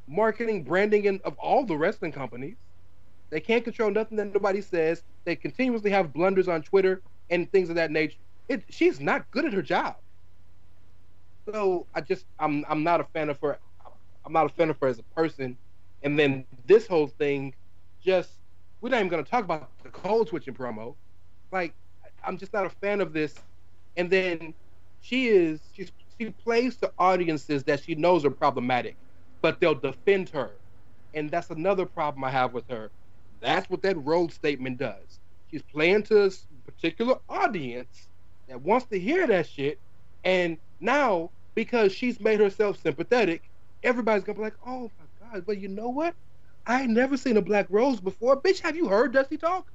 marketing, 0.06 0.64
branding, 0.64 1.06
and 1.06 1.18
of 1.22 1.34
all 1.38 1.64
the 1.64 1.78
wrestling 1.78 2.12
companies. 2.12 2.56
They 3.30 3.40
can't 3.40 3.64
control 3.64 3.90
nothing 3.90 4.18
that 4.18 4.34
nobody 4.34 4.60
says. 4.60 5.02
They 5.24 5.34
continuously 5.34 5.90
have 5.90 6.12
blunders 6.12 6.46
on 6.46 6.60
Twitter 6.60 7.00
and 7.30 7.50
things 7.50 7.70
of 7.70 7.76
that 7.76 7.90
nature. 7.90 8.18
It, 8.50 8.64
she's 8.68 9.00
not 9.00 9.30
good 9.30 9.46
at 9.46 9.54
her 9.54 9.62
job. 9.62 9.96
So 11.50 11.86
I 11.94 12.02
just 12.02 12.26
I'm 12.38 12.66
I'm 12.68 12.82
not 12.82 13.00
a 13.00 13.04
fan 13.04 13.30
of 13.30 13.38
her. 13.40 13.58
I'm 14.26 14.32
not 14.34 14.44
a 14.44 14.50
fan 14.50 14.68
of 14.68 14.78
her 14.80 14.88
as 14.88 14.98
a 14.98 15.02
person. 15.14 15.56
And 16.02 16.18
then 16.18 16.44
this 16.66 16.86
whole 16.86 17.06
thing, 17.06 17.54
just 18.04 18.30
we're 18.82 18.90
not 18.90 18.98
even 18.98 19.08
gonna 19.08 19.22
talk 19.22 19.44
about 19.44 19.70
the 19.82 19.88
code 19.88 20.28
switching 20.28 20.52
promo. 20.52 20.96
Like 21.50 21.72
I'm 22.22 22.36
just 22.36 22.52
not 22.52 22.66
a 22.66 22.70
fan 22.70 23.00
of 23.00 23.14
this. 23.14 23.36
And 23.96 24.10
then 24.10 24.52
she 25.00 25.28
is 25.28 25.60
she's 25.72 25.90
she 26.20 26.30
plays 26.30 26.78
to 26.78 26.92
audiences 26.98 27.64
that 27.64 27.82
she 27.84 27.94
knows 27.96 28.24
are 28.24 28.30
problematic, 28.30 28.98
but 29.42 29.60
they'll 29.60 29.74
defend 29.74 30.30
her. 30.30 30.60
And 31.14 31.30
that's 31.30 31.50
another 31.50 31.86
problem 31.86 32.24
I 32.24 32.30
have 32.30 32.54
with 32.54 32.68
her. 32.68 32.92
That's 33.40 33.70
what 33.70 33.82
that 33.82 33.98
road 34.04 34.32
statement 34.32 34.78
does. 34.78 35.20
She's 35.50 35.62
playing 35.62 36.04
to 36.04 36.26
a 36.26 36.30
particular 36.66 37.16
audience 37.28 38.08
that 38.48 38.62
wants 38.62 38.86
to 38.88 38.98
hear 39.00 39.26
that 39.28 39.48
shit. 39.48 39.80
And 40.24 40.58
now, 40.80 41.32
because 41.54 41.92
she's 41.92 42.20
made 42.20 42.40
herself 42.40 42.80
sympathetic, 42.82 43.50
everybody's 43.82 44.24
gonna 44.24 44.38
be 44.38 44.44
like, 44.44 44.56
oh 44.66 44.90
my 44.98 45.06
God, 45.20 45.44
but 45.46 45.58
you 45.60 45.68
know 45.68 45.90
what? 45.90 46.16
I 46.66 46.82
ain't 46.82 46.92
never 46.92 47.16
seen 47.16 47.36
a 47.38 47.42
black 47.42 47.66
rose 47.70 48.00
before. 48.00 48.40
Bitch, 48.42 48.60
have 48.62 48.76
you 48.76 48.88
heard 48.88 49.12
Dusty 49.14 49.38
talk? 49.38 49.66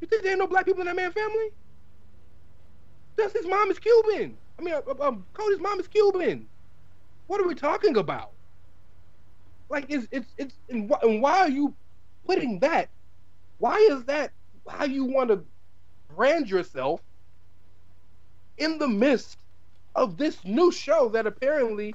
You 0.00 0.08
think 0.08 0.22
there 0.22 0.32
ain't 0.32 0.40
no 0.40 0.48
black 0.48 0.66
people 0.66 0.82
in 0.82 0.88
that 0.88 0.96
man 0.96 1.12
family? 1.12 1.48
Dusty's 3.18 3.46
mom 3.48 3.70
is 3.70 3.80
Cuban. 3.80 4.38
I 4.60 4.62
mean, 4.64 4.74
uh, 4.74 5.04
um, 5.04 5.26
Cody's 5.34 5.60
mom 5.60 5.80
is 5.80 5.88
Cuban. 5.88 6.48
What 7.28 7.40
are 7.40 7.48
we 7.48 7.54
talking 7.56 7.96
about? 7.96 8.32
Like, 9.70 9.86
it's 9.90 10.08
it's 10.12 10.34
it's 10.38 10.58
and, 10.70 10.90
wh- 10.90 11.04
and 11.04 11.22
why 11.22 11.38
are 11.40 11.50
you 11.50 11.76
putting 12.26 12.60
that? 12.60 12.90
Why 13.58 13.76
is 13.90 14.04
that 14.06 14.32
how 14.68 14.84
you 14.86 15.04
want 15.06 15.30
to 15.30 15.44
brand 16.14 16.50
yourself 16.50 17.02
in 18.58 18.78
the 18.78 18.88
midst 18.88 19.38
of 19.94 20.16
this 20.18 20.44
new 20.44 20.72
show 20.72 21.10
that 21.10 21.26
apparently 21.26 21.94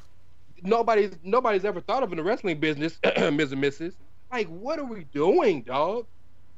nobody's 0.63 1.17
nobody's 1.23 1.65
ever 1.65 1.81
thought 1.81 2.03
of 2.03 2.11
in 2.11 2.17
the 2.17 2.23
wrestling 2.23 2.59
business, 2.59 2.99
Ms. 3.17 3.53
and 3.53 3.63
Mrs. 3.63 3.95
Like, 4.31 4.47
what 4.47 4.79
are 4.79 4.85
we 4.85 5.05
doing, 5.05 5.63
dog? 5.63 6.07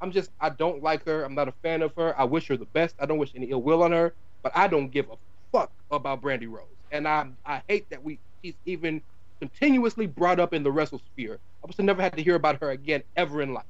I'm 0.01 0.11
just 0.11 0.31
I 0.39 0.49
don't 0.49 0.83
like 0.83 1.05
her. 1.05 1.23
I'm 1.23 1.35
not 1.35 1.49
a 1.49 1.53
fan 1.63 1.81
of 1.81 1.93
her. 1.97 2.19
I 2.19 2.25
wish 2.25 2.47
her 2.49 2.57
the 2.57 2.65
best. 2.65 2.95
I 2.99 3.05
don't 3.05 3.19
wish 3.19 3.33
any 3.35 3.51
ill 3.51 3.63
will 3.63 3.83
on 3.83 3.91
her, 3.93 4.15
but 4.43 4.51
I 4.55 4.67
don't 4.67 4.89
give 4.89 5.09
a 5.11 5.15
fuck 5.51 5.71
about 5.91 6.21
Brandi 6.21 6.47
Rhodes. 6.49 6.75
And 6.91 7.07
I 7.07 7.27
I 7.45 7.63
hate 7.67 7.87
that 7.91 8.03
we 8.03 8.19
she's 8.43 8.55
even 8.65 9.01
continuously 9.41 10.07
brought 10.07 10.39
up 10.39 10.53
in 10.53 10.63
the 10.63 10.71
wrestle 10.71 10.99
sphere. 11.13 11.39
I 11.63 11.67
wish 11.67 11.75
I 11.79 11.83
never 11.83 12.01
had 12.01 12.15
to 12.17 12.23
hear 12.23 12.35
about 12.35 12.61
her 12.61 12.71
again 12.71 13.03
ever 13.15 13.41
in 13.41 13.53
life. 13.53 13.65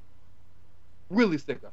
Really 1.10 1.38
sick 1.38 1.58
of 1.58 1.72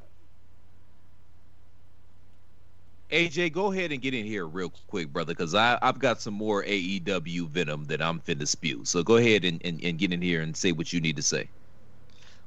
AJ, 3.10 3.52
go 3.52 3.72
ahead 3.72 3.90
and 3.90 4.02
get 4.02 4.12
in 4.12 4.26
here 4.26 4.46
real 4.46 4.70
quick, 4.88 5.08
brother, 5.08 5.32
because 5.32 5.54
I've 5.54 5.98
got 5.98 6.20
some 6.20 6.34
more 6.34 6.62
AEW 6.64 7.48
venom 7.48 7.84
that 7.86 8.02
I'm 8.02 8.20
finna 8.20 8.46
spew. 8.46 8.84
So 8.84 9.02
go 9.02 9.16
ahead 9.16 9.44
and, 9.44 9.62
and, 9.64 9.82
and 9.82 9.98
get 9.98 10.12
in 10.12 10.20
here 10.20 10.42
and 10.42 10.54
say 10.54 10.72
what 10.72 10.92
you 10.92 11.00
need 11.00 11.16
to 11.16 11.22
say. 11.22 11.48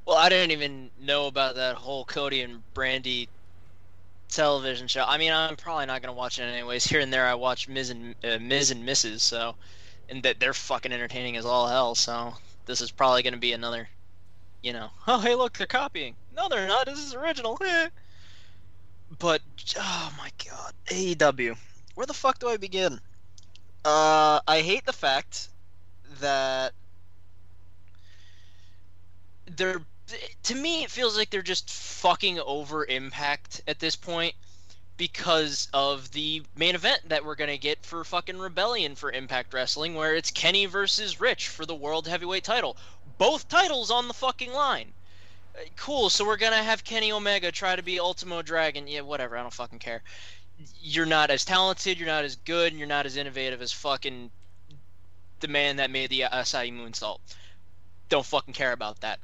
Well, 0.06 0.16
I 0.16 0.28
didn't 0.28 0.52
even 0.52 0.90
know 1.00 1.26
about 1.26 1.56
that 1.56 1.74
whole 1.76 2.04
Cody 2.04 2.42
and 2.42 2.62
Brandy 2.74 3.28
television 4.34 4.88
show. 4.88 5.04
I 5.06 5.18
mean, 5.18 5.32
I'm 5.32 5.56
probably 5.56 5.86
not 5.86 6.02
gonna 6.02 6.12
watch 6.12 6.38
it 6.38 6.42
anyways. 6.42 6.84
Here 6.90 7.00
and 7.00 7.12
there, 7.12 7.26
I 7.26 7.34
watch 7.34 7.68
Miz 7.68 7.90
and 7.90 8.14
uh, 8.24 8.38
Miz 8.40 8.70
and 8.70 8.86
Mrs. 8.86 9.20
So, 9.20 9.54
and 10.08 10.22
that 10.22 10.40
they're 10.40 10.54
fucking 10.54 10.92
entertaining 10.92 11.36
as 11.36 11.44
all 11.44 11.68
hell. 11.68 11.94
So 11.94 12.34
this 12.66 12.80
is 12.80 12.90
probably 12.90 13.22
gonna 13.22 13.36
be 13.36 13.52
another, 13.52 13.88
you 14.62 14.72
know, 14.72 14.90
oh 15.06 15.20
hey 15.20 15.34
look 15.34 15.56
they're 15.58 15.66
copying. 15.66 16.16
No, 16.34 16.48
they're 16.48 16.68
not. 16.68 16.86
This 16.86 16.98
is 16.98 17.14
original. 17.14 17.58
But 19.18 19.42
oh 19.76 20.12
my 20.16 20.30
god, 20.48 20.72
AEW. 20.86 21.54
Where 21.94 22.06
the 22.06 22.14
fuck 22.14 22.38
do 22.38 22.48
I 22.48 22.56
begin? 22.56 22.98
Uh, 23.84 24.40
I 24.48 24.62
hate 24.62 24.86
the 24.86 24.92
fact 24.94 25.48
that 26.20 26.72
they're 29.56 29.82
to 30.42 30.54
me 30.54 30.82
it 30.82 30.90
feels 30.90 31.16
like 31.16 31.30
they're 31.30 31.42
just 31.42 31.70
fucking 31.70 32.38
over 32.40 32.84
impact 32.84 33.62
at 33.66 33.78
this 33.78 33.96
point 33.96 34.34
because 34.96 35.68
of 35.72 36.12
the 36.12 36.42
main 36.56 36.74
event 36.74 37.00
that 37.08 37.24
we're 37.24 37.34
gonna 37.34 37.56
get 37.56 37.84
for 37.84 38.04
fucking 38.04 38.38
rebellion 38.38 38.94
for 38.94 39.10
impact 39.10 39.52
wrestling 39.52 39.94
where 39.94 40.14
it's 40.14 40.30
kenny 40.30 40.66
versus 40.66 41.20
rich 41.20 41.48
for 41.48 41.66
the 41.66 41.74
world 41.74 42.06
heavyweight 42.06 42.44
title. 42.44 42.76
Both 43.18 43.48
titles 43.48 43.90
on 43.90 44.08
the 44.08 44.14
fucking 44.14 44.52
line. 44.52 44.92
Uh, 45.56 45.60
cool 45.76 46.10
so 46.10 46.24
we're 46.24 46.36
gonna 46.36 46.62
have 46.62 46.84
kenny 46.84 47.10
omega 47.10 47.50
try 47.50 47.74
to 47.74 47.82
be 47.82 47.98
ultimo 47.98 48.42
dragon. 48.42 48.86
Yeah 48.86 49.00
whatever 49.00 49.36
i 49.36 49.42
don't 49.42 49.52
fucking 49.52 49.78
care. 49.78 50.02
You're 50.80 51.06
not 51.06 51.30
as 51.30 51.44
talented 51.44 51.98
you're 51.98 52.06
not 52.06 52.24
as 52.24 52.36
good 52.36 52.72
and 52.72 52.78
you're 52.78 52.88
not 52.88 53.06
as 53.06 53.16
innovative 53.16 53.62
as 53.62 53.72
fucking 53.72 54.30
the 55.40 55.48
man 55.48 55.76
that 55.76 55.90
made 55.90 56.10
the 56.10 56.22
Asai 56.32 56.72
moonsault. 56.72 57.18
Don't 58.08 58.26
fucking 58.26 58.54
care 58.54 58.72
about 58.72 59.00
that 59.00 59.18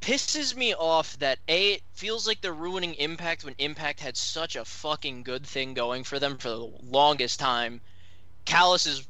pisses 0.00 0.54
me 0.54 0.74
off 0.74 1.18
that 1.18 1.38
a 1.48 1.74
it 1.74 1.82
feels 1.92 2.26
like 2.26 2.40
they're 2.40 2.52
ruining 2.52 2.94
impact 2.94 3.44
when 3.44 3.54
impact 3.58 4.00
had 4.00 4.16
such 4.16 4.56
a 4.56 4.64
fucking 4.64 5.22
good 5.22 5.46
thing 5.46 5.74
going 5.74 6.04
for 6.04 6.18
them 6.18 6.38
for 6.38 6.48
the 6.48 6.70
longest 6.90 7.40
time. 7.40 7.80
Callis 8.44 8.86
is 8.86 9.06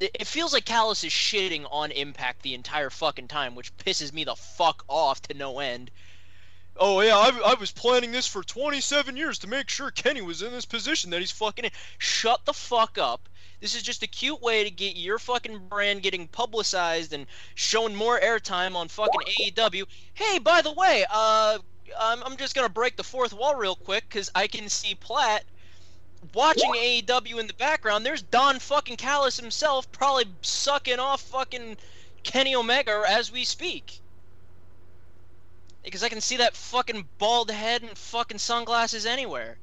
it 0.00 0.26
feels 0.26 0.52
like 0.52 0.64
Callis 0.64 1.04
is 1.04 1.12
shitting 1.12 1.64
on 1.70 1.92
impact 1.92 2.42
the 2.42 2.54
entire 2.54 2.90
fucking 2.90 3.28
time 3.28 3.54
which 3.54 3.76
pisses 3.76 4.12
me 4.12 4.24
the 4.24 4.34
fuck 4.34 4.84
off 4.88 5.22
to 5.22 5.34
no 5.34 5.60
end. 5.60 5.90
Oh 6.76 7.00
yeah 7.00 7.16
I, 7.16 7.52
I 7.52 7.54
was 7.54 7.70
planning 7.70 8.12
this 8.12 8.26
for 8.26 8.42
27 8.42 9.16
years 9.16 9.38
to 9.40 9.46
make 9.46 9.68
sure 9.68 9.90
kenny 9.90 10.22
was 10.22 10.42
in 10.42 10.52
this 10.52 10.66
position 10.66 11.10
that 11.10 11.20
he's 11.20 11.30
fucking 11.30 11.66
in. 11.66 11.70
Shut 11.98 12.44
the 12.44 12.54
fuck 12.54 12.98
up 12.98 13.28
this 13.62 13.76
is 13.76 13.82
just 13.84 14.02
a 14.02 14.08
cute 14.08 14.42
way 14.42 14.64
to 14.64 14.70
get 14.70 14.96
your 14.96 15.20
fucking 15.20 15.68
brand 15.68 16.02
getting 16.02 16.26
publicized 16.26 17.12
and 17.12 17.26
shown 17.54 17.94
more 17.94 18.18
airtime 18.18 18.74
on 18.74 18.88
fucking 18.88 19.20
AEW. 19.38 19.84
Hey, 20.14 20.40
by 20.40 20.62
the 20.62 20.72
way, 20.72 21.06
uh, 21.08 21.58
I'm, 21.98 22.22
I'm 22.24 22.36
just 22.36 22.56
gonna 22.56 22.68
break 22.68 22.96
the 22.96 23.04
fourth 23.04 23.32
wall 23.32 23.54
real 23.54 23.76
quick 23.76 24.04
because 24.08 24.32
I 24.34 24.48
can 24.48 24.68
see 24.68 24.96
Platt 24.96 25.44
watching 26.34 26.72
AEW 26.72 27.38
in 27.38 27.46
the 27.46 27.54
background. 27.54 28.04
There's 28.04 28.22
Don 28.22 28.58
fucking 28.58 28.96
Callis 28.96 29.38
himself, 29.38 29.90
probably 29.92 30.24
sucking 30.42 30.98
off 30.98 31.20
fucking 31.20 31.76
Kenny 32.24 32.56
Omega 32.56 33.04
as 33.08 33.30
we 33.30 33.44
speak. 33.44 34.00
Because 35.84 36.02
I 36.02 36.08
can 36.08 36.20
see 36.20 36.38
that 36.38 36.56
fucking 36.56 37.06
bald 37.18 37.52
head 37.52 37.82
and 37.82 37.96
fucking 37.96 38.38
sunglasses 38.38 39.06
anywhere. 39.06 39.58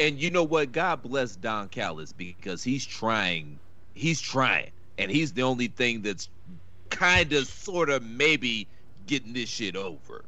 And 0.00 0.18
you 0.20 0.30
know 0.30 0.44
what? 0.44 0.72
God 0.72 1.02
bless 1.02 1.36
Don 1.36 1.68
Callis 1.68 2.14
because 2.14 2.64
he's 2.64 2.86
trying. 2.86 3.58
He's 3.92 4.18
trying. 4.18 4.70
And 4.96 5.10
he's 5.10 5.34
the 5.34 5.42
only 5.42 5.66
thing 5.66 6.00
that's 6.00 6.30
kind 6.88 7.34
of, 7.34 7.46
sort 7.46 7.90
of, 7.90 8.02
maybe 8.02 8.66
getting 9.06 9.34
this 9.34 9.50
shit 9.50 9.76
over. 9.76 10.24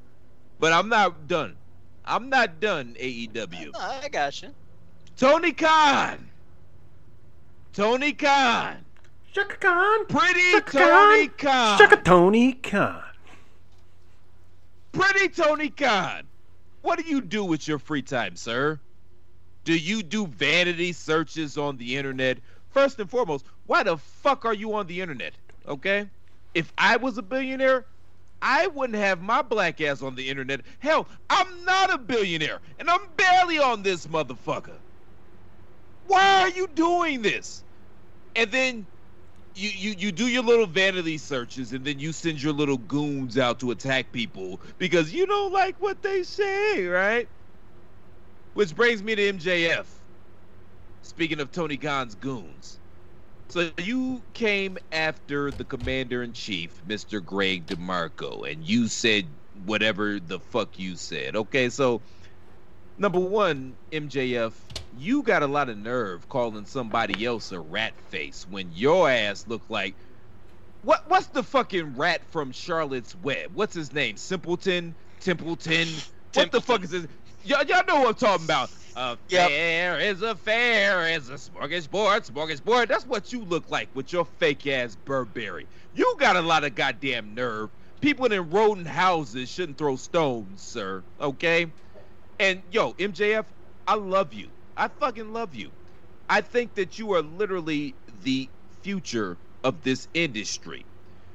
But 0.60 0.74
I'm 0.74 0.90
not 0.90 1.26
done. 1.26 1.56
I'm 2.04 2.28
not 2.28 2.60
done, 2.60 2.96
AEW. 3.00 3.70
I 3.74 4.08
got 4.10 4.42
you. 4.42 4.50
Tony 5.16 5.52
Khan. 5.52 6.28
Tony 7.72 8.12
Khan. 8.12 8.84
Chaka 9.32 9.56
Khan. 9.56 10.06
Pretty 10.06 10.52
Chaka 10.52 10.78
Tony 10.78 11.28
Khan. 11.28 11.38
Khan. 11.38 11.78
Chaka 11.78 11.96
Tony 12.02 12.52
Khan. 12.52 13.02
Pretty 14.92 15.28
Tony 15.30 15.70
Khan. 15.70 16.24
What 16.82 16.98
do 16.98 17.08
you 17.08 17.22
do 17.22 17.42
with 17.42 17.66
your 17.66 17.78
free 17.78 18.02
time, 18.02 18.36
sir? 18.36 18.78
Do 19.64 19.76
you 19.76 20.02
do 20.02 20.26
vanity 20.26 20.92
searches 20.92 21.56
on 21.56 21.76
the 21.76 21.96
internet? 21.96 22.38
First 22.70 22.98
and 22.98 23.08
foremost, 23.08 23.46
why 23.66 23.82
the 23.82 23.96
fuck 23.96 24.44
are 24.44 24.54
you 24.54 24.74
on 24.74 24.86
the 24.86 25.00
internet? 25.00 25.34
Okay? 25.66 26.10
If 26.54 26.72
I 26.78 26.96
was 26.96 27.18
a 27.18 27.22
billionaire, 27.22 27.86
I 28.40 28.66
wouldn't 28.66 28.98
have 28.98 29.22
my 29.22 29.42
black 29.42 29.80
ass 29.80 30.02
on 30.02 30.16
the 30.16 30.28
internet. 30.28 30.62
Hell, 30.80 31.08
I'm 31.30 31.64
not 31.64 31.94
a 31.94 31.98
billionaire, 31.98 32.60
and 32.78 32.90
I'm 32.90 33.00
barely 33.16 33.58
on 33.58 33.82
this 33.82 34.06
motherfucker. 34.06 34.80
Why 36.06 36.40
are 36.40 36.48
you 36.48 36.66
doing 36.66 37.22
this? 37.22 37.62
And 38.34 38.50
then 38.50 38.86
you, 39.54 39.70
you, 39.70 39.94
you 39.96 40.12
do 40.12 40.26
your 40.26 40.42
little 40.42 40.66
vanity 40.66 41.18
searches, 41.18 41.72
and 41.72 41.84
then 41.84 42.00
you 42.00 42.12
send 42.12 42.42
your 42.42 42.52
little 42.52 42.78
goons 42.78 43.38
out 43.38 43.60
to 43.60 43.70
attack 43.70 44.10
people 44.12 44.60
because 44.78 45.12
you 45.12 45.26
don't 45.26 45.52
like 45.52 45.80
what 45.80 46.02
they 46.02 46.24
say, 46.24 46.86
right? 46.86 47.28
Which 48.54 48.74
brings 48.74 49.02
me 49.02 49.14
to 49.14 49.32
MJF. 49.32 49.86
Speaking 51.02 51.40
of 51.40 51.52
Tony 51.52 51.76
Khan's 51.76 52.14
goons. 52.14 52.78
So 53.48 53.70
you 53.78 54.22
came 54.32 54.78
after 54.92 55.50
the 55.50 55.64
commander 55.64 56.22
in 56.22 56.32
chief, 56.32 56.70
Mr. 56.88 57.22
Greg 57.22 57.66
DeMarco, 57.66 58.50
and 58.50 58.64
you 58.64 58.88
said 58.88 59.26
whatever 59.66 60.18
the 60.18 60.40
fuck 60.40 60.78
you 60.78 60.96
said. 60.96 61.36
Okay, 61.36 61.68
so 61.68 62.00
number 62.96 63.20
one, 63.20 63.74
MJF, 63.90 64.52
you 64.98 65.22
got 65.22 65.42
a 65.42 65.46
lot 65.46 65.68
of 65.68 65.76
nerve 65.76 66.28
calling 66.30 66.64
somebody 66.64 67.26
else 67.26 67.52
a 67.52 67.60
rat 67.60 67.92
face 68.08 68.46
when 68.48 68.70
your 68.72 69.10
ass 69.10 69.46
looked 69.46 69.70
like 69.70 69.94
what 70.82 71.08
what's 71.08 71.26
the 71.28 71.42
fucking 71.42 71.96
rat 71.96 72.22
from 72.30 72.52
Charlotte's 72.52 73.14
Web? 73.16 73.52
What's 73.54 73.74
his 73.74 73.92
name? 73.92 74.16
Simpleton? 74.16 74.94
Templeton? 75.20 75.88
What 76.34 76.50
the 76.50 76.60
fuck 76.60 76.82
is 76.82 76.90
this? 76.90 77.06
Y'all, 77.44 77.64
y'all 77.64 77.84
know 77.86 78.00
what 78.00 78.08
I'm 78.08 78.14
talking 78.14 78.44
about. 78.44 78.70
A 78.94 79.18
Yep. 79.28 79.48
fair 79.50 80.00
is 80.00 80.22
a 80.22 80.36
fair 80.36 81.08
is 81.08 81.30
a 81.30 81.34
smorgasbord, 81.34 82.30
smorgasbord. 82.30 82.88
That's 82.88 83.06
what 83.06 83.32
you 83.32 83.44
look 83.44 83.70
like 83.70 83.90
with 83.94 84.12
your 84.12 84.24
fake 84.24 84.66
ass 84.66 84.96
Burberry. 84.96 85.68
You 85.92 86.16
got 86.20 86.36
a 86.36 86.42
lot 86.42 86.64
of 86.64 86.74
goddamn 86.74 87.34
nerve 87.34 87.70
people 88.00 88.26
in 88.26 88.50
rodent 88.50 88.86
houses 88.88 89.48
shouldn't 89.48 89.78
throw 89.78 89.96
stones, 89.96 90.62
sir. 90.62 91.04
Okay? 91.20 91.72
And 92.38 92.64
yo, 92.70 92.94
MJF, 92.94 93.46
I 93.86 93.94
love 93.94 94.34
you. 94.34 94.52
I 94.76 94.88
fucking 94.88 95.32
love 95.32 95.54
you. 95.54 95.72
I 96.28 96.40
think 96.42 96.74
that 96.74 96.98
you 96.98 97.12
are 97.14 97.22
literally 97.22 97.96
the 98.08 98.50
future 98.82 99.38
of 99.64 99.82
this 99.82 100.08
industry. 100.14 100.86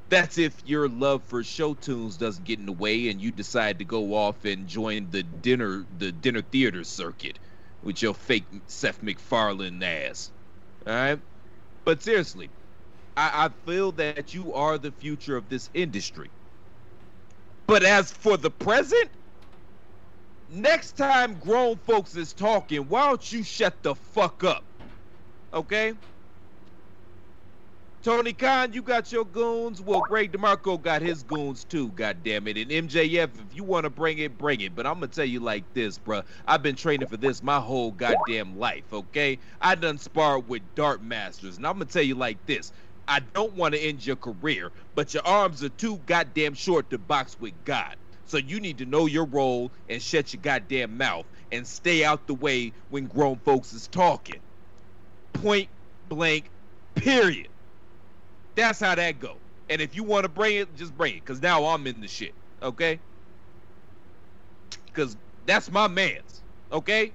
That's 0.09 0.37
if 0.37 0.53
your 0.65 0.87
love 0.87 1.23
for 1.23 1.43
show 1.43 1.73
tunes 1.73 2.15
doesn't 2.17 2.45
get 2.45 2.59
in 2.59 2.65
the 2.65 2.71
way 2.71 3.09
and 3.09 3.21
you 3.21 3.31
decide 3.31 3.79
to 3.79 3.85
go 3.85 4.13
off 4.15 4.45
and 4.45 4.67
join 4.67 5.09
the 5.11 5.23
dinner 5.23 5.85
the 5.97 6.11
dinner 6.11 6.41
theater 6.41 6.83
circuit 6.83 7.39
with 7.83 8.01
your 8.01 8.13
fake 8.13 8.45
Seth 8.67 9.03
MacFarlane 9.03 9.83
ass. 9.83 10.31
Alright? 10.87 11.19
But 11.83 12.01
seriously, 12.01 12.49
I, 13.17 13.45
I 13.45 13.49
feel 13.69 13.91
that 13.93 14.33
you 14.33 14.53
are 14.53 14.77
the 14.77 14.91
future 14.91 15.35
of 15.35 15.49
this 15.49 15.69
industry. 15.73 16.29
But 17.65 17.83
as 17.83 18.11
for 18.11 18.37
the 18.37 18.49
present, 18.49 19.09
next 20.49 20.95
time 20.95 21.37
grown 21.39 21.75
folks 21.77 22.15
is 22.15 22.31
talking, 22.31 22.87
why 22.87 23.07
don't 23.07 23.31
you 23.31 23.43
shut 23.43 23.81
the 23.83 23.95
fuck 23.95 24.43
up? 24.45 24.63
Okay? 25.53 25.93
Tony 28.01 28.33
Khan, 28.33 28.71
you 28.73 28.81
got 28.81 29.11
your 29.11 29.25
goons. 29.25 29.81
Well, 29.81 30.01
Greg 30.01 30.31
DeMarco 30.31 30.81
got 30.81 31.01
his 31.01 31.21
goons 31.23 31.65
too, 31.65 31.91
God 31.91 32.23
damn 32.23 32.47
it. 32.47 32.57
And 32.57 32.71
MJF, 32.71 33.45
if 33.45 33.53
you 33.53 33.65
want 33.65 33.83
to 33.83 33.89
bring 33.89 34.19
it, 34.19 34.37
bring 34.37 34.61
it. 34.61 34.73
But 34.75 34.87
I'm 34.87 34.95
gonna 34.95 35.09
tell 35.09 35.25
you 35.25 35.41
like 35.41 35.73
this, 35.73 35.99
bruh. 35.99 36.25
I've 36.45 36.63
been 36.63 36.77
training 36.77 37.07
for 37.07 37.17
this 37.17 37.43
my 37.43 37.59
whole 37.59 37.91
goddamn 37.91 38.55
life, 38.55 38.93
okay? 38.93 39.39
I 39.61 39.75
done 39.75 39.97
sparred 39.97 40.47
with 40.47 40.73
dart 40.75 41.03
masters, 41.03 41.57
and 41.57 41.67
I'm 41.67 41.73
gonna 41.73 41.85
tell 41.85 42.03
you 42.03 42.15
like 42.15 42.45
this. 42.45 42.71
I 43.09 43.19
don't 43.19 43.55
want 43.55 43.73
to 43.75 43.81
end 43.81 44.05
your 44.05 44.15
career, 44.15 44.71
but 44.95 45.13
your 45.13 45.27
arms 45.27 45.63
are 45.63 45.69
too 45.69 45.99
goddamn 45.99 46.53
short 46.53 46.89
to 46.91 46.97
box 46.99 47.37
with 47.39 47.63
God. 47.65 47.97
So 48.25 48.37
you 48.37 48.61
need 48.61 48.77
to 48.77 48.85
know 48.85 49.07
your 49.07 49.25
role 49.25 49.73
and 49.89 50.01
shut 50.01 50.33
your 50.33 50.41
goddamn 50.41 50.97
mouth 50.97 51.27
and 51.51 51.67
stay 51.67 52.05
out 52.05 52.27
the 52.27 52.35
way 52.35 52.73
when 52.89 53.07
grown 53.07 53.39
folks 53.39 53.73
is 53.73 53.87
talking. 53.89 54.41
Point 55.33 55.69
blank, 56.05 56.51
period. 56.95 57.49
That's 58.57 58.79
how 58.79 58.95
that 58.95 59.19
go. 59.19 59.35
And 59.69 59.81
if 59.81 59.95
you 59.95 60.03
want 60.03 60.23
to 60.23 60.29
bring 60.29 60.57
it, 60.57 60.75
just 60.75 60.97
bring 60.97 61.15
it. 61.15 61.23
Cause 61.23 61.41
now 61.41 61.63
I'm 61.65 61.85
in 61.85 62.01
the 62.01 62.07
shit. 62.07 62.33
Okay? 62.63 62.99
Cause 64.93 65.15
that's 65.45 65.71
my 65.71 65.87
man's. 65.87 66.41
Okay? 66.71 67.11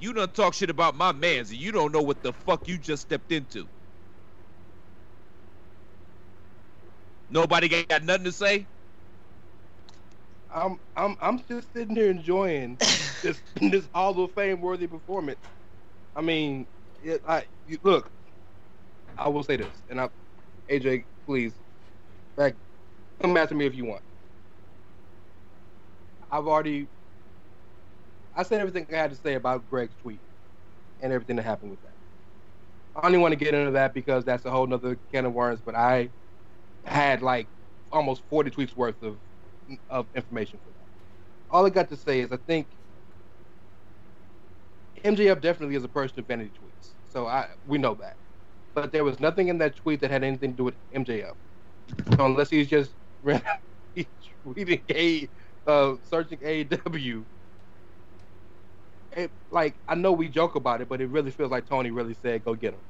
You 0.00 0.12
don't 0.12 0.34
talk 0.34 0.54
shit 0.54 0.68
about 0.68 0.96
my 0.96 1.12
man's 1.12 1.50
and 1.50 1.60
you 1.60 1.70
don't 1.70 1.92
know 1.92 2.02
what 2.02 2.22
the 2.24 2.32
fuck 2.32 2.66
you 2.66 2.76
just 2.76 3.02
stepped 3.02 3.30
into. 3.30 3.68
Nobody 7.30 7.84
got 7.84 8.02
nothing 8.02 8.24
to 8.24 8.32
say? 8.32 8.66
I'm 10.52 10.80
I'm 10.96 11.16
I'm 11.20 11.40
just 11.46 11.72
sitting 11.72 11.94
here 11.94 12.10
enjoying 12.10 12.76
this 13.22 13.40
this 13.60 13.86
Hall 13.94 14.18
of 14.24 14.32
Fame 14.32 14.60
worthy 14.60 14.86
performance. 14.86 15.38
I 16.16 16.22
mean, 16.22 16.66
it, 17.04 17.22
I 17.28 17.44
you, 17.68 17.78
look. 17.84 18.10
I 19.18 19.28
will 19.28 19.42
say 19.42 19.56
this, 19.56 19.82
and 19.90 20.00
I, 20.00 20.08
AJ, 20.70 21.06
please, 21.26 21.60
back, 22.36 22.56
come 23.20 23.36
after 23.36 23.54
me 23.54 23.66
if 23.66 23.74
you 23.74 23.86
want. 23.86 24.04
I've 26.30 26.46
already, 26.48 26.88
I 28.34 28.42
said 28.44 28.60
everything 28.60 28.86
I 28.92 28.96
had 28.98 29.10
to 29.10 29.16
say 29.16 29.34
about 29.34 29.68
Greg's 29.68 29.96
tweet 29.96 30.22
and 31.00 31.12
everything 31.12 31.36
that 31.36 31.44
happened 31.44 31.70
with 31.72 31.82
that. 31.82 31.96
I 32.94 33.10
don't 33.10 33.20
want 33.22 33.32
to 33.32 33.36
get 33.44 33.54
into 33.54 33.72
that 33.72 33.94
because 33.94 34.24
that's 34.24 34.44
a 34.44 34.50
whole 34.50 34.66
nother 34.66 34.96
can 35.12 35.26
of 35.26 35.32
worms. 35.34 35.62
But 35.62 35.76
I 35.76 36.12
had 36.84 37.22
like 37.22 37.50
almost 37.92 38.24
40 38.28 38.50
tweets 38.50 38.76
worth 38.76 39.02
of 39.02 39.20
of 39.88 40.08
information 40.14 40.60
for 40.64 40.70
that. 40.72 40.86
All 41.50 41.66
I 41.66 41.70
got 41.70 41.88
to 41.90 41.96
say 41.96 42.20
is 42.20 42.32
I 42.32 42.38
think 42.38 42.70
MJF 45.04 45.40
definitely 45.40 45.76
is 45.76 45.84
a 45.84 45.88
person 45.88 46.20
of 46.20 46.26
vanity 46.26 46.52
tweets. 46.52 46.94
So 47.08 47.26
I 47.26 47.48
we 47.64 47.78
know 47.78 47.94
that. 47.96 48.18
But 48.74 48.92
there 48.92 49.04
was 49.04 49.20
nothing 49.20 49.48
in 49.48 49.58
that 49.58 49.76
tweet 49.76 50.00
that 50.00 50.10
had 50.10 50.24
anything 50.24 50.52
to 50.52 50.56
do 50.56 50.64
with 50.64 50.76
MJF. 50.94 51.34
So 52.16 52.26
unless 52.26 52.50
he's 52.50 52.68
just 52.68 52.96
he's 53.94 54.06
tweeting 54.46 54.84
a 54.90 55.30
uh, 55.70 55.96
searching 56.02 56.40
AEW. 56.40 57.26
It, 59.12 59.32
like 59.50 59.80
I 59.88 59.94
know 59.96 60.12
we 60.12 60.28
joke 60.28 60.54
about 60.56 60.82
it, 60.82 60.88
but 60.88 61.00
it 61.00 61.08
really 61.08 61.30
feels 61.32 61.50
like 61.50 61.66
Tony 61.66 61.90
really 61.90 62.14
said, 62.14 62.44
"Go 62.44 62.54
get 62.54 62.74
him." 62.74 62.82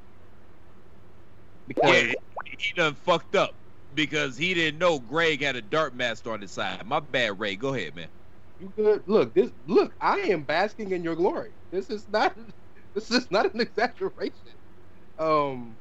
Because 1.66 2.08
yeah, 2.08 2.14
he 2.58 2.72
done 2.76 2.94
fucked 2.94 3.36
up 3.36 3.60
because 3.94 4.36
he 4.36 4.54
didn't 4.54 4.78
know 4.78 5.00
Greg 5.00 5.42
had 5.42 5.56
a 5.56 5.62
dart 5.62 5.94
master 5.94 6.32
on 6.32 6.40
his 6.42 6.52
side. 6.52 6.86
My 6.86 7.00
bad, 7.00 7.38
Rey. 7.38 7.56
Go 7.56 7.74
ahead, 7.74 7.94
man. 7.94 8.10
You 8.58 8.70
good? 8.76 9.04
Look, 9.06 9.34
this. 9.34 9.52
Look, 9.66 9.96
I 10.00 10.18
am 10.20 10.44
basking 10.44 10.92
in 10.92 11.04
your 11.04 11.16
glory. 11.16 11.56
This 11.70 11.90
is 11.90 12.08
not. 12.08 12.38
This 12.94 13.10
is 13.10 13.30
not 13.30 13.54
an 13.54 13.60
exaggeration. 13.62 14.57
Um. 15.18 15.76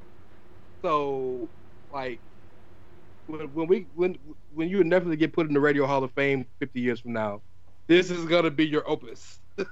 So, 0.84 1.50
like, 1.92 2.20
when, 3.28 3.42
when 3.54 3.68
we 3.68 3.88
when 3.96 4.18
when 4.54 4.70
you 4.70 4.82
inevitably 4.82 5.18
get 5.18 5.34
put 5.34 5.48
in 5.48 5.54
the 5.54 5.60
Radio 5.60 5.86
Hall 5.86 6.04
of 6.04 6.12
Fame 6.12 6.46
50 6.60 6.80
years 6.80 7.00
from 7.00 7.14
now, 7.14 7.42
this 7.88 8.10
is 8.10 8.26
gonna 8.26 8.52
be 8.52 8.66
your 8.66 8.90
opus. 8.90 9.40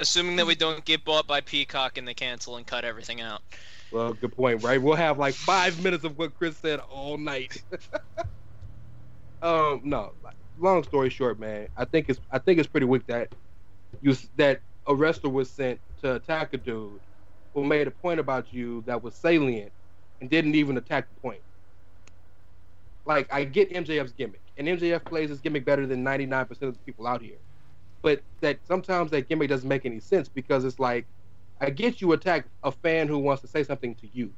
Assuming 0.00 0.36
that 0.36 0.46
we 0.46 0.54
don't 0.54 0.84
get 0.84 1.04
bought 1.04 1.26
by 1.26 1.40
Peacock 1.40 1.98
and 1.98 2.06
they 2.06 2.14
cancel 2.14 2.56
and 2.56 2.64
cut 2.64 2.84
everything 2.84 3.20
out. 3.20 3.42
Well, 3.90 4.12
good 4.12 4.34
point, 4.36 4.62
right? 4.62 4.80
We'll 4.80 4.94
have 4.94 5.18
like 5.18 5.34
five 5.34 5.82
minutes 5.82 6.04
of 6.04 6.16
what 6.16 6.34
Chris 6.36 6.56
said 6.56 6.78
all 6.78 7.18
night. 7.18 7.62
um, 9.42 9.80
no. 9.82 10.12
Long 10.58 10.84
story 10.84 11.10
short, 11.10 11.40
man, 11.40 11.68
I 11.76 11.84
think 11.84 12.08
it's 12.08 12.20
I 12.30 12.38
think 12.38 12.58
it's 12.58 12.68
pretty 12.68 12.86
weak 12.86 13.06
that 13.06 13.32
you 14.00 14.14
that 14.36 14.60
a 14.86 14.94
wrestler 14.94 15.30
was 15.30 15.50
sent 15.50 15.80
to 16.02 16.16
attack 16.16 16.52
a 16.54 16.58
dude 16.58 17.00
who 17.54 17.64
made 17.64 17.88
a 17.88 17.90
point 17.92 18.20
about 18.20 18.52
you 18.52 18.82
that 18.86 19.02
was 19.02 19.16
salient 19.16 19.72
and 20.20 20.30
didn't 20.30 20.54
even 20.54 20.76
attack 20.78 21.08
the 21.08 21.20
point. 21.20 21.42
Like 23.06 23.32
I 23.32 23.44
get 23.44 23.70
MJF's 23.72 24.12
gimmick, 24.12 24.42
and 24.56 24.68
MJF 24.68 25.06
plays 25.08 25.30
his 25.30 25.40
gimmick 25.40 25.64
better 25.64 25.86
than 25.86 26.04
99% 26.04 26.50
of 26.62 26.74
the 26.74 26.80
people 26.80 27.06
out 27.06 27.22
here. 27.22 27.38
But 28.02 28.24
that 28.42 28.60
sometimes 28.66 29.10
that 29.12 29.28
gimmick 29.28 29.48
doesn't 29.48 29.68
make 29.68 29.86
any 29.86 30.00
sense 30.00 30.28
because 30.28 30.64
it's 30.64 30.78
like 30.78 31.08
I 31.60 31.70
get 31.70 32.00
you 32.00 32.12
attack 32.12 32.48
a 32.62 32.72
fan 32.72 33.08
who 33.08 33.18
wants 33.18 33.42
to 33.42 33.48
say 33.48 33.64
something 33.64 33.94
to 33.96 34.08
you. 34.08 34.34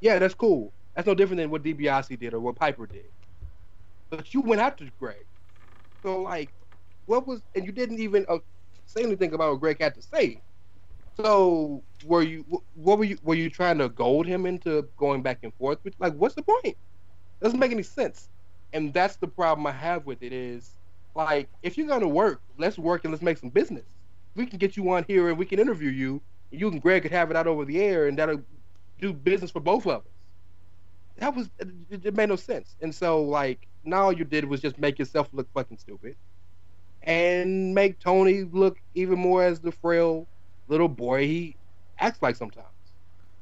Yeah, 0.00 0.18
that's 0.18 0.34
cool. 0.34 0.74
That's 0.94 1.06
no 1.06 1.14
different 1.14 1.38
than 1.38 1.50
what 1.50 1.62
DiBiase 1.62 2.18
did 2.18 2.34
or 2.34 2.40
what 2.40 2.56
Piper 2.56 2.86
did. 2.86 3.06
But 4.10 4.34
you 4.34 4.42
went 4.42 4.60
after 4.62 4.88
Greg. 4.98 5.26
So 6.04 6.22
like, 6.22 6.52
what 7.06 7.26
was 7.26 7.42
and 7.54 7.66
you 7.66 7.72
didn't 7.72 8.00
even 8.00 8.26
uh, 8.28 8.38
say 8.86 9.02
anything 9.02 9.34
about 9.34 9.52
what 9.52 9.60
Greg 9.60 9.80
had 9.80 9.94
to 9.96 10.02
say. 10.02 10.42
So 11.16 11.84
were 12.00 12.22
you 12.22 12.44
what 12.74 12.98
were 12.98 13.04
you 13.04 13.18
were 13.22 13.34
you 13.34 13.50
trying 13.50 13.78
to 13.78 13.88
gold 13.88 14.26
him 14.26 14.46
into 14.46 14.88
going 14.96 15.22
back 15.22 15.40
and 15.42 15.54
forth? 15.54 15.78
With, 15.84 15.94
like, 15.98 16.14
what's 16.14 16.34
the 16.34 16.42
point? 16.42 16.76
Doesn't 17.42 17.58
make 17.60 17.72
any 17.72 17.82
sense. 17.84 18.30
And 18.72 18.94
that's 18.94 19.16
the 19.18 19.28
problem 19.28 19.66
I 19.66 19.72
have 19.72 20.06
with 20.06 20.22
it 20.22 20.32
is 20.32 20.76
like 21.14 21.50
if 21.62 21.78
you're 21.78 21.88
gonna 21.88 22.08
work, 22.08 22.42
let's 22.58 22.78
work 22.78 23.04
and 23.04 23.12
let's 23.12 23.22
make 23.24 23.38
some 23.38 23.50
business. 23.50 23.88
We 24.36 24.46
can 24.46 24.58
get 24.58 24.76
you 24.76 24.90
on 24.92 25.04
here 25.08 25.28
and 25.30 25.38
we 25.38 25.46
can 25.46 25.60
interview 25.60 25.90
you. 25.90 26.22
And 26.52 26.60
you 26.60 26.68
and 26.68 26.82
Greg 26.82 27.02
could 27.02 27.12
have 27.12 27.30
it 27.30 27.36
out 27.36 27.46
over 27.48 27.64
the 27.64 27.80
air, 27.80 28.08
and 28.08 28.18
that'll 28.18 28.42
do 29.00 29.12
business 29.12 29.50
for 29.50 29.60
both 29.60 29.86
of 29.86 30.06
us. 30.06 30.12
That 31.18 31.34
was 31.36 31.50
it, 31.58 32.06
it 32.06 32.14
made 32.16 32.28
no 32.30 32.36
sense. 32.36 32.76
And 32.82 32.94
so 32.94 33.22
like 33.24 33.68
now 33.84 34.04
all 34.04 34.12
you 34.12 34.24
did 34.24 34.44
was 34.46 34.60
just 34.60 34.78
make 34.78 34.98
yourself 34.98 35.28
look 35.32 35.48
fucking 35.54 35.78
stupid, 35.78 36.16
and 37.02 37.74
make 37.74 38.00
Tony 38.00 38.44
look 38.44 38.78
even 38.94 39.18
more 39.18 39.44
as 39.44 39.60
the 39.60 39.72
frail 39.72 40.28
little 40.72 40.88
boy 40.88 41.26
he 41.26 41.58
acts 41.98 42.22
like 42.22 42.34
sometimes. 42.34 42.66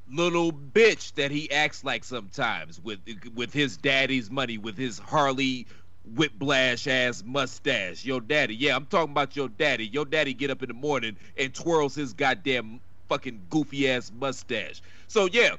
Little 0.08 0.52
bitch 0.52 1.14
that 1.14 1.30
he 1.30 1.48
acts 1.52 1.84
like 1.84 2.02
sometimes 2.02 2.80
with 2.80 3.00
with 3.34 3.52
his 3.52 3.76
daddy's 3.78 4.28
money, 4.30 4.58
with 4.58 4.76
his 4.76 4.98
Harley 4.98 5.68
whiplash 6.04 6.88
ass 6.88 7.22
mustache. 7.24 8.04
Your 8.04 8.20
daddy, 8.20 8.56
yeah, 8.56 8.74
I'm 8.74 8.86
talking 8.86 9.12
about 9.12 9.36
your 9.36 9.48
daddy. 9.48 9.86
Your 9.86 10.04
daddy 10.04 10.34
get 10.34 10.50
up 10.50 10.62
in 10.62 10.68
the 10.68 10.74
morning 10.74 11.16
and 11.36 11.54
twirls 11.54 11.94
his 11.94 12.12
goddamn 12.12 12.80
fucking 13.08 13.46
goofy 13.48 13.88
ass 13.88 14.10
mustache. 14.10 14.82
So 15.06 15.26
yeah, 15.26 15.54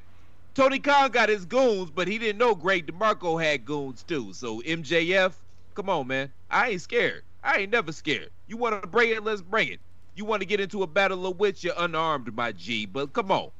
Tony 0.53 0.80
Khan 0.80 1.11
got 1.11 1.30
his 1.30 1.45
goons, 1.45 1.89
but 1.89 2.10
he 2.10 2.18
didn't 2.19 2.39
know 2.39 2.53
Greg 2.53 2.88
DeMarco 2.88 3.41
had 3.41 3.64
goons 3.64 4.03
too. 4.03 4.34
So 4.34 4.61
MJF, 4.64 5.38
come 5.76 5.89
on, 5.89 6.07
man. 6.07 6.34
I 6.49 6.72
ain't 6.72 6.81
scared. 6.81 7.23
I 7.41 7.60
ain't 7.60 7.72
never 7.72 7.93
scared. 7.93 8.31
You 8.48 8.57
want 8.57 8.81
to 8.81 8.88
bring 8.89 9.11
it? 9.11 9.23
Let's 9.23 9.41
bring 9.41 9.69
it. 9.69 9.80
You 10.15 10.25
want 10.25 10.41
to 10.41 10.45
get 10.45 10.59
into 10.59 10.83
a 10.83 10.88
battle 10.88 11.25
of 11.25 11.39
wits? 11.39 11.63
You're 11.63 11.73
unarmed, 11.77 12.33
my 12.35 12.51
G. 12.51 12.85
But 12.85 13.13
come 13.13 13.31
on, 13.31 13.51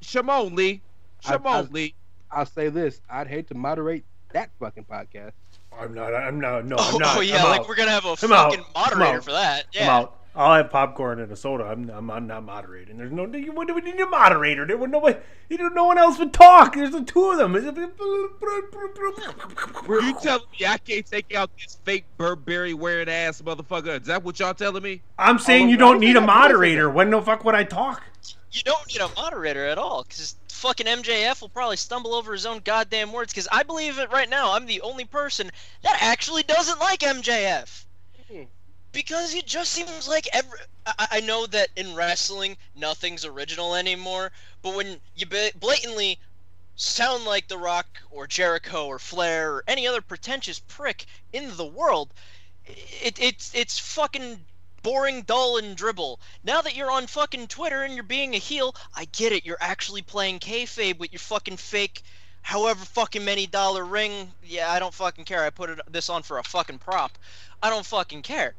Shimon 0.00 0.54
Lee, 0.54 0.80
Shimon 1.20 1.68
Lee. 1.70 1.94
I'll 2.30 2.46
say 2.46 2.68
this: 2.68 3.00
I'd 3.10 3.26
hate 3.28 3.48
to 3.48 3.54
moderate 3.54 4.04
that 4.32 4.50
fucking 4.58 4.84
podcast. 4.84 5.32
I'm 5.78 5.94
not. 5.94 6.14
I'm 6.14 6.40
not. 6.40 6.64
No, 6.64 6.76
oh, 6.78 6.90
I'm 6.94 6.98
not. 6.98 7.16
Oh 7.18 7.20
yeah, 7.20 7.42
I'm 7.42 7.50
like 7.50 7.60
out. 7.60 7.68
we're 7.68 7.74
gonna 7.76 7.90
have 7.90 8.04
a 8.04 8.10
I'm 8.10 8.16
fucking 8.16 8.60
out. 8.60 8.74
moderator 8.74 9.22
for 9.22 9.32
that. 9.32 9.66
Yeah. 9.72 9.82
I'm 9.82 10.02
out. 10.02 10.20
I'll 10.36 10.54
have 10.54 10.70
popcorn 10.70 11.18
and 11.18 11.32
a 11.32 11.36
soda. 11.36 11.64
I'm, 11.64 11.88
I'm, 11.88 12.10
I'm 12.10 12.26
not 12.26 12.44
moderating. 12.44 12.98
There's 12.98 13.10
no 13.10 13.24
you 13.26 13.52
would 13.52 13.74
we 13.74 13.80
need 13.80 13.98
a 13.98 14.06
moderator. 14.06 14.66
There 14.66 14.76
would 14.76 14.90
nobody. 14.90 15.18
You 15.48 15.56
know, 15.56 15.68
no 15.68 15.86
one 15.86 15.96
else 15.96 16.18
would 16.18 16.34
talk. 16.34 16.74
There's 16.74 16.90
the 16.90 17.02
two 17.02 17.30
of 17.30 17.38
them. 17.38 17.54
You 17.54 17.62
telling 20.20 20.44
me 20.58 20.66
I 20.66 20.78
can't 20.78 21.06
take 21.06 21.34
out 21.34 21.50
this 21.56 21.78
fake 21.84 22.04
Burberry 22.18 22.74
wearing 22.74 23.08
ass 23.08 23.40
motherfucker? 23.40 24.00
Is 24.00 24.08
that 24.08 24.22
what 24.24 24.38
y'all 24.38 24.52
telling 24.52 24.82
me? 24.82 25.00
I'm 25.18 25.38
saying 25.38 25.68
oh, 25.68 25.70
you 25.70 25.76
don't 25.78 26.00
need 26.00 26.16
a 26.16 26.20
moderator. 26.20 26.90
When 26.90 27.08
the 27.10 27.22
fuck 27.22 27.44
would 27.44 27.54
I 27.54 27.64
talk? 27.64 28.02
You 28.52 28.62
don't 28.62 28.86
need 28.88 29.00
a 29.00 29.08
moderator 29.16 29.66
at 29.66 29.78
all, 29.78 30.02
because 30.02 30.36
fucking 30.48 30.86
MJF 30.86 31.40
will 31.40 31.48
probably 31.48 31.76
stumble 31.76 32.14
over 32.14 32.32
his 32.32 32.44
own 32.44 32.60
goddamn 32.64 33.12
words. 33.12 33.32
Because 33.32 33.48
I 33.50 33.62
believe 33.62 33.98
it 33.98 34.10
right 34.10 34.28
now. 34.28 34.52
I'm 34.52 34.66
the 34.66 34.82
only 34.82 35.04
person 35.06 35.50
that 35.82 35.98
actually 36.02 36.42
doesn't 36.42 36.78
like 36.78 37.00
MJF. 37.00 37.84
Hmm. 38.30 38.42
Because 38.96 39.34
it 39.34 39.44
just 39.46 39.72
seems 39.72 40.08
like 40.08 40.26
every. 40.32 40.58
I, 40.86 41.06
I 41.10 41.20
know 41.20 41.44
that 41.48 41.68
in 41.76 41.94
wrestling 41.94 42.56
nothing's 42.74 43.26
original 43.26 43.74
anymore, 43.74 44.32
but 44.62 44.74
when 44.74 45.02
you 45.14 45.26
blatantly 45.26 46.18
sound 46.76 47.26
like 47.26 47.46
The 47.46 47.58
Rock 47.58 48.00
or 48.10 48.26
Jericho 48.26 48.86
or 48.86 48.98
Flair 48.98 49.52
or 49.52 49.64
any 49.68 49.86
other 49.86 50.00
pretentious 50.00 50.60
prick 50.60 51.04
in 51.34 51.54
the 51.58 51.66
world, 51.66 52.08
it, 52.64 53.18
it's 53.20 53.54
it's 53.54 53.78
fucking 53.78 54.42
boring, 54.82 55.20
dull, 55.24 55.58
and 55.58 55.76
dribble. 55.76 56.18
Now 56.42 56.62
that 56.62 56.74
you're 56.74 56.90
on 56.90 57.06
fucking 57.06 57.48
Twitter 57.48 57.82
and 57.82 57.92
you're 57.92 58.02
being 58.02 58.34
a 58.34 58.38
heel, 58.38 58.74
I 58.94 59.04
get 59.12 59.30
it. 59.30 59.44
You're 59.44 59.58
actually 59.60 60.00
playing 60.00 60.38
kayfabe 60.38 60.98
with 60.98 61.12
your 61.12 61.20
fucking 61.20 61.58
fake, 61.58 62.00
however 62.40 62.82
fucking 62.82 63.26
many 63.26 63.46
dollar 63.46 63.84
ring. 63.84 64.32
Yeah, 64.42 64.72
I 64.72 64.78
don't 64.78 64.94
fucking 64.94 65.26
care. 65.26 65.44
I 65.44 65.50
put 65.50 65.68
it, 65.68 65.80
this 65.92 66.08
on 66.08 66.22
for 66.22 66.38
a 66.38 66.42
fucking 66.42 66.78
prop. 66.78 67.18
I 67.62 67.68
don't 67.68 67.84
fucking 67.84 68.22
care. 68.22 68.54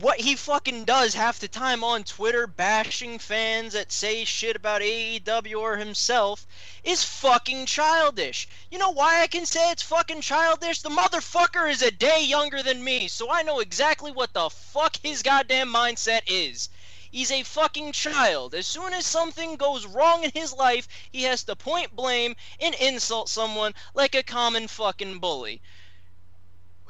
What 0.00 0.18
he 0.18 0.34
fucking 0.34 0.84
does 0.84 1.14
half 1.14 1.38
the 1.38 1.46
time 1.46 1.84
on 1.84 2.02
Twitter, 2.02 2.48
bashing 2.48 3.20
fans 3.20 3.72
that 3.74 3.92
say 3.92 4.24
shit 4.24 4.56
about 4.56 4.82
AEW 4.82 5.60
or 5.60 5.76
himself, 5.76 6.44
is 6.82 7.04
fucking 7.04 7.66
childish. 7.66 8.48
You 8.68 8.78
know 8.78 8.90
why 8.90 9.22
I 9.22 9.28
can 9.28 9.46
say 9.46 9.70
it's 9.70 9.84
fucking 9.84 10.22
childish? 10.22 10.82
The 10.82 10.90
motherfucker 10.90 11.70
is 11.70 11.82
a 11.82 11.92
day 11.92 12.24
younger 12.24 12.64
than 12.64 12.82
me, 12.82 13.06
so 13.06 13.30
I 13.30 13.42
know 13.42 13.60
exactly 13.60 14.10
what 14.10 14.32
the 14.32 14.50
fuck 14.50 14.96
his 15.04 15.22
goddamn 15.22 15.72
mindset 15.72 16.22
is. 16.26 16.68
He's 17.12 17.30
a 17.30 17.44
fucking 17.44 17.92
child. 17.92 18.56
As 18.56 18.66
soon 18.66 18.92
as 18.92 19.06
something 19.06 19.54
goes 19.54 19.86
wrong 19.86 20.24
in 20.24 20.32
his 20.34 20.52
life, 20.52 20.88
he 21.12 21.22
has 21.22 21.44
to 21.44 21.54
point 21.54 21.94
blame 21.94 22.34
and 22.58 22.74
insult 22.74 23.28
someone 23.28 23.72
like 23.94 24.16
a 24.16 24.24
common 24.24 24.66
fucking 24.66 25.20
bully. 25.20 25.62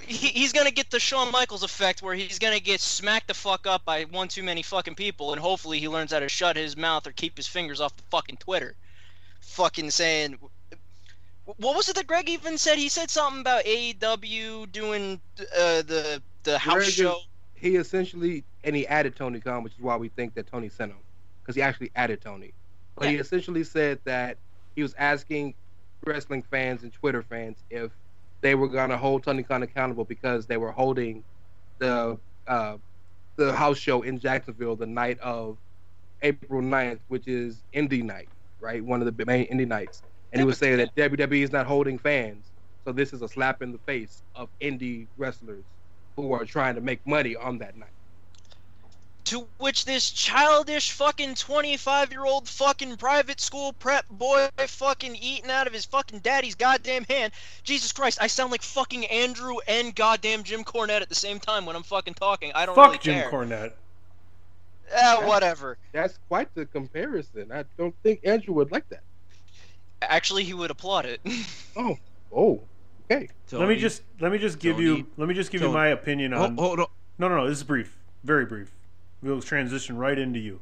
He, 0.03 0.29
he's 0.29 0.53
gonna 0.53 0.71
get 0.71 0.91
the 0.91 1.01
Shawn 1.01 1.33
Michaels 1.33 1.63
effect 1.63 2.03
where 2.03 2.15
he's 2.15 2.39
gonna 2.39 2.61
get 2.61 2.81
smacked 2.81 3.29
the 3.29 3.35
fuck 3.35 3.67
up 3.67 3.85
by 3.85 4.05
one 4.05 4.29
too 4.29 4.43
many 4.43 4.63
fucking 4.63 4.95
people, 4.95 5.33
and 5.33 5.41
hopefully 5.41 5.79
he 5.79 5.89
learns 5.89 6.13
how 6.13 6.21
to 6.21 6.29
shut 6.29 6.57
his 6.57 6.77
mouth 6.77 7.07
or 7.07 7.13
keep 7.13 7.37
his 7.37 7.47
fingers 7.47 7.81
off 7.81 7.97
the 7.97 8.03
fucking 8.11 8.37
Twitter. 8.37 8.75
Fucking 9.41 9.91
saying. 9.91 10.37
What 11.45 11.77
was 11.77 11.89
it 11.89 11.95
that 11.97 12.07
Greg 12.07 12.29
even 12.29 12.59
said? 12.59 12.77
He 12.77 12.89
said 12.89 13.09
something 13.09 13.41
about 13.41 13.65
AEW 13.65 14.71
doing 14.73 15.21
uh, 15.39 15.83
the 15.83 16.23
the 16.43 16.59
house 16.59 16.75
Greg 16.75 16.89
is- 16.89 16.95
show. 16.95 17.19
He 17.55 17.77
essentially 17.77 18.45
and 18.65 18.77
he 18.77 18.87
added 18.87 19.17
Tony 19.17 19.41
Khan, 19.41 19.63
which 19.63 19.73
is 19.75 19.81
why 19.81 19.97
we 19.97 20.09
think 20.09 20.35
that 20.35 20.47
Tony 20.47 20.69
sent 20.69 20.93
him 20.93 20.99
because 21.43 21.57
he 21.57 21.63
actually 21.63 21.91
added 21.97 22.21
Tony. 22.21 22.53
But 22.97 23.09
he 23.09 23.17
essentially 23.17 23.65
said 23.65 24.01
that 24.05 24.39
he 24.75 24.83
was 24.83 24.95
asking 24.99 25.55
wrestling 26.05 26.43
fans 26.43 26.83
and 26.83 26.93
Twitter 26.93 27.23
fans 27.23 27.59
if 27.71 27.93
they 28.43 28.55
were 28.57 28.69
gonna 28.69 28.99
hold 28.99 29.25
Tony 29.25 29.45
Khan 29.45 29.63
accountable 29.65 30.05
because 30.07 30.47
they 30.49 30.59
were 30.59 30.73
holding 30.73 31.25
the 31.81 32.21
uh, 32.49 32.79
the 33.39 33.55
house 33.55 33.79
show 33.79 34.03
in 34.03 34.21
Jacksonville 34.21 34.77
the 34.77 34.87
night 34.87 35.19
of 35.21 35.59
April 36.23 36.63
9th, 36.63 37.01
which 37.09 37.29
is 37.29 37.65
Indie 37.75 38.05
Night, 38.05 38.31
right? 38.61 38.85
One 38.85 39.03
of 39.03 39.17
the 39.17 39.27
main 39.27 39.47
Indie 39.49 39.69
nights. 39.69 40.03
And 40.33 40.41
he 40.41 40.47
was 40.47 40.59
saying 40.59 40.79
that 40.79 40.95
WWE 40.97 41.43
is 41.43 41.53
not 41.53 41.67
holding 41.67 41.99
fans, 41.99 42.53
so 42.87 42.93
this 42.93 43.15
is 43.15 43.23
a 43.23 43.29
slap 43.29 43.63
in 43.63 43.73
the 43.73 43.81
face 43.81 44.23
of 44.37 44.51
indie 44.63 45.09
wrestlers 45.17 45.67
who 46.17 46.33
are 46.35 46.47
trying 46.47 46.77
to 46.77 46.83
make 46.83 47.07
money 47.07 47.37
on 47.37 47.59
that 47.61 47.77
night. 47.77 47.96
To 49.27 49.49
which 49.59 49.85
this 49.87 50.11
childish 50.11 50.93
fucking 50.93 51.35
25 51.35 52.13
year 52.13 52.25
old 52.25 52.49
fucking 52.49 52.97
private 52.97 53.41
school 53.41 53.73
prep 53.73 54.09
boy 54.09 54.49
fucking 54.57 55.17
eating 55.17 55.51
out 55.51 55.67
of 55.67 55.73
his 55.73 55.85
fucking 55.85 56.21
daddy's 56.21 56.55
goddamn 56.55 57.05
hand. 57.05 57.33
Jesus 57.65 57.91
Christ, 57.91 58.19
I 58.21 58.29
sound 58.29 58.53
like 58.53 58.63
fucking 58.63 59.05
Andrew 59.07 59.57
and 59.67 59.93
goddamn 59.97 60.45
Jim 60.45 60.63
Cornette 60.63 61.03
at 61.03 61.09
the 61.09 61.17
same 61.17 61.41
time 61.41 61.67
when 61.67 61.75
I'm 61.75 61.83
fucking 61.83 62.15
talking. 62.15 62.53
I 62.55 62.67
don't 62.67 62.77
Fuck 62.77 62.87
really 62.87 62.99
Jim 62.99 63.21
care. 63.21 63.31
Cornette. 63.31 63.73
Ah, 64.95 65.23
whatever. 65.25 65.77
That's 65.91 66.21
quite 66.29 66.55
the 66.55 66.65
comparison. 66.65 67.51
I 67.51 67.65
don't 67.77 67.97
think 68.05 68.21
Andrew 68.25 68.55
would 68.55 68.71
like 68.71 68.89
that. 68.91 69.03
Actually, 70.03 70.45
he 70.45 70.55
would 70.55 70.71
applaud 70.71 71.05
it. 71.05 71.21
Oh, 71.77 71.99
oh, 72.33 72.61
okay. 73.11 73.29
let 73.51 73.69
me 73.69 73.75
just 73.75 74.03
let 74.21 74.31
me 74.31 74.39
just 74.39 74.61
give 74.61 74.79
you 74.79 75.05
let 75.17 75.29
me 75.29 75.35
just 75.35 75.51
give 75.51 75.63
you 75.63 75.73
my 75.73 75.89
opinion 75.89 76.31
Hold- 76.31 76.51
on. 76.51 76.57
hold 76.57 76.81
on. 76.81 76.87
No, 77.19 77.29
no, 77.29 77.37
no. 77.39 77.49
This 77.49 77.59
is 77.59 77.65
brief, 77.65 77.99
very 78.23 78.45
brief. 78.45 78.71
We'll 79.23 79.41
transition 79.41 79.97
right 79.97 80.19
into 80.19 80.39
you. 80.39 80.61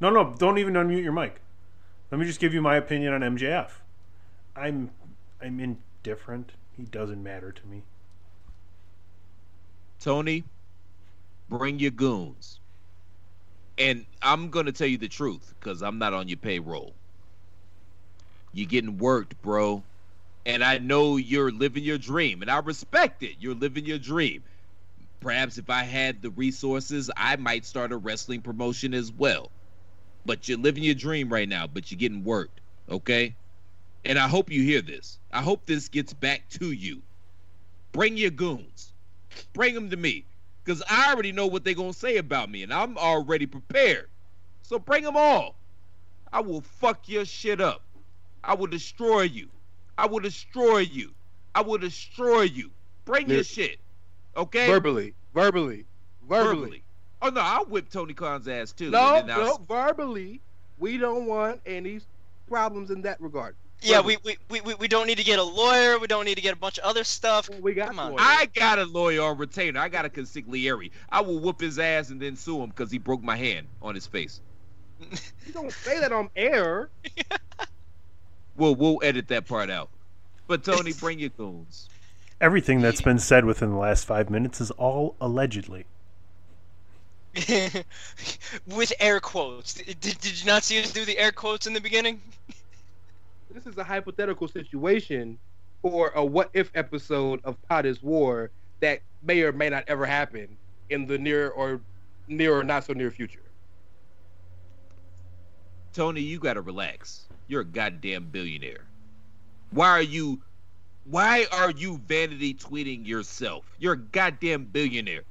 No, 0.00 0.10
no, 0.10 0.34
don't 0.38 0.58
even 0.58 0.74
unmute 0.74 1.02
your 1.02 1.12
mic. 1.12 1.40
Let 2.10 2.18
me 2.18 2.26
just 2.26 2.40
give 2.40 2.54
you 2.54 2.62
my 2.62 2.76
opinion 2.76 3.12
on 3.12 3.20
MJF. 3.20 3.70
I'm 4.56 4.90
I'm 5.40 5.60
indifferent. 5.60 6.52
He 6.76 6.84
doesn't 6.84 7.22
matter 7.22 7.52
to 7.52 7.66
me. 7.66 7.82
Tony, 10.00 10.44
bring 11.48 11.78
your 11.78 11.90
goons. 11.90 12.60
And 13.78 14.06
I'm 14.22 14.50
gonna 14.50 14.72
tell 14.72 14.86
you 14.86 14.98
the 14.98 15.08
truth, 15.08 15.54
because 15.58 15.82
I'm 15.82 15.98
not 15.98 16.14
on 16.14 16.28
your 16.28 16.36
payroll. 16.36 16.94
You're 18.52 18.68
getting 18.68 18.98
worked, 18.98 19.40
bro. 19.42 19.82
And 20.46 20.64
I 20.64 20.78
know 20.78 21.16
you're 21.16 21.52
living 21.52 21.84
your 21.84 21.98
dream, 21.98 22.42
and 22.42 22.50
I 22.50 22.58
respect 22.58 23.22
it. 23.22 23.36
You're 23.38 23.54
living 23.54 23.84
your 23.84 23.98
dream. 23.98 24.42
Perhaps 25.20 25.58
if 25.58 25.68
I 25.68 25.82
had 25.82 26.22
the 26.22 26.30
resources, 26.30 27.10
I 27.16 27.36
might 27.36 27.66
start 27.66 27.92
a 27.92 27.96
wrestling 27.96 28.40
promotion 28.40 28.94
as 28.94 29.10
well. 29.12 29.50
But 30.24 30.48
you're 30.48 30.58
living 30.58 30.84
your 30.84 30.94
dream 30.94 31.32
right 31.32 31.48
now, 31.48 31.66
but 31.66 31.90
you're 31.90 31.98
getting 31.98 32.22
worked, 32.22 32.60
okay? 32.90 33.34
And 34.04 34.18
I 34.18 34.28
hope 34.28 34.50
you 34.50 34.62
hear 34.62 34.80
this. 34.80 35.18
I 35.32 35.42
hope 35.42 35.66
this 35.66 35.88
gets 35.88 36.12
back 36.12 36.48
to 36.50 36.70
you. 36.70 37.02
Bring 37.92 38.16
your 38.16 38.30
goons. 38.30 38.92
Bring 39.54 39.74
them 39.74 39.90
to 39.90 39.96
me. 39.96 40.24
Because 40.64 40.82
I 40.88 41.12
already 41.12 41.32
know 41.32 41.46
what 41.46 41.64
they're 41.64 41.74
going 41.74 41.92
to 41.92 41.98
say 41.98 42.18
about 42.18 42.50
me, 42.50 42.62
and 42.62 42.72
I'm 42.72 42.98
already 42.98 43.46
prepared. 43.46 44.08
So 44.62 44.78
bring 44.78 45.02
them 45.02 45.16
all. 45.16 45.56
I 46.32 46.40
will 46.40 46.60
fuck 46.60 47.08
your 47.08 47.24
shit 47.24 47.60
up. 47.60 47.82
I 48.44 48.54
will 48.54 48.66
destroy 48.66 49.22
you. 49.22 49.48
I 49.96 50.06
will 50.06 50.20
destroy 50.20 50.78
you. 50.78 51.12
I 51.54 51.62
will 51.62 51.78
destroy 51.78 52.42
you. 52.42 52.70
Bring 53.04 53.30
your 53.30 53.42
shit. 53.44 53.80
Okay? 54.38 54.66
Verbally, 54.68 55.14
verbally, 55.34 55.84
verbally. 56.28 56.54
Verbally. 56.60 56.82
Oh, 57.20 57.28
no, 57.30 57.40
I'll 57.40 57.64
whip 57.66 57.90
Tony 57.90 58.14
Khan's 58.14 58.46
ass 58.48 58.72
too. 58.72 58.90
No, 58.90 59.16
and 59.16 59.28
then 59.28 59.36
I'll- 59.38 59.58
no, 59.58 59.64
verbally. 59.68 60.40
We 60.78 60.96
don't 60.96 61.26
want 61.26 61.60
any 61.66 62.00
problems 62.48 62.90
in 62.92 63.02
that 63.02 63.20
regard. 63.20 63.56
yeah, 63.80 64.00
we, 64.00 64.16
we, 64.24 64.36
we, 64.48 64.60
we- 64.60 64.74
we 64.76 64.86
don't 64.88 65.08
need 65.08 65.18
to 65.18 65.24
get 65.24 65.40
a 65.40 65.42
lawyer. 65.42 65.98
We 65.98 66.06
don't 66.06 66.24
need 66.24 66.36
to 66.36 66.40
get 66.40 66.52
a 66.52 66.56
bunch 66.56 66.78
of 66.78 66.84
other 66.84 67.02
stuff. 67.02 67.50
We 67.60 67.74
got 67.74 67.88
Come 67.88 67.98
on. 67.98 68.14
I 68.16 68.46
got 68.54 68.78
a 68.78 68.84
lawyer 68.84 69.22
on 69.22 69.36
retainer. 69.38 69.80
I 69.80 69.88
got 69.88 70.04
a 70.04 70.08
consigliere. 70.08 70.90
I 71.10 71.20
will 71.20 71.40
whoop 71.40 71.60
his 71.60 71.78
ass 71.80 72.10
and 72.10 72.20
then 72.22 72.36
sue 72.36 72.62
him 72.62 72.70
because 72.70 72.92
he 72.92 72.98
broke 72.98 73.22
my 73.24 73.36
hand 73.36 73.66
on 73.82 73.94
his 73.96 74.06
face. 74.06 74.40
You 75.46 75.52
don't 75.54 75.72
say 75.72 75.98
that 76.00 76.12
on 76.12 76.28
air. 76.36 76.90
We'll 78.56 78.74
we'll 78.74 78.98
edit 79.02 79.28
that 79.28 79.46
part 79.46 79.70
out. 79.70 79.88
But 80.46 80.62
Tony, 80.64 80.92
bring 81.00 81.18
your 81.18 81.30
goons. 81.30 81.88
Everything 82.40 82.80
that's 82.80 83.00
been 83.00 83.18
said 83.18 83.44
within 83.44 83.70
the 83.70 83.76
last 83.76 84.04
five 84.04 84.30
minutes 84.30 84.60
is 84.60 84.70
all 84.72 85.16
allegedly. 85.20 85.86
With 88.66 88.92
air 89.00 89.18
quotes. 89.20 89.74
Did, 89.74 90.00
did 90.00 90.40
you 90.40 90.46
not 90.46 90.62
see 90.62 90.80
us 90.80 90.92
do 90.92 91.04
the 91.04 91.18
air 91.18 91.32
quotes 91.32 91.66
in 91.66 91.72
the 91.72 91.80
beginning? 91.80 92.20
This 93.50 93.66
is 93.66 93.78
a 93.78 93.82
hypothetical 93.82 94.46
situation 94.46 95.38
for 95.80 96.10
a 96.10 96.22
what 96.24 96.50
if 96.52 96.70
episode 96.74 97.40
of 97.44 97.56
POD 97.62 97.86
is 97.86 98.02
WAR 98.02 98.50
that 98.80 99.00
may 99.22 99.40
or 99.42 99.52
may 99.52 99.70
not 99.70 99.84
ever 99.88 100.04
happen 100.04 100.56
in 100.90 101.06
the 101.06 101.16
near 101.18 101.48
or 101.48 101.80
near 102.28 102.54
or 102.54 102.62
not 102.62 102.84
so 102.84 102.92
near 102.92 103.10
future. 103.10 103.42
Tony, 105.94 106.20
you 106.20 106.38
gotta 106.38 106.60
relax. 106.60 107.26
You're 107.48 107.62
a 107.62 107.64
goddamn 107.64 108.26
billionaire. 108.26 108.84
Why 109.70 109.88
are 109.88 110.02
you 110.02 110.40
why 111.10 111.46
are 111.52 111.70
you 111.70 112.00
vanity 112.06 112.54
tweeting 112.54 113.06
yourself? 113.06 113.64
You're 113.78 113.94
a 113.94 113.98
goddamn 113.98 114.64
billionaire. 114.64 115.22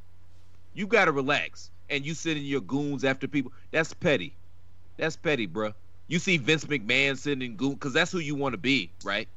You 0.73 0.87
gotta 0.87 1.11
relax. 1.11 1.69
And 1.89 2.05
you 2.05 2.13
sending 2.13 2.45
your 2.45 2.61
goons 2.61 3.05
after 3.05 3.27
people. 3.27 3.51
That's 3.71 3.93
petty. 3.93 4.33
That's 4.97 5.15
petty, 5.15 5.47
bruh. 5.47 5.73
You 6.07 6.19
see 6.19 6.37
Vince 6.37 6.65
McMahon 6.65 7.17
sending 7.17 7.55
goons 7.55 7.75
because 7.75 7.93
that's 7.93 8.11
who 8.11 8.19
you 8.19 8.35
want 8.35 8.53
to 8.53 8.57
be, 8.57 8.91
right? 9.03 9.27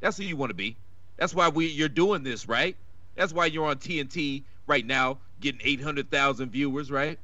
That's 0.00 0.16
who 0.16 0.24
you 0.24 0.36
want 0.36 0.50
to 0.50 0.54
be. 0.54 0.76
That's 1.16 1.34
why 1.34 1.48
we 1.48 1.66
you're 1.66 1.88
doing 1.88 2.22
this, 2.22 2.48
right? 2.48 2.76
That's 3.16 3.32
why 3.32 3.46
you're 3.46 3.66
on 3.66 3.76
TNT 3.76 4.42
right 4.66 4.84
now, 4.84 5.18
getting 5.40 5.60
eight 5.64 5.80
hundred 5.80 6.10
thousand 6.10 6.50
viewers, 6.50 6.90
right? 6.90 7.18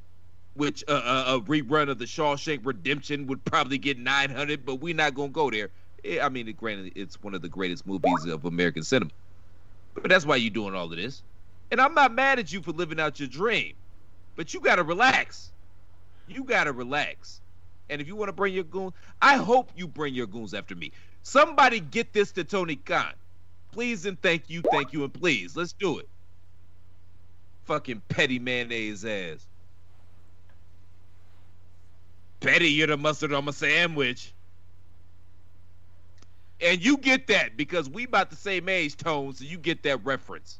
which 0.57 0.83
uh, 0.89 1.25
a, 1.27 1.37
a 1.37 1.41
rerun 1.43 1.91
of 1.91 1.99
the 1.99 2.07
Shawshank 2.07 2.65
Redemption 2.65 3.27
would 3.27 3.45
probably 3.45 3.79
get 3.79 3.99
900, 3.99 4.65
but 4.65 4.77
we're 4.77 4.95
not 4.95 5.15
gonna 5.15 5.29
go 5.29 5.51
there. 5.51 5.71
Eh, 6.07 6.21
I 6.23 6.29
mean, 6.29 6.53
granted, 6.59 6.93
it's 6.95 7.21
one 7.23 7.35
of 7.35 7.43
the 7.43 7.49
greatest 7.49 7.87
movies 7.87 8.25
of 8.27 8.45
American 8.45 8.83
cinema, 8.83 9.11
but 9.95 10.09
that's 10.09 10.25
why 10.25 10.37
you're 10.37 10.51
doing 10.51 10.75
all 10.75 10.85
of 10.85 10.97
this. 10.97 11.23
And 11.71 11.81
I'm 11.81 11.95
not 11.95 12.15
mad 12.15 12.39
at 12.39 12.53
you 12.53 12.63
for 12.63 12.71
living 12.71 13.01
out 13.01 13.19
your 13.19 13.29
dream, 13.29 13.75
but 14.37 14.55
you 14.55 14.61
gotta 14.61 14.85
relax. 14.85 15.51
You 16.29 16.45
gotta 16.45 16.73
relax. 16.73 17.41
And 17.89 18.01
if 18.01 18.07
you 18.07 18.17
want 18.17 18.29
to 18.29 18.33
bring 18.33 18.55
your 18.55 18.65
goons, 18.65 18.93
I 19.23 19.37
hope 19.37 19.71
you 19.77 19.87
bring 19.87 20.15
your 20.15 20.27
goons 20.27 20.55
after 20.55 20.75
me. 20.75 20.93
Somebody 21.23 21.81
get 21.81 22.13
this 22.13 22.33
to 22.33 22.45
Tony 22.45 22.77
Khan. 22.77 23.13
Please 23.73 24.07
and 24.07 24.21
thank 24.23 24.49
you, 24.49 24.63
thank 24.73 24.93
you, 24.93 25.05
and 25.05 25.13
please. 25.13 25.57
Let's 25.57 25.73
do 25.73 25.99
it. 25.99 26.09
Fucking 27.65 28.03
petty 28.09 28.39
mayonnaise 28.39 29.05
ass. 29.05 29.47
Petty, 32.41 32.71
you're 32.71 32.87
the 32.87 32.97
mustard 32.97 33.33
on 33.33 33.45
my 33.45 33.51
sandwich. 33.51 34.33
And 36.61 36.83
you 36.83 36.97
get 36.97 37.27
that 37.27 37.57
because 37.57 37.89
we 37.89 38.05
about 38.05 38.31
the 38.31 38.37
same 38.37 38.69
age, 38.69 38.97
Tone, 38.97 39.35
so 39.35 39.45
you 39.45 39.59
get 39.59 39.83
that 39.83 40.05
reference. 40.05 40.59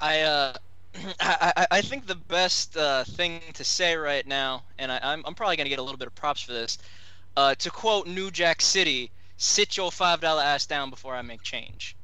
I 0.00 0.20
uh, 0.20 0.52
I, 1.20 1.52
I- 1.56 1.66
I 1.70 1.80
think 1.82 2.06
the 2.06 2.14
best 2.14 2.76
uh, 2.76 3.04
thing 3.04 3.40
to 3.54 3.64
say 3.64 3.96
right 3.96 4.26
now, 4.26 4.64
and 4.78 4.92
I, 4.92 5.00
I'm 5.02 5.22
I'm 5.26 5.34
probably 5.34 5.56
gonna 5.56 5.70
get 5.70 5.78
a 5.78 5.82
little 5.82 5.98
bit 5.98 6.06
of 6.08 6.14
props 6.14 6.42
for 6.42 6.52
this. 6.52 6.78
Uh, 7.36 7.54
to 7.56 7.70
quote 7.70 8.06
New 8.06 8.30
Jack 8.30 8.60
City, 8.60 9.10
"Sit 9.38 9.76
your 9.76 9.90
five 9.90 10.20
dollar 10.20 10.42
ass 10.42 10.66
down 10.66 10.90
before 10.90 11.14
I 11.14 11.22
make 11.22 11.42
change." 11.42 11.96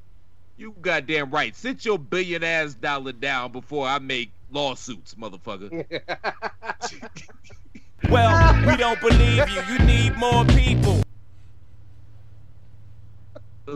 You 0.56 0.74
goddamn 0.80 1.30
right. 1.30 1.54
Sit 1.54 1.84
your 1.84 1.98
billion 1.98 2.42
ass 2.44 2.74
dollar 2.74 3.12
down 3.12 3.52
before 3.52 3.86
I 3.86 3.98
make 3.98 4.30
lawsuits, 4.50 5.14
motherfucker. 5.14 5.84
Well, 8.08 8.66
we 8.66 8.76
don't 8.76 9.00
believe 9.00 9.48
you. 9.48 9.62
You 9.62 9.78
need 9.80 10.16
more 10.16 10.44
people. 10.46 11.02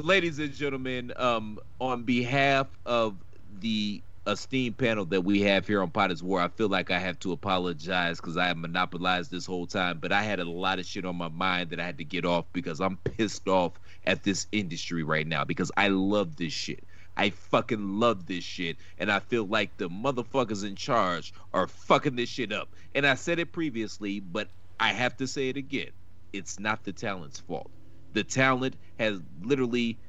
ladies 0.02 0.38
and 0.38 0.52
gentlemen, 0.52 1.12
um, 1.16 1.58
on 1.80 2.02
behalf 2.02 2.66
of 2.84 3.16
the 3.60 4.02
esteemed 4.26 4.76
panel 4.76 5.04
that 5.04 5.22
we 5.22 5.42
have 5.42 5.66
here 5.66 5.82
on 5.82 5.90
POD 5.90 6.10
is 6.12 6.22
WAR, 6.22 6.40
I 6.40 6.48
feel 6.48 6.68
like 6.68 6.90
I 6.90 6.98
have 6.98 7.18
to 7.20 7.32
apologize 7.32 8.20
because 8.20 8.36
I 8.36 8.46
have 8.46 8.56
monopolized 8.56 9.30
this 9.30 9.46
whole 9.46 9.66
time, 9.66 9.98
but 10.00 10.12
I 10.12 10.22
had 10.22 10.40
a 10.40 10.48
lot 10.48 10.78
of 10.78 10.86
shit 10.86 11.04
on 11.04 11.16
my 11.16 11.28
mind 11.28 11.70
that 11.70 11.80
I 11.80 11.84
had 11.84 11.98
to 11.98 12.04
get 12.04 12.24
off 12.24 12.46
because 12.52 12.80
I'm 12.80 12.96
pissed 12.98 13.48
off 13.48 13.72
at 14.06 14.22
this 14.22 14.46
industry 14.52 15.02
right 15.02 15.26
now 15.26 15.44
because 15.44 15.70
I 15.76 15.88
love 15.88 16.36
this 16.36 16.52
shit. 16.52 16.84
I 17.16 17.30
fucking 17.30 18.00
love 18.00 18.26
this 18.26 18.44
shit, 18.44 18.76
and 18.98 19.10
I 19.10 19.20
feel 19.20 19.46
like 19.46 19.76
the 19.76 19.88
motherfuckers 19.88 20.66
in 20.66 20.74
charge 20.76 21.32
are 21.52 21.68
fucking 21.68 22.16
this 22.16 22.28
shit 22.28 22.52
up. 22.52 22.74
And 22.94 23.06
I 23.06 23.14
said 23.14 23.38
it 23.38 23.52
previously, 23.52 24.20
but 24.20 24.48
I 24.80 24.92
have 24.92 25.16
to 25.18 25.26
say 25.26 25.48
it 25.48 25.56
again. 25.56 25.90
It's 26.32 26.58
not 26.58 26.84
the 26.84 26.92
talent's 26.92 27.40
fault. 27.40 27.70
The 28.12 28.24
talent 28.24 28.76
has 28.98 29.20
literally 29.42 30.00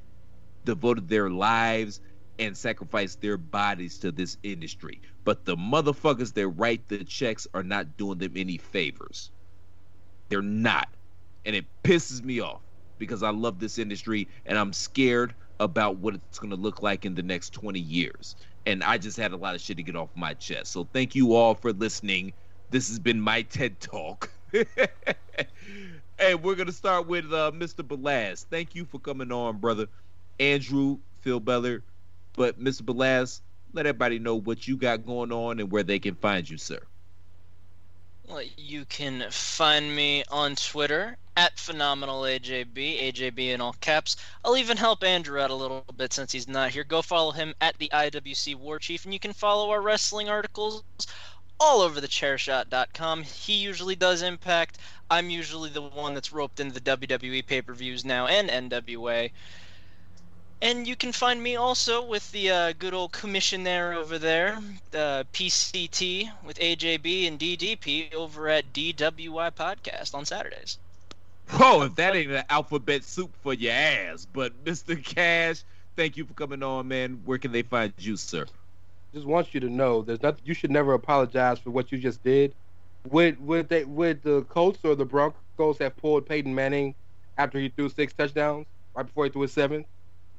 devoted 0.64 1.08
their 1.08 1.30
lives 1.30 2.00
and 2.38 2.56
sacrificed 2.56 3.20
their 3.20 3.36
bodies 3.36 3.98
to 4.00 4.12
this 4.12 4.36
industry. 4.42 5.00
But 5.24 5.44
the 5.44 5.56
motherfuckers 5.56 6.34
that 6.34 6.48
write 6.48 6.88
the 6.88 7.04
checks 7.04 7.46
are 7.54 7.62
not 7.62 7.96
doing 7.96 8.18
them 8.18 8.32
any 8.36 8.58
favors. 8.58 9.30
They're 10.28 10.42
not. 10.42 10.88
And 11.44 11.54
it 11.56 11.66
pisses 11.84 12.22
me 12.24 12.40
off 12.40 12.62
because 12.98 13.22
I 13.22 13.30
love 13.30 13.60
this 13.60 13.78
industry 13.78 14.28
and 14.44 14.58
I'm 14.58 14.72
scared 14.72 15.34
about 15.60 15.98
what 15.98 16.14
it's 16.14 16.38
going 16.38 16.50
to 16.50 16.56
look 16.56 16.82
like 16.82 17.04
in 17.04 17.14
the 17.14 17.22
next 17.22 17.50
20 17.50 17.78
years. 17.80 18.36
And 18.66 18.82
I 18.82 18.98
just 18.98 19.16
had 19.16 19.32
a 19.32 19.36
lot 19.36 19.54
of 19.54 19.60
shit 19.60 19.76
to 19.78 19.82
get 19.82 19.96
off 19.96 20.10
my 20.14 20.34
chest. 20.34 20.72
So 20.72 20.88
thank 20.92 21.14
you 21.14 21.34
all 21.34 21.54
for 21.54 21.72
listening. 21.72 22.32
This 22.70 22.88
has 22.88 22.98
been 22.98 23.20
my 23.20 23.42
TED 23.42 23.80
Talk. 23.80 24.30
hey, 24.52 26.34
we're 26.34 26.54
going 26.54 26.66
to 26.66 26.72
start 26.72 27.06
with 27.06 27.32
uh, 27.32 27.52
Mr. 27.54 27.86
Balaz. 27.86 28.44
Thank 28.50 28.74
you 28.74 28.84
for 28.84 28.98
coming 28.98 29.32
on, 29.32 29.58
brother. 29.58 29.86
Andrew, 30.38 30.98
Phil 31.22 31.40
Beller. 31.40 31.84
But 32.34 32.60
Mr. 32.60 32.82
Balaz, 32.82 33.40
let 33.72 33.86
everybody 33.86 34.18
know 34.18 34.36
what 34.36 34.66
you 34.68 34.76
got 34.76 35.06
going 35.06 35.32
on 35.32 35.60
and 35.60 35.70
where 35.70 35.82
they 35.82 35.98
can 35.98 36.16
find 36.16 36.48
you, 36.48 36.58
sir. 36.58 36.80
Well, 38.28 38.42
you 38.56 38.84
can 38.84 39.30
find 39.30 39.94
me 39.94 40.24
on 40.28 40.56
Twitter 40.56 41.16
at 41.36 41.56
phenomenalajb, 41.56 42.72
AJB 42.74 43.38
in 43.54 43.60
all 43.60 43.74
caps. 43.74 44.16
I'll 44.44 44.56
even 44.56 44.76
help 44.76 45.04
Andrew 45.04 45.40
out 45.40 45.50
a 45.50 45.54
little 45.54 45.84
bit 45.96 46.12
since 46.12 46.32
he's 46.32 46.48
not 46.48 46.72
here. 46.72 46.82
Go 46.82 47.02
follow 47.02 47.30
him 47.30 47.54
at 47.60 47.78
the 47.78 47.88
IWC 47.92 48.56
War 48.56 48.80
Chief, 48.80 49.04
and 49.04 49.14
you 49.14 49.20
can 49.20 49.32
follow 49.32 49.70
our 49.70 49.80
wrestling 49.80 50.28
articles 50.28 50.82
all 51.60 51.82
over 51.82 52.00
the 52.00 52.08
chairshot.com. 52.08 53.22
He 53.22 53.54
usually 53.54 53.94
does 53.94 54.22
Impact. 54.22 54.78
I'm 55.08 55.30
usually 55.30 55.70
the 55.70 55.82
one 55.82 56.14
that's 56.14 56.32
roped 56.32 56.58
into 56.58 56.74
the 56.74 56.96
WWE 56.96 57.46
pay 57.46 57.62
per 57.62 57.74
views 57.74 58.04
now 58.04 58.26
and 58.26 58.50
NWA. 58.50 59.30
And 60.62 60.86
you 60.86 60.96
can 60.96 61.12
find 61.12 61.42
me 61.42 61.56
also 61.56 62.04
with 62.06 62.32
the 62.32 62.50
uh, 62.50 62.72
good 62.78 62.94
old 62.94 63.12
commissioner 63.12 63.92
over 63.92 64.18
there, 64.18 64.58
uh, 64.94 65.24
PCT 65.32 66.30
with 66.46 66.58
AJB 66.58 67.28
and 67.28 67.38
DDP 67.38 68.14
over 68.14 68.48
at 68.48 68.72
DWI 68.72 69.50
Podcast 69.54 70.14
on 70.14 70.24
Saturdays. 70.24 70.78
Whoa, 71.50 71.82
if 71.82 71.94
that 71.96 72.16
ain't 72.16 72.32
an 72.32 72.44
alphabet 72.48 73.04
soup 73.04 73.30
for 73.42 73.52
your 73.54 73.72
ass. 73.72 74.26
But 74.32 74.64
Mr. 74.64 75.02
Cash, 75.02 75.62
thank 75.94 76.16
you 76.16 76.24
for 76.24 76.32
coming 76.34 76.62
on, 76.62 76.88
man. 76.88 77.20
Where 77.24 77.38
can 77.38 77.52
they 77.52 77.62
find 77.62 77.92
you, 77.98 78.16
sir? 78.16 78.46
Just 79.14 79.26
want 79.26 79.54
you 79.54 79.60
to 79.60 79.68
know, 79.68 80.02
there's 80.02 80.22
nothing. 80.22 80.42
You 80.44 80.54
should 80.54 80.70
never 80.70 80.94
apologize 80.94 81.58
for 81.58 81.70
what 81.70 81.92
you 81.92 81.98
just 81.98 82.22
did. 82.24 82.54
Would 83.10 83.44
would 83.46 83.68
they 83.68 83.84
would 83.84 84.22
the 84.22 84.42
Colts 84.42 84.80
or 84.82 84.96
the 84.96 85.04
Broncos 85.04 85.78
have 85.78 85.96
pulled 85.96 86.26
Peyton 86.26 86.54
Manning 86.54 86.94
after 87.38 87.58
he 87.58 87.68
threw 87.68 87.88
six 87.88 88.12
touchdowns 88.12 88.66
right 88.94 89.06
before 89.06 89.24
he 89.24 89.30
threw 89.30 89.42
his 89.42 89.52
seventh? 89.52 89.86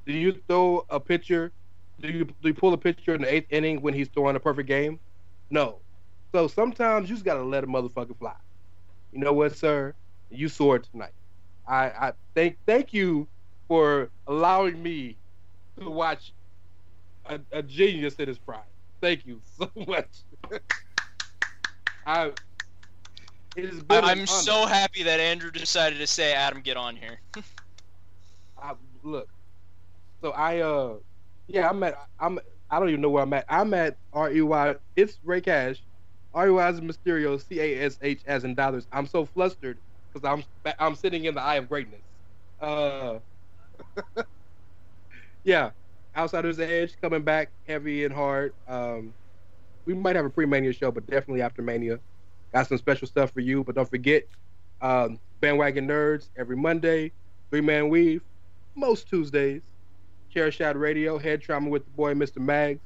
Do 0.08 0.14
you 0.14 0.42
throw 0.48 0.86
a 0.90 1.00
pitcher? 1.02 1.52
Do 2.00 2.08
you 2.08 2.26
do 2.26 2.48
you 2.48 2.54
pull 2.54 2.74
a 2.74 2.78
pitcher 2.78 3.14
in 3.14 3.22
the 3.22 3.34
eighth 3.34 3.48
inning 3.52 3.82
when 3.82 3.94
he's 3.94 4.08
throwing 4.10 4.38
a 4.38 4.40
perfect 4.40 4.68
game? 4.68 5.00
No. 5.50 5.82
So 6.34 6.48
sometimes 6.48 7.10
you 7.10 7.16
just 7.16 7.26
gotta 7.26 7.44
let 7.44 7.64
a 7.64 7.68
motherfucker 7.68 8.18
fly. 8.18 8.36
You 9.12 9.20
know 9.20 9.34
what, 9.34 9.58
sir? 9.58 9.96
You 10.30 10.48
soared 10.48 10.86
tonight. 10.86 11.14
I, 11.68 11.86
I 11.90 12.14
thank 12.36 12.58
thank 12.66 12.94
you 12.94 13.28
for 13.68 14.12
allowing 14.28 14.82
me 14.82 15.20
to 15.80 15.90
watch 15.90 16.34
a, 17.26 17.42
a 17.52 17.62
genius 17.62 18.16
in 18.16 18.30
his 18.30 18.40
prime. 18.40 18.62
Thank 19.02 19.26
you 19.26 19.42
so 19.44 19.70
much. 19.88 20.24
I 22.06 22.32
it 23.58 23.66
has 23.66 23.84
been 23.84 24.06
I- 24.06 24.14
an 24.14 24.20
I'm 24.20 24.28
so 24.28 24.66
happy 24.68 25.04
that 25.04 25.20
Andrew 25.20 25.52
decided 25.52 26.00
to 26.00 26.08
say, 26.08 26.34
Adam, 26.34 26.62
get 26.62 26.78
on 26.78 26.96
here. 26.96 27.20
I, 28.58 28.74
look. 29.04 29.28
So 30.23 30.31
I 30.31 30.60
uh 30.60 30.98
yeah, 31.48 31.69
I'm 31.69 31.81
at 31.84 31.95
I'm 32.19 32.39
I 32.69 32.80
don't 32.80 32.89
even 32.89 33.02
know 33.02 33.10
where 33.10 33.23
I'm 33.23 33.34
at. 33.34 33.45
I'm 33.49 33.73
at 33.73 33.98
R 34.14 34.31
E 34.31 34.41
Y 34.41 34.76
it's 34.95 35.19
Rey 35.23 35.41
Cash. 35.41 35.84
R 36.34 36.48
E 36.48 36.52
Y 36.52 36.69
is 36.69 36.81
Mysterio, 36.81 37.41
C 37.41 37.60
A 37.60 37.85
S 37.85 37.98
H 38.02 38.23
as 38.26 38.44
in 38.44 38.56
dollars. 38.56 38.88
I'm 38.91 39.07
so 39.07 39.26
flustered 39.26 39.80
because 40.14 40.27
I'm 40.27 40.73
I'm 40.80 40.95
sitting 40.95 41.26
in 41.26 41.35
the 41.35 41.41
eye 41.41 41.56
of 41.56 41.69
greatness. 41.69 42.03
Uh 42.60 43.19
yeah. 45.44 45.72
Outsiders 46.15 46.60
Edge 46.60 46.95
coming 46.99 47.23
back 47.23 47.52
heavy 47.65 48.03
and 48.06 48.14
hard. 48.14 48.53
Um 48.68 49.15
we 49.85 49.95
might 49.95 50.15
have 50.18 50.26
a 50.26 50.30
pre-mania 50.30 50.73
show, 50.73 50.91
but 50.91 51.07
definitely 51.07 51.41
after 51.44 51.61
Mania. 51.64 52.02
Got 52.53 52.68
some 52.68 52.77
special 52.80 53.07
stuff 53.07 53.31
for 53.34 53.41
you, 53.41 53.64
but 53.64 53.76
don't 53.76 53.89
forget, 53.89 54.26
um, 54.81 55.19
Bandwagon 55.41 55.88
Nerds 55.88 56.30
every 56.38 56.57
Monday, 56.57 57.14
Three 57.52 57.61
Man 57.61 57.89
Weave, 57.89 58.23
most 58.76 59.10
Tuesdays, 59.10 59.64
Chair 60.38 60.52
Shot 60.52 60.78
Radio, 60.80 61.18
Head 61.18 61.42
Trauma 61.42 61.68
with 61.68 61.86
the 61.86 61.90
boy 61.90 62.14
Mr. 62.14 62.38
Mags, 62.38 62.80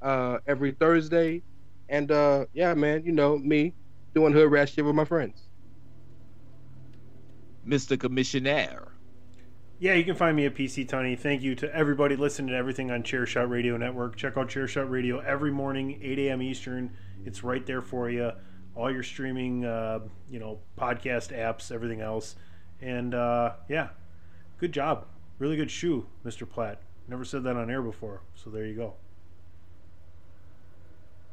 uh, 0.00 0.38
every 0.46 0.72
Thursday, 0.72 1.42
and 1.90 2.10
uh, 2.10 2.46
yeah, 2.54 2.72
man, 2.72 3.04
you 3.04 3.12
know 3.12 3.36
me 3.36 3.74
doing 4.14 4.32
hood 4.32 4.50
rat 4.50 4.70
shit 4.70 4.82
with 4.82 4.94
my 4.94 5.04
friends. 5.04 5.42
Mr. 7.68 8.00
Commissioner. 8.00 8.92
Yeah, 9.78 9.92
you 9.92 10.04
can 10.04 10.14
find 10.14 10.34
me 10.34 10.46
at 10.46 10.54
PC 10.54 10.88
Tunney. 10.88 11.18
Thank 11.18 11.42
you 11.42 11.54
to 11.56 11.74
everybody 11.74 12.16
listening 12.16 12.48
to 12.48 12.56
everything 12.56 12.90
on 12.90 13.02
Chairshot 13.02 13.50
Radio 13.50 13.76
Network. 13.76 14.16
Check 14.16 14.38
out 14.38 14.48
Chairshot 14.48 14.88
Radio 14.88 15.18
every 15.18 15.50
morning, 15.50 16.00
8 16.02 16.18
a.m. 16.20 16.40
Eastern. 16.40 16.96
It's 17.26 17.44
right 17.44 17.66
there 17.66 17.82
for 17.82 18.08
you. 18.08 18.32
All 18.74 18.90
your 18.90 19.02
streaming, 19.02 19.66
uh, 19.66 19.98
you 20.30 20.38
know, 20.38 20.60
podcast 20.78 21.36
apps, 21.36 21.70
everything 21.70 22.00
else. 22.00 22.36
And 22.80 23.14
uh, 23.14 23.52
yeah, 23.68 23.88
good 24.56 24.72
job. 24.72 25.08
Really 25.38 25.56
good 25.56 25.70
shoe, 25.70 26.06
Mr. 26.24 26.48
Platt. 26.48 26.80
Never 27.08 27.24
said 27.24 27.44
that 27.44 27.56
on 27.56 27.70
air 27.70 27.82
before, 27.82 28.20
so 28.34 28.50
there 28.50 28.66
you 28.66 28.74
go. 28.74 28.94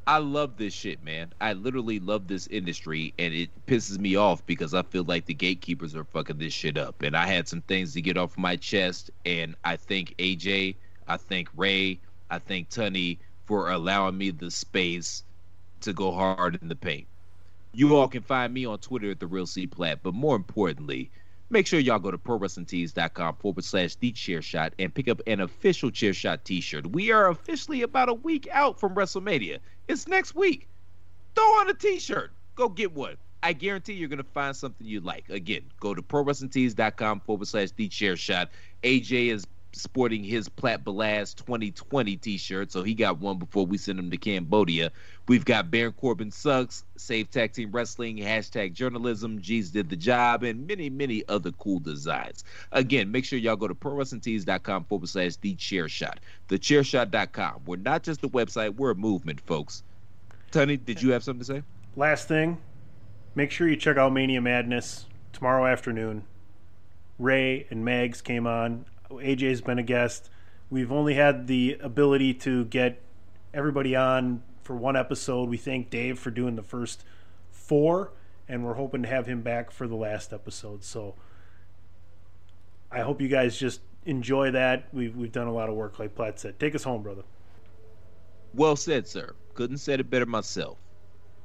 I 0.05 0.17
love 0.17 0.57
this 0.57 0.73
shit, 0.73 1.03
man. 1.03 1.33
I 1.39 1.53
literally 1.53 1.99
love 1.99 2.27
this 2.27 2.47
industry, 2.47 3.13
and 3.17 3.33
it 3.33 3.49
pisses 3.67 3.97
me 3.97 4.17
off 4.17 4.45
because 4.45 4.73
I 4.73 4.83
feel 4.83 5.05
like 5.05 5.25
the 5.25 5.33
gatekeepers 5.33 5.95
are 5.95 6.03
fucking 6.03 6.37
this 6.37 6.53
shit 6.53 6.77
up. 6.77 7.01
And 7.03 7.15
I 7.15 7.25
had 7.25 7.47
some 7.47 7.61
things 7.61 7.93
to 7.93 8.01
get 8.01 8.17
off 8.17 8.37
my 8.37 8.57
chest, 8.57 9.11
and 9.25 9.55
I 9.63 9.77
thank 9.77 10.13
AJ, 10.17 10.75
I 11.07 11.17
thank 11.17 11.49
Rey, 11.55 11.99
I 12.29 12.39
thank 12.39 12.69
Tunney 12.69 13.17
for 13.45 13.71
allowing 13.71 14.17
me 14.17 14.31
the 14.31 14.51
space 14.51 15.23
to 15.81 15.93
go 15.93 16.11
hard 16.11 16.59
in 16.61 16.67
the 16.67 16.75
paint. 16.75 17.07
You 17.73 17.95
all 17.95 18.07
can 18.07 18.21
find 18.21 18.53
me 18.53 18.65
on 18.65 18.79
Twitter 18.79 19.11
at 19.11 19.19
the 19.19 19.27
Real 19.27 19.47
C 19.47 19.67
Platt, 19.67 19.99
but 20.03 20.13
more 20.13 20.35
importantly, 20.35 21.11
make 21.53 21.67
sure 21.67 21.79
y'all 21.79 21.99
go 21.99 22.11
to 22.11 22.17
prowrestlingtees.com 22.17 23.35
forward 23.35 23.63
slash 23.63 23.95
the 23.95 24.11
chair 24.11 24.41
shot 24.41 24.73
and 24.79 24.93
pick 24.93 25.07
up 25.07 25.21
an 25.27 25.39
official 25.39 25.91
chair 25.91 26.13
shot 26.13 26.43
t 26.43 26.59
shirt. 26.59 26.87
We 26.87 27.11
are 27.11 27.29
officially 27.29 27.83
about 27.83 28.09
a 28.09 28.13
week 28.13 28.49
out 28.51 28.79
from 28.79 28.95
WrestleMania. 28.95 29.59
It's 29.87 30.07
next 30.07 30.35
week. 30.35 30.67
Throw 31.35 31.43
on 31.43 31.69
a 31.69 31.73
t 31.73 31.99
shirt. 31.99 32.31
Go 32.55 32.67
get 32.67 32.93
one. 32.93 33.17
I 33.43 33.53
guarantee 33.53 33.93
you're 33.93 34.09
gonna 34.09 34.23
find 34.23 34.55
something 34.55 34.87
you 34.87 35.01
like. 35.01 35.29
Again, 35.29 35.63
go 35.79 35.93
to 35.93 36.01
prowrestlingtees.com 36.01 37.21
forward 37.21 37.47
slash 37.47 37.71
the 37.71 37.87
chair 37.87 38.17
shot. 38.17 38.49
AJ 38.83 39.27
is 39.31 39.45
sporting 39.75 40.23
his 40.23 40.49
Platt 40.49 40.83
Balaz 40.83 41.35
2020 41.35 42.15
t-shirt, 42.17 42.71
so 42.71 42.83
he 42.83 42.93
got 42.93 43.19
one 43.19 43.37
before 43.37 43.65
we 43.65 43.77
sent 43.77 43.99
him 43.99 44.11
to 44.11 44.17
Cambodia. 44.17 44.91
We've 45.27 45.45
got 45.45 45.71
Baron 45.71 45.93
Corbin 45.93 46.31
sucks, 46.31 46.83
Save 46.97 47.31
Tag 47.31 47.53
Team 47.53 47.71
Wrestling, 47.71 48.17
hashtag 48.17 48.73
journalism, 48.73 49.41
G's 49.41 49.71
did 49.71 49.89
the 49.89 49.95
job, 49.95 50.43
and 50.43 50.67
many, 50.67 50.89
many 50.89 51.23
other 51.27 51.51
cool 51.53 51.79
designs. 51.79 52.43
Again, 52.71 53.11
make 53.11 53.25
sure 53.25 53.39
y'all 53.39 53.55
go 53.55 53.67
to 53.67 53.75
prowrestlingtees.com 53.75 54.85
forward 54.85 55.09
slash 55.09 55.35
the 55.37 55.55
chair 55.55 55.87
shot. 55.87 56.19
Thechairshot.com. 56.49 57.61
We're 57.65 57.77
not 57.77 58.03
just 58.03 58.23
a 58.23 58.29
website, 58.29 58.75
we're 58.75 58.91
a 58.91 58.95
movement, 58.95 59.41
folks. 59.41 59.83
Tony, 60.51 60.77
did 60.77 61.01
you 61.01 61.11
have 61.11 61.23
something 61.23 61.39
to 61.39 61.45
say? 61.45 61.63
Last 61.95 62.27
thing, 62.27 62.59
make 63.35 63.51
sure 63.51 63.67
you 63.67 63.75
check 63.75 63.97
out 63.97 64.13
Mania 64.13 64.41
Madness 64.41 65.07
tomorrow 65.31 65.65
afternoon. 65.65 66.23
Rey 67.19 67.67
and 67.69 67.85
Mags 67.85 68.21
came 68.21 68.47
on. 68.47 68.85
AJ's 69.21 69.61
been 69.61 69.79
a 69.79 69.83
guest. 69.83 70.29
We've 70.69 70.91
only 70.91 71.13
had 71.13 71.47
the 71.47 71.77
ability 71.81 72.33
to 72.35 72.65
get 72.65 73.01
everybody 73.53 73.95
on 73.95 74.41
for 74.63 74.75
one 74.75 74.95
episode. 74.95 75.49
We 75.49 75.57
thank 75.57 75.89
Dave 75.89 76.17
for 76.17 76.31
doing 76.31 76.55
the 76.55 76.63
first 76.63 77.03
four, 77.51 78.11
and 78.47 78.65
we're 78.65 78.73
hoping 78.73 79.03
to 79.03 79.07
have 79.09 79.27
him 79.27 79.41
back 79.41 79.71
for 79.71 79.87
the 79.87 79.95
last 79.95 80.33
episode. 80.33 80.83
So 80.83 81.15
I 82.91 83.01
hope 83.01 83.21
you 83.21 83.27
guys 83.27 83.57
just 83.57 83.81
enjoy 84.05 84.51
that. 84.51 84.87
We've, 84.93 85.15
we've 85.15 85.31
done 85.31 85.47
a 85.47 85.53
lot 85.53 85.69
of 85.69 85.75
work, 85.75 85.99
like 85.99 86.15
Platt 86.15 86.39
said. 86.39 86.59
Take 86.59 86.75
us 86.75 86.83
home, 86.83 87.03
brother. 87.03 87.23
Well 88.53 88.75
said, 88.75 89.07
sir. 89.07 89.33
Couldn't 89.53 89.77
said 89.77 89.99
it 89.99 90.09
better 90.09 90.25
myself. 90.25 90.77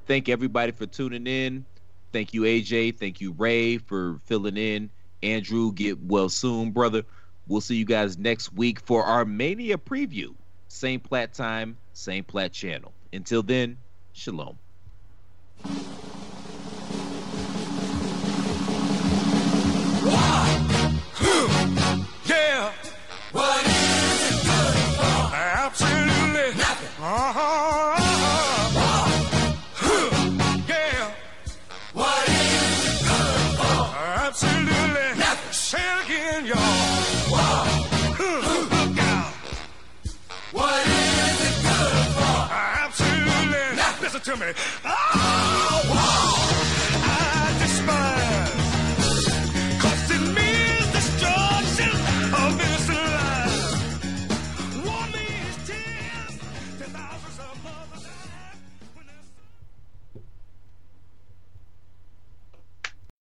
Thank 0.07 0.29
everybody 0.29 0.73
for 0.73 0.87
tuning 0.87 1.27
in. 1.27 1.65
Thank 2.13 2.33
you, 2.33 2.43
AJ. 2.43 2.99
Thank 2.99 3.21
you, 3.21 3.33
Rey, 3.33 3.79
for 3.79 4.19
filling 4.25 4.57
in. 4.57 4.91
Andrew, 5.23 5.73
get 5.73 6.01
well 6.03 6.29
soon, 6.29 6.71
brother. 6.71 7.05
We'll 7.49 7.63
see 7.63 7.77
you 7.77 7.87
guys 7.87 8.19
next 8.19 8.53
week 8.53 8.79
for 8.81 9.03
our 9.05 9.25
Mania 9.25 9.79
preview. 9.79 10.35
Same 10.69 11.01
plat 11.01 11.33
time, 11.33 11.79
same 11.95 12.25
plat 12.25 12.53
channel. 12.53 12.93
Until 13.13 13.43
then, 13.43 13.79
shalom. 14.13 14.59
Yeah. 22.27 22.73
What 23.33 23.67
is 23.67 24.31
it 24.31 24.45
good 24.45 24.75
for? 24.97 25.35
Absolutely 25.35 26.59
nothing. 26.59 27.05
Uh-huh. 27.05 27.78
To 44.29 44.37
me. 44.37 44.53
Oh. 44.85 46.28